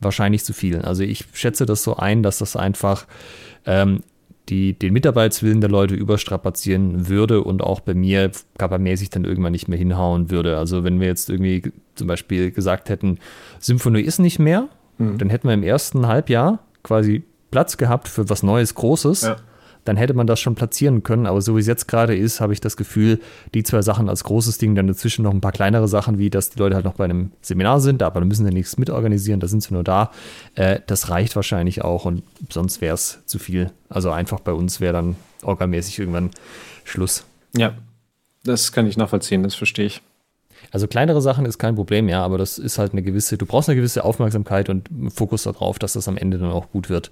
wahrscheinlich 0.00 0.44
zu 0.44 0.52
viel. 0.52 0.82
Also 0.82 1.02
ich 1.02 1.24
schätze 1.32 1.66
das 1.66 1.82
so 1.82 1.96
ein, 1.96 2.22
dass 2.22 2.38
das 2.38 2.56
einfach 2.56 3.06
ähm, 3.66 4.00
die, 4.48 4.72
den 4.72 4.92
Mitarbeitswillen 4.92 5.60
der 5.60 5.70
Leute 5.70 5.94
überstrapazieren 5.94 7.08
würde 7.08 7.42
und 7.42 7.62
auch 7.62 7.80
bei 7.80 7.94
mir 7.94 8.30
kappermäßig 8.58 9.10
dann 9.10 9.24
irgendwann 9.24 9.52
nicht 9.52 9.68
mehr 9.68 9.78
hinhauen 9.78 10.30
würde. 10.30 10.58
Also 10.58 10.84
wenn 10.84 11.00
wir 11.00 11.06
jetzt 11.06 11.30
irgendwie 11.30 11.72
zum 11.94 12.08
Beispiel 12.08 12.50
gesagt 12.50 12.88
hätten, 12.88 13.18
Symphonie 13.60 14.00
ist 14.00 14.18
nicht 14.18 14.38
mehr, 14.38 14.68
mhm. 14.98 15.18
dann 15.18 15.30
hätten 15.30 15.46
wir 15.46 15.54
im 15.54 15.62
ersten 15.62 16.06
Halbjahr 16.06 16.58
quasi 16.82 17.22
Platz 17.50 17.76
gehabt 17.76 18.08
für 18.08 18.28
was 18.28 18.42
Neues, 18.42 18.74
Großes. 18.74 19.22
Ja. 19.22 19.36
Dann 19.84 19.96
hätte 19.96 20.14
man 20.14 20.26
das 20.26 20.40
schon 20.40 20.54
platzieren 20.54 21.02
können. 21.02 21.26
Aber 21.26 21.40
so 21.40 21.56
wie 21.56 21.60
es 21.60 21.66
jetzt 21.66 21.88
gerade 21.88 22.16
ist, 22.16 22.40
habe 22.40 22.52
ich 22.52 22.60
das 22.60 22.76
Gefühl, 22.76 23.20
die 23.54 23.62
zwei 23.62 23.82
Sachen 23.82 24.08
als 24.08 24.24
großes 24.24 24.58
Ding, 24.58 24.74
dann 24.74 24.86
dazwischen 24.86 25.22
noch 25.22 25.32
ein 25.32 25.40
paar 25.40 25.52
kleinere 25.52 25.88
Sachen, 25.88 26.18
wie 26.18 26.30
dass 26.30 26.50
die 26.50 26.58
Leute 26.58 26.74
halt 26.74 26.84
noch 26.84 26.94
bei 26.94 27.04
einem 27.04 27.32
Seminar 27.40 27.80
sind, 27.80 28.02
aber 28.02 28.20
müssen 28.24 28.46
sie 28.46 28.52
nichts 28.52 28.78
mitorganisieren, 28.78 29.40
da 29.40 29.48
sind 29.48 29.62
sie 29.62 29.74
nur 29.74 29.84
da. 29.84 30.10
Äh, 30.54 30.80
das 30.86 31.10
reicht 31.10 31.36
wahrscheinlich 31.36 31.82
auch 31.82 32.04
und 32.04 32.22
sonst 32.48 32.80
wäre 32.80 32.94
es 32.94 33.20
zu 33.26 33.38
viel. 33.38 33.70
Also 33.88 34.10
einfach 34.10 34.40
bei 34.40 34.52
uns 34.52 34.80
wäre 34.80 34.92
dann 34.92 35.16
orgamäßig 35.42 35.98
irgendwann 35.98 36.30
Schluss. 36.84 37.24
Ja, 37.56 37.74
das 38.44 38.72
kann 38.72 38.86
ich 38.86 38.96
nachvollziehen, 38.96 39.42
das 39.42 39.54
verstehe 39.54 39.86
ich. 39.86 40.02
Also 40.70 40.86
kleinere 40.86 41.20
Sachen 41.20 41.44
ist 41.44 41.58
kein 41.58 41.74
Problem, 41.74 42.08
ja, 42.08 42.24
aber 42.24 42.38
das 42.38 42.58
ist 42.58 42.78
halt 42.78 42.92
eine 42.92 43.02
gewisse, 43.02 43.36
du 43.36 43.46
brauchst 43.46 43.68
eine 43.68 43.76
gewisse 43.76 44.04
Aufmerksamkeit 44.04 44.68
und 44.68 44.88
Fokus 45.08 45.42
darauf, 45.42 45.78
dass 45.78 45.94
das 45.94 46.08
am 46.08 46.16
Ende 46.16 46.38
dann 46.38 46.50
auch 46.50 46.70
gut 46.70 46.88
wird. 46.88 47.10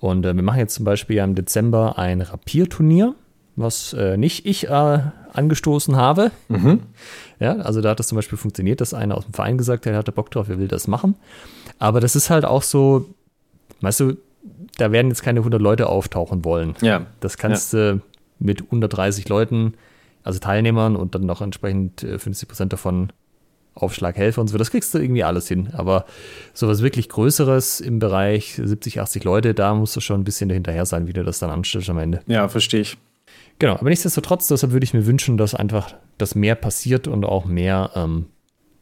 Und 0.00 0.26
äh, 0.26 0.34
wir 0.34 0.42
machen 0.42 0.58
jetzt 0.58 0.74
zum 0.74 0.84
Beispiel 0.84 1.16
ja 1.16 1.24
im 1.24 1.34
Dezember 1.34 1.98
ein 1.98 2.20
Rapierturnier, 2.20 3.14
was 3.54 3.92
äh, 3.92 4.16
nicht 4.16 4.46
ich 4.46 4.68
äh, 4.68 5.00
angestoßen 5.32 5.96
habe. 5.96 6.30
Mhm. 6.48 6.80
Ja, 7.38 7.56
also 7.56 7.82
da 7.82 7.90
hat 7.90 7.98
das 7.98 8.06
zum 8.06 8.16
Beispiel 8.16 8.38
funktioniert, 8.38 8.80
dass 8.80 8.94
einer 8.94 9.14
aus 9.14 9.26
dem 9.26 9.34
Verein 9.34 9.58
gesagt 9.58 9.84
hat, 9.84 9.92
er 9.92 9.98
hatte 9.98 10.10
Bock 10.10 10.30
drauf, 10.30 10.48
er 10.48 10.58
will 10.58 10.68
das 10.68 10.88
machen. 10.88 11.16
Aber 11.78 12.00
das 12.00 12.16
ist 12.16 12.30
halt 12.30 12.46
auch 12.46 12.62
so, 12.62 13.10
weißt 13.82 14.00
du, 14.00 14.16
da 14.78 14.90
werden 14.90 15.08
jetzt 15.08 15.22
keine 15.22 15.40
100 15.40 15.60
Leute 15.60 15.88
auftauchen 15.90 16.46
wollen. 16.46 16.74
Ja. 16.80 17.04
Das 17.20 17.36
kannst 17.36 17.74
du 17.74 17.76
ja. 17.76 18.00
mit 18.38 18.62
130 18.62 19.28
Leuten 19.28 19.74
also 20.26 20.40
Teilnehmern 20.40 20.96
und 20.96 21.14
dann 21.14 21.24
noch 21.24 21.40
entsprechend 21.40 22.00
50 22.00 22.42
äh, 22.42 22.46
Prozent 22.46 22.72
davon 22.72 23.12
Aufschlag 23.74 24.16
helfen 24.16 24.40
und 24.40 24.48
so. 24.48 24.58
Das 24.58 24.70
kriegst 24.70 24.92
du 24.94 24.98
irgendwie 24.98 25.22
alles 25.22 25.46
hin. 25.46 25.68
Aber 25.74 26.06
sowas 26.54 26.82
wirklich 26.82 27.08
Größeres 27.08 27.80
im 27.80 27.98
Bereich 27.98 28.60
70, 28.62 29.00
80 29.00 29.24
Leute, 29.24 29.54
da 29.54 29.74
musst 29.74 29.94
du 29.94 30.00
schon 30.00 30.20
ein 30.20 30.24
bisschen 30.24 30.48
dahinterher 30.48 30.86
sein, 30.86 31.06
wie 31.06 31.12
du 31.12 31.22
das 31.22 31.38
dann 31.38 31.50
anstellst 31.50 31.90
am 31.90 31.98
Ende. 31.98 32.20
Ja, 32.26 32.48
verstehe 32.48 32.80
ich. 32.80 32.96
Genau, 33.58 33.74
aber 33.74 33.88
nichtsdestotrotz, 33.88 34.48
deshalb 34.48 34.72
würde 34.72 34.84
ich 34.84 34.94
mir 34.94 35.06
wünschen, 35.06 35.36
dass 35.36 35.54
einfach 35.54 35.94
das 36.18 36.34
mehr 36.34 36.54
passiert 36.54 37.06
und 37.06 37.24
auch 37.24 37.44
mehr 37.44 37.90
ähm, 37.94 38.26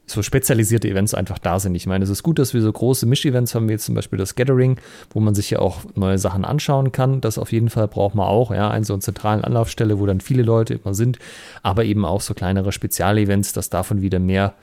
so 0.07 0.23
spezialisierte 0.23 0.89
Events 0.89 1.15
einfach 1.15 1.39
da 1.39 1.59
sind. 1.59 1.75
Ich 1.75 1.87
meine, 1.87 2.05
es 2.05 2.11
ist 2.11 2.23
gut, 2.23 2.39
dass 2.39 2.53
wir 2.53 2.61
so 2.61 2.71
große 2.71 3.07
Misch-Events 3.07 3.55
haben, 3.55 3.69
wie 3.69 3.73
jetzt 3.73 3.87
zum 3.87 3.95
Beispiel 3.95 4.19
das 4.19 4.35
Gathering, 4.35 4.79
wo 5.11 5.21
man 5.21 5.35
sich 5.35 5.51
ja 5.51 5.61
auch 5.61 5.81
neue 5.95 6.19
Sachen 6.19 6.45
anschauen 6.45 6.93
kann. 6.93 7.21
Das 7.21 7.39
auf 7.39 7.53
jeden 7.53 7.71
Fall 7.71 7.89
braucht 7.89 8.15
man 8.15 8.27
auch, 8.27 8.51
ja, 8.51 8.71
eine 8.71 8.85
so 8.85 8.93
eine 8.93 9.01
zentralen 9.01 9.43
Anlaufstelle, 9.43 9.99
wo 9.99 10.07
dann 10.07 10.21
viele 10.21 10.43
Leute 10.43 10.75
immer 10.75 10.95
sind, 10.95 11.19
aber 11.63 11.85
eben 11.85 12.05
auch 12.05 12.21
so 12.21 12.35
kleinere 12.35 12.73
Spezialevents, 12.73 13.53
dass 13.55 13.71
davon 13.71 14.03
wieder 14.03 14.19
mehr 14.19 14.55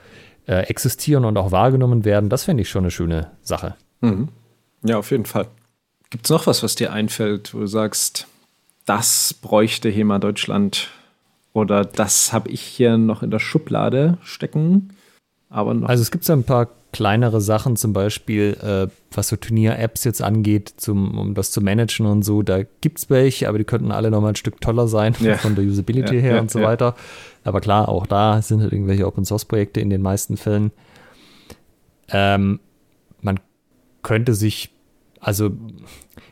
äh, 0.46 0.62
existieren 0.68 1.24
und 1.24 1.36
auch 1.36 1.50
wahrgenommen 1.50 2.04
werden. 2.04 2.28
Das 2.28 2.44
fände 2.44 2.62
ich 2.62 2.68
schon 2.68 2.84
eine 2.84 2.90
schöne 2.90 3.30
Sache. 3.42 3.74
Mhm. 4.00 4.28
Ja, 4.84 4.98
auf 4.98 5.10
jeden 5.10 5.26
Fall. 5.26 5.46
Gibt 6.10 6.26
es 6.26 6.30
noch 6.30 6.46
was, 6.46 6.62
was 6.62 6.74
dir 6.74 6.92
einfällt, 6.92 7.54
wo 7.54 7.60
du 7.60 7.66
sagst, 7.66 8.26
das 8.84 9.34
bräuchte 9.34 9.88
HEMA 9.88 10.18
Deutschland 10.18 10.88
oder 11.52 11.84
das 11.84 12.32
habe 12.32 12.50
ich 12.50 12.60
hier 12.60 12.98
noch 12.98 13.22
in 13.22 13.30
der 13.30 13.38
Schublade 13.38 14.18
stecken? 14.22 14.90
Aber 15.52 15.74
noch. 15.74 15.88
Also 15.88 16.02
es 16.02 16.10
gibt 16.10 16.24
so 16.24 16.32
ein 16.32 16.44
paar 16.44 16.68
kleinere 16.92 17.40
Sachen, 17.40 17.76
zum 17.76 17.92
Beispiel, 17.92 18.56
äh, 18.62 18.88
was 19.14 19.28
so 19.28 19.36
Turnier-Apps 19.36 20.04
jetzt 20.04 20.22
angeht, 20.22 20.72
zum, 20.76 21.18
um 21.18 21.34
das 21.34 21.50
zu 21.50 21.60
managen 21.60 22.06
und 22.06 22.22
so. 22.22 22.42
Da 22.42 22.62
gibt 22.80 22.98
es 22.98 23.10
welche, 23.10 23.48
aber 23.48 23.58
die 23.58 23.64
könnten 23.64 23.92
alle 23.92 24.10
nochmal 24.10 24.32
ein 24.32 24.36
Stück 24.36 24.60
toller 24.60 24.88
sein 24.88 25.14
ja. 25.20 25.36
von 25.38 25.54
der 25.54 25.64
Usability 25.64 26.16
ja, 26.16 26.20
her 26.20 26.34
ja, 26.36 26.40
und 26.40 26.50
so 26.50 26.62
weiter. 26.62 26.94
Aber 27.44 27.60
klar, 27.60 27.88
auch 27.88 28.06
da 28.06 28.40
sind 28.40 28.60
halt 28.62 28.72
irgendwelche 28.72 29.06
Open-Source-Projekte 29.06 29.80
in 29.80 29.90
den 29.90 30.02
meisten 30.02 30.36
Fällen. 30.36 30.70
Ähm, 32.08 32.60
man 33.20 33.40
könnte 34.02 34.34
sich, 34.34 34.70
also, 35.20 35.50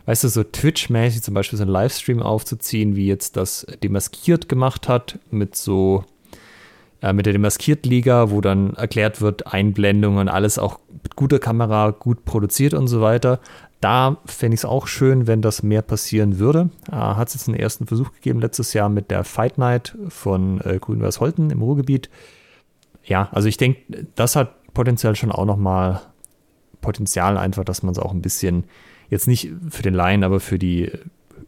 weißt 0.07 0.25
du, 0.25 0.29
so 0.29 0.45
Twitch-mäßig 0.45 1.23
zum 1.23 1.35
Beispiel 1.35 1.59
so 1.59 1.65
einen 1.65 1.73
Livestream 1.73 2.23
aufzuziehen, 2.23 2.97
wie 2.97 3.07
jetzt 3.07 3.37
das 3.37 3.67
Demaskiert 3.83 4.49
gemacht 4.49 4.89
hat, 4.89 5.19
mit 5.31 5.57
so 5.57 6.05
äh, 7.03 7.13
mit 7.13 7.27
der 7.27 7.33
Demaskiert-Liga, 7.33 8.31
wo 8.31 8.41
dann 8.41 8.75
erklärt 8.75 9.21
wird, 9.21 9.47
Einblendungen, 9.47 10.29
alles 10.29 10.59
auch 10.59 10.79
mit 11.03 11.17
guter 11.17 11.39
Kamera, 11.39 11.91
gut 11.91 12.25
produziert 12.25 12.75
und 12.75 12.89
so 12.89 13.01
weiter. 13.01 13.41
Da 13.81 14.19
fände 14.27 14.55
ich 14.55 14.61
es 14.61 14.65
auch 14.67 14.87
schön, 14.87 15.27
wenn 15.27 15.41
das 15.41 15.63
mehr 15.63 15.83
passieren 15.83 16.39
würde. 16.39 16.71
Äh, 16.91 16.97
Hat 16.97 17.29
es 17.29 17.35
jetzt 17.35 17.49
einen 17.49 17.59
ersten 17.59 17.87
Versuch 17.87 18.13
gegeben 18.13 18.41
letztes 18.41 18.75
Jahr 18.75 18.89
mit 18.89 19.11
der 19.11 19.25
Fight 19.25 19.59
Night 19.59 19.97
von 20.09 20.61
äh, 20.61 20.79
Grün-Weiß 20.79 21.21
Holten 21.21 21.51
im 21.51 21.63
Ruhrgebiet. 21.63 22.11
Ja, 23.05 23.29
also 23.33 23.49
ich 23.49 23.57
denke, 23.57 24.07
das 24.15 24.37
hat 24.37 24.73
potenziell 24.75 25.17
schon 25.17 25.33
auch 25.33 25.47
nochmal 25.47 26.03
Potenzial 26.81 27.37
einfach, 27.37 27.65
dass 27.65 27.83
man 27.83 27.93
es 27.93 27.99
auch 27.99 28.13
ein 28.13 28.23
bisschen, 28.23 28.65
jetzt 29.09 29.27
nicht 29.27 29.51
für 29.71 29.83
den 29.83 29.95
Laien, 29.95 30.25
aber 30.25 30.41
für 30.41 30.59
die 30.59 30.91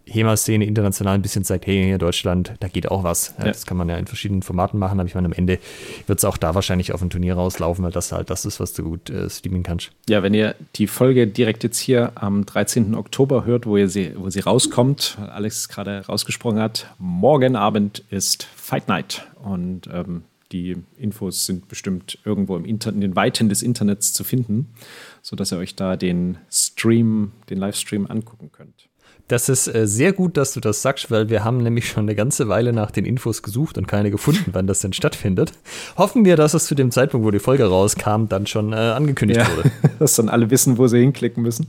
HEMA-Szene 0.06 0.64
international 0.64 1.14
ein 1.14 1.22
bisschen 1.22 1.44
zeigt, 1.44 1.66
hey, 1.66 1.84
hier 1.84 1.98
Deutschland, 1.98 2.54
da 2.60 2.68
geht 2.68 2.90
auch 2.90 3.04
was. 3.04 3.34
Ja. 3.38 3.44
Das 3.44 3.66
kann 3.66 3.76
man 3.76 3.88
ja 3.88 3.96
in 3.96 4.06
verschiedenen 4.06 4.42
Formaten 4.42 4.78
machen, 4.78 4.98
aber 5.00 5.08
ich 5.08 5.14
meine, 5.14 5.26
am 5.26 5.32
Ende 5.32 5.58
wird 6.06 6.18
es 6.18 6.24
auch 6.24 6.36
da 6.36 6.54
wahrscheinlich 6.54 6.92
auf 6.92 7.02
ein 7.02 7.10
Turnier 7.10 7.34
rauslaufen, 7.34 7.84
weil 7.84 7.92
das 7.92 8.12
halt 8.12 8.30
das 8.30 8.44
ist, 8.44 8.60
was 8.60 8.72
du 8.72 8.82
gut 8.82 9.10
äh, 9.10 9.28
streamen 9.28 9.62
kannst. 9.62 9.90
Ja, 10.08 10.22
wenn 10.22 10.34
ihr 10.34 10.54
die 10.76 10.86
Folge 10.86 11.26
direkt 11.26 11.64
jetzt 11.64 11.78
hier 11.78 12.12
am 12.14 12.44
13. 12.46 12.94
Oktober 12.94 13.44
hört, 13.44 13.66
wo, 13.66 13.76
ihr 13.76 13.88
sie, 13.88 14.12
wo 14.16 14.30
sie 14.30 14.40
rauskommt, 14.40 15.18
Alex 15.30 15.68
gerade 15.68 16.04
rausgesprochen 16.06 16.58
hat, 16.58 16.86
morgen 16.98 17.56
Abend 17.56 18.04
ist 18.10 18.48
Fight 18.56 18.88
Night 18.88 19.26
und 19.42 19.88
ähm, 19.92 20.24
die 20.52 20.76
Infos 20.98 21.46
sind 21.46 21.68
bestimmt 21.68 22.18
irgendwo 22.24 22.56
im 22.56 22.64
Inter 22.64 22.90
in 22.90 23.00
den 23.00 23.16
Weiten 23.16 23.48
des 23.48 23.62
Internets 23.62 24.12
zu 24.12 24.22
finden, 24.22 24.74
sodass 25.22 25.52
ihr 25.52 25.58
euch 25.58 25.74
da 25.74 25.96
den 25.96 26.38
Stream, 26.50 27.32
den 27.48 27.58
Livestream 27.58 28.06
angucken 28.06 28.50
könnt. 28.52 28.88
Das 29.32 29.48
ist 29.48 29.66
äh, 29.66 29.86
sehr 29.86 30.12
gut, 30.12 30.36
dass 30.36 30.52
du 30.52 30.60
das 30.60 30.82
sagst, 30.82 31.10
weil 31.10 31.30
wir 31.30 31.42
haben 31.42 31.62
nämlich 31.62 31.88
schon 31.88 32.02
eine 32.02 32.14
ganze 32.14 32.48
Weile 32.48 32.74
nach 32.74 32.90
den 32.90 33.06
Infos 33.06 33.42
gesucht 33.42 33.78
und 33.78 33.88
keine 33.88 34.10
gefunden, 34.10 34.50
wann 34.52 34.66
das 34.66 34.80
denn 34.80 34.92
stattfindet. 34.92 35.52
Hoffen 35.96 36.26
wir, 36.26 36.36
dass 36.36 36.52
es 36.52 36.66
zu 36.66 36.74
dem 36.74 36.90
Zeitpunkt, 36.90 37.26
wo 37.26 37.30
die 37.30 37.38
Folge 37.38 37.64
rauskam, 37.64 38.26
dann 38.28 38.46
schon 38.46 38.74
äh, 38.74 38.76
angekündigt 38.76 39.40
ja, 39.40 39.56
wurde. 39.56 39.70
dass 39.98 40.16
dann 40.16 40.28
alle 40.28 40.50
wissen, 40.50 40.76
wo 40.76 40.86
sie 40.86 40.98
hinklicken 40.98 41.42
müssen. 41.42 41.68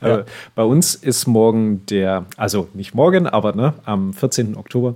Ja. 0.00 0.18
Äh, 0.18 0.24
bei 0.54 0.62
uns 0.62 0.94
ist 0.94 1.26
morgen 1.26 1.84
der, 1.86 2.26
also 2.36 2.68
nicht 2.72 2.94
morgen, 2.94 3.26
aber 3.26 3.52
ne, 3.52 3.74
am 3.84 4.12
14. 4.12 4.56
Oktober, 4.56 4.94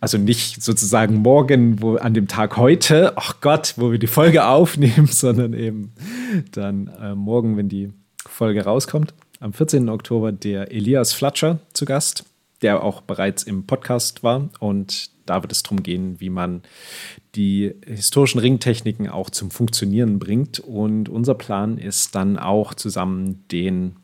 also 0.00 0.16
nicht 0.16 0.62
sozusagen 0.62 1.16
morgen, 1.16 1.82
wo 1.82 1.96
an 1.96 2.14
dem 2.14 2.28
Tag 2.28 2.56
heute, 2.56 3.12
ach 3.16 3.42
Gott, 3.42 3.74
wo 3.76 3.92
wir 3.92 3.98
die 3.98 4.06
Folge 4.06 4.46
aufnehmen, 4.46 5.04
sondern 5.06 5.52
eben 5.52 5.92
dann 6.52 6.90
äh, 6.98 7.14
morgen, 7.14 7.58
wenn 7.58 7.68
die 7.68 7.92
Folge 8.24 8.64
rauskommt 8.64 9.12
am 9.40 9.54
14. 9.54 9.88
Oktober 9.88 10.30
der 10.32 10.70
Elias 10.70 11.12
Flatscher 11.12 11.58
zu 11.72 11.86
Gast, 11.86 12.24
der 12.62 12.84
auch 12.84 13.00
bereits 13.00 13.42
im 13.42 13.66
Podcast 13.66 14.22
war. 14.22 14.50
Und 14.60 15.10
da 15.26 15.42
wird 15.42 15.50
es 15.50 15.62
darum 15.62 15.82
gehen, 15.82 16.20
wie 16.20 16.28
man 16.28 16.62
die 17.34 17.74
historischen 17.86 18.38
Ringtechniken 18.38 19.08
auch 19.08 19.30
zum 19.30 19.50
Funktionieren 19.50 20.18
bringt. 20.18 20.60
Und 20.60 21.08
unser 21.08 21.34
Plan 21.34 21.78
ist 21.78 22.14
dann 22.14 22.38
auch 22.38 22.74
zusammen 22.74 23.44
den, 23.50 23.96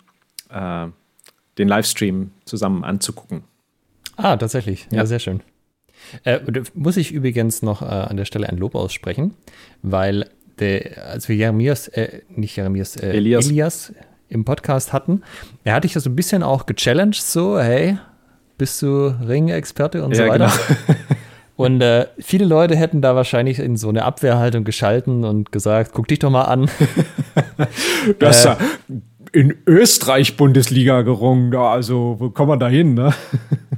äh, 0.49 0.87
den 1.59 1.69
Livestream 1.69 2.31
zusammen 2.47 2.83
anzugucken. 2.83 3.45
Ah, 4.17 4.39
tatsächlich. 4.39 4.87
Ja, 4.91 4.99
ja 4.99 5.07
sehr 5.07 5.19
schön. 5.19 5.43
Äh, 6.25 6.41
muss 6.73 6.97
ich 6.97 7.13
übrigens 7.13 7.61
noch 7.61 7.83
äh, 7.83 7.87
an 7.87 8.17
der 8.17 8.25
Stelle 8.25 8.49
ein 8.49 8.57
Lob 8.57 8.75
aussprechen, 8.75 9.35
weil 9.83 10.31
der, 10.59 11.09
als 11.09 11.29
wir 11.29 11.37
Jeremias, 11.37 11.89
äh, 11.89 12.23
nicht 12.31 12.57
Jeremias, 12.57 12.97
äh, 12.97 13.11
Elias. 13.11 13.47
Elias 13.47 13.93
im 14.29 14.45
Podcast 14.45 14.93
hatten. 14.93 15.23
Er 15.65 15.75
hatte 15.75 15.87
ich 15.87 15.95
ja 15.95 16.01
so 16.01 16.11
ein 16.11 16.17
bisschen 16.17 16.43
auch 16.43 16.67
gechallenged, 16.67 17.23
so, 17.23 17.59
hey, 17.59 17.99
bist 18.59 18.81
du 18.83 19.15
Ring-Experte 19.27 20.05
und 20.05 20.17
ja, 20.17 20.25
so 20.25 20.31
weiter. 20.31 20.53
Genau. 20.69 20.99
Und 21.57 21.81
äh, 21.81 22.09
viele 22.19 22.45
Leute 22.45 22.77
hätten 22.77 23.01
da 23.01 23.17
wahrscheinlich 23.17 23.61
in 23.61 23.79
so 23.79 23.89
eine 23.89 24.05
Abwehrhaltung 24.05 24.65
geschalten 24.65 25.25
und 25.25 25.53
gesagt, 25.53 25.93
guck 25.95 26.07
dich 26.07 26.19
doch 26.19 26.29
mal 26.29 26.43
an. 26.43 26.69
du 28.19 28.27
hast 28.27 28.45
äh, 28.45 28.49
ja 28.49 28.59
in 29.37 29.55
Österreich 29.67 30.37
Bundesliga 30.39 31.03
gerungen, 31.03 31.55
also 31.55 32.17
wo 32.19 32.31
kommen 32.31 32.53
wir 32.53 32.57
da 32.57 32.69
hin, 32.69 32.95
ne? 32.95 33.13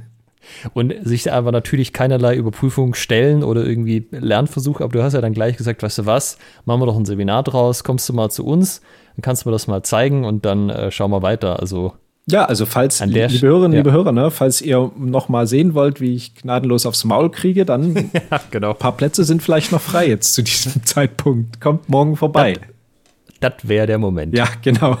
und 0.73 0.93
sich 1.03 1.31
aber 1.31 1.51
natürlich 1.51 1.91
keinerlei 1.91 2.35
Überprüfung 2.35 2.93
stellen 2.93 3.43
oder 3.43 3.65
irgendwie 3.65 4.07
Lernversuch, 4.11 4.79
aber 4.79 4.93
du 4.93 5.03
hast 5.03 5.13
ja 5.13 5.21
dann 5.21 5.33
gleich 5.33 5.57
gesagt, 5.57 5.83
weißt 5.83 5.99
du 5.99 6.05
was, 6.05 6.37
machen 6.63 6.81
wir 6.81 6.85
doch 6.85 6.95
ein 6.95 7.05
Seminar 7.05 7.43
draus, 7.43 7.83
kommst 7.83 8.07
du 8.07 8.13
mal 8.13 8.29
zu 8.29 8.45
uns, 8.45 8.81
dann 9.19 9.21
kannst 9.21 9.43
du 9.43 9.49
mir 9.49 9.53
das 9.53 9.67
mal 9.67 9.83
zeigen 9.83 10.23
und 10.23 10.45
dann 10.45 10.69
äh, 10.69 10.91
schauen 10.91 11.11
wir 11.11 11.21
weiter. 11.21 11.59
Also 11.59 11.93
ja, 12.25 12.45
also 12.45 12.65
falls, 12.65 13.03
liebe 13.03 13.41
Hörerinnen, 13.41 13.73
ja. 13.73 13.79
liebe 13.79 13.91
Hörer, 13.91 14.11
ne, 14.11 14.29
falls 14.29 14.61
ihr 14.61 14.91
noch 14.97 15.29
mal 15.29 15.47
sehen 15.47 15.73
wollt, 15.73 15.99
wie 15.99 16.15
ich 16.15 16.35
gnadenlos 16.35 16.85
aufs 16.85 17.03
Maul 17.03 17.31
kriege, 17.31 17.65
dann 17.65 17.95
ja, 18.13 18.39
genau. 18.51 18.71
ein 18.71 18.77
paar 18.77 18.95
Plätze 18.95 19.23
sind 19.23 19.41
vielleicht 19.41 19.71
noch 19.71 19.81
frei 19.81 20.07
jetzt 20.07 20.33
zu 20.35 20.43
diesem 20.43 20.83
Zeitpunkt. 20.85 21.59
Kommt 21.59 21.89
morgen 21.89 22.15
vorbei. 22.15 22.53
Das, 23.39 23.53
wäre 23.63 23.87
der 23.87 23.97
Moment. 23.97 24.37
Ja, 24.37 24.47
genau. 24.61 24.97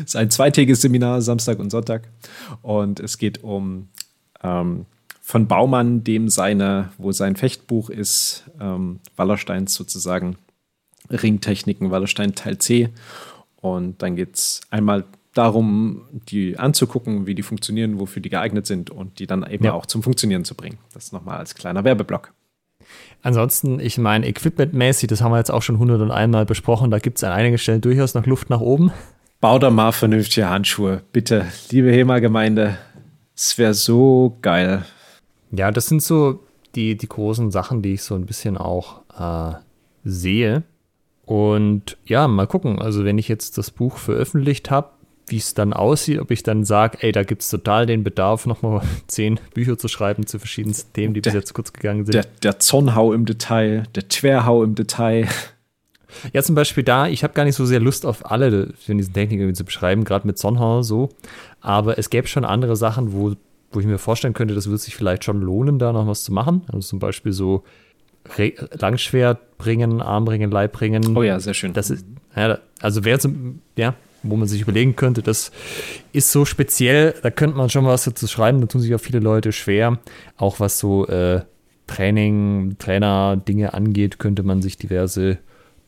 Es 0.00 0.10
ist 0.10 0.16
ein 0.16 0.30
zweitägiges 0.30 0.82
Seminar, 0.82 1.22
Samstag 1.22 1.58
und 1.60 1.70
Sonntag. 1.70 2.08
Und 2.62 3.00
es 3.00 3.16
geht 3.16 3.42
um 3.42 3.88
ähm, 4.42 4.84
von 5.22 5.46
Baumann, 5.46 6.04
dem 6.04 6.28
seine, 6.28 6.90
wo 6.98 7.12
sein 7.12 7.36
Fechtbuch 7.36 7.90
ist, 7.90 8.44
ähm, 8.60 9.00
Wallersteins 9.16 9.72
sozusagen 9.74 10.36
Ringtechniken, 11.10 11.90
Wallerstein 11.90 12.34
Teil 12.34 12.58
C. 12.58 12.90
Und 13.60 14.02
dann 14.02 14.16
geht 14.16 14.36
es 14.36 14.60
einmal 14.70 15.04
darum, 15.34 16.02
die 16.10 16.58
anzugucken, 16.58 17.26
wie 17.26 17.34
die 17.34 17.42
funktionieren, 17.42 18.00
wofür 18.00 18.20
die 18.20 18.28
geeignet 18.28 18.66
sind 18.66 18.90
und 18.90 19.18
die 19.18 19.26
dann 19.26 19.48
eben 19.48 19.64
ja. 19.64 19.72
auch 19.72 19.86
zum 19.86 20.02
Funktionieren 20.02 20.44
zu 20.44 20.54
bringen. 20.54 20.78
Das 20.92 21.12
nochmal 21.12 21.38
als 21.38 21.54
kleiner 21.54 21.84
Werbeblock. 21.84 22.32
Ansonsten, 23.22 23.80
ich 23.80 23.98
meine, 23.98 24.26
equipmentmäßig, 24.26 25.08
das 25.08 25.20
haben 25.20 25.32
wir 25.32 25.38
jetzt 25.38 25.50
auch 25.50 25.62
schon 25.62 25.76
101 25.76 26.32
Mal 26.32 26.46
besprochen, 26.46 26.90
da 26.90 26.98
gibt 26.98 27.18
es 27.18 27.24
an 27.24 27.32
einigen 27.32 27.58
Stellen 27.58 27.80
durchaus 27.80 28.14
noch 28.14 28.26
Luft 28.26 28.50
nach 28.50 28.60
oben. 28.60 28.92
Bau 29.40 29.58
da 29.58 29.70
mal 29.70 29.92
vernünftige 29.92 30.48
Handschuhe, 30.48 31.02
bitte, 31.12 31.46
liebe 31.70 31.92
HEMA-Gemeinde. 31.92 32.78
Es 33.36 33.58
wäre 33.58 33.74
so 33.74 34.38
geil. 34.42 34.84
Ja, 35.52 35.70
das 35.70 35.86
sind 35.86 36.02
so 36.02 36.40
die, 36.74 36.96
die 36.96 37.08
großen 37.08 37.50
Sachen, 37.50 37.82
die 37.82 37.94
ich 37.94 38.02
so 38.02 38.14
ein 38.14 38.26
bisschen 38.26 38.56
auch 38.56 39.02
äh, 39.18 39.56
sehe. 40.04 40.64
Und 41.28 41.98
ja, 42.06 42.26
mal 42.26 42.46
gucken. 42.46 42.80
Also, 42.80 43.04
wenn 43.04 43.18
ich 43.18 43.28
jetzt 43.28 43.58
das 43.58 43.70
Buch 43.70 43.98
veröffentlicht 43.98 44.70
habe, 44.70 44.92
wie 45.26 45.36
es 45.36 45.52
dann 45.52 45.74
aussieht, 45.74 46.20
ob 46.20 46.30
ich 46.30 46.42
dann 46.42 46.64
sage, 46.64 46.96
ey, 47.02 47.12
da 47.12 47.22
gibt 47.22 47.42
es 47.42 47.50
total 47.50 47.84
den 47.84 48.02
Bedarf, 48.02 48.46
nochmal 48.46 48.80
zehn 49.08 49.38
Bücher 49.52 49.76
zu 49.76 49.88
schreiben 49.88 50.26
zu 50.26 50.38
verschiedensten 50.38 50.90
Themen, 50.94 51.12
die 51.12 51.20
der, 51.20 51.32
bis 51.32 51.40
jetzt 51.40 51.52
kurz 51.52 51.74
gegangen 51.74 52.06
sind. 52.06 52.14
Der, 52.14 52.24
der 52.42 52.58
Zornhau 52.60 53.12
im 53.12 53.26
Detail, 53.26 53.82
der 53.94 54.08
Twerhau 54.08 54.64
im 54.64 54.74
Detail. 54.74 55.28
Ja, 56.32 56.42
zum 56.42 56.54
Beispiel 56.54 56.84
da, 56.84 57.06
ich 57.06 57.22
habe 57.22 57.34
gar 57.34 57.44
nicht 57.44 57.54
so 57.54 57.66
sehr 57.66 57.80
Lust 57.80 58.06
auf 58.06 58.30
alle 58.30 58.72
von 58.86 58.96
diesen 58.96 59.12
Techniken 59.12 59.54
zu 59.54 59.62
beschreiben, 59.62 60.04
gerade 60.04 60.26
mit 60.26 60.38
Zornhau 60.38 60.80
so. 60.80 61.10
Aber 61.60 61.98
es 61.98 62.08
gäbe 62.08 62.26
schon 62.26 62.46
andere 62.46 62.76
Sachen, 62.76 63.12
wo, 63.12 63.34
wo 63.72 63.80
ich 63.80 63.84
mir 63.84 63.98
vorstellen 63.98 64.32
könnte, 64.32 64.54
das 64.54 64.68
würde 64.68 64.78
sich 64.78 64.96
vielleicht 64.96 65.24
schon 65.24 65.42
lohnen, 65.42 65.78
da 65.78 65.92
noch 65.92 66.06
was 66.06 66.24
zu 66.24 66.32
machen. 66.32 66.62
Also 66.68 66.88
zum 66.88 66.98
Beispiel 66.98 67.32
so 67.32 67.62
Re 68.36 68.52
Langschwert 68.72 69.58
bringen, 69.58 70.00
Arm 70.00 70.24
bringen, 70.24 70.50
Leib 70.50 70.72
bringen. 70.72 71.16
Oh 71.16 71.22
ja, 71.22 71.40
sehr 71.40 71.54
schön. 71.54 71.72
Das 71.72 71.90
ist, 71.90 72.04
ja, 72.36 72.58
also 72.80 73.04
wäre 73.04 73.18
ja, 73.76 73.94
wo 74.22 74.36
man 74.36 74.48
sich 74.48 74.62
überlegen 74.62 74.96
könnte, 74.96 75.22
das 75.22 75.52
ist 76.12 76.32
so 76.32 76.44
speziell, 76.44 77.14
da 77.22 77.30
könnte 77.30 77.56
man 77.56 77.70
schon 77.70 77.84
was 77.84 78.04
dazu 78.04 78.26
schreiben, 78.26 78.60
da 78.60 78.66
tun 78.66 78.80
sich 78.80 78.94
auch 78.94 79.00
viele 79.00 79.20
Leute 79.20 79.52
schwer. 79.52 79.98
Auch 80.36 80.60
was 80.60 80.78
so 80.78 81.06
äh, 81.06 81.42
Training, 81.86 82.76
Trainer-Dinge 82.78 83.74
angeht, 83.74 84.18
könnte 84.18 84.42
man 84.42 84.62
sich 84.62 84.76
diverse 84.76 85.38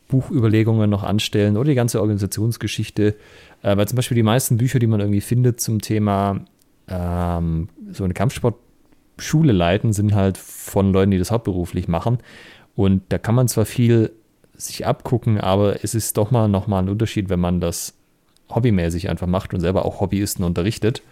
Buchüberlegungen 0.09 0.91
noch 0.91 1.03
anstellen 1.03 1.57
oder 1.57 1.69
die 1.69 1.75
ganze 1.75 2.01
Organisationsgeschichte. 2.01 3.15
Äh, 3.63 3.77
weil 3.77 3.87
zum 3.87 3.97
Beispiel 3.97 4.17
die 4.17 4.23
meisten 4.23 4.57
Bücher, 4.57 4.79
die 4.79 4.87
man 4.87 5.01
irgendwie 5.01 5.21
findet 5.21 5.61
zum 5.61 5.81
Thema 5.81 6.41
ähm, 6.89 7.69
so 7.93 8.05
eine 8.05 8.15
Kampfsportschule 9.21 9.53
leiten, 9.53 9.93
sind 9.93 10.15
halt 10.15 10.39
von 10.39 10.93
Leuten, 10.93 11.11
die 11.11 11.19
das 11.19 11.31
hauptberuflich 11.31 11.89
machen. 11.89 12.19
Und 12.75 13.03
da 13.11 13.19
kann 13.19 13.35
man 13.35 13.49
zwar 13.49 13.67
viel 13.67 14.13
sich 14.57 14.87
abgucken, 14.87 15.39
aber 15.39 15.85
es 15.85 15.95
ist 15.95 16.17
doch 16.17 16.31
mal 16.31 16.49
nochmal 16.49 16.83
ein 16.83 16.89
Unterschied, 16.89 17.29
wenn 17.29 17.41
man 17.41 17.61
das 17.61 17.95
hobbymäßig 18.49 19.09
einfach 19.09 19.27
macht 19.27 19.55
und 19.55 19.61
selber 19.61 19.85
auch 19.85 20.01
Hobbyisten 20.01 20.45
unterrichtet. 20.45 21.03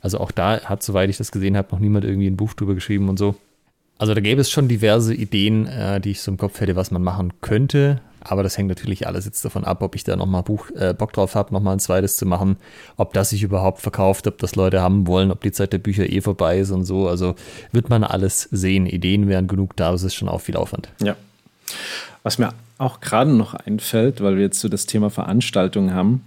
Also 0.00 0.18
auch 0.18 0.30
da 0.30 0.60
hat, 0.60 0.82
soweit 0.82 1.10
ich 1.10 1.16
das 1.16 1.32
gesehen 1.32 1.56
habe, 1.56 1.68
noch 1.72 1.80
niemand 1.80 2.04
irgendwie 2.04 2.28
ein 2.28 2.36
Buch 2.36 2.54
drüber 2.54 2.74
geschrieben 2.74 3.08
und 3.08 3.18
so. 3.18 3.34
Also 3.98 4.14
da 4.14 4.20
gäbe 4.20 4.40
es 4.40 4.50
schon 4.50 4.68
diverse 4.68 5.14
Ideen, 5.14 5.66
äh, 5.66 6.00
die 6.00 6.10
ich 6.12 6.20
so 6.20 6.30
im 6.30 6.36
Kopf 6.36 6.60
hätte, 6.60 6.76
was 6.76 6.90
man 6.90 7.02
machen 7.02 7.32
könnte. 7.40 8.00
Aber 8.28 8.42
das 8.42 8.58
hängt 8.58 8.68
natürlich 8.68 9.06
alles 9.06 9.24
jetzt 9.24 9.44
davon 9.44 9.64
ab, 9.64 9.82
ob 9.82 9.94
ich 9.94 10.04
da 10.04 10.16
nochmal 10.16 10.42
Buch, 10.42 10.70
äh, 10.72 10.94
Bock 10.94 11.12
drauf 11.12 11.34
habe, 11.34 11.52
nochmal 11.52 11.74
ein 11.76 11.80
zweites 11.80 12.16
zu 12.16 12.26
machen, 12.26 12.56
ob 12.96 13.12
das 13.12 13.30
sich 13.30 13.42
überhaupt 13.42 13.80
verkauft, 13.80 14.26
ob 14.26 14.38
das 14.38 14.56
Leute 14.56 14.82
haben 14.82 15.06
wollen, 15.06 15.30
ob 15.30 15.40
die 15.42 15.52
Zeit 15.52 15.72
der 15.72 15.78
Bücher 15.78 16.08
eh 16.08 16.20
vorbei 16.20 16.58
ist 16.58 16.70
und 16.70 16.84
so. 16.84 17.08
Also 17.08 17.34
wird 17.72 17.88
man 17.88 18.04
alles 18.04 18.48
sehen. 18.50 18.86
Ideen 18.86 19.28
wären 19.28 19.46
genug 19.46 19.76
da, 19.76 19.92
es 19.92 20.02
ist 20.02 20.14
schon 20.14 20.28
auch 20.28 20.40
viel 20.40 20.56
Aufwand. 20.56 20.88
Ja. 21.02 21.16
Was 22.22 22.38
mir 22.38 22.52
auch 22.78 23.00
gerade 23.00 23.30
noch 23.30 23.54
einfällt, 23.54 24.20
weil 24.20 24.36
wir 24.36 24.42
jetzt 24.42 24.60
so 24.60 24.68
das 24.68 24.86
Thema 24.86 25.10
Veranstaltungen 25.10 25.94
haben, 25.94 26.24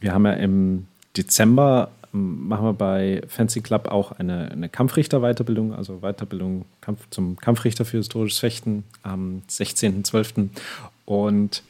wir 0.00 0.12
haben 0.12 0.26
ja 0.26 0.32
im 0.32 0.86
Dezember 1.16 1.90
ähm, 2.14 2.48
machen 2.48 2.64
wir 2.64 2.72
bei 2.72 3.22
Fancy 3.28 3.60
Club 3.60 3.88
auch 3.88 4.12
eine, 4.12 4.50
eine 4.50 4.68
Kampfrichter-Weiterbildung, 4.68 5.74
also 5.74 5.98
Weiterbildung 6.00 6.64
Kampf, 6.80 7.06
zum 7.10 7.36
Kampfrichter 7.36 7.84
für 7.84 7.98
historisches 7.98 8.38
Fechten 8.38 8.84
am 9.02 9.42
16.12. 9.50 10.48
Und 11.04 11.62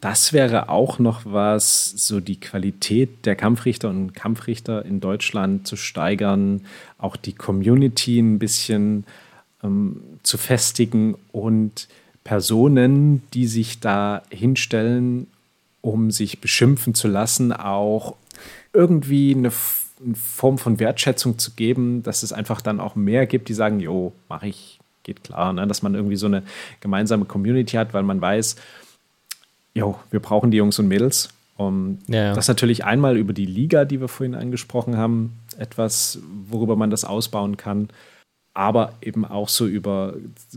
das 0.00 0.32
wäre 0.32 0.68
auch 0.68 0.98
noch 0.98 1.22
was, 1.24 1.90
so 1.90 2.20
die 2.20 2.38
Qualität 2.38 3.24
der 3.24 3.36
Kampfrichter 3.36 3.88
und 3.88 4.14
Kampfrichter 4.14 4.84
in 4.84 5.00
Deutschland 5.00 5.66
zu 5.66 5.76
steigern, 5.76 6.66
auch 6.98 7.16
die 7.16 7.32
Community 7.32 8.18
ein 8.18 8.38
bisschen 8.38 9.04
ähm, 9.62 10.02
zu 10.22 10.36
festigen 10.36 11.16
und 11.32 11.88
Personen, 12.22 13.22
die 13.32 13.46
sich 13.46 13.80
da 13.80 14.22
hinstellen 14.30 15.26
um 15.84 16.10
sich 16.10 16.40
beschimpfen 16.40 16.94
zu 16.94 17.08
lassen, 17.08 17.52
auch 17.52 18.16
irgendwie 18.72 19.34
eine, 19.34 19.52
Form 20.14 20.58
von 20.58 20.80
Wertschätzung 20.80 21.38
zu 21.38 21.52
geben, 21.52 22.02
dass 22.02 22.24
es 22.24 22.32
einfach 22.32 22.60
dann 22.60 22.80
auch 22.80 22.94
mehr 22.94 23.26
gibt, 23.26 23.48
die 23.48 23.54
sagen, 23.54 23.80
jo, 23.80 24.12
mache 24.28 24.48
ich, 24.48 24.73
geht 25.04 25.22
klar, 25.22 25.52
ne? 25.52 25.66
dass 25.66 25.82
man 25.82 25.94
irgendwie 25.94 26.16
so 26.16 26.26
eine 26.26 26.42
gemeinsame 26.80 27.24
Community 27.24 27.76
hat, 27.76 27.94
weil 27.94 28.02
man 28.02 28.20
weiß, 28.20 28.56
jo, 29.74 29.98
wir 30.10 30.20
brauchen 30.20 30.50
die 30.50 30.56
Jungs 30.56 30.78
und 30.78 30.88
Mädels. 30.88 31.28
Um, 31.56 31.98
ja, 32.08 32.24
ja. 32.24 32.34
Das 32.34 32.48
natürlich 32.48 32.84
einmal 32.84 33.16
über 33.16 33.32
die 33.32 33.46
Liga, 33.46 33.84
die 33.84 34.00
wir 34.00 34.08
vorhin 34.08 34.34
angesprochen 34.34 34.96
haben, 34.96 35.38
etwas, 35.56 36.18
worüber 36.48 36.74
man 36.74 36.90
das 36.90 37.04
ausbauen 37.04 37.56
kann, 37.56 37.90
aber 38.54 38.94
eben 39.00 39.24
auch 39.24 39.48
so 39.48 39.66
über 39.66 40.14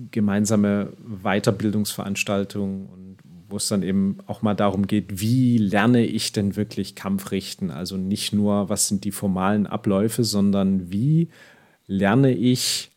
gemeinsame 0.09 0.89
Weiterbildungsveranstaltungen 1.23 2.87
und 2.87 3.17
wo 3.49 3.57
es 3.57 3.67
dann 3.67 3.83
eben 3.83 4.17
auch 4.27 4.41
mal 4.41 4.55
darum 4.55 4.87
geht, 4.87 5.21
wie 5.21 5.57
lerne 5.57 6.05
ich 6.05 6.33
denn 6.33 6.55
wirklich 6.55 6.95
Kampfrichten? 6.95 7.71
Also 7.71 7.95
nicht 7.95 8.33
nur, 8.33 8.69
was 8.69 8.87
sind 8.87 9.03
die 9.03 9.11
formalen 9.11 9.67
Abläufe, 9.67 10.23
sondern 10.23 10.91
wie 10.91 11.29
lerne 11.85 12.31
ich 12.31 12.91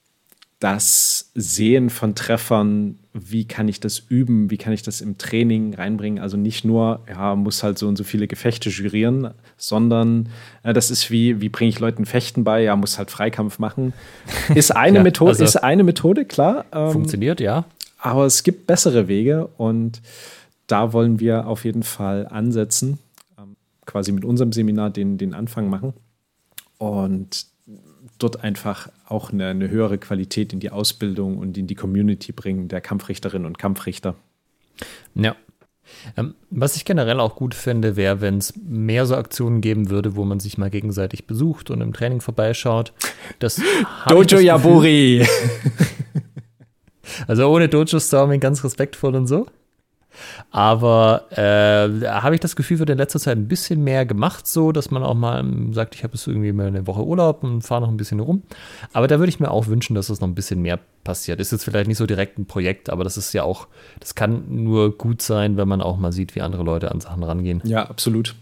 das 0.61 1.31
Sehen 1.35 1.89
von 1.89 2.15
Treffern, 2.15 2.99
wie 3.15 3.47
kann 3.47 3.66
ich 3.66 3.81
das 3.81 3.99
üben, 3.99 4.51
wie 4.51 4.59
kann 4.59 4.74
ich 4.74 4.82
das 4.82 5.01
im 5.01 5.16
Training 5.16 5.74
reinbringen. 5.74 6.23
Also 6.23 6.37
nicht 6.37 6.66
nur, 6.66 7.01
ja, 7.09 7.35
muss 7.35 7.62
halt 7.62 7.78
so 7.78 7.89
und 7.89 7.97
so 7.97 8.05
viele 8.05 8.28
Gefechte 8.28 8.69
jurieren, 8.69 9.31
sondern 9.57 10.28
äh, 10.62 10.74
das 10.74 10.91
ist 10.91 11.11
wie, 11.11 11.41
wie 11.41 11.49
bringe 11.49 11.70
ich 11.70 11.81
Leuten 11.81 12.05
Fechten 12.05 12.45
bei, 12.45 12.62
ja, 12.62 12.77
muss 12.77 12.99
halt 12.99 13.11
Freikampf 13.11 13.59
machen. 13.59 13.95
Ist 14.55 14.70
eine 14.77 14.99
ja, 14.99 15.03
Methode, 15.03 15.31
also 15.31 15.45
ist 15.45 15.57
eine 15.57 15.82
Methode, 15.82 16.27
klar. 16.27 16.66
Ähm, 16.73 16.93
funktioniert, 16.93 17.41
ja. 17.41 17.65
Aber 17.97 18.27
es 18.27 18.43
gibt 18.43 18.66
bessere 18.66 19.09
Wege 19.09 19.49
und 19.57 20.03
da 20.66 20.93
wollen 20.93 21.20
wir 21.20 21.47
auf 21.47 21.65
jeden 21.65 21.82
Fall 21.82 22.27
ansetzen, 22.28 22.99
ähm, 23.39 23.57
quasi 23.87 24.12
mit 24.12 24.27
unserem 24.27 24.53
Seminar 24.53 24.91
den, 24.91 25.16
den 25.16 25.32
Anfang 25.32 25.70
machen 25.70 25.95
und 26.77 27.49
dort 28.22 28.42
einfach 28.42 28.88
auch 29.06 29.32
eine, 29.32 29.48
eine, 29.48 29.70
höhere 29.70 29.98
Qualität 29.98 30.52
in 30.52 30.60
die 30.60 30.70
Ausbildung 30.70 31.38
und 31.38 31.59
in 31.59 31.66
die 31.66 31.74
Community 31.74 32.32
bringen 32.32 32.68
der 32.68 32.80
Kampfrichterinnen 32.80 33.47
und 33.47 33.59
Kampfrichter. 33.59 34.14
Ja. 35.14 35.36
Ähm, 36.16 36.34
was 36.51 36.76
ich 36.76 36.84
generell 36.84 37.18
auch 37.18 37.34
gut 37.34 37.55
finde, 37.55 37.97
wäre, 37.97 38.20
wenn 38.20 38.38
es 38.38 38.55
mehr 38.56 39.06
so 39.06 39.16
Aktionen 39.16 39.60
geben 39.60 39.90
würde, 39.90 40.14
wo 40.14 40.24
man 40.24 40.40
sich 40.40 40.56
mal 40.56 40.70
gegenseitig 40.70 41.26
besucht 41.26 41.70
und 41.70 41.80
im 41.80 41.92
Training 41.92 42.20
vorbeischaut. 42.20 42.92
Das 43.38 43.60
Dojo 44.09 44.38
Yaburi! 44.38 45.26
also 47.26 47.48
ohne 47.48 47.68
Dojo-Storming 47.68 48.40
ganz 48.40 48.62
respektvoll 48.62 49.16
und 49.16 49.26
so. 49.26 49.47
Aber 50.51 51.26
äh, 51.30 52.06
habe 52.06 52.34
ich 52.34 52.40
das 52.40 52.56
Gefühl, 52.56 52.78
wird 52.78 52.90
in 52.90 52.98
letzter 52.98 53.20
Zeit 53.20 53.36
ein 53.36 53.48
bisschen 53.48 53.84
mehr 53.84 54.06
gemacht, 54.06 54.47
so 54.47 54.72
dass 54.72 54.90
man 54.90 55.02
auch 55.02 55.14
mal 55.14 55.44
sagt, 55.72 55.94
ich 55.94 56.05
habe 56.05 56.14
jetzt 56.14 56.26
irgendwie 56.26 56.52
mal 56.52 56.66
eine 56.66 56.86
Woche 56.86 57.05
Urlaub 57.05 57.42
und 57.42 57.62
fahre 57.62 57.82
noch 57.82 57.88
ein 57.88 57.97
bisschen 57.97 58.20
rum. 58.20 58.42
Aber 58.92 59.09
da 59.09 59.18
würde 59.18 59.30
ich 59.30 59.40
mir 59.40 59.51
auch 59.51 59.66
wünschen, 59.66 59.94
dass 59.94 60.09
es 60.09 60.20
noch 60.20 60.28
ein 60.28 60.34
bisschen 60.34 60.62
mehr 60.62 60.78
passiert. 61.05 61.40
Ist 61.40 61.52
jetzt 61.52 61.64
vielleicht 61.64 61.88
nicht 61.88 61.98
so 61.98 62.06
direkt 62.06 62.38
ein 62.38 62.47
Projekt, 62.47 62.90
aber 62.90 63.05
das 63.05 63.16
ist 63.16 63.32
ja 63.32 63.42
auch, 63.42 63.68
das 63.98 64.14
kann 64.14 64.44
nur 64.48 64.97
gut 64.97 65.22
sein, 65.22 65.56
wenn 65.56 65.68
man 65.68 65.80
auch 65.80 65.97
mal 65.97 66.12
sieht, 66.12 66.34
wie 66.34 66.42
andere 66.42 66.62
Leute 66.62 66.90
an 66.90 67.01
Sachen 67.01 67.22
rangehen. 67.22 67.60
Ja, 67.64 67.88
absolut. 67.88 68.34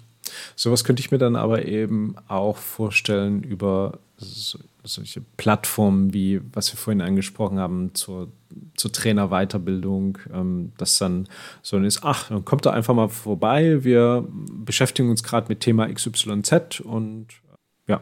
Sowas 0.57 0.85
könnte 0.85 1.01
ich 1.01 1.11
mir 1.11 1.19
dann 1.19 1.37
aber 1.37 1.65
eben 1.65 2.17
auch 2.29 2.57
vorstellen 2.57 3.43
über 3.43 3.99
so, 4.17 4.59
solche 4.89 5.21
Plattformen 5.37 6.13
wie, 6.13 6.41
was 6.53 6.73
wir 6.73 6.79
vorhin 6.79 7.01
angesprochen 7.01 7.59
haben, 7.59 7.95
zur, 7.95 8.33
zur 8.77 8.93
Trainerweiterbildung, 8.93 10.19
ähm, 10.33 10.73
dass 10.79 10.99
dann 10.99 11.29
so 11.63 11.79
ist, 11.79 12.05
ach, 12.05 12.29
dann 12.29 12.45
kommt 12.45 12.67
da 12.67 12.71
einfach 12.71 12.95
mal 12.95 13.09
vorbei, 13.09 13.85
wir 13.85 14.27
beschäftigen 14.53 15.11
uns 15.11 15.23
gerade 15.23 15.49
mit 15.49 15.61
Thema 15.61 15.93
XYZ 15.93 16.81
und 16.81 17.29
ja, 17.87 18.01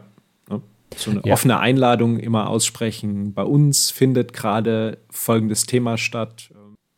ne, 0.49 0.61
so 0.95 1.11
eine 1.11 1.21
ja. 1.25 1.33
offene 1.33 1.59
Einladung 1.59 2.17
immer 2.17 2.49
aussprechen. 2.49 3.33
Bei 3.33 3.43
uns 3.43 3.91
findet 3.91 4.33
gerade 4.33 4.97
folgendes 5.09 5.65
Thema 5.65 5.97
statt. 5.97 6.51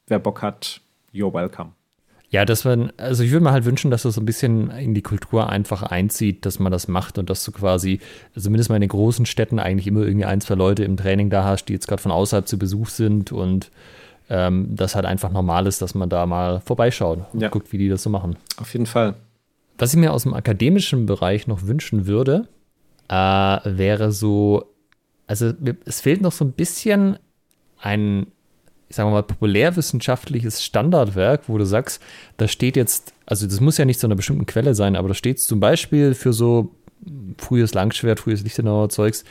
Wer 0.08 0.20
Bock 0.20 0.42
hat, 0.42 0.82
you're 1.14 1.34
welcome. 1.34 1.74
Ja, 2.32 2.46
dass 2.46 2.64
man, 2.64 2.94
also 2.98 3.24
ich 3.24 3.32
würde 3.32 3.44
mir 3.44 3.52
halt 3.52 3.66
wünschen, 3.66 3.90
dass 3.90 4.04
das 4.04 4.16
so 4.16 4.22
ein 4.22 4.26
bisschen 4.26 4.70
in 4.70 4.94
die 4.94 5.02
Kultur 5.02 5.50
einfach 5.50 5.82
einzieht, 5.82 6.46
dass 6.46 6.60
man 6.60 6.72
das 6.72 6.88
macht 6.88 7.18
und 7.18 7.30
dass 7.30 7.44
du 7.44 7.52
quasi, 7.52 8.00
zumindest 8.38 8.70
mal 8.70 8.76
in 8.76 8.82
den 8.82 8.90
großen 8.90 9.26
Städten 9.26 9.58
eigentlich 9.58 9.88
immer 9.88 10.02
irgendwie 10.02 10.26
ein, 10.26 10.40
zwei 10.40 10.54
Leute 10.54 10.84
im 10.84 10.96
Training 10.96 11.32
da 11.32 11.44
hast, 11.44 11.66
die 11.66 11.74
jetzt 11.74 11.88
gerade 11.88 12.02
von 12.02 12.12
außerhalb 12.12 12.48
zu 12.48 12.60
Besuch 12.60 12.90
sind 12.90 13.32
und 13.32 13.72
ähm, 14.30 14.76
das 14.76 14.94
halt 14.94 15.06
einfach 15.06 15.32
normal 15.32 15.66
ist, 15.66 15.82
dass 15.82 15.96
man 15.96 16.08
da 16.08 16.28
mal 16.28 16.60
vorbeischaut 16.62 17.26
und 17.34 17.42
ja. 17.42 17.50
guckt, 17.50 17.72
wie 17.72 17.80
die 17.80 17.90
das 17.90 18.04
so 18.04 18.12
machen. 18.12 18.36
Auf 18.58 18.74
jeden 18.74 18.86
Fall. 18.86 19.16
Was 19.80 19.94
ich 19.94 20.00
mir 20.00 20.14
aus 20.14 20.24
dem 20.24 20.36
akademischen 20.36 21.08
Bereich 21.08 21.48
noch 21.48 21.64
wünschen 21.64 22.06
würde, 22.06 22.48
äh, 23.08 23.16
wäre 23.16 24.12
so, 24.12 24.66
also 25.26 25.52
es 25.86 26.02
fehlt 26.02 26.22
noch 26.22 26.32
so 26.32 26.46
ein 26.46 26.52
bisschen 26.52 27.18
ein, 27.82 28.28
ich 28.90 28.96
sage 28.96 29.10
mal, 29.10 29.24
populärwissenschaftliches 29.24 30.64
Standardwerk, 30.64 31.44
wo 31.48 31.58
du 31.58 31.66
sagst, 31.66 32.02
da 32.38 32.48
steht 32.48 32.76
jetzt, 32.76 33.14
also 33.26 33.46
das 33.46 33.60
muss 33.60 33.78
ja 33.78 33.86
nicht 33.86 34.00
zu 34.00 34.08
einer 34.08 34.16
bestimmten 34.16 34.48
Quelle 34.48 34.74
sein, 34.74 34.96
aber 34.96 35.10
da 35.10 35.14
steht 35.14 35.40
zum 35.40 35.60
Beispiel 35.60 36.16
für 36.16 36.34
so 36.34 36.72
frühes 37.38 37.74
Langschwert, 37.74 38.20
frühes 38.20 38.44
Lichtenauer 38.44 38.90
Zeugs, 38.90 39.24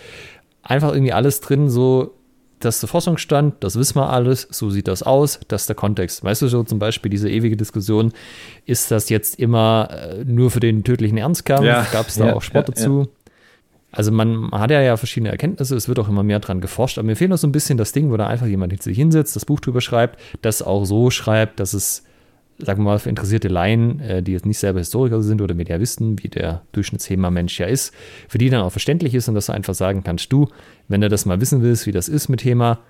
einfach 0.62 0.92
irgendwie 0.92 1.12
alles 1.12 1.40
drin, 1.40 1.68
so 1.68 2.14
das 2.60 2.76
ist 2.76 2.82
der 2.82 2.88
Forschungsstand, 2.88 3.54
das 3.60 3.76
wissen 3.78 3.96
wir 3.96 4.10
alles, 4.10 4.48
so 4.50 4.70
sieht 4.70 4.88
das 4.88 5.02
aus, 5.02 5.38
das 5.48 5.62
ist 5.62 5.68
der 5.68 5.76
Kontext. 5.76 6.24
Weißt 6.24 6.42
du 6.42 6.48
so 6.48 6.64
zum 6.64 6.78
Beispiel 6.78 7.10
diese 7.10 7.30
ewige 7.30 7.56
Diskussion, 7.56 8.12
ist 8.66 8.90
das 8.90 9.08
jetzt 9.10 9.38
immer 9.38 9.88
äh, 9.92 10.24
nur 10.24 10.50
für 10.50 10.60
den 10.60 10.82
tödlichen 10.82 11.18
Ernstkampf? 11.18 11.64
Ja, 11.64 11.86
Gab 11.92 12.08
es 12.08 12.16
da 12.16 12.28
ja, 12.28 12.34
auch 12.34 12.42
Sport 12.42 12.68
ja, 12.68 12.74
dazu? 12.74 13.08
Also 13.90 14.12
man 14.12 14.50
hat 14.52 14.70
ja, 14.70 14.82
ja 14.82 14.96
verschiedene 14.96 15.30
Erkenntnisse, 15.30 15.74
es 15.74 15.88
wird 15.88 15.98
auch 15.98 16.08
immer 16.08 16.22
mehr 16.22 16.40
dran 16.40 16.60
geforscht, 16.60 16.98
aber 16.98 17.06
mir 17.06 17.16
fehlt 17.16 17.30
noch 17.30 17.38
so 17.38 17.46
ein 17.46 17.52
bisschen 17.52 17.78
das 17.78 17.92
Ding, 17.92 18.10
wo 18.10 18.16
da 18.16 18.26
einfach 18.26 18.46
jemand 18.46 18.82
sich 18.82 18.96
hinsetzt, 18.96 19.34
das 19.34 19.46
Buch 19.46 19.60
drüber 19.60 19.80
schreibt, 19.80 20.20
das 20.42 20.60
auch 20.60 20.84
so 20.84 21.10
schreibt, 21.10 21.58
dass 21.58 21.72
es 21.72 22.04
sagen 22.58 22.82
wir 22.82 22.90
mal, 22.90 22.98
für 22.98 23.08
interessierte 23.08 23.48
Laien, 23.48 24.00
äh, 24.00 24.22
die 24.22 24.32
jetzt 24.32 24.46
nicht 24.46 24.58
selber 24.58 24.80
Historiker 24.80 25.22
sind 25.22 25.40
oder 25.40 25.54
Mediavisten, 25.54 26.22
wie 26.22 26.28
der 26.28 26.62
Durchschnittsthema-Mensch 26.72 27.58
ja 27.60 27.66
ist, 27.66 27.94
für 28.28 28.38
die 28.38 28.50
dann 28.50 28.62
auch 28.62 28.70
verständlich 28.70 29.14
ist 29.14 29.28
und 29.28 29.34
dass 29.34 29.46
du 29.46 29.52
einfach 29.52 29.74
sagen 29.74 30.02
kannst, 30.02 30.32
du, 30.32 30.48
wenn 30.88 31.00
du 31.00 31.08
das 31.08 31.24
mal 31.24 31.40
wissen 31.40 31.62
willst, 31.62 31.86
wie 31.86 31.92
das 31.92 32.08
ist 32.08 32.28
mit 32.28 32.40
Thema, 32.40 32.80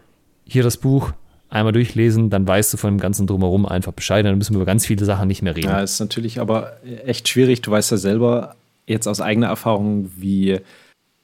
hier 0.44 0.62
das 0.62 0.78
Buch, 0.78 1.12
einmal 1.50 1.72
durchlesen, 1.72 2.30
dann 2.30 2.46
weißt 2.46 2.74
du 2.74 2.76
von 2.76 2.94
dem 2.94 3.00
ganzen 3.00 3.26
Drumherum 3.26 3.66
einfach 3.66 3.92
Bescheid, 3.92 4.24
dann 4.24 4.36
müssen 4.36 4.54
wir 4.54 4.58
über 4.58 4.66
ganz 4.66 4.86
viele 4.86 5.04
Sachen 5.04 5.28
nicht 5.28 5.42
mehr 5.42 5.56
reden. 5.56 5.68
Ja, 5.68 5.80
ist 5.80 6.00
natürlich 6.00 6.40
aber 6.40 6.76
echt 7.06 7.28
schwierig. 7.28 7.62
Du 7.62 7.70
weißt 7.70 7.90
ja 7.90 7.96
selber 7.96 8.54
jetzt 8.86 9.06
aus 9.06 9.20
eigener 9.20 9.48
Erfahrung, 9.48 10.10
wie 10.16 10.60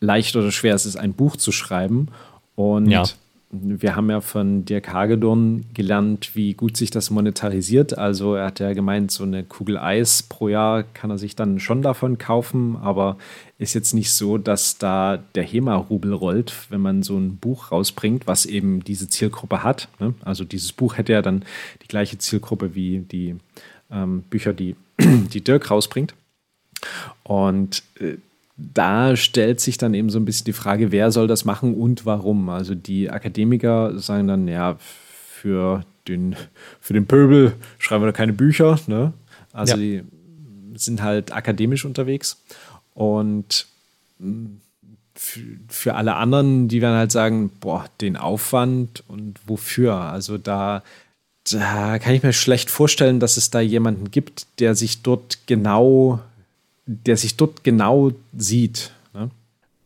leicht 0.05 0.37
oder 0.37 0.51
schwer 0.51 0.75
es 0.75 0.87
ist, 0.87 0.97
ein 0.97 1.15
Buch 1.15 1.37
zu 1.37 1.53
schreiben. 1.53 2.09
Und 2.55 2.91
ja 2.91 3.05
wir 3.55 3.95
haben 3.95 4.11
ja 4.11 4.21
von 4.21 4.65
Dirk 4.65 4.93
Hagedorn 4.93 5.65
gelernt, 5.75 6.35
wie 6.35 6.55
gut 6.55 6.77
sich 6.77 6.91
das 6.91 7.11
monetarisiert. 7.11 7.97
Also 7.97 8.35
er 8.35 8.47
hat 8.47 8.61
ja 8.61 8.73
gemeint, 8.73 9.11
so 9.11 9.23
eine 9.23 9.45
Kugel 9.45 9.79
Eis 9.79 10.23
pro 10.23 10.49
Jahr 10.49 10.83
kann 10.83 11.11
er 11.11 11.19
sich 11.19 11.37
dann 11.37 11.61
schon 11.61 11.83
davon 11.83 12.19
kaufen, 12.19 12.77
aber 12.77 13.17
ist 13.59 13.75
jetzt 13.75 13.95
nicht 13.95 14.13
so, 14.13 14.39
dass 14.39 14.79
da 14.79 15.19
der 15.35 15.45
HEMA-Rubel 15.45 16.13
rollt, 16.13 16.53
wenn 16.71 16.81
man 16.81 17.03
so 17.03 17.17
ein 17.17 17.37
Buch 17.37 17.71
rausbringt, 17.71 18.27
was 18.27 18.47
eben 18.47 18.83
diese 18.83 19.09
Zielgruppe 19.09 19.63
hat. 19.63 19.89
Ne? 20.01 20.15
Also 20.25 20.45
dieses 20.45 20.73
Buch 20.73 20.97
hätte 20.97 21.13
ja 21.13 21.23
dann 21.23 21.45
die 21.83 21.89
gleiche 21.89 22.19
Zielgruppe 22.19 22.75
wie 22.75 23.01
die 23.01 23.37
ähm, 23.91 24.23
Bücher, 24.31 24.53
die, 24.53 24.75
die 24.99 25.43
Dirk 25.43 25.71
rausbringt. 25.71 26.15
Und 27.23 27.83
äh, 28.01 28.17
da 28.57 29.17
stellt 29.17 29.61
sich 29.61 29.79
dann 29.79 29.95
eben 29.95 30.11
so 30.11 30.19
ein 30.19 30.25
bisschen 30.25 30.45
die 30.45 30.53
Frage, 30.53 30.93
wer 30.93 31.11
soll 31.11 31.27
das 31.27 31.45
machen 31.45 31.75
und 31.75 32.07
warum. 32.07 32.49
Also 32.49 32.75
die 32.75 33.11
Akademiker 33.11 33.99
sagen 33.99 34.29
dann, 34.29 34.47
ja, 34.47 34.77
für 34.79 35.85
den, 36.07 36.37
für 36.81 36.95
den 36.95 37.07
Pöbel 37.07 37.55
schreiben 37.79 38.03
wir 38.03 38.07
da 38.07 38.13
keine 38.13 38.33
Bücher. 38.33 38.79
Ne? 38.87 39.13
Also 39.53 39.75
ja. 39.75 39.79
die 39.79 40.03
sind 40.77 41.03
halt 41.03 41.33
akademisch 41.33 41.85
unterwegs. 41.85 42.43
Und 42.95 43.67
für 45.69 45.95
alle 45.95 46.15
anderen, 46.15 46.69
die 46.69 46.81
werden 46.81 46.97
halt 46.97 47.13
sagen, 47.13 47.51
boah, 47.61 47.87
den 48.01 48.17
Aufwand 48.17 49.05
und 49.09 49.41
wofür. 49.47 49.95
Also 49.95 50.39
da, 50.39 50.83
da 51.51 51.99
kann 51.99 52.15
ich 52.15 52.23
mir 52.23 52.33
schlecht 52.33 52.71
vorstellen, 52.71 53.21
dass 53.21 53.37
es 53.37 53.51
da 53.51 53.61
jemanden 53.61 54.11
gibt, 54.11 54.47
der 54.61 54.75
sich 54.75 55.03
dort 55.03 55.47
genau 55.47 56.21
der 56.86 57.16
sich 57.16 57.36
dort 57.36 57.65
genau 57.65 58.12
sieht. 58.36 58.93
Ne? 59.12 59.31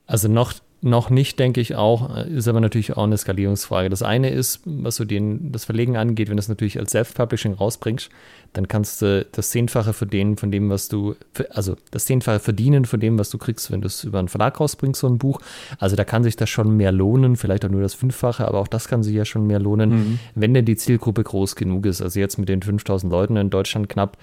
Also 0.07 0.29
noch, 0.29 0.55
noch 0.81 1.11
nicht, 1.11 1.39
denke 1.41 1.61
ich 1.61 1.75
auch, 1.75 2.17
ist 2.27 2.47
aber 2.47 2.61
natürlich 2.61 2.97
auch 2.97 3.05
eine 3.05 3.17
Skalierungsfrage. 3.17 3.89
Das 3.89 4.03
eine 4.03 4.31
ist, 4.31 4.61
was 4.65 4.97
so 4.97 5.05
den, 5.05 5.51
das 5.51 5.65
Verlegen 5.65 5.97
angeht, 5.97 6.29
wenn 6.29 6.37
du 6.37 6.41
es 6.41 6.49
natürlich 6.49 6.79
als 6.79 6.93
Self-Publishing 6.93 7.55
rausbringst, 7.55 8.11
dann 8.53 8.69
kannst 8.69 9.03
du 9.03 9.27
das 9.33 9.51
Zehnfache 9.51 9.93
verdienen 9.93 10.37
von 10.37 10.53
dem, 10.53 10.71
was 10.71 10.89
du, 10.89 11.17
also 11.51 11.77
das 11.91 12.05
Zehnfache 12.05 12.39
verdienen 12.39 12.85
von 12.85 13.01
dem, 13.01 13.19
was 13.19 13.31
du 13.31 13.39
kriegst, 13.39 13.71
wenn 13.73 13.81
du 13.81 13.89
es 13.89 14.05
über 14.05 14.21
einen 14.21 14.29
Verlag 14.29 14.61
rausbringst, 14.61 15.01
so 15.01 15.09
ein 15.09 15.19
Buch. 15.19 15.41
Also 15.79 15.97
da 15.97 16.05
kann 16.05 16.23
sich 16.23 16.37
das 16.37 16.49
schon 16.49 16.77
mehr 16.77 16.93
lohnen, 16.93 17.37
vielleicht 17.37 17.65
auch 17.65 17.71
nur 17.71 17.83
das 17.83 17.95
Fünffache, 17.95 18.47
aber 18.47 18.59
auch 18.59 18.69
das 18.69 18.89
kann 18.89 19.03
sich 19.03 19.15
ja 19.15 19.25
schon 19.25 19.47
mehr 19.47 19.59
lohnen, 19.59 19.91
mhm. 19.91 20.19
wenn 20.37 20.55
denn 20.55 20.65
die 20.65 20.77
Zielgruppe 20.77 21.25
groß 21.25 21.57
genug 21.57 21.87
ist. 21.87 22.01
Also 22.01 22.21
jetzt 22.21 22.39
mit 22.39 22.49
den 22.49 22.63
5000 22.63 23.11
Leuten 23.11 23.37
in 23.37 23.51
Deutschland 23.51 23.89
knapp, 23.89 24.17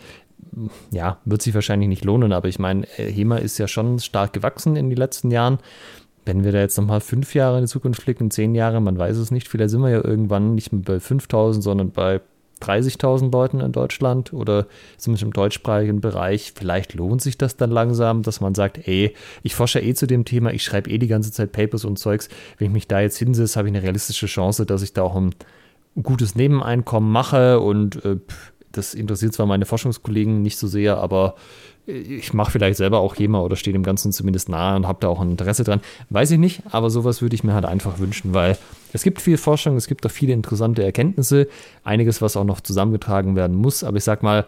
ja, 0.91 1.18
wird 1.26 1.41
sich 1.41 1.53
wahrscheinlich 1.53 1.90
nicht 1.90 2.06
lohnen, 2.06 2.32
aber 2.32 2.48
ich 2.48 2.60
meine, 2.60 2.88
äh, 2.98 3.11
HEMA 3.11 3.38
ist 3.38 3.57
ja 3.57 3.68
schon 3.68 3.99
stark 3.99 4.34
gewachsen 4.34 4.76
in 4.76 4.90
den 4.90 4.98
letzten 4.98 5.32
Jahren. 5.32 5.60
Wenn 6.26 6.43
wir 6.43 6.52
da 6.52 6.60
jetzt 6.60 6.77
nochmal 6.77 7.02
fünf 7.02 7.35
Jahre 7.35 7.57
in 7.57 7.65
die 7.65 7.69
Zukunft 7.69 8.03
blicken, 8.03 8.31
zehn 8.31 8.56
Jahre, 8.56 8.81
man 8.81 8.97
weiß 8.97 9.18
es 9.18 9.31
nicht, 9.31 9.47
vielleicht 9.47 9.69
sind 9.69 9.81
wir 9.81 9.89
ja 9.89 10.03
irgendwann 10.03 10.56
nicht 10.56 10.73
mehr 10.73 10.81
bei 10.81 10.99
5000, 10.99 11.64
sondern 11.64 11.91
bei 11.91 12.22
30.000 12.61 13.31
Leuten 13.31 13.60
in 13.60 13.72
Deutschland 13.72 14.34
oder 14.34 14.68
zumindest 14.97 15.23
im 15.23 15.34
deutschsprachigen 15.34 16.02
Bereich. 16.02 16.53
Vielleicht 16.56 16.93
lohnt 16.93 17.22
sich 17.22 17.38
das 17.38 17.57
dann 17.57 17.69
langsam, 17.69 18.23
dass 18.23 18.41
man 18.41 18.56
sagt, 18.56 18.88
ey, 18.88 19.14
ich 19.43 19.56
forsche 19.56 19.81
eh 19.81 19.93
zu 19.93 20.07
dem 20.07 20.26
Thema, 20.26 20.52
ich 20.52 20.64
schreibe 20.64 20.89
eh 20.89 20.97
die 20.97 21.07
ganze 21.07 21.31
Zeit 21.31 21.52
Papers 21.52 21.85
und 21.85 21.99
Zeugs. 21.99 22.30
Wenn 22.57 22.68
ich 22.68 22.73
mich 22.73 22.88
da 22.88 23.02
jetzt 23.02 23.18
hinsetze, 23.18 23.57
habe 23.57 23.68
ich 23.68 23.76
eine 23.76 23.84
realistische 23.84 24.27
Chance, 24.27 24.65
dass 24.65 24.81
ich 24.81 24.93
da 24.93 25.03
auch 25.03 25.15
ein 25.15 25.35
gutes 26.02 26.35
Nebeneinkommen 26.35 27.11
mache 27.11 27.60
und 27.60 28.03
äh, 28.03 28.18
das 28.77 28.93
interessiert 28.93 29.34
zwar 29.34 29.45
meine 29.45 29.65
Forschungskollegen 29.65 30.41
nicht 30.41 30.57
so 30.57 30.68
sehr, 30.68 30.97
aber 30.97 31.35
ich 31.88 32.34
mache 32.34 32.52
vielleicht 32.52 32.77
selber 32.77 32.99
auch 32.99 33.15
HEMA 33.15 33.39
oder 33.39 33.56
stehe 33.56 33.73
dem 33.73 33.84
Ganzen 33.84 34.11
zumindest 34.11 34.49
nahe 34.49 34.76
und 34.76 34.88
habe 34.88 34.97
da 35.02 35.07
auch 35.07 35.22
ein 35.22 35.30
Interesse 35.30 35.64
dran. 35.64 35.81
Weiß 36.10 36.31
ich 36.31 36.39
nicht, 36.39 36.64
aber 36.72 36.89
sowas 36.89 37.22
würde 37.22 37.35
ich 37.35 37.43
mir 37.43 37.53
halt 37.53 37.65
einfach 37.65 37.99
wünschen, 37.99 38.34
weil 38.34 38.57
es 38.91 39.03
gibt 39.03 39.22
viel 39.22 39.38
Forschung, 39.38 39.76
es 39.76 39.88
gibt 39.88 40.06
auch 40.06 40.11
viele 40.11 40.34
interessante 40.34 40.84
Erkenntnisse, 40.84 41.47
einiges, 41.84 42.22
was 42.22 42.38
auch 42.38 42.43
noch 42.43 42.61
zusammengetragen 42.61 43.35
werden 43.35 43.56
muss, 43.56 43.84
aber 43.84 43.97
ich 43.97 44.03
sag 44.03 44.23
mal, 44.23 44.45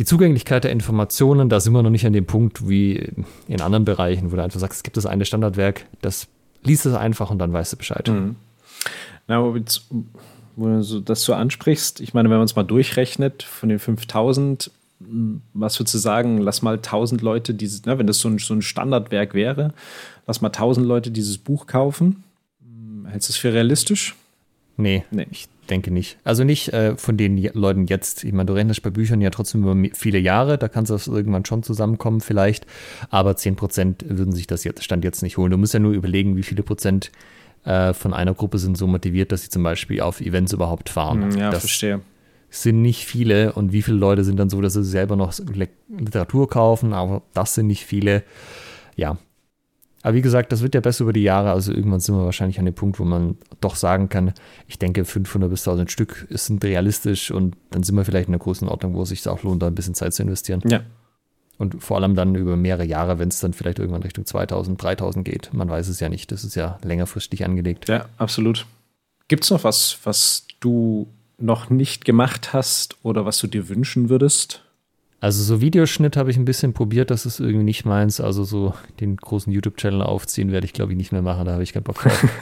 die 0.00 0.04
Zugänglichkeit 0.04 0.64
der 0.64 0.72
Informationen, 0.72 1.48
da 1.48 1.60
sind 1.60 1.72
wir 1.72 1.82
noch 1.82 1.90
nicht 1.90 2.06
an 2.06 2.12
dem 2.12 2.26
Punkt 2.26 2.68
wie 2.68 3.12
in 3.46 3.60
anderen 3.60 3.84
Bereichen, 3.84 4.32
wo 4.32 4.36
du 4.36 4.42
einfach 4.42 4.58
sagst, 4.58 4.78
es 4.78 4.82
gibt 4.82 4.96
das 4.96 5.06
eine 5.06 5.24
Standardwerk, 5.24 5.86
das 6.02 6.26
liest 6.64 6.86
es 6.86 6.94
einfach 6.94 7.30
und 7.30 7.38
dann 7.38 7.52
weißt 7.52 7.74
du 7.74 7.76
Bescheid. 7.76 8.08
Mhm. 8.08 8.34
Na, 9.28 9.54
wo 10.56 10.66
du 10.66 11.00
das 11.00 11.22
so 11.22 11.34
ansprichst, 11.34 12.00
ich 12.00 12.14
meine, 12.14 12.30
wenn 12.30 12.38
man 12.38 12.44
es 12.44 12.56
mal 12.56 12.62
durchrechnet, 12.62 13.42
von 13.42 13.68
den 13.68 13.78
5000, 13.78 14.70
hm, 15.00 15.42
was 15.52 15.78
würdest 15.78 15.94
du 15.94 15.98
sagen, 15.98 16.38
lass 16.38 16.62
mal 16.62 16.76
1000 16.76 17.22
Leute 17.22 17.54
dieses, 17.54 17.84
ne, 17.84 17.98
wenn 17.98 18.06
das 18.06 18.18
so 18.18 18.28
ein, 18.28 18.38
so 18.38 18.54
ein 18.54 18.62
Standardwerk 18.62 19.34
wäre, 19.34 19.74
lass 20.26 20.40
mal 20.40 20.48
1000 20.48 20.86
Leute 20.86 21.10
dieses 21.10 21.38
Buch 21.38 21.66
kaufen. 21.66 22.24
Hm, 22.60 23.06
hältst 23.06 23.28
du 23.28 23.32
es 23.32 23.36
für 23.36 23.52
realistisch? 23.52 24.14
Nee, 24.76 25.04
nee, 25.10 25.26
ich 25.30 25.48
denke 25.70 25.90
nicht. 25.90 26.18
Also 26.24 26.44
nicht 26.44 26.72
äh, 26.72 26.96
von 26.96 27.16
den 27.16 27.42
Leuten 27.54 27.86
jetzt. 27.86 28.24
Ich 28.24 28.32
meine, 28.32 28.46
du 28.46 28.54
rechnest 28.54 28.82
bei 28.82 28.90
Büchern 28.90 29.20
ja 29.20 29.30
trotzdem 29.30 29.62
über 29.62 29.76
viele 29.94 30.18
Jahre, 30.18 30.58
da 30.58 30.68
kannst 30.68 30.90
du 30.90 30.94
das 30.94 31.06
irgendwann 31.06 31.44
schon 31.44 31.62
zusammenkommen 31.62 32.20
vielleicht, 32.20 32.66
aber 33.10 33.32
10% 33.32 33.96
würden 34.08 34.32
sich 34.32 34.46
das 34.46 34.64
jetzt, 34.64 34.82
Stand 34.82 35.04
jetzt 35.04 35.22
nicht 35.22 35.36
holen. 35.36 35.50
Du 35.50 35.58
musst 35.58 35.74
ja 35.74 35.80
nur 35.80 35.92
überlegen, 35.92 36.36
wie 36.36 36.42
viele 36.42 36.62
Prozent 36.62 37.12
äh, 37.64 37.94
von 37.94 38.14
einer 38.14 38.34
Gruppe 38.34 38.58
sind 38.58 38.76
so 38.76 38.86
motiviert, 38.86 39.32
dass 39.32 39.42
sie 39.42 39.48
zum 39.48 39.62
Beispiel 39.62 40.00
auf 40.00 40.20
Events 40.20 40.52
überhaupt 40.52 40.88
fahren. 40.88 41.32
Hm, 41.32 41.38
ja, 41.38 41.50
das 41.50 41.60
verstehe. 41.60 42.00
Sind 42.50 42.82
nicht 42.82 43.04
viele 43.04 43.52
und 43.52 43.72
wie 43.72 43.82
viele 43.82 43.96
Leute 43.96 44.22
sind 44.22 44.38
dann 44.38 44.48
so, 44.50 44.60
dass 44.60 44.74
sie 44.74 44.84
selber 44.84 45.16
noch 45.16 45.32
Literatur 45.88 46.48
kaufen, 46.48 46.92
aber 46.92 47.22
das 47.32 47.54
sind 47.54 47.66
nicht 47.66 47.84
viele. 47.84 48.22
Ja. 48.96 49.18
Aber 50.02 50.14
wie 50.14 50.22
gesagt, 50.22 50.52
das 50.52 50.60
wird 50.60 50.74
ja 50.74 50.82
besser 50.82 51.04
über 51.04 51.14
die 51.14 51.22
Jahre, 51.22 51.50
also 51.50 51.72
irgendwann 51.72 51.98
sind 51.98 52.14
wir 52.14 52.26
wahrscheinlich 52.26 52.58
an 52.58 52.66
dem 52.66 52.74
Punkt, 52.74 53.00
wo 53.00 53.04
man 53.04 53.38
doch 53.60 53.74
sagen 53.74 54.10
kann, 54.10 54.34
ich 54.68 54.78
denke 54.78 55.06
500 55.06 55.50
bis 55.50 55.66
1000 55.66 55.90
Stück 55.90 56.26
sind 56.28 56.62
realistisch 56.62 57.30
und 57.30 57.56
dann 57.70 57.82
sind 57.82 57.96
wir 57.96 58.04
vielleicht 58.04 58.28
in 58.28 58.34
einer 58.34 58.42
großen 58.42 58.68
Ordnung, 58.68 58.94
wo 58.94 59.02
es 59.02 59.08
sich 59.08 59.26
auch 59.26 59.42
lohnt, 59.42 59.62
da 59.62 59.66
ein 59.66 59.74
bisschen 59.74 59.94
Zeit 59.94 60.12
zu 60.12 60.22
investieren. 60.22 60.60
Ja, 60.66 60.82
und 61.58 61.82
vor 61.82 61.96
allem 61.98 62.14
dann 62.14 62.34
über 62.34 62.56
mehrere 62.56 62.84
Jahre, 62.84 63.18
wenn 63.18 63.28
es 63.28 63.40
dann 63.40 63.52
vielleicht 63.52 63.78
irgendwann 63.78 64.02
Richtung 64.02 64.26
2000, 64.26 64.82
3000 64.82 65.24
geht. 65.24 65.52
Man 65.52 65.68
weiß 65.68 65.88
es 65.88 66.00
ja 66.00 66.08
nicht. 66.08 66.32
Das 66.32 66.44
ist 66.44 66.54
ja 66.54 66.78
längerfristig 66.82 67.44
angelegt. 67.44 67.88
Ja, 67.88 68.06
absolut. 68.18 68.66
Gibt 69.28 69.44
es 69.44 69.50
noch 69.50 69.64
was, 69.64 69.98
was 70.04 70.46
du 70.60 71.08
noch 71.38 71.70
nicht 71.70 72.04
gemacht 72.04 72.52
hast 72.52 72.96
oder 73.02 73.24
was 73.24 73.38
du 73.38 73.46
dir 73.46 73.68
wünschen 73.68 74.08
würdest? 74.08 74.62
Also 75.20 75.42
so 75.42 75.60
Videoschnitt 75.60 76.16
habe 76.16 76.30
ich 76.30 76.36
ein 76.36 76.44
bisschen 76.44 76.74
probiert, 76.74 77.10
das 77.10 77.24
ist 77.24 77.40
irgendwie 77.40 77.64
nicht 77.64 77.86
meins. 77.86 78.20
Also 78.20 78.44
so 78.44 78.74
den 79.00 79.16
großen 79.16 79.52
YouTube-Channel 79.52 80.02
aufziehen 80.02 80.52
werde 80.52 80.66
ich, 80.66 80.74
glaube 80.74 80.92
ich, 80.92 80.98
nicht 80.98 81.12
mehr 81.12 81.22
machen. 81.22 81.46
Da 81.46 81.52
habe 81.52 81.62
ich 81.62 81.72
keinen 81.72 81.84
Bock 81.84 82.00
drauf. 82.00 82.24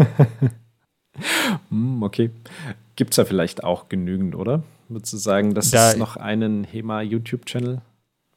Hm, 1.69 2.03
okay. 2.03 2.31
Gibt 2.97 3.11
es 3.11 3.17
da 3.17 3.27
vielleicht 3.27 3.65
auch 3.65 3.91
genügend, 3.91 4.35
oder? 4.35 4.63
Würdest 4.89 5.13
du 5.13 5.19
sagen, 5.19 5.53
dass 5.53 5.71
da 5.71 5.91
es 5.91 5.97
noch 5.99 6.17
einen 6.17 6.65
HEMA-YouTube-Channel 6.65 7.83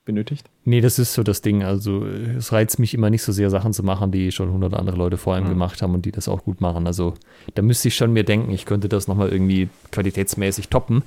benötigt? 0.06 0.50
Nee, 0.64 0.82
das 0.82 1.00
ist 1.00 1.14
so 1.14 1.24
das 1.24 1.42
Ding. 1.42 1.64
Also 1.64 2.06
es 2.06 2.52
reizt 2.52 2.80
mich 2.80 2.94
immer 2.94 3.10
nicht 3.10 3.24
so 3.24 3.32
sehr, 3.32 3.50
Sachen 3.50 3.74
zu 3.74 3.84
machen, 3.84 4.12
die 4.12 4.32
schon 4.32 4.52
hundert 4.52 4.74
andere 4.74 4.96
Leute 4.96 5.18
vor 5.18 5.34
allem 5.34 5.46
mhm. 5.46 5.50
gemacht 5.50 5.82
haben 5.82 5.94
und 5.94 6.06
die 6.06 6.12
das 6.12 6.28
auch 6.28 6.44
gut 6.44 6.62
machen. 6.62 6.88
Also 6.88 7.16
da 7.56 7.62
müsste 7.62 7.88
ich 7.88 7.96
schon 7.96 8.14
mir 8.14 8.24
denken, 8.24 8.52
ich 8.52 8.66
könnte 8.66 8.88
das 8.88 9.08
nochmal 9.08 9.30
irgendwie 9.30 9.70
qualitätsmäßig 9.92 10.70
toppen, 10.70 11.04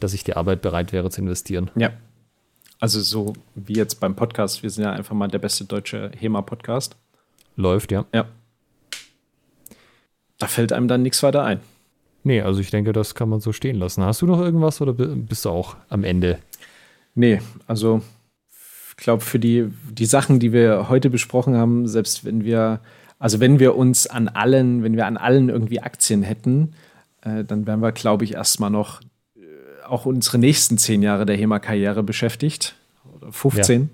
dass 0.00 0.14
ich 0.14 0.24
die 0.24 0.36
Arbeit 0.36 0.62
bereit 0.62 0.92
wäre 0.92 1.10
zu 1.10 1.20
investieren. 1.20 1.70
Ja. 1.76 1.90
Also 2.80 3.00
so 3.00 3.32
wie 3.54 3.74
jetzt 3.74 3.98
beim 4.00 4.14
Podcast. 4.14 4.62
Wir 4.62 4.70
sind 4.70 4.84
ja 4.84 4.92
einfach 4.92 5.14
mal 5.14 5.28
der 5.28 5.38
beste 5.38 5.64
deutsche 5.64 6.10
HEMA-Podcast. 6.16 6.96
Läuft, 7.56 7.92
ja. 7.92 8.04
Ja. 8.12 8.26
Da 10.38 10.46
fällt 10.48 10.72
einem 10.72 10.88
dann 10.88 11.02
nichts 11.02 11.22
weiter 11.22 11.44
ein. 11.44 11.60
Nee, 12.24 12.40
also 12.40 12.60
ich 12.60 12.70
denke, 12.70 12.92
das 12.92 13.14
kann 13.14 13.28
man 13.28 13.40
so 13.40 13.52
stehen 13.52 13.76
lassen. 13.76 14.02
Hast 14.02 14.22
du 14.22 14.26
noch 14.26 14.40
irgendwas 14.40 14.80
oder 14.80 14.92
bist 14.92 15.44
du 15.44 15.50
auch 15.50 15.76
am 15.88 16.04
Ende? 16.04 16.38
Nee, 17.14 17.40
also 17.66 18.02
glaube, 18.96 19.22
für 19.22 19.38
die, 19.38 19.68
die 19.90 20.06
Sachen, 20.06 20.38
die 20.38 20.52
wir 20.52 20.88
heute 20.88 21.10
besprochen 21.10 21.56
haben, 21.56 21.86
selbst 21.88 22.24
wenn 22.24 22.44
wir, 22.44 22.80
also 23.18 23.40
wenn 23.40 23.58
wir 23.58 23.76
uns 23.76 24.06
an 24.06 24.28
allen, 24.28 24.82
wenn 24.82 24.96
wir 24.96 25.06
an 25.06 25.16
allen 25.16 25.48
irgendwie 25.48 25.80
Aktien 25.80 26.22
hätten, 26.22 26.74
äh, 27.22 27.44
dann 27.44 27.66
wären 27.66 27.80
wir, 27.80 27.92
glaube 27.92 28.24
ich, 28.24 28.34
erstmal 28.34 28.70
noch 28.70 29.00
äh, 29.36 29.40
auch 29.86 30.06
unsere 30.06 30.38
nächsten 30.38 30.78
zehn 30.78 31.02
Jahre 31.02 31.26
der 31.26 31.36
HEMA-Karriere 31.36 32.02
beschäftigt. 32.02 32.76
Oder 33.16 33.32
15. 33.32 33.90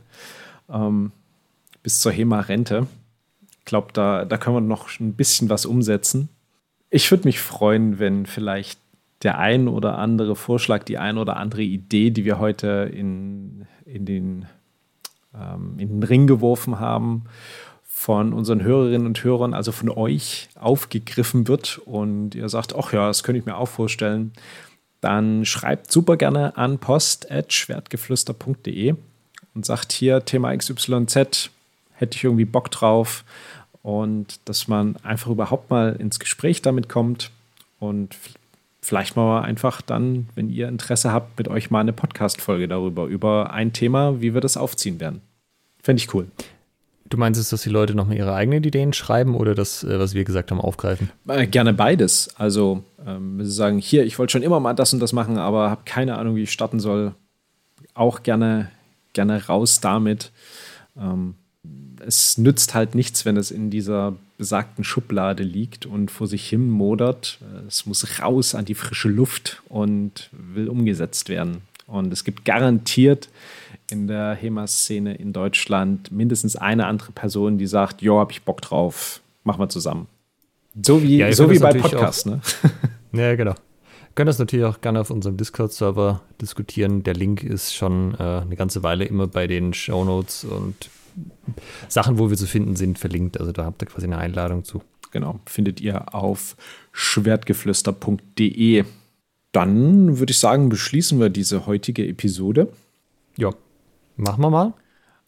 Ja. 0.68 0.86
Ähm, 0.86 1.12
bis 1.82 1.98
zur 2.00 2.12
HEMA-Rente. 2.12 2.86
Ich 3.58 3.64
glaube, 3.64 3.88
da, 3.92 4.24
da 4.24 4.36
können 4.36 4.56
wir 4.56 4.60
noch 4.60 4.88
ein 5.00 5.14
bisschen 5.14 5.48
was 5.48 5.66
umsetzen. 5.66 6.28
Ich 6.90 7.10
würde 7.10 7.28
mich 7.28 7.40
freuen, 7.40 7.98
wenn 7.98 8.26
vielleicht 8.26 8.80
der 9.22 9.38
ein 9.38 9.68
oder 9.68 9.98
andere 9.98 10.34
Vorschlag, 10.34 10.84
die 10.84 10.98
ein 10.98 11.18
oder 11.18 11.36
andere 11.36 11.62
Idee, 11.62 12.10
die 12.10 12.24
wir 12.24 12.38
heute 12.38 12.90
in, 12.92 13.66
in, 13.84 14.06
den, 14.06 14.46
ähm, 15.34 15.78
in 15.78 15.88
den 15.88 16.02
Ring 16.02 16.26
geworfen 16.26 16.80
haben, 16.80 17.24
von 18.00 18.32
unseren 18.32 18.62
Hörerinnen 18.62 19.06
und 19.06 19.22
Hörern, 19.22 19.52
also 19.52 19.72
von 19.72 19.90
euch, 19.90 20.48
aufgegriffen 20.54 21.48
wird 21.48 21.82
und 21.84 22.34
ihr 22.34 22.48
sagt, 22.48 22.74
ach 22.74 22.94
ja, 22.94 23.08
das 23.08 23.22
könnte 23.22 23.40
ich 23.40 23.46
mir 23.46 23.58
auch 23.58 23.68
vorstellen, 23.68 24.32
dann 25.02 25.44
schreibt 25.44 25.92
super 25.92 26.16
gerne 26.16 26.56
an 26.56 26.78
post.schwertgeflüster.de 26.78 28.94
und 29.54 29.66
sagt 29.66 29.92
hier 29.92 30.24
Thema 30.24 30.56
XYZ, 30.56 31.50
hätte 31.92 32.16
ich 32.16 32.24
irgendwie 32.24 32.46
Bock 32.46 32.70
drauf 32.70 33.22
und 33.82 34.40
dass 34.46 34.66
man 34.66 34.96
einfach 35.02 35.30
überhaupt 35.30 35.68
mal 35.68 35.94
ins 35.96 36.18
Gespräch 36.18 36.62
damit 36.62 36.88
kommt 36.88 37.30
und 37.78 38.16
vielleicht 38.82 39.16
mal 39.16 39.42
einfach 39.42 39.82
dann, 39.82 40.28
wenn 40.34 40.50
ihr 40.50 40.68
Interesse 40.68 41.12
habt, 41.12 41.38
mit 41.38 41.48
euch 41.48 41.70
mal 41.70 41.80
eine 41.80 41.92
Podcast-Folge 41.92 42.68
darüber, 42.68 43.06
über 43.06 43.52
ein 43.52 43.72
Thema, 43.72 44.20
wie 44.20 44.34
wir 44.34 44.40
das 44.40 44.56
aufziehen 44.56 45.00
werden. 45.00 45.20
Fände 45.82 46.02
ich 46.02 46.12
cool. 46.14 46.28
Du 47.08 47.16
meinst 47.16 47.40
es, 47.40 47.50
dass 47.50 47.62
die 47.62 47.70
Leute 47.70 47.94
nochmal 47.94 48.16
ihre 48.16 48.34
eigenen 48.34 48.62
Ideen 48.62 48.92
schreiben 48.92 49.34
oder 49.34 49.54
das, 49.54 49.82
äh, 49.82 49.98
was 49.98 50.14
wir 50.14 50.24
gesagt 50.24 50.50
haben, 50.52 50.60
aufgreifen? 50.60 51.10
Äh, 51.26 51.48
gerne 51.48 51.74
beides. 51.74 52.28
Also, 52.36 52.84
ähm, 53.04 53.38
wenn 53.38 53.46
sie 53.46 53.52
sagen, 53.52 53.78
hier, 53.78 54.04
ich 54.04 54.18
wollte 54.18 54.32
schon 54.32 54.42
immer 54.42 54.60
mal 54.60 54.74
das 54.74 54.92
und 54.92 55.00
das 55.00 55.12
machen, 55.12 55.36
aber 55.36 55.70
habe 55.70 55.82
keine 55.84 56.16
Ahnung, 56.16 56.36
wie 56.36 56.44
ich 56.44 56.52
starten 56.52 56.78
soll, 56.78 57.14
auch 57.94 58.22
gerne, 58.22 58.70
gerne 59.12 59.44
raus 59.46 59.80
damit. 59.80 60.30
Ähm, 60.96 61.34
es 62.06 62.38
nützt 62.38 62.74
halt 62.74 62.94
nichts, 62.94 63.24
wenn 63.24 63.36
es 63.36 63.50
in 63.50 63.70
dieser 63.70 64.14
besagten 64.38 64.84
Schublade 64.84 65.42
liegt 65.42 65.86
und 65.86 66.10
vor 66.10 66.26
sich 66.26 66.48
hin 66.48 66.70
modert. 66.70 67.38
Es 67.68 67.86
muss 67.86 68.20
raus 68.20 68.54
an 68.54 68.64
die 68.64 68.74
frische 68.74 69.08
Luft 69.08 69.62
und 69.68 70.30
will 70.32 70.68
umgesetzt 70.68 71.28
werden. 71.28 71.62
Und 71.86 72.12
es 72.12 72.24
gibt 72.24 72.44
garantiert 72.44 73.28
in 73.90 74.06
der 74.06 74.34
HEMA-Szene 74.34 75.14
in 75.14 75.32
Deutschland 75.32 76.12
mindestens 76.12 76.56
eine 76.56 76.86
andere 76.86 77.12
Person, 77.12 77.58
die 77.58 77.66
sagt, 77.66 78.02
jo, 78.02 78.18
hab 78.18 78.30
ich 78.30 78.42
Bock 78.42 78.62
drauf, 78.62 79.20
machen 79.44 79.60
wir 79.60 79.68
zusammen. 79.68 80.06
So 80.82 81.02
wie, 81.02 81.18
ja, 81.18 81.32
so 81.32 81.50
wie 81.50 81.58
bei 81.58 81.72
Podcasts, 81.72 82.26
ne? 82.26 82.40
Ja, 83.12 83.34
genau. 83.34 83.54
Können 84.14 84.28
das 84.28 84.38
natürlich 84.38 84.66
auch 84.66 84.80
gerne 84.80 85.00
auf 85.00 85.10
unserem 85.10 85.36
Discord-Server 85.36 86.20
diskutieren. 86.40 87.02
Der 87.02 87.14
Link 87.14 87.42
ist 87.42 87.74
schon 87.74 88.14
äh, 88.14 88.22
eine 88.22 88.54
ganze 88.54 88.84
Weile 88.84 89.04
immer 89.04 89.26
bei 89.26 89.48
den 89.48 89.74
Shownotes 89.74 90.44
und 90.44 90.90
Sachen, 91.88 92.18
wo 92.18 92.30
wir 92.30 92.36
zu 92.36 92.46
finden 92.46 92.76
sind, 92.76 92.98
verlinkt. 92.98 93.38
Also 93.38 93.52
da 93.52 93.64
habt 93.64 93.82
ihr 93.82 93.86
quasi 93.86 94.06
eine 94.06 94.18
Einladung 94.18 94.64
zu. 94.64 94.82
Genau, 95.10 95.40
findet 95.46 95.80
ihr 95.80 96.14
auf 96.14 96.56
schwertgeflüster.de. 96.92 98.84
Dann 99.52 100.18
würde 100.18 100.30
ich 100.30 100.38
sagen, 100.38 100.68
beschließen 100.68 101.18
wir 101.18 101.30
diese 101.30 101.66
heutige 101.66 102.06
Episode. 102.06 102.68
Ja, 103.36 103.52
machen 104.16 104.42
wir 104.42 104.50
mal. 104.50 104.74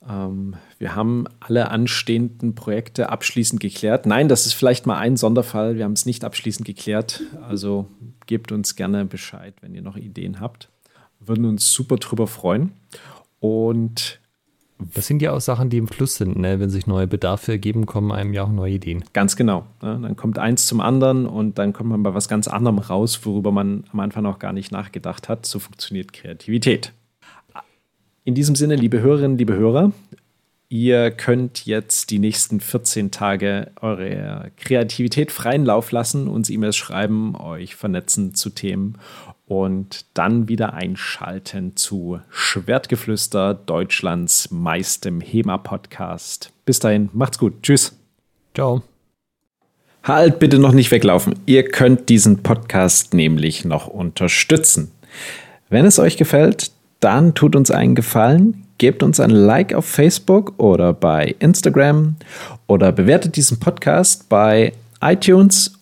Ähm, 0.09 0.55
wir 0.79 0.95
haben 0.95 1.27
alle 1.41 1.71
anstehenden 1.71 2.55
Projekte 2.55 3.09
abschließend 3.09 3.61
geklärt. 3.61 4.07
Nein, 4.07 4.29
das 4.29 4.47
ist 4.47 4.53
vielleicht 4.53 4.87
mal 4.87 4.99
ein 4.99 5.17
Sonderfall. 5.17 5.77
Wir 5.77 5.85
haben 5.85 5.93
es 5.93 6.07
nicht 6.07 6.25
abschließend 6.25 6.65
geklärt. 6.65 7.23
Also 7.43 7.89
gebt 8.27 8.53
uns 8.53 8.77
gerne 8.77 9.05
Bescheid, 9.05 9.55
wenn 9.61 9.75
ihr 9.75 9.83
noch 9.83 9.97
Ideen 9.97 10.41
habt. 10.41 10.69
Würden 11.19 11.45
uns 11.45 11.73
super 11.73 11.97
drüber 11.97 12.27
freuen. 12.27 12.73
Und 13.41 14.21
das 14.95 15.07
sind 15.07 15.23
ja 15.23 15.33
auch 15.33 15.41
Sachen, 15.41 15.71
die 15.71 15.79
im 15.79 15.89
Fluss 15.89 16.17
sind. 16.17 16.39
Ne? 16.39 16.61
Wenn 16.61 16.71
sich 16.71 16.87
neue 16.87 17.07
Bedarfe 17.07 17.53
ergeben, 17.53 17.87
kommen 17.87 18.13
einem 18.13 18.33
ja 18.33 18.45
auch 18.45 18.51
neue 18.53 18.75
Ideen. 18.75 19.05
Ganz 19.13 19.37
genau. 19.37 19.67
Ne? 19.81 19.99
Dann 20.03 20.17
kommt 20.17 20.39
eins 20.39 20.67
zum 20.67 20.81
anderen 20.81 21.27
und 21.27 21.59
dann 21.59 21.73
kommt 21.73 21.91
man 21.91 22.03
bei 22.03 22.15
was 22.15 22.29
ganz 22.29 22.49
anderem 22.49 22.79
raus, 22.79 23.21
worüber 23.25 23.53
man 23.53 23.85
am 23.93 24.01
Anfang 24.01 24.25
noch 24.25 24.39
gar 24.39 24.53
nicht 24.53 24.73
nachgedacht 24.73 25.29
hat. 25.29 25.47
So 25.47 25.59
funktioniert 25.59 26.13
Kreativität. 26.13 26.93
In 28.25 28.35
diesem 28.35 28.55
Sinne, 28.55 28.77
liebe 28.77 29.01
Hörerinnen, 29.01 29.39
liebe 29.39 29.55
Hörer, 29.55 29.93
ihr 30.69 31.11
könnt 31.11 31.67
jetzt 31.67 32.11
die 32.11 32.19
nächsten 32.19 32.61
14 32.61 33.11
Tage 33.11 33.73
eure 33.81 34.53
Kreativität 34.57 35.33
freien 35.33 35.65
Lauf 35.65 35.91
lassen, 35.91 36.29
uns 36.29 36.49
E-Mails 36.49 36.77
schreiben, 36.77 37.35
euch 37.37 37.75
vernetzen 37.75 38.35
zu 38.35 38.51
Themen 38.51 38.97
und 39.53 40.07
dann 40.15 40.49
wieder 40.49 40.73
einschalten 40.73 41.77
zu 41.77 42.21
Schwertgeflüster, 42.31 43.53
Deutschlands 43.53 44.51
meistem 44.51 45.21
HEMA-Podcast. 45.21 46.53
Bis 46.65 46.79
dahin, 46.79 47.11
macht's 47.13 47.37
gut. 47.37 47.63
Tschüss. 47.63 47.95
Ciao. 48.55 48.83
Halt 50.05 50.39
bitte 50.39 50.59
noch 50.59 50.73
nicht 50.73 50.91
weglaufen. 50.91 51.35
Ihr 51.45 51.69
könnt 51.69 52.09
diesen 52.09 52.43
Podcast 52.43 53.13
nämlich 53.13 53.67
noch 53.67 53.89
unterstützen. 53.89 54.91
Wenn 55.69 55.85
es 55.85 55.99
euch 55.99 56.17
gefällt, 56.17 56.71
dann 57.01 57.35
tut 57.35 57.55
uns 57.55 57.71
einen 57.71 57.95
Gefallen, 57.95 58.67
gebt 58.79 59.03
uns 59.03 59.21
ein 59.21 59.31
Like 59.31 59.75
auf 59.75 59.85
Facebook 59.85 60.55
oder 60.57 60.95
bei 60.95 61.35
Instagram 61.41 62.17
oder 62.69 62.91
bewertet 62.91 63.37
diesen 63.37 63.61
Podcast 63.61 64.31
bei 64.31 64.73
iTunes 65.03 65.82